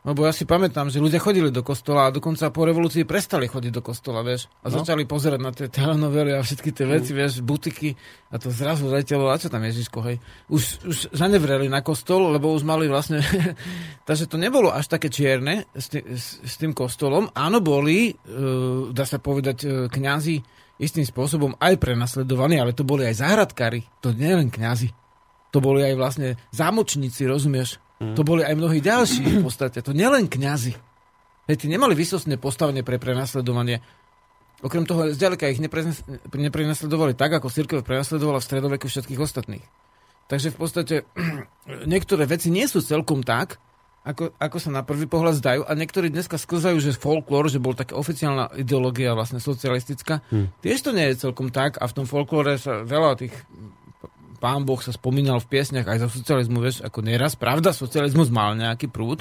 Lebo 0.00 0.24
ja 0.24 0.32
si 0.32 0.48
pamätám, 0.48 0.88
že 0.88 0.96
ľudia 0.96 1.20
chodili 1.20 1.52
do 1.52 1.60
kostola 1.60 2.08
a 2.08 2.14
dokonca 2.14 2.48
po 2.48 2.64
revolúcii 2.64 3.04
prestali 3.04 3.52
chodiť 3.52 3.68
do 3.68 3.84
kostola, 3.84 4.24
vieš. 4.24 4.48
A 4.64 4.72
No. 4.72 4.80
začali 4.80 5.04
pozerať 5.04 5.40
na 5.44 5.52
tie 5.52 5.68
telenovely 5.68 6.32
a 6.32 6.40
všetky 6.40 6.72
tie 6.72 6.88
veci, 6.88 7.12
vieš, 7.12 7.44
butiky 7.44 7.92
a 8.32 8.40
to 8.40 8.48
zrazu 8.48 8.88
letelo, 8.88 9.28
a 9.28 9.36
čo 9.36 9.52
tam 9.52 9.60
Ježiško, 9.60 10.00
hej. 10.08 10.16
Už, 10.48 10.62
už 10.88 10.98
zanevreli 11.12 11.68
na 11.68 11.84
kostol, 11.84 12.32
lebo 12.32 12.48
už 12.56 12.64
mali 12.64 12.88
vlastne... 12.88 13.20
Takže 14.08 14.24
to 14.24 14.40
nebolo 14.40 14.72
až 14.72 14.88
také 14.88 15.12
čierne 15.12 15.68
s, 15.76 15.92
tý, 15.92 16.00
s, 16.00 16.40
s 16.40 16.54
tým 16.56 16.72
kostolom. 16.72 17.28
Áno, 17.36 17.60
boli, 17.60 18.16
uh, 18.16 18.88
dá 18.96 19.04
sa 19.04 19.20
povedať, 19.20 19.58
uh, 19.68 19.70
kňazi 19.92 20.40
istým 20.80 21.04
spôsobom 21.04 21.60
aj 21.60 21.76
prenasledovaní, 21.76 22.56
ale 22.56 22.72
to 22.72 22.88
boli 22.88 23.04
aj 23.04 23.20
záhradkári, 23.20 23.84
to 24.00 24.16
nie 24.16 24.32
len 24.32 24.48
kňazi. 24.48 24.96
To 25.52 25.60
boli 25.60 25.84
aj 25.84 25.94
vlastne 26.00 26.28
zámočníci, 26.56 27.28
rozumieš? 27.28 27.76
To 28.00 28.22
boli 28.24 28.40
aj 28.40 28.56
mnohí 28.56 28.80
ďalší 28.80 29.40
v 29.40 29.44
podstate. 29.44 29.84
To 29.84 29.92
nielen 29.92 30.24
kňazi. 30.24 30.72
Hej, 31.52 31.56
tí 31.60 31.66
nemali 31.68 31.92
vysostné 31.92 32.40
postavenie 32.40 32.80
pre 32.80 32.96
prenasledovanie. 32.96 33.84
Okrem 34.64 34.88
toho, 34.88 35.12
zďaleka 35.12 35.52
ich 35.52 35.60
neprenas- 35.60 36.04
neprenasledovali 36.32 37.12
tak, 37.12 37.36
ako 37.36 37.52
církev 37.52 37.84
prenasledovala 37.84 38.40
v 38.40 38.48
stredoveku 38.48 38.88
všetkých 38.88 39.20
ostatných. 39.20 39.64
Takže 40.32 40.48
v 40.52 40.56
podstate 40.56 40.94
niektoré 41.92 42.24
veci 42.24 42.48
nie 42.48 42.64
sú 42.64 42.80
celkom 42.80 43.20
tak, 43.20 43.60
ako, 44.00 44.32
ako 44.40 44.56
sa 44.56 44.70
na 44.72 44.80
prvý 44.80 45.04
pohľad 45.04 45.36
zdajú 45.44 45.60
a 45.68 45.76
niektorí 45.76 46.08
dneska 46.08 46.40
sklzajú, 46.40 46.80
že 46.80 46.96
folklór, 46.96 47.52
že 47.52 47.60
bol 47.60 47.76
taká 47.76 48.00
oficiálna 48.00 48.56
ideológia 48.56 49.12
vlastne 49.12 49.44
socialistická. 49.44 50.24
Hmm. 50.32 50.48
Tiež 50.64 50.80
to 50.80 50.96
nie 50.96 51.12
je 51.12 51.20
celkom 51.20 51.52
tak 51.52 51.76
a 51.76 51.84
v 51.84 52.00
tom 52.00 52.06
folklóre 52.08 52.56
sa 52.56 52.80
veľa 52.80 53.20
tých 53.20 53.36
pán 54.40 54.64
Boh 54.64 54.80
sa 54.80 54.96
spomínal 54.96 55.38
v 55.44 55.52
piesniach 55.52 55.86
aj 55.86 55.98
za 56.02 56.08
socializmu, 56.08 56.58
vieš, 56.64 56.80
ako 56.80 57.04
neraz. 57.04 57.36
Pravda, 57.36 57.76
socializmus 57.76 58.32
mal 58.32 58.56
nejaký 58.56 58.88
prúd, 58.88 59.20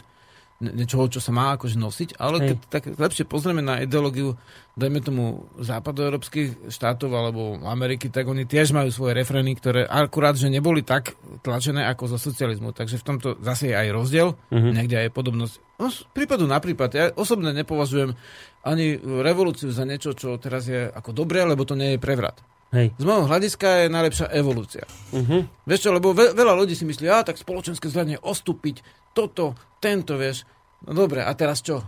niečoho, 0.59 1.07
čo 1.07 1.23
sa 1.23 1.31
má 1.31 1.55
akože 1.55 1.79
nosiť, 1.79 2.09
ale 2.19 2.43
Hej. 2.43 2.47
keď 2.47 2.57
tak 2.67 2.83
lepšie 2.99 3.23
pozrieme 3.23 3.63
na 3.63 3.79
ideológiu, 3.79 4.35
dajme 4.75 4.99
tomu 4.99 5.47
západoeurópskych 5.55 6.67
štátov 6.67 7.11
alebo 7.15 7.55
Ameriky, 7.63 8.11
tak 8.11 8.27
oni 8.27 8.43
tiež 8.43 8.75
majú 8.75 8.91
svoje 8.91 9.15
refrény, 9.15 9.55
ktoré 9.55 9.87
akurát, 9.87 10.35
že 10.35 10.51
neboli 10.51 10.83
tak 10.83 11.15
tlačené 11.47 11.87
ako 11.87 12.15
zo 12.15 12.17
socializmu. 12.19 12.75
Takže 12.75 12.99
v 12.99 13.07
tomto 13.07 13.27
zase 13.39 13.71
je 13.71 13.75
aj 13.75 13.87
rozdiel, 13.95 14.35
mm-hmm. 14.51 14.71
niekde 14.75 14.99
aj 14.99 15.09
podobnosť. 15.15 15.55
No, 15.79 15.87
prípadu 16.11 16.43
na 16.43 16.59
prípad. 16.59 16.89
Ja 16.91 17.05
osobne 17.15 17.55
nepovažujem 17.55 18.19
ani 18.67 18.99
revolúciu 18.99 19.71
za 19.71 19.87
niečo, 19.87 20.11
čo 20.11 20.35
teraz 20.35 20.67
je 20.67 20.91
ako 20.91 21.15
dobré, 21.15 21.47
lebo 21.47 21.63
to 21.63 21.79
nie 21.79 21.95
je 21.95 22.03
prevrat. 22.03 22.35
Hej. 22.75 22.93
Z 22.97 23.03
môjho 23.03 23.25
hľadiska 23.25 23.67
je 23.85 23.87
najlepšia 23.89 24.27
evolúcia. 24.33 24.83
Uh-huh. 25.13 25.45
Vieš 25.65 25.79
čo, 25.85 25.89
lebo 25.93 26.13
ve- 26.13 26.33
veľa 26.33 26.53
ľudí 26.55 26.73
si 26.73 26.85
myslí, 26.85 27.05
a 27.09 27.25
tak 27.25 27.37
spoločenské 27.37 27.89
zradenie 27.89 28.21
ostúpiť, 28.21 28.81
toto, 29.13 29.57
tento, 29.81 30.15
vieš. 30.15 30.45
No 30.85 30.95
dobre, 30.95 31.25
a 31.25 31.31
teraz 31.35 31.59
čo? 31.59 31.83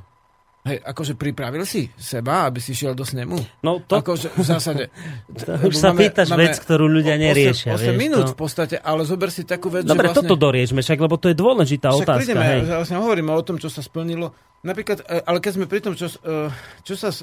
Hej, 0.62 0.78
akože 0.78 1.18
pripravil 1.18 1.66
si 1.66 1.90
seba, 1.98 2.46
aby 2.46 2.62
si 2.62 2.78
šiel 2.78 2.94
do 2.94 3.02
snemu? 3.02 3.34
No 3.66 3.82
to, 3.82 3.98
Akože 3.98 4.30
v 4.30 4.46
zásade. 4.46 4.84
už 5.70 5.74
sa 5.74 5.90
pýtaš 5.90 6.38
vec, 6.38 6.54
ktorú 6.62 6.86
ľudia 6.86 7.18
neriešia. 7.18 7.74
8, 7.74 7.82
8 7.82 7.90
vieš, 7.90 7.98
minút 7.98 8.26
to... 8.30 8.34
v 8.34 8.38
podstate, 8.38 8.76
ale 8.78 9.02
zober 9.02 9.34
si 9.34 9.42
takú 9.42 9.74
vec, 9.74 9.90
Dobre, 9.90 10.14
že 10.14 10.22
vlastne... 10.22 10.30
toto 10.30 10.38
doriešme, 10.38 10.86
však, 10.86 11.00
lebo 11.02 11.18
to 11.18 11.34
je 11.34 11.36
dôležitá 11.42 11.90
Však 11.90 12.06
otázka. 12.06 12.20
prídeme, 12.22 12.46
hej. 12.46 12.62
vlastne 12.78 12.98
hovoríme 13.02 13.32
o 13.34 13.42
tom, 13.42 13.58
čo 13.58 13.74
sa 13.74 13.82
splnilo. 13.82 14.38
Napríklad, 14.62 15.02
e, 15.10 15.26
ale 15.26 15.42
keď 15.42 15.52
sme 15.58 15.66
pri 15.66 15.82
tom, 15.82 15.98
čo, 15.98 16.06
e, 16.06 16.54
čo 16.86 16.94
sa 16.94 17.10
e, 17.10 17.18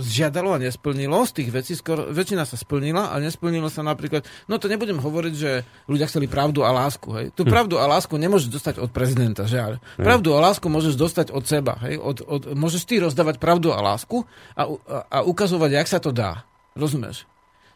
zžiadalo 0.00 0.56
a 0.56 0.58
nesplnilo, 0.58 1.20
z 1.28 1.32
tých 1.36 1.50
vecí 1.52 1.76
skoro 1.76 2.08
väčšina 2.08 2.48
sa 2.48 2.56
splnila 2.56 3.12
a 3.12 3.20
nesplnilo 3.20 3.68
sa 3.68 3.84
napríklad, 3.84 4.24
no 4.48 4.56
to 4.56 4.64
nebudem 4.64 4.96
hovoriť, 4.96 5.34
že 5.36 5.50
ľudia 5.84 6.08
chceli 6.08 6.32
pravdu 6.32 6.64
a 6.64 6.72
lásku. 6.72 7.12
Hej. 7.12 7.26
Tu 7.36 7.44
Hm. 7.44 7.50
pravdu 7.52 7.76
a 7.76 7.84
lásku 7.84 8.16
nemôžeš 8.16 8.48
dostať 8.48 8.80
od 8.80 8.88
prezidenta, 8.88 9.44
žiaľ. 9.44 9.84
Pravdu 10.00 10.32
a 10.32 10.40
lásku 10.40 10.64
môžeš 10.64 10.96
dostať 10.96 11.28
od 11.28 11.44
seba. 11.44 11.76
Hej. 11.84 12.00
Od, 12.00 12.18
od, 12.24 12.42
môžeš 12.56 12.88
ty 12.88 12.96
rozdávať 13.04 13.36
pravdu 13.36 13.76
a 13.76 13.84
lásku 13.84 14.24
a, 14.56 14.64
a, 14.64 14.96
a 15.12 15.18
ukazovať, 15.28 15.70
jak 15.76 15.88
sa 15.92 16.00
to 16.00 16.08
dá. 16.08 16.48
Rozumieš? 16.72 17.28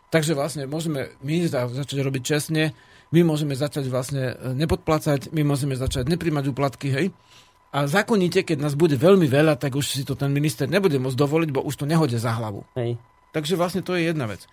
Takže 0.09 0.32
vlastne 0.32 0.65
môžeme 0.65 1.12
my 1.20 1.45
za- 1.45 1.69
začať 1.69 2.01
robiť 2.01 2.23
čestne, 2.24 2.73
my 3.12 3.20
môžeme 3.28 3.53
začať 3.53 3.93
vlastne 3.93 4.35
nepodplácať, 4.57 5.31
my 5.36 5.43
môžeme 5.45 5.77
začať 5.77 6.09
nepríjmať 6.09 6.49
úplatky, 6.49 6.89
hej. 6.91 7.07
A 7.74 7.90
zákonite, 7.90 8.46
keď 8.46 8.70
nás 8.70 8.78
bude 8.78 8.94
veľmi 8.94 9.26
veľa, 9.26 9.59
tak 9.59 9.74
už 9.74 9.98
si 9.98 10.06
to 10.06 10.14
ten 10.14 10.30
minister 10.30 10.70
nebude 10.70 10.94
môcť 11.02 11.18
dovoliť, 11.18 11.51
bo 11.51 11.66
už 11.66 11.82
to 11.82 11.90
nehodie 11.90 12.22
za 12.22 12.30
hlavu. 12.38 12.62
Hej. 12.78 12.94
Takže 13.34 13.59
vlastne 13.59 13.82
to 13.82 13.98
je 13.98 14.06
jedna 14.06 14.30
vec. 14.30 14.46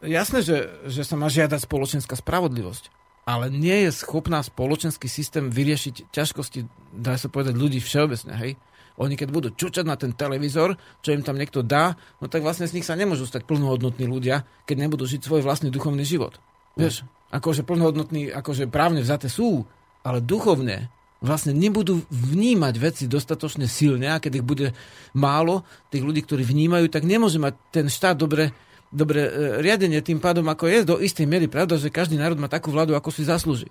Jasné, 0.00 0.40
že, 0.40 0.72
že 0.88 1.04
sa 1.04 1.20
má 1.20 1.28
žiadať 1.28 1.68
spoločenská 1.68 2.16
spravodlivosť, 2.16 2.88
ale 3.28 3.52
nie 3.52 3.84
je 3.84 3.92
schopná 3.92 4.40
spoločenský 4.40 5.04
systém 5.04 5.52
vyriešiť 5.52 6.08
ťažkosti, 6.08 6.64
dá 6.96 7.20
sa 7.20 7.28
povedať, 7.28 7.60
ľudí 7.60 7.76
všeobecne, 7.84 8.32
hej. 8.40 8.56
Oni 8.98 9.14
keď 9.14 9.28
budú 9.30 9.48
čučať 9.52 9.84
na 9.84 9.94
ten 10.00 10.16
televízor, 10.16 10.80
čo 11.04 11.12
im 11.12 11.22
tam 11.22 11.36
niekto 11.36 11.60
dá, 11.60 11.94
no 12.18 12.26
tak 12.26 12.40
vlastne 12.40 12.66
z 12.66 12.80
nich 12.80 12.88
sa 12.88 12.98
nemôžu 12.98 13.28
stať 13.28 13.44
plnohodnotní 13.46 14.08
ľudia, 14.08 14.48
keď 14.64 14.88
nebudú 14.88 15.04
žiť 15.06 15.22
svoj 15.22 15.44
vlastný 15.44 15.68
duchovný 15.70 16.02
život. 16.02 16.40
Vieš? 16.74 17.06
akože 17.28 17.64
plnohodnotní, 17.64 18.32
akože 18.32 18.68
právne 18.72 19.04
vzaté 19.04 19.28
sú, 19.28 19.68
ale 20.04 20.24
duchovne 20.24 20.88
vlastne 21.18 21.50
nebudú 21.50 22.06
vnímať 22.10 22.74
veci 22.78 23.04
dostatočne 23.10 23.66
silne 23.66 24.06
a 24.06 24.22
keď 24.22 24.42
ich 24.42 24.46
bude 24.46 24.68
málo, 25.14 25.66
tých 25.90 26.06
ľudí, 26.06 26.22
ktorí 26.22 26.46
vnímajú, 26.46 26.86
tak 26.86 27.02
nemôže 27.02 27.42
mať 27.42 27.54
ten 27.74 27.86
štát 27.90 28.14
dobre, 28.14 28.54
dobre 28.94 29.26
e, 29.26 29.30
riadenie 29.58 29.98
tým 29.98 30.22
pádom, 30.22 30.46
ako 30.46 30.70
je 30.70 30.78
do 30.86 30.96
istej 31.02 31.26
miery 31.26 31.50
pravda, 31.50 31.74
že 31.74 31.90
každý 31.90 32.14
národ 32.14 32.38
má 32.38 32.46
takú 32.46 32.70
vládu, 32.70 32.94
ako 32.94 33.10
si 33.10 33.26
zaslúži. 33.26 33.66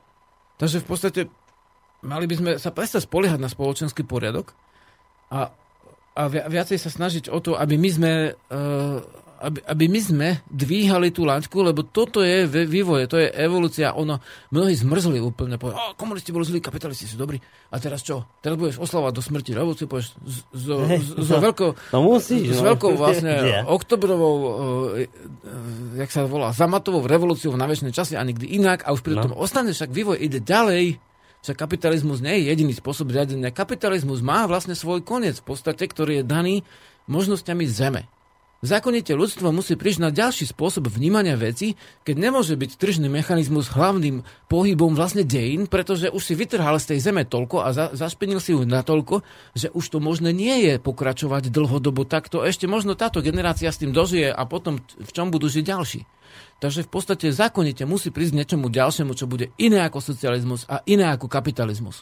Takže 0.59 0.83
v 0.83 0.87
podstate 0.87 1.21
mali 2.03 2.27
by 2.27 2.35
sme 2.35 2.51
sa 2.59 2.69
prestať 2.75 3.07
spoliehať 3.07 3.39
na 3.39 3.47
spoločenský 3.47 4.03
poriadok 4.03 4.51
a, 5.31 5.47
a 6.19 6.21
vi- 6.27 6.45
viacej 6.51 6.77
sa 6.77 6.91
snažiť 6.91 7.31
o 7.31 7.39
to, 7.39 7.55
aby 7.55 7.79
my 7.79 7.89
sme 7.89 8.11
uh, 8.33 8.99
aby, 9.37 9.59
aby 9.63 9.85
my 9.87 9.99
sme 9.99 10.27
dvíhali 10.47 11.09
tú 11.09 11.21
laťku, 11.23 11.55
lebo 11.61 11.85
toto 11.85 12.19
je 12.19 12.43
vývoje, 12.45 13.05
to 13.05 13.17
je 13.17 13.29
evolúcia. 13.29 13.93
Ono, 13.93 14.17
mnohí 14.49 14.73
zmrzli 14.73 15.21
úplne, 15.21 15.55
povedali, 15.55 15.93
komunisti 15.93 16.33
boli 16.33 16.43
zlí, 16.43 16.57
kapitalisti 16.57 17.05
sú 17.05 17.15
dobrí. 17.15 17.37
A 17.69 17.77
teraz 17.77 18.01
čo? 18.01 18.25
Teraz 18.41 18.57
budeš 18.57 18.81
oslavať 18.81 19.11
do 19.13 19.21
smrti 19.21 19.51
revolúciu, 19.53 19.85
povieš, 19.85 20.17
s, 20.25 20.37
s, 20.49 20.63
s, 20.65 21.07
s, 21.13 21.29
veľkou, 21.29 21.69
to 21.93 21.99
musíš, 22.01 22.57
s 22.57 22.59
no. 22.59 22.73
veľkou 22.73 22.91
vlastne 23.01 23.29
Yeah. 23.37 23.69
oktobrovou, 23.69 24.35
uh, 24.41 25.05
jak 25.95 26.09
sa 26.09 26.25
volá, 26.25 26.49
zamatovou 26.51 27.05
revolúciou 27.05 27.53
na 27.53 27.69
väčšie 27.69 27.93
časy 27.93 28.13
a 28.17 28.23
nikdy 28.25 28.57
inak. 28.57 28.83
A 28.83 28.91
už 28.91 29.05
pri 29.05 29.15
No. 29.15 29.29
tom 29.29 29.35
ostane, 29.37 29.71
však 29.71 29.93
vývoj 29.93 30.17
ide 30.17 30.41
ďalej. 30.41 30.97
Však 31.37 31.53
kapitalizmus 31.55 32.19
nie 32.19 32.41
je 32.43 32.49
jediný 32.49 32.73
spôsob 32.73 33.13
riadenia. 33.13 33.53
Kapitalizmus 33.53 34.25
má 34.25 34.43
vlastne 34.49 34.73
svoj 34.73 35.05
koniec 35.05 35.37
v 35.39 35.53
podstate, 35.53 35.85
ktorý 35.85 36.19
je 36.19 36.25
daný 36.25 36.55
možnosťami 37.07 37.63
zeme. 37.69 38.09
Zákonite 38.65 39.13
ľudstvo 39.13 39.53
musí 39.53 39.77
prísť 39.77 40.01
na 40.01 40.09
ďalší 40.09 40.49
spôsob 40.49 40.89
vnímania 40.89 41.37
veci, 41.37 41.77
keď 42.01 42.15
nemôže 42.17 42.57
byť 42.57 42.81
tržný 42.81 43.05
mechanizmus 43.05 43.69
hlavným 43.69 44.25
pohybom 44.49 44.97
vlastne 44.97 45.21
dejín, 45.21 45.69
pretože 45.69 46.09
už 46.09 46.23
si 46.25 46.33
vytrhal 46.33 46.81
z 46.81 46.97
tej 46.97 46.99
zeme 47.05 47.21
toľko 47.21 47.61
a 47.61 47.69
za, 47.69 47.85
zašpenil 47.93 48.41
si 48.41 48.57
ju 48.57 48.65
natoľko, 48.65 49.21
že 49.53 49.69
už 49.69 49.85
to 49.93 49.97
možné 50.01 50.33
nie 50.33 50.65
je 50.65 50.73
pokračovať 50.81 51.53
dlhodobo 51.53 52.01
takto. 52.09 52.41
Ešte 52.41 52.65
možno 52.65 52.97
táto 52.97 53.21
generácia 53.21 53.69
s 53.69 53.77
tým 53.77 53.93
dožije 53.93 54.33
a 54.33 54.41
potom 54.49 54.81
v 54.81 55.11
čom 55.13 55.29
budú 55.29 55.45
žiť 55.53 55.61
ďalší. 55.61 56.01
Takže 56.57 56.81
v 56.81 56.89
podstate 56.89 57.29
zákonite 57.29 57.85
musí 57.85 58.09
prísť 58.09 58.41
niečomu 58.41 58.73
ďalšiemu, 58.73 59.13
čo 59.13 59.29
bude 59.29 59.53
iné 59.61 59.85
ako 59.85 60.01
socializmus 60.01 60.65
a 60.65 60.81
iné 60.89 61.05
ako 61.13 61.29
kapitalizmus. 61.29 62.01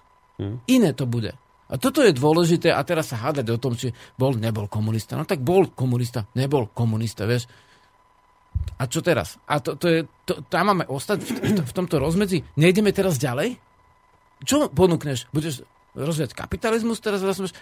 Iné 0.72 0.96
to 0.96 1.04
bude. 1.04 1.36
A 1.66 1.82
toto 1.82 2.06
je 2.06 2.14
dôležité 2.14 2.70
a 2.70 2.86
teraz 2.86 3.10
sa 3.10 3.18
hádať 3.18 3.50
o 3.50 3.58
tom, 3.58 3.74
či 3.74 3.90
bol, 4.14 4.38
nebol 4.38 4.70
komunista. 4.70 5.18
No 5.18 5.26
tak 5.26 5.42
bol 5.42 5.74
komunista, 5.74 6.30
nebol 6.38 6.70
komunista, 6.70 7.26
vieš. 7.26 7.50
A 8.78 8.86
čo 8.86 9.02
teraz? 9.02 9.42
A 9.50 9.58
to, 9.58 9.74
to 9.74 9.86
je, 9.90 10.00
to, 10.30 10.46
tam 10.46 10.72
máme 10.72 10.86
ostať 10.86 11.20
v, 11.26 11.30
v, 11.42 11.50
v 11.66 11.74
tomto 11.74 11.98
rozmedzi? 11.98 12.46
Nejdeme 12.60 12.94
teraz 12.94 13.18
ďalej? 13.18 13.58
Čo 14.46 14.70
ponúkneš? 14.70 15.26
Budeš 15.34 15.66
rozvíjať 15.98 16.38
kapitalizmus? 16.38 17.02
Teraz? 17.02 17.26
Vieš, 17.26 17.56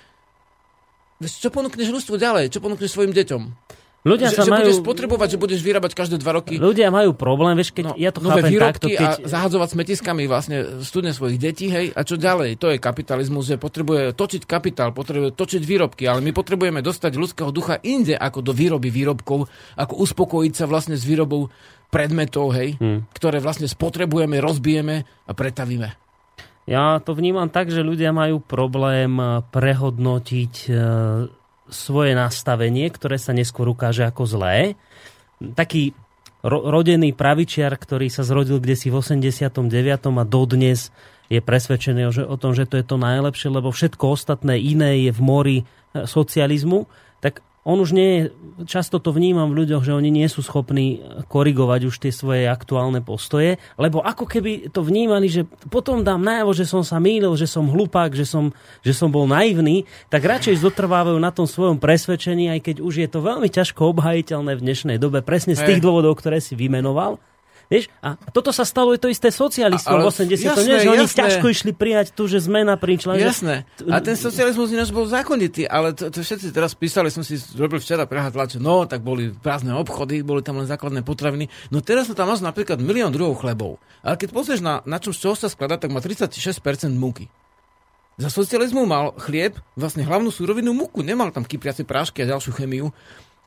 Čo 1.40 1.50
ponúkneš 1.54 1.88
ľudstvu 1.94 2.20
ďalej? 2.20 2.52
Čo 2.52 2.60
ponúkneš 2.60 2.92
svojim 2.92 3.16
deťom? 3.16 3.63
Ľudia 4.04 4.28
že, 4.30 4.36
sa 4.36 4.44
že 4.44 4.52
majú... 4.52 4.68
budeš 4.68 4.80
potrebovať, 4.84 5.28
že 5.32 5.38
budeš 5.40 5.62
vyrábať 5.64 5.96
každé 5.96 6.20
dva 6.20 6.36
roky 6.36 6.60
Ľudia 6.60 6.92
majú 6.92 7.16
problém, 7.16 7.56
vieš, 7.56 7.72
keď 7.72 7.96
ja 7.96 8.12
to 8.12 8.20
No, 8.20 8.36
nové 8.36 8.44
chápem 8.44 8.52
výrobky 8.52 8.72
takto, 8.76 8.88
keď... 9.00 9.08
a 9.08 9.32
zahadzovať 9.32 9.70
smetiskami 9.80 10.24
vlastne 10.28 10.58
studne 10.84 11.16
svojich 11.16 11.40
detí, 11.40 11.72
hej, 11.72 11.96
a 11.96 12.04
čo 12.04 12.20
ďalej? 12.20 12.60
To 12.60 12.68
je 12.76 12.84
kapitalizmus, 12.84 13.48
že 13.48 13.56
potrebuje 13.56 14.12
točiť 14.12 14.44
kapitál, 14.44 14.92
potrebuje 14.92 15.32
točiť 15.32 15.64
výrobky, 15.64 16.04
ale 16.04 16.20
my 16.20 16.36
potrebujeme 16.36 16.84
dostať 16.84 17.16
ľudského 17.16 17.56
ducha 17.56 17.80
inde 17.80 18.20
ako 18.20 18.44
do 18.44 18.52
výroby 18.52 18.92
výrobkov, 18.92 19.48
ako 19.80 19.94
uspokojiť 20.04 20.54
sa 20.54 20.68
vlastne 20.68 21.00
s 21.00 21.08
výrobou 21.08 21.48
predmetov, 21.88 22.52
hej, 22.60 22.76
Hmm. 22.84 23.08
ktoré 23.16 23.40
vlastne 23.40 23.72
spotrebujeme, 23.72 24.44
rozbijeme 24.44 25.08
a 25.08 25.32
pretavíme. 25.32 25.96
Ja 26.64 27.00
to 27.04 27.12
vnímam 27.12 27.52
tak, 27.52 27.72
že 27.72 27.84
ľudia 27.84 28.12
majú 28.12 28.40
problém 28.40 29.16
eh, 29.20 29.44
prehodnotiť 29.48 30.54
eh, 30.68 31.43
svoje 31.74 32.14
nastavenie, 32.14 32.88
ktoré 32.88 33.18
sa 33.18 33.34
neskôr 33.34 33.68
ukáže 33.68 34.06
ako 34.06 34.24
zlé. 34.30 34.80
Taký 35.42 35.98
ro- 36.46 36.70
rodený 36.70 37.12
pravičiar, 37.18 37.74
ktorý 37.74 38.08
sa 38.08 38.22
zrodil 38.22 38.62
kde 38.62 38.78
v 38.94 39.02
89. 39.02 39.50
a 40.22 40.24
dodnes 40.24 40.94
je 41.32 41.40
presvedčený 41.42 42.02
o, 42.08 42.12
že, 42.14 42.24
o 42.28 42.38
tom, 42.38 42.54
že 42.54 42.70
to 42.70 42.78
je 42.78 42.86
to 42.86 43.02
najlepšie, 43.02 43.50
lebo 43.50 43.74
všetko 43.74 44.14
ostatné 44.14 44.60
iné 44.60 45.10
je 45.10 45.12
v 45.16 45.22
mori 45.24 45.58
eh, 45.64 46.06
socializmu, 46.06 46.86
on 47.64 47.80
už 47.80 47.96
nie 47.96 48.10
je, 48.12 48.22
často 48.68 49.00
to 49.00 49.16
vnímam 49.16 49.48
v 49.52 49.64
ľuďoch, 49.64 49.88
že 49.88 49.96
oni 49.96 50.12
nie 50.12 50.28
sú 50.28 50.44
schopní 50.44 51.00
korigovať 51.32 51.82
už 51.88 51.96
tie 51.96 52.12
svoje 52.12 52.44
aktuálne 52.48 53.00
postoje, 53.00 53.56
lebo 53.80 54.04
ako 54.04 54.28
keby 54.28 54.68
to 54.68 54.84
vnímali, 54.84 55.32
že 55.32 55.48
potom 55.72 56.04
dám 56.04 56.20
najavo, 56.20 56.52
že 56.52 56.68
som 56.68 56.84
sa 56.84 57.00
mýlil, 57.00 57.32
že 57.40 57.48
som 57.48 57.72
hlupák, 57.72 58.12
že 58.12 58.28
som, 58.28 58.52
že 58.84 58.92
som 58.92 59.08
bol 59.08 59.26
naivný, 59.32 59.88
tak 60.12 60.28
radšej 60.28 60.60
zotrvávajú 60.60 61.16
na 61.24 61.32
tom 61.32 61.48
svojom 61.48 61.80
presvedčení, 61.80 62.52
aj 62.52 62.60
keď 62.68 62.76
už 62.84 62.94
je 63.00 63.08
to 63.08 63.24
veľmi 63.24 63.48
ťažko 63.48 63.96
obhajiteľné 63.96 64.60
v 64.60 64.64
dnešnej 64.64 64.98
dobe, 65.00 65.24
presne 65.24 65.56
z 65.56 65.64
tých 65.64 65.80
dôvodov, 65.80 66.20
ktoré 66.20 66.44
si 66.44 66.60
vymenoval. 66.60 67.18
Vieš, 67.66 67.88
a 68.00 68.14
toto 68.30 68.50
sa 68.50 68.64
stalo 68.64 68.92
je 68.92 69.00
to 69.00 69.08
isté 69.08 69.30
socialistom 69.30 69.98
v 69.98 70.04
ale 70.04 70.12
80. 70.12 70.36
jasné, 70.36 70.64
nie, 70.64 70.78
že 70.78 70.90
oni 70.90 71.06
ťažko 71.06 71.48
išli 71.48 71.72
prijať 71.72 72.12
tu, 72.12 72.28
že 72.28 72.38
zmena 72.40 72.76
prišla. 72.76 73.18
že- 73.18 73.26
Jasné. 73.26 73.56
A 73.88 73.98
ten 73.98 74.14
socializmus 74.14 74.70
ináč 74.70 74.90
bol 74.90 75.04
zákonitý, 75.04 75.66
ale 75.66 75.92
to, 75.92 76.08
to 76.08 76.20
všetci 76.20 76.52
teraz 76.52 76.74
písali, 76.74 77.08
som 77.08 77.22
si 77.22 77.36
robil 77.56 77.80
včera 77.80 78.04
prehľad 78.04 78.32
tlače, 78.32 78.58
no, 78.58 78.84
tak 78.84 79.00
boli 79.00 79.32
prázdne 79.32 79.74
obchody, 79.74 80.22
boli 80.22 80.40
tam 80.40 80.60
len 80.60 80.66
základné 80.66 81.02
potraviny. 81.02 81.48
No 81.70 81.80
teraz 81.80 82.06
sú 82.06 82.14
tam 82.14 82.28
máš 82.28 82.40
napríklad 82.40 82.78
milión 82.78 83.10
druhov 83.10 83.40
chlebov. 83.40 83.80
Ale 84.02 84.16
keď 84.16 84.30
pozrieš 84.32 84.60
na, 84.60 84.84
na 84.84 85.00
čom 85.00 85.10
z 85.10 85.24
čoho 85.24 85.36
sa 85.36 85.48
skladá, 85.48 85.76
tak 85.76 85.90
má 85.90 85.98
36% 85.98 86.38
múky. 86.92 87.32
Za 88.14 88.30
socializmu 88.30 88.86
mal 88.86 89.18
chlieb, 89.18 89.58
vlastne 89.74 90.06
hlavnú 90.06 90.30
súrovinu 90.30 90.70
múku, 90.70 91.02
nemal 91.02 91.34
tam 91.34 91.42
kypriace 91.42 91.82
prášky 91.82 92.22
a 92.22 92.30
ďalšiu 92.30 92.54
chemiu. 92.54 92.94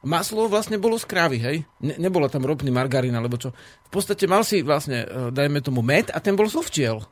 Maslo 0.06 0.46
vlastne 0.46 0.78
bolo 0.78 0.94
z 0.94 1.10
krávy, 1.10 1.42
hej? 1.42 1.56
Ne, 1.82 1.98
nebolo 1.98 2.30
tam 2.30 2.46
ropný 2.46 2.70
margarín, 2.70 3.18
alebo 3.18 3.34
čo. 3.34 3.50
V 3.86 3.90
podstate 3.90 4.30
mal 4.30 4.46
si 4.46 4.62
vlastne, 4.62 5.02
e, 5.02 5.34
dajme 5.34 5.58
tomu 5.58 5.82
med 5.82 6.14
a 6.14 6.22
ten 6.22 6.38
bol 6.38 6.46
z 6.46 6.62
ovčiel. 6.62 7.02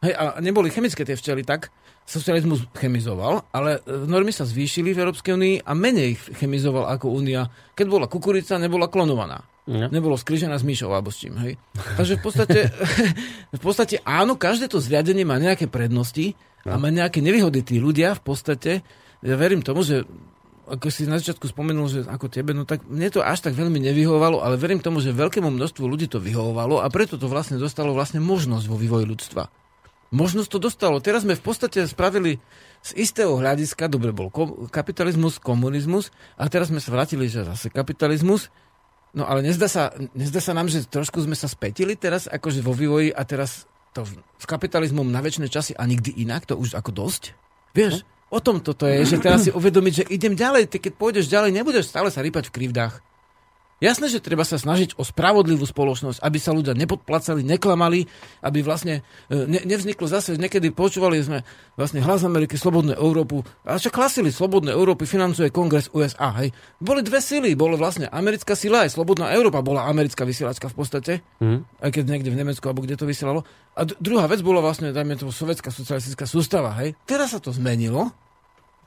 Hej, 0.00 0.16
a 0.16 0.40
neboli 0.40 0.72
chemické 0.72 1.04
tie 1.04 1.20
včely, 1.20 1.44
tak 1.44 1.68
socializmus 2.08 2.64
chemizoval, 2.80 3.44
ale 3.52 3.84
e, 3.84 4.08
normy 4.08 4.32
sa 4.32 4.48
zvýšili 4.48 4.96
v 4.96 5.04
Európskej 5.04 5.36
únii 5.36 5.56
a 5.68 5.72
menej 5.76 6.16
ich 6.16 6.22
chemizoval 6.40 6.88
ako 6.88 7.12
únia. 7.12 7.52
Keď 7.76 7.86
bola 7.86 8.08
kukurica, 8.08 8.56
nebola 8.56 8.88
klonovaná. 8.88 9.44
No. 9.68 9.92
Nebolo 9.92 10.16
skrižená 10.16 10.56
s 10.56 10.64
myšou 10.64 10.88
alebo 10.96 11.12
s 11.12 11.20
čím, 11.20 11.36
hej. 11.44 11.60
Takže 12.00 12.16
v 12.16 12.22
podstate, 12.24 12.58
v 13.58 13.60
podstate 13.60 14.00
áno, 14.00 14.40
každé 14.40 14.72
to 14.72 14.80
zriadenie 14.80 15.28
má 15.28 15.36
nejaké 15.36 15.68
prednosti 15.68 16.32
a 16.64 16.80
má 16.80 16.88
nejaké 16.88 17.20
nevýhody. 17.20 17.60
Tí 17.60 17.76
ľudia 17.76 18.16
v 18.16 18.22
podstate, 18.24 18.80
ja 19.20 19.36
verím 19.36 19.60
tomu, 19.60 19.84
že 19.84 20.08
ako 20.68 20.92
si 20.92 21.08
na 21.08 21.16
začiatku 21.16 21.48
spomenul, 21.48 21.88
že 21.88 22.00
ako 22.04 22.28
tebe, 22.28 22.52
no 22.52 22.68
tak 22.68 22.84
mne 22.84 23.08
to 23.08 23.24
až 23.24 23.40
tak 23.44 23.56
veľmi 23.56 23.80
nevyhovovalo, 23.80 24.44
ale 24.44 24.60
verím 24.60 24.84
tomu, 24.84 25.00
že 25.00 25.16
veľkému 25.16 25.48
množstvu 25.48 25.84
ľudí 25.84 26.06
to 26.06 26.20
vyhovovalo 26.20 26.84
a 26.84 26.86
preto 26.92 27.16
to 27.16 27.26
vlastne 27.26 27.56
dostalo 27.56 27.96
vlastne 27.96 28.20
možnosť 28.20 28.64
vo 28.68 28.76
vývoji 28.76 29.08
ľudstva. 29.08 29.48
Možnosť 30.08 30.48
to 30.48 30.58
dostalo. 30.60 30.96
Teraz 31.04 31.28
sme 31.28 31.36
v 31.36 31.44
podstate 31.44 31.84
spravili 31.84 32.40
z 32.80 32.90
istého 32.96 33.36
hľadiska, 33.36 33.92
dobre 33.92 34.12
bol 34.12 34.32
ko- 34.32 34.68
kapitalizmus, 34.72 35.36
komunizmus 35.36 36.08
a 36.40 36.48
teraz 36.48 36.72
sme 36.72 36.80
sa 36.80 36.92
vrátili, 36.92 37.28
že 37.28 37.44
zase 37.44 37.68
kapitalizmus. 37.68 38.48
No 39.12 39.28
ale 39.28 39.44
nezdá 39.44 39.68
sa, 39.68 39.92
nezdá 40.16 40.40
sa 40.40 40.56
nám, 40.56 40.68
že 40.72 40.84
trošku 40.84 41.20
sme 41.20 41.36
sa 41.36 41.48
spätili 41.48 41.96
teraz 41.96 42.24
akože 42.24 42.64
vo 42.64 42.72
vývoji 42.72 43.12
a 43.12 43.20
teraz 43.24 43.68
to 43.92 44.04
s 44.36 44.44
kapitalizmom 44.48 45.08
na 45.08 45.20
väčšie 45.20 45.48
časy 45.48 45.72
a 45.76 45.84
nikdy 45.84 46.12
inak, 46.24 46.44
to 46.48 46.56
už 46.56 46.76
ako 46.76 46.92
dosť? 46.92 47.36
Vieš, 47.76 48.04
o 48.28 48.38
tom 48.40 48.60
toto 48.60 48.84
je, 48.84 49.04
že 49.04 49.16
teraz 49.20 49.48
si 49.48 49.50
uvedomiť, 49.50 49.92
že 49.92 50.04
idem 50.12 50.36
ďalej, 50.36 50.68
ty 50.68 50.76
keď 50.78 50.92
pôjdeš 50.96 51.26
ďalej, 51.32 51.50
nebudeš 51.56 51.88
stále 51.88 52.12
sa 52.12 52.20
rýpať 52.20 52.52
v 52.52 52.54
krivdách. 52.60 53.07
Jasné, 53.78 54.10
že 54.10 54.18
treba 54.18 54.42
sa 54.42 54.58
snažiť 54.58 54.98
o 54.98 55.06
spravodlivú 55.06 55.62
spoločnosť, 55.62 56.18
aby 56.18 56.38
sa 56.42 56.50
ľudia 56.50 56.74
nepodplacali, 56.74 57.46
neklamali, 57.46 58.10
aby 58.42 58.58
vlastne 58.66 59.06
e, 59.30 59.46
ne, 59.46 59.62
nevzniklo 59.62 60.10
zase, 60.10 60.34
niekedy 60.34 60.74
počúvali 60.74 61.22
sme 61.22 61.46
vlastne 61.78 62.02
hlas 62.02 62.26
Ameriky, 62.26 62.58
Slobodnú 62.58 62.98
Európu, 62.98 63.46
a 63.62 63.78
čo 63.78 63.94
klasili 63.94 64.34
Slobodné 64.34 64.74
Európy, 64.74 65.06
financuje 65.06 65.54
kongres 65.54 65.94
USA, 65.94 66.34
hej. 66.42 66.50
Boli 66.82 67.06
dve 67.06 67.22
sily, 67.22 67.54
bolo 67.54 67.78
vlastne 67.78 68.10
americká 68.10 68.58
sila, 68.58 68.82
aj 68.82 68.98
Slobodná 68.98 69.30
Európa 69.30 69.62
bola 69.62 69.86
americká 69.86 70.26
vysielačka 70.26 70.66
v 70.66 70.74
podstate, 70.74 71.12
Hm. 71.38 71.62
aj 71.78 71.90
keď 71.94 72.04
niekde 72.10 72.34
v 72.34 72.38
Nemecku, 72.42 72.66
alebo 72.66 72.82
kde 72.82 72.98
to 72.98 73.06
vysielalo. 73.06 73.46
A 73.78 73.86
d- 73.86 73.94
druhá 74.02 74.26
vec 74.26 74.42
bola 74.42 74.58
vlastne, 74.58 74.90
dajme 74.90 75.14
to, 75.14 75.30
sovietská 75.30 75.70
socialistická 75.70 76.26
sústava, 76.26 76.74
hej. 76.82 76.98
Teraz 77.06 77.30
sa 77.30 77.38
to 77.38 77.54
zmenilo, 77.54 78.10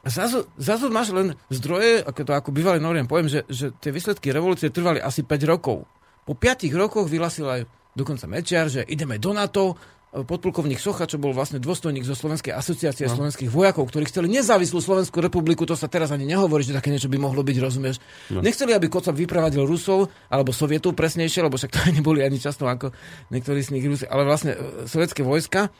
a 0.02 0.08
zrazu, 0.10 0.50
zrazu 0.58 0.90
máš 0.90 1.14
len 1.14 1.38
zdroje, 1.54 2.02
ako 2.02 2.22
to 2.26 2.32
ako 2.34 2.50
bývalý 2.50 2.82
noriem 2.82 3.06
poviem, 3.06 3.30
že, 3.30 3.46
že 3.46 3.70
tie 3.78 3.94
výsledky 3.94 4.34
revolúcie 4.34 4.74
trvali 4.74 4.98
asi 4.98 5.22
5 5.22 5.46
rokov. 5.46 5.86
Po 6.26 6.34
5 6.34 6.66
rokoch 6.74 7.06
vyhlasil 7.06 7.46
aj 7.46 7.62
dokonca 7.94 8.26
Mečiar, 8.26 8.66
že 8.66 8.82
ideme 8.90 9.22
do 9.22 9.30
NATO 9.30 9.78
podplukovník 10.12 10.76
Socha, 10.76 11.08
čo 11.08 11.16
bol 11.16 11.32
vlastne 11.32 11.64
dôstojník 11.64 12.04
zo 12.04 12.20
Slovenskej 12.20 12.52
asociácie 12.52 13.08
no. 13.08 13.16
slovenských 13.16 13.48
vojakov, 13.48 13.88
ktorí 13.88 14.12
chceli 14.12 14.28
nezávislú 14.28 14.84
Slovenskú 14.84 15.24
republiku, 15.24 15.64
to 15.64 15.72
sa 15.72 15.88
teraz 15.88 16.12
ani 16.12 16.28
nehovorí, 16.28 16.68
že 16.68 16.76
také 16.76 16.92
niečo 16.92 17.08
by 17.08 17.16
mohlo 17.16 17.40
byť, 17.40 17.58
rozumieš. 17.64 18.04
No. 18.28 18.44
Nechceli, 18.44 18.76
aby 18.76 18.92
Kocab 18.92 19.16
vypravadil 19.16 19.64
Rusov, 19.64 20.12
alebo 20.28 20.52
Sovietov 20.52 21.00
presnejšie, 21.00 21.48
lebo 21.48 21.56
však 21.56 21.72
to 21.72 21.80
neboli 21.96 22.28
ani 22.28 22.44
často 22.44 22.68
ako 22.68 22.92
niektorí 23.32 23.64
z 23.64 23.72
nich 23.72 23.88
Rusi, 23.88 24.04
ale 24.04 24.28
vlastne 24.28 24.52
e, 24.52 24.60
sovietské 24.84 25.24
vojska 25.24 25.72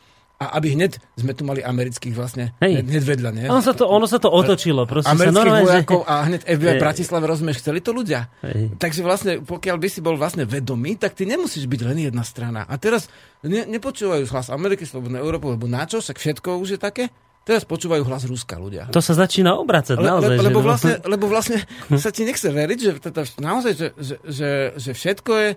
a 0.42 0.58
aby 0.58 0.74
hneď 0.74 0.98
sme 1.14 1.38
tu 1.38 1.46
mali 1.46 1.62
amerických 1.62 2.18
vlastne 2.18 2.58
Hej. 2.58 2.82
hneď 2.82 3.04
vedľa, 3.06 3.30
nie? 3.30 3.46
Ono 3.46 3.62
sa 3.62 3.78
to, 3.78 3.86
ono 3.86 4.10
sa 4.10 4.18
to 4.18 4.34
otočilo. 4.34 4.90
Proste 4.90 5.06
sa 5.06 5.14
Amerických 5.14 5.38
normálne, 5.38 5.66
vojakov 5.70 6.02
že... 6.02 6.08
a 6.10 6.16
hneď 6.26 6.42
FBI 6.50 6.74
Je. 6.74 6.82
Bratislave, 6.82 7.26
rozumieš, 7.30 7.58
chceli 7.62 7.80
to 7.86 7.94
ľudia. 7.94 8.26
Hej. 8.42 8.74
Takže 8.82 9.02
vlastne, 9.06 9.32
pokiaľ 9.46 9.78
by 9.78 9.88
si 9.88 10.02
bol 10.02 10.18
vlastne 10.18 10.50
vedomý, 10.50 10.98
tak 10.98 11.14
ty 11.14 11.30
nemusíš 11.30 11.70
byť 11.70 11.82
len 11.86 12.10
jedna 12.10 12.26
strana. 12.26 12.66
A 12.66 12.74
teraz 12.82 13.06
ne, 13.46 13.70
nepočúvajú 13.70 14.26
hlas 14.26 14.50
Ameriky, 14.50 14.82
Slobodnej 14.82 15.22
Európy, 15.22 15.54
lebo 15.54 15.70
na 15.70 15.86
čo? 15.86 16.02
Však 16.02 16.18
všetko 16.18 16.58
už 16.58 16.76
je 16.76 16.80
také. 16.82 17.06
Teraz 17.42 17.66
počúvajú 17.66 18.06
hlas 18.06 18.26
Ruska 18.30 18.54
ľudia. 18.58 18.86
To 18.94 19.02
sa 19.02 19.18
začína 19.18 19.58
obracať 19.58 19.98
Le, 19.98 20.06
naozaj. 20.06 20.36
le, 20.38 20.46
lebo, 20.46 20.62
že, 20.62 20.66
vlastne, 20.70 20.94
lebo 21.10 21.26
vlastne 21.26 21.58
sa 21.98 22.14
ti 22.14 22.22
nechce 22.22 22.46
veriť, 22.46 22.78
že 22.78 22.92
teda 23.02 23.22
naozaj, 23.42 23.72
že, 23.74 23.88
že, 23.98 24.16
že, 24.22 24.50
že 24.78 24.92
všetko 24.94 25.32
je, 25.34 25.50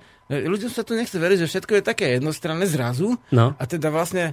ľuďom 0.49 0.71
sa 0.73 0.81
tu 0.81 0.97
nechce 0.97 1.13
veriť, 1.13 1.45
že 1.45 1.49
všetko 1.49 1.73
je 1.77 1.83
také 1.85 2.17
jednostranné 2.17 2.65
zrazu 2.65 3.21
No. 3.29 3.53
a 3.53 3.65
teda 3.69 3.93
vlastne 3.93 4.33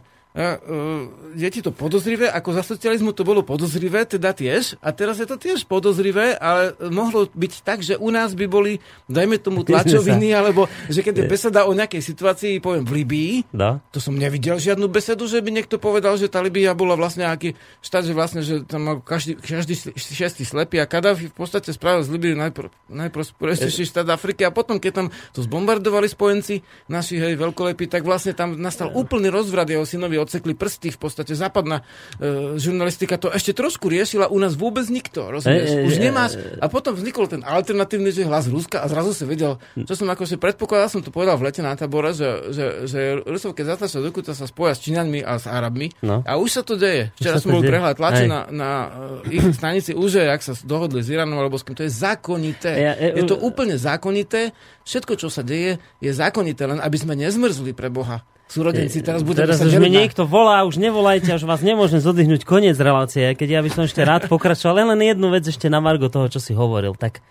je 1.36 1.48
ti 1.52 1.60
to 1.60 1.76
podozrivé, 1.76 2.32
ako 2.32 2.56
za 2.56 2.64
socializmu 2.64 3.12
to 3.12 3.28
bolo 3.28 3.44
podozrivé, 3.44 4.08
teda 4.08 4.32
tiež, 4.32 4.80
a 4.80 4.96
teraz 4.96 5.20
je 5.20 5.28
to 5.28 5.36
tiež 5.36 5.68
podozrivé, 5.68 6.40
ale 6.40 6.72
mohlo 6.88 7.28
byť 7.28 7.54
tak, 7.68 7.84
že 7.84 8.00
u 8.00 8.08
nás 8.08 8.32
by 8.32 8.48
boli, 8.48 8.80
dajme 9.12 9.36
tomu 9.44 9.68
tlačoviny, 9.68 10.32
alebo 10.32 10.72
že 10.88 11.04
keď 11.04 11.14
je 11.20 11.24
beseda 11.28 11.68
o 11.68 11.76
nejakej 11.76 12.00
situácii, 12.00 12.64
poviem 12.64 12.88
v 12.88 13.04
Libii, 13.04 13.34
No. 13.52 13.84
to 13.92 14.00
som 14.00 14.16
nevidel 14.16 14.56
žiadnu 14.56 14.88
besedu, 14.88 15.28
že 15.28 15.44
by 15.44 15.52
niekto 15.52 15.76
povedal, 15.76 16.16
že 16.16 16.32
tá 16.32 16.40
Libia 16.40 16.72
bola 16.72 16.96
vlastne 16.96 17.28
aký 17.28 17.52
štát, 17.84 18.08
že 18.08 18.14
vlastne, 18.16 18.40
že 18.40 18.64
tam 18.64 19.04
každý, 19.04 19.36
každý 19.36 19.76
šiestý 20.00 20.48
slepý 20.48 20.80
a 20.80 20.88
Kadáfi 20.88 21.28
v 21.28 21.36
podstate 21.36 21.76
spravil 21.76 22.08
z 22.08 22.10
Libii 22.16 22.40
najpr- 22.40 22.72
najprosperujúcejší 22.88 23.84
štát 23.90 24.08
Afriky. 24.08 24.48
A 24.48 24.56
potom, 24.56 24.80
keď 24.80 24.92
tam 24.96 25.08
to 25.36 25.44
zbombardovali 25.44 26.08
spojenci 26.08 26.64
naši, 26.88 27.20
hej, 27.20 27.36
veľkolepí, 27.36 27.92
tak 27.92 28.08
vlastne 28.08 28.32
tam 28.32 28.56
nastal 28.56 28.94
úplný 28.96 29.28
rozvrat, 29.28 29.68
jeho 29.68 29.84
synovi 29.84 30.21
odsekli 30.22 30.54
prsty, 30.54 30.94
v 30.94 31.00
podstate 31.02 31.34
západná 31.34 31.82
e, 32.18 32.58
žurnalistika 32.62 33.18
to 33.18 33.28
ešte 33.30 33.52
trošku 33.52 33.90
riešila, 33.90 34.30
u 34.30 34.38
nás 34.38 34.56
vôbec 34.56 34.86
nikto, 34.88 35.28
rozumieš? 35.28 35.70
E, 35.70 35.78
e, 35.82 35.88
Už 35.90 35.96
e, 35.98 36.02
nemáš, 36.02 36.32
a 36.62 36.66
potom 36.70 36.94
vznikol 36.96 37.28
ten 37.28 37.42
alternatívny, 37.42 38.14
že 38.14 38.24
hlas 38.30 38.48
Ruska 38.48 38.80
a 38.80 38.88
zrazu 38.88 39.12
si 39.12 39.26
vedel, 39.28 39.58
čo 39.76 39.94
som 39.98 40.08
akože 40.08 40.38
predpokladal, 40.38 40.88
som 40.88 41.02
to 41.04 41.10
povedal 41.12 41.36
v 41.36 41.50
lete 41.50 41.66
na 41.66 41.74
tábore, 41.76 42.14
že, 42.14 42.54
že, 42.54 42.66
že 42.86 43.00
Rusov, 43.26 43.58
keď 43.58 43.76
zatlačia 43.76 44.00
do 44.00 44.12
sa 44.22 44.46
spoja 44.46 44.78
s 44.78 44.84
Číňanmi 44.86 45.26
a 45.26 45.40
s 45.42 45.50
Arabmi. 45.50 45.90
No. 46.06 46.22
A 46.28 46.38
už 46.38 46.50
sa 46.52 46.62
to 46.62 46.78
deje. 46.78 47.10
Včera 47.18 47.42
som 47.42 47.56
bol 47.56 47.64
prehľad 47.66 47.98
tlače 47.98 48.26
na, 48.30 48.46
na 48.52 48.70
uh, 48.86 49.34
ich 49.34 49.42
stanici 49.56 49.96
už, 49.98 50.22
jak 50.22 50.42
sa 50.44 50.54
dohodli 50.62 51.02
s 51.02 51.10
Iránom 51.10 51.40
alebo 51.40 51.58
s 51.58 51.66
kým. 51.66 51.74
To 51.80 51.88
je 51.88 51.92
zákonité. 51.92 52.72
Ja- 52.78 52.98
ja- 53.00 53.16
je 53.18 53.24
to 53.26 53.40
úplne 53.40 53.80
zákonité. 53.80 54.52
Všetko, 54.86 55.18
čo 55.18 55.32
sa 55.32 55.42
deje, 55.42 55.82
je 56.04 56.12
zákonité, 56.12 56.68
len 56.68 56.78
aby 56.84 56.98
sme 57.00 57.18
nezmrzli 57.18 57.72
pre 57.74 57.88
Boha. 57.90 58.22
Súrodenci, 58.52 59.00
teraz 59.00 59.24
budeme 59.24 59.48
Teraz 59.48 59.64
už 59.64 59.80
mi 59.80 59.88
niekto 59.88 60.28
volá, 60.28 60.68
už 60.68 60.76
nevolajte, 60.76 61.32
už 61.40 61.48
vás 61.48 61.64
nemôžem 61.64 62.04
zodvihnúť 62.04 62.44
koniec 62.44 62.76
relácie, 62.76 63.32
keď 63.32 63.48
ja 63.48 63.62
by 63.64 63.70
som 63.72 63.88
ešte 63.88 64.04
rád 64.04 64.28
pokračoval. 64.28 64.84
Len, 64.84 65.00
jednu 65.00 65.32
vec 65.32 65.48
ešte 65.48 65.72
na 65.72 65.80
Margo 65.80 66.12
toho, 66.12 66.28
čo 66.28 66.44
si 66.44 66.52
hovoril. 66.52 67.00
Tak 67.00 67.24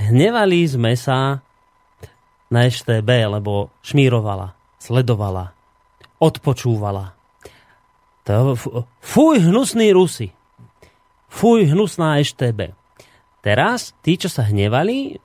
hnevali 0.00 0.64
sme 0.64 0.96
sa 0.96 1.44
na 2.48 2.60
EŠTB, 2.64 3.36
lebo 3.36 3.68
šmírovala, 3.84 4.56
sledovala, 4.80 5.52
odpočúvala. 6.16 7.12
To, 8.24 8.56
fuj, 9.04 9.44
hnusní 9.44 9.92
Rusi. 9.92 10.32
Fuj, 11.28 11.68
hnusná 11.68 12.16
EŠTB. 12.16 12.72
Teraz, 13.44 13.92
tí, 14.00 14.16
čo 14.16 14.32
sa 14.32 14.48
hnevali, 14.48 15.20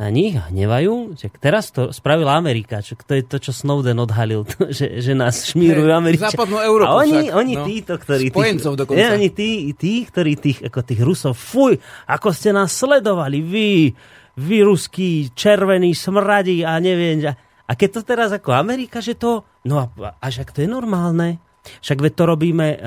na 0.00 0.08
nich 0.08 0.32
a 0.32 0.48
hnevajú, 0.48 1.12
že 1.12 1.28
teraz 1.36 1.68
to 1.68 1.92
spravila 1.92 2.40
Amerika, 2.40 2.80
čo, 2.80 2.96
to 2.96 3.12
je 3.12 3.22
to, 3.28 3.36
čo 3.36 3.52
Snowden 3.52 4.00
odhalil, 4.00 4.46
to, 4.56 4.72
že, 4.72 5.04
že 5.04 5.12
nás 5.12 5.44
šmírujú 5.52 5.92
Američania. 5.92 6.32
západnú 6.32 6.56
Európu 6.56 6.88
A 6.88 7.04
oni, 7.04 7.28
však, 7.28 7.36
oni 7.36 7.54
no. 7.60 7.64
títo, 7.68 7.92
ktorí... 8.00 8.24
Spojencov 8.32 8.72
tých, 8.72 8.80
dokonca. 8.80 8.96
Nie, 8.96 9.08
oni 9.12 9.28
tí, 9.28 9.50
tí, 9.76 10.08
ktorí 10.08 10.32
tých, 10.40 10.58
ako 10.64 10.80
tých 10.80 11.00
Rusov, 11.04 11.36
fuj, 11.36 11.76
ako 12.08 12.32
ste 12.32 12.56
nás 12.56 12.72
sledovali, 12.72 13.44
vy, 13.44 13.92
vy 14.40 14.56
ruskí, 14.64 15.36
červení, 15.36 15.92
smradi 15.92 16.64
a 16.64 16.80
neviem. 16.80 17.20
A, 17.28 17.36
a 17.68 17.72
keď 17.76 18.00
to 18.00 18.02
teraz 18.08 18.32
ako 18.32 18.56
Amerika, 18.56 19.04
že 19.04 19.20
to, 19.20 19.44
no 19.68 19.84
a, 19.84 20.16
a 20.16 20.26
však 20.32 20.56
to 20.56 20.64
je 20.64 20.68
normálne. 20.72 21.36
Však 21.60 21.98
veď 22.00 22.12
to 22.16 22.24
robíme 22.24 22.66
eh, 22.72 22.78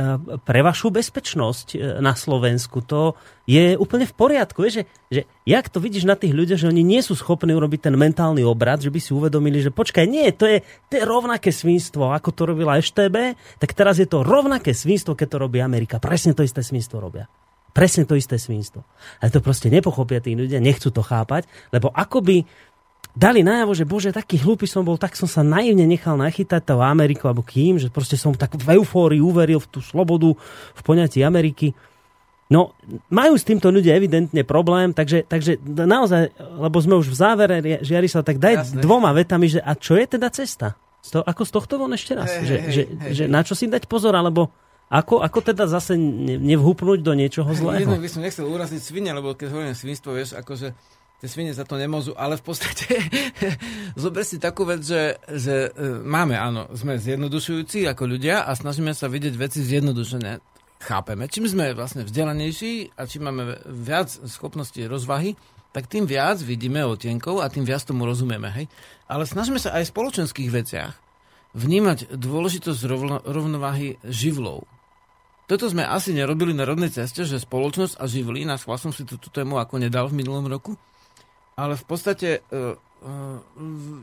pre 0.42 0.66
vašu 0.66 0.90
bezpečnosť 0.90 1.68
eh, 1.74 1.80
na 2.02 2.18
Slovensku. 2.18 2.82
To 2.90 3.14
je 3.46 3.78
úplne 3.78 4.10
v 4.10 4.14
poriadku. 4.18 4.66
Vieš, 4.66 4.82
že, 4.82 4.84
že 5.12 5.22
jak 5.46 5.70
to 5.70 5.78
vidíš 5.78 6.10
na 6.10 6.18
tých 6.18 6.34
ľuďoch, 6.34 6.60
že 6.60 6.70
oni 6.70 6.82
nie 6.82 7.02
sú 7.06 7.14
schopní 7.14 7.54
urobiť 7.54 7.92
ten 7.92 7.96
mentálny 7.96 8.42
obrad, 8.42 8.82
že 8.82 8.90
by 8.90 9.00
si 9.00 9.14
uvedomili, 9.14 9.62
že 9.62 9.70
počkaj, 9.70 10.06
nie, 10.10 10.32
to 10.34 10.50
je, 10.50 10.66
to 10.90 10.98
je 10.98 11.04
rovnaké 11.06 11.54
svinstvo, 11.54 12.10
ako 12.10 12.30
to 12.34 12.44
robila 12.50 12.82
EŠTB, 12.82 13.38
tak 13.62 13.72
teraz 13.78 14.02
je 14.02 14.08
to 14.10 14.26
rovnaké 14.26 14.74
svinstvo, 14.74 15.14
keď 15.14 15.28
to 15.38 15.38
robí 15.38 15.62
Amerika. 15.62 16.02
Presne 16.02 16.34
to 16.34 16.42
isté 16.42 16.66
svinstvo 16.66 16.98
robia. 16.98 17.30
Presne 17.74 18.06
to 18.06 18.14
isté 18.14 18.38
svinstvo. 18.38 18.86
Ale 19.18 19.34
to 19.34 19.42
proste 19.42 19.74
nepochopia 19.74 20.22
tí 20.22 20.38
ľudia, 20.38 20.62
nechcú 20.62 20.94
to 20.94 21.02
chápať, 21.02 21.50
lebo 21.74 21.90
akoby 21.90 22.46
dali 23.14 23.46
najavo, 23.46 23.74
že 23.78 23.86
bože, 23.86 24.10
taký 24.10 24.42
hlúpy 24.42 24.66
som 24.66 24.82
bol, 24.82 24.98
tak 24.98 25.14
som 25.14 25.30
sa 25.30 25.46
naivne 25.46 25.86
nechal 25.86 26.18
nachytať 26.18 26.62
to 26.66 26.82
Ameriku 26.82 27.30
alebo 27.30 27.46
kým, 27.46 27.78
že 27.78 27.94
proste 27.94 28.18
som 28.18 28.34
tak 28.34 28.58
v 28.58 28.82
eufórii 28.82 29.22
uveril 29.22 29.62
v 29.62 29.70
tú 29.70 29.80
slobodu, 29.80 30.34
v 30.74 30.82
poňatí 30.82 31.22
Ameriky. 31.22 31.78
No, 32.52 32.76
majú 33.10 33.34
s 33.34 33.48
týmto 33.48 33.72
ľudia 33.74 33.98
evidentne 33.98 34.46
problém, 34.46 34.94
takže, 34.94 35.26
takže 35.26 35.58
naozaj, 35.64 36.38
lebo 36.38 36.78
sme 36.84 37.00
už 37.00 37.10
v 37.10 37.18
závere, 37.18 37.56
žiari 37.82 38.06
sa, 38.06 38.22
tak 38.22 38.38
daj 38.38 38.78
Jasné. 38.78 38.82
dvoma 38.84 39.10
vetami, 39.16 39.50
že 39.50 39.64
a 39.64 39.74
čo 39.74 39.98
je 39.98 40.06
teda 40.06 40.30
cesta? 40.30 40.78
Z 41.02 41.18
toho, 41.18 41.24
ako 41.26 41.42
z 41.50 41.52
tohto 41.52 41.74
von 41.82 41.94
ešte 41.96 42.14
raz? 42.14 42.30
Hej, 42.30 42.46
že, 42.46 42.56
hej, 42.58 42.70
že, 42.70 42.84
hej, 42.86 43.12
že 43.16 43.24
na 43.32 43.42
čo 43.42 43.58
si 43.58 43.66
dať 43.66 43.90
pozor, 43.90 44.14
alebo 44.14 44.54
ako, 44.94 45.26
ako 45.26 45.40
teda 45.42 45.66
zase 45.66 45.98
ne- 45.98 46.38
nevhupnúť 46.38 47.02
do 47.02 47.18
niečoho 47.18 47.50
Jednak 47.50 47.82
zlého? 47.82 47.98
by 47.98 48.10
som 48.12 48.22
nechcel 48.22 48.46
uraziť 48.46 48.82
svine, 48.84 49.10
lebo 49.18 49.34
keď 49.34 49.50
hovorím 49.50 49.74
svinstvo, 49.74 50.14
vieš, 50.14 50.38
akože 50.38 50.78
tie 51.24 51.32
svine 51.32 51.56
za 51.56 51.64
to 51.64 51.80
nemôžu, 51.80 52.12
ale 52.20 52.36
v 52.36 52.44
podstate 52.44 53.00
zober 54.04 54.28
si 54.28 54.44
takú 54.44 54.68
vec, 54.68 54.84
že, 54.84 55.16
že 55.32 55.72
e, 55.72 56.04
máme, 56.04 56.36
áno, 56.36 56.68
sme 56.76 57.00
zjednodušujúci 57.00 57.88
ako 57.88 58.12
ľudia 58.12 58.44
a 58.44 58.52
snažíme 58.52 58.92
sa 58.92 59.08
vidieť 59.08 59.32
veci 59.40 59.64
zjednodušené. 59.64 60.44
Chápeme. 60.84 61.32
Čím 61.32 61.48
sme 61.48 61.72
vlastne 61.72 62.04
vzdelanejší 62.04 63.00
a 63.00 63.08
čím 63.08 63.32
máme 63.32 63.56
viac 63.72 64.12
schopností 64.12 64.84
rozvahy, 64.84 65.40
tak 65.72 65.88
tým 65.88 66.04
viac 66.04 66.44
vidíme 66.44 66.84
otienkov 66.84 67.40
a 67.40 67.48
tým 67.48 67.64
viac 67.64 67.88
tomu 67.88 68.04
rozumieme. 68.04 68.52
Hej? 68.52 68.68
Ale 69.08 69.24
snažíme 69.24 69.64
sa 69.64 69.80
aj 69.80 69.88
v 69.88 69.94
spoločenských 69.96 70.52
veciach 70.52 70.92
vnímať 71.56 72.20
dôležitosť 72.20 72.82
rovno, 72.84 73.24
rovnováhy 73.24 73.96
živlov. 74.04 74.68
Toto 75.48 75.72
sme 75.72 75.88
asi 75.88 76.12
nerobili 76.12 76.52
na 76.52 76.68
rodnej 76.68 76.92
ceste, 76.92 77.24
že 77.24 77.40
spoločnosť 77.40 77.96
a 77.96 78.12
na 78.44 78.60
schvál 78.60 78.76
som 78.76 78.92
si 78.92 79.08
túto 79.08 79.32
tému 79.32 79.56
ako 79.56 79.80
nedal 79.80 80.12
v 80.12 80.20
minulom 80.20 80.52
roku, 80.52 80.76
ale 81.54 81.78
v 81.78 81.86
podstate 81.86 82.30
uh, 82.50 82.74
uh, 82.78 83.38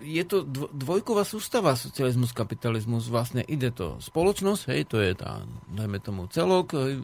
je 0.05 0.25
to 0.27 0.47
dvo- 0.47 0.71
dvojková 0.71 1.27
sústava 1.27 1.75
socializmus, 1.75 2.37
kapitalizmus, 2.37 3.11
vlastne 3.11 3.43
ide 3.47 3.75
to 3.75 3.99
spoločnosť, 3.99 4.63
hej, 4.71 4.81
to 4.87 5.03
je 5.03 5.13
tá, 5.19 5.43
dajme 5.71 5.99
tomu 5.99 6.27
celok, 6.31 6.77
hej, 6.79 7.03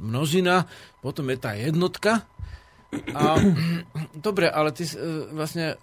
množina, 0.00 0.64
potom 1.04 1.28
je 1.32 1.38
tá 1.38 1.52
jednotka, 1.56 2.24
a, 3.12 3.36
dobre, 4.26 4.48
ale 4.48 4.70
ty 4.72 4.86
vlastne 5.34 5.76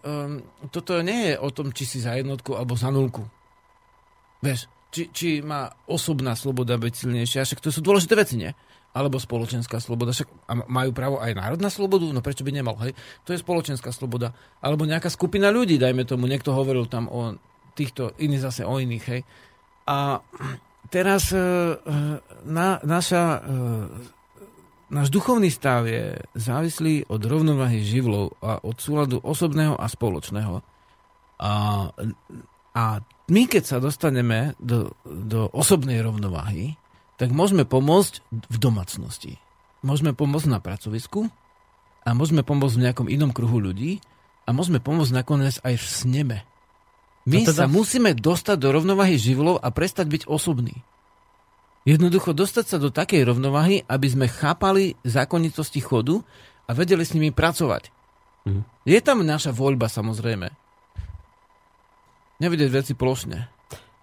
toto 0.72 1.04
nie 1.04 1.34
je 1.34 1.36
o 1.38 1.50
tom, 1.52 1.76
či 1.76 1.84
si 1.86 1.98
za 2.00 2.16
jednotku 2.16 2.56
alebo 2.56 2.80
za 2.80 2.90
nulku. 2.90 3.28
Vieš, 4.44 4.68
či, 4.94 5.10
či 5.10 5.30
má 5.42 5.72
osobná 5.90 6.38
sloboda 6.38 6.78
byť 6.78 6.94
silnejšia, 6.94 7.48
však 7.48 7.64
to 7.64 7.74
sú 7.74 7.82
dôležité 7.82 8.14
veci, 8.14 8.36
nie? 8.38 8.52
Alebo 8.94 9.18
spoločenská 9.18 9.82
sloboda, 9.82 10.14
však 10.14 10.30
majú 10.70 10.94
právo 10.94 11.18
aj 11.18 11.34
národná 11.34 11.74
slobodu, 11.74 12.06
no 12.14 12.22
prečo 12.22 12.46
by 12.46 12.54
nemal, 12.54 12.78
hej? 12.86 12.94
To 13.26 13.34
je 13.34 13.42
spoločenská 13.42 13.90
sloboda. 13.90 14.38
Alebo 14.62 14.86
nejaká 14.86 15.10
skupina 15.10 15.50
ľudí, 15.50 15.82
dajme 15.82 16.06
tomu, 16.06 16.30
niekto 16.30 16.54
hovoril 16.54 16.86
tam 16.86 17.10
o 17.10 17.34
týchto, 17.74 18.14
iní 18.22 18.38
zase 18.38 18.62
o 18.62 18.78
iných, 18.78 19.06
hej? 19.10 19.22
A 19.90 20.22
teraz 20.94 21.34
e, 21.34 21.38
e, 21.38 21.42
na, 22.46 22.78
naša, 22.86 23.42
e, 23.42 23.60
náš 24.94 25.10
duchovný 25.10 25.50
stav 25.50 25.90
je 25.90 26.14
závislý 26.38 27.10
od 27.10 27.22
rovnováhy 27.26 27.82
živlov 27.82 28.38
a 28.46 28.62
od 28.62 28.78
súladu 28.78 29.18
osobného 29.26 29.74
a 29.74 29.90
spoločného. 29.90 30.62
A, 31.42 31.54
a 32.78 32.84
my, 33.30 33.42
keď 33.50 33.64
sa 33.66 33.78
dostaneme 33.82 34.54
do, 34.62 34.94
do 35.04 35.50
osobnej 35.50 36.00
rovnováhy, 36.06 36.78
tak 37.24 37.32
môžeme 37.32 37.64
pomôcť 37.64 38.20
v 38.52 38.58
domácnosti. 38.60 39.40
Môžeme 39.80 40.12
pomôcť 40.12 40.52
na 40.52 40.60
pracovisku 40.60 41.32
a 42.04 42.12
môžeme 42.12 42.44
pomôcť 42.44 42.76
v 42.76 42.84
nejakom 42.84 43.08
inom 43.08 43.32
kruhu 43.32 43.64
ľudí 43.64 44.04
a 44.44 44.52
môžeme 44.52 44.84
pomôcť 44.84 45.16
nakoniec 45.16 45.56
aj 45.64 45.80
v 45.80 45.86
sneme. 45.88 46.38
My 47.24 47.48
No 47.48 47.56
teda- 47.56 47.64
sa 47.64 47.66
musíme 47.72 48.12
dostať 48.12 48.60
do 48.60 48.76
rovnováhy 48.76 49.16
živlov 49.16 49.56
a 49.64 49.72
prestať 49.72 50.12
byť 50.12 50.24
osobní. 50.28 50.84
Jednoducho 51.88 52.36
dostať 52.36 52.66
sa 52.68 52.76
do 52.76 52.92
takej 52.92 53.24
rovnováhy, 53.24 53.88
aby 53.88 54.08
sme 54.12 54.28
chápali 54.28 55.00
zákonitosti 55.08 55.80
chodu 55.80 56.20
a 56.68 56.76
vedeli 56.76 57.08
s 57.08 57.16
nimi 57.16 57.32
pracovať. 57.32 57.88
Mhm. 58.44 58.84
Je 58.84 59.00
tam 59.00 59.24
naša 59.24 59.56
voľba, 59.56 59.88
samozrejme. 59.88 60.52
Nevidieť 62.44 62.68
veci 62.68 62.94
plošne. 63.00 63.48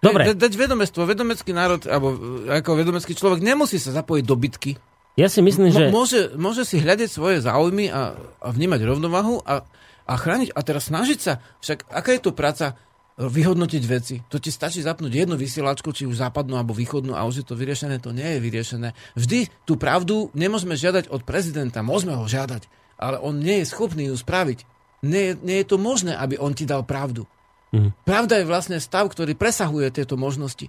Dobre. 0.01 0.33
Da, 0.33 0.49
dať 0.49 0.53
vedomestvo, 0.57 1.05
vedomecký 1.05 1.53
národ, 1.53 1.85
alebo 1.85 2.17
e, 2.49 2.57
ako 2.57 2.73
vedomecký 2.73 3.13
človek 3.13 3.45
nemusí 3.45 3.77
sa 3.77 3.93
zapojiť 3.93 4.25
do 4.25 4.37
bitky. 4.37 4.73
Ja 5.21 5.29
si 5.29 5.45
myslím, 5.45 5.69
že... 5.69 5.93
Môže, 5.93 6.33
môže 6.41 6.65
si 6.65 6.81
hľadať 6.81 7.09
svoje 7.13 7.45
záujmy 7.45 7.93
a, 7.93 8.17
a 8.41 8.49
vnímať 8.49 8.81
rovnovahu 8.81 9.45
a, 9.45 9.69
a 10.09 10.15
chrániť. 10.17 10.57
A 10.57 10.61
teraz 10.65 10.89
snažiť 10.89 11.19
sa. 11.21 11.45
Však 11.61 11.93
aká 11.93 12.17
je 12.17 12.23
to 12.25 12.33
práca 12.33 12.81
vyhodnotiť 13.21 13.83
veci? 13.85 14.25
To 14.33 14.41
ti 14.41 14.49
stačí 14.49 14.81
zapnúť 14.81 15.13
jednu 15.13 15.37
vysielačku, 15.37 15.93
či 15.93 16.09
už 16.09 16.25
západnú 16.25 16.57
alebo 16.57 16.73
východnú 16.73 17.13
a 17.13 17.29
už 17.29 17.45
je 17.45 17.47
to 17.47 17.59
vyriešené. 17.59 18.01
To 18.01 18.17
nie 18.17 18.25
je 18.25 18.39
vyriešené. 18.41 18.89
Vždy 19.13 19.53
tú 19.69 19.77
pravdu 19.77 20.33
nemôžeme 20.33 20.73
žiadať 20.73 21.13
od 21.13 21.21
prezidenta. 21.29 21.85
Môžeme 21.85 22.17
ho 22.17 22.25
žiadať, 22.25 22.65
ale 22.97 23.21
on 23.21 23.37
nie 23.37 23.61
je 23.61 23.69
schopný 23.69 24.09
ju 24.09 24.17
spraviť. 24.17 24.65
Nie, 25.05 25.37
nie 25.37 25.61
je 25.61 25.69
to 25.69 25.77
možné, 25.77 26.17
aby 26.17 26.41
on 26.41 26.57
ti 26.57 26.65
dal 26.65 26.85
pravdu. 26.85 27.29
Mhm. 27.71 27.95
Pravda 28.03 28.43
je 28.43 28.51
vlastne 28.51 28.79
stav, 28.83 29.07
ktorý 29.11 29.39
presahuje 29.39 29.95
tieto 29.95 30.19
možnosti. 30.19 30.67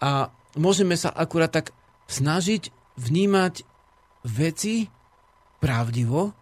A 0.00 0.32
môžeme 0.56 0.96
sa 0.96 1.12
akurát 1.12 1.52
tak 1.52 1.76
snažiť 2.08 2.72
vnímať 2.96 3.68
veci 4.24 4.88
pravdivo 5.60 6.32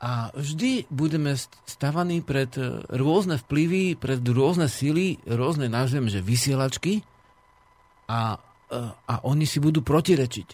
a 0.00 0.32
vždy 0.32 0.88
budeme 0.88 1.36
st- 1.36 1.52
stavaní 1.68 2.24
pred 2.24 2.50
e, 2.56 2.82
rôzne 2.88 3.36
vplyvy, 3.36 4.00
pred 4.00 4.20
rôzne 4.24 4.66
síly, 4.66 5.20
rôzne 5.28 5.68
nazvem, 5.68 6.08
že 6.08 6.24
vysielačky 6.24 7.04
a, 8.08 8.40
e, 8.72 8.78
a 8.80 9.14
oni 9.28 9.44
si 9.44 9.60
budú 9.60 9.84
protirečiť. 9.84 10.48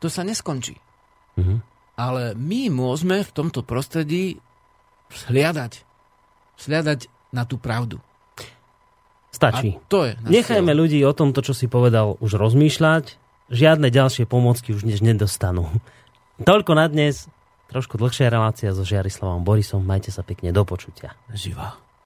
To 0.00 0.08
sa 0.08 0.24
neskončí. 0.24 0.80
Mhm. 1.36 1.56
Ale 2.00 2.32
my 2.32 2.72
môžeme 2.72 3.20
v 3.20 3.30
tomto 3.36 3.60
prostredí 3.60 4.40
sliadať. 5.12 5.84
Sliadať 6.56 7.12
na 7.32 7.48
tú 7.48 7.56
pravdu. 7.56 7.98
Stačí. 9.32 9.80
A 9.80 9.82
to 9.88 10.04
je. 10.06 10.12
Nechajme 10.28 10.70
cieľ. 10.70 10.80
ľudí 10.84 11.00
o 11.08 11.12
tomto, 11.16 11.40
čo 11.40 11.56
si 11.56 11.66
povedal, 11.66 12.20
už 12.20 12.36
rozmýšľať. 12.36 13.16
Žiadne 13.48 13.88
ďalšie 13.88 14.28
pomocky 14.28 14.76
už 14.76 14.84
než 14.84 15.00
nedostanú. 15.00 15.72
Toľko 16.48 16.76
na 16.76 16.86
dnes. 16.86 17.26
Trošku 17.72 17.96
dlhšia 17.96 18.28
relácia 18.28 18.68
so 18.76 18.84
Žiarislavom 18.84 19.48
Borisom. 19.48 19.80
Majte 19.80 20.12
sa 20.12 20.20
pekne 20.20 20.52
do 20.52 20.60
počutia. 20.68 21.16
Živá. 21.32 21.80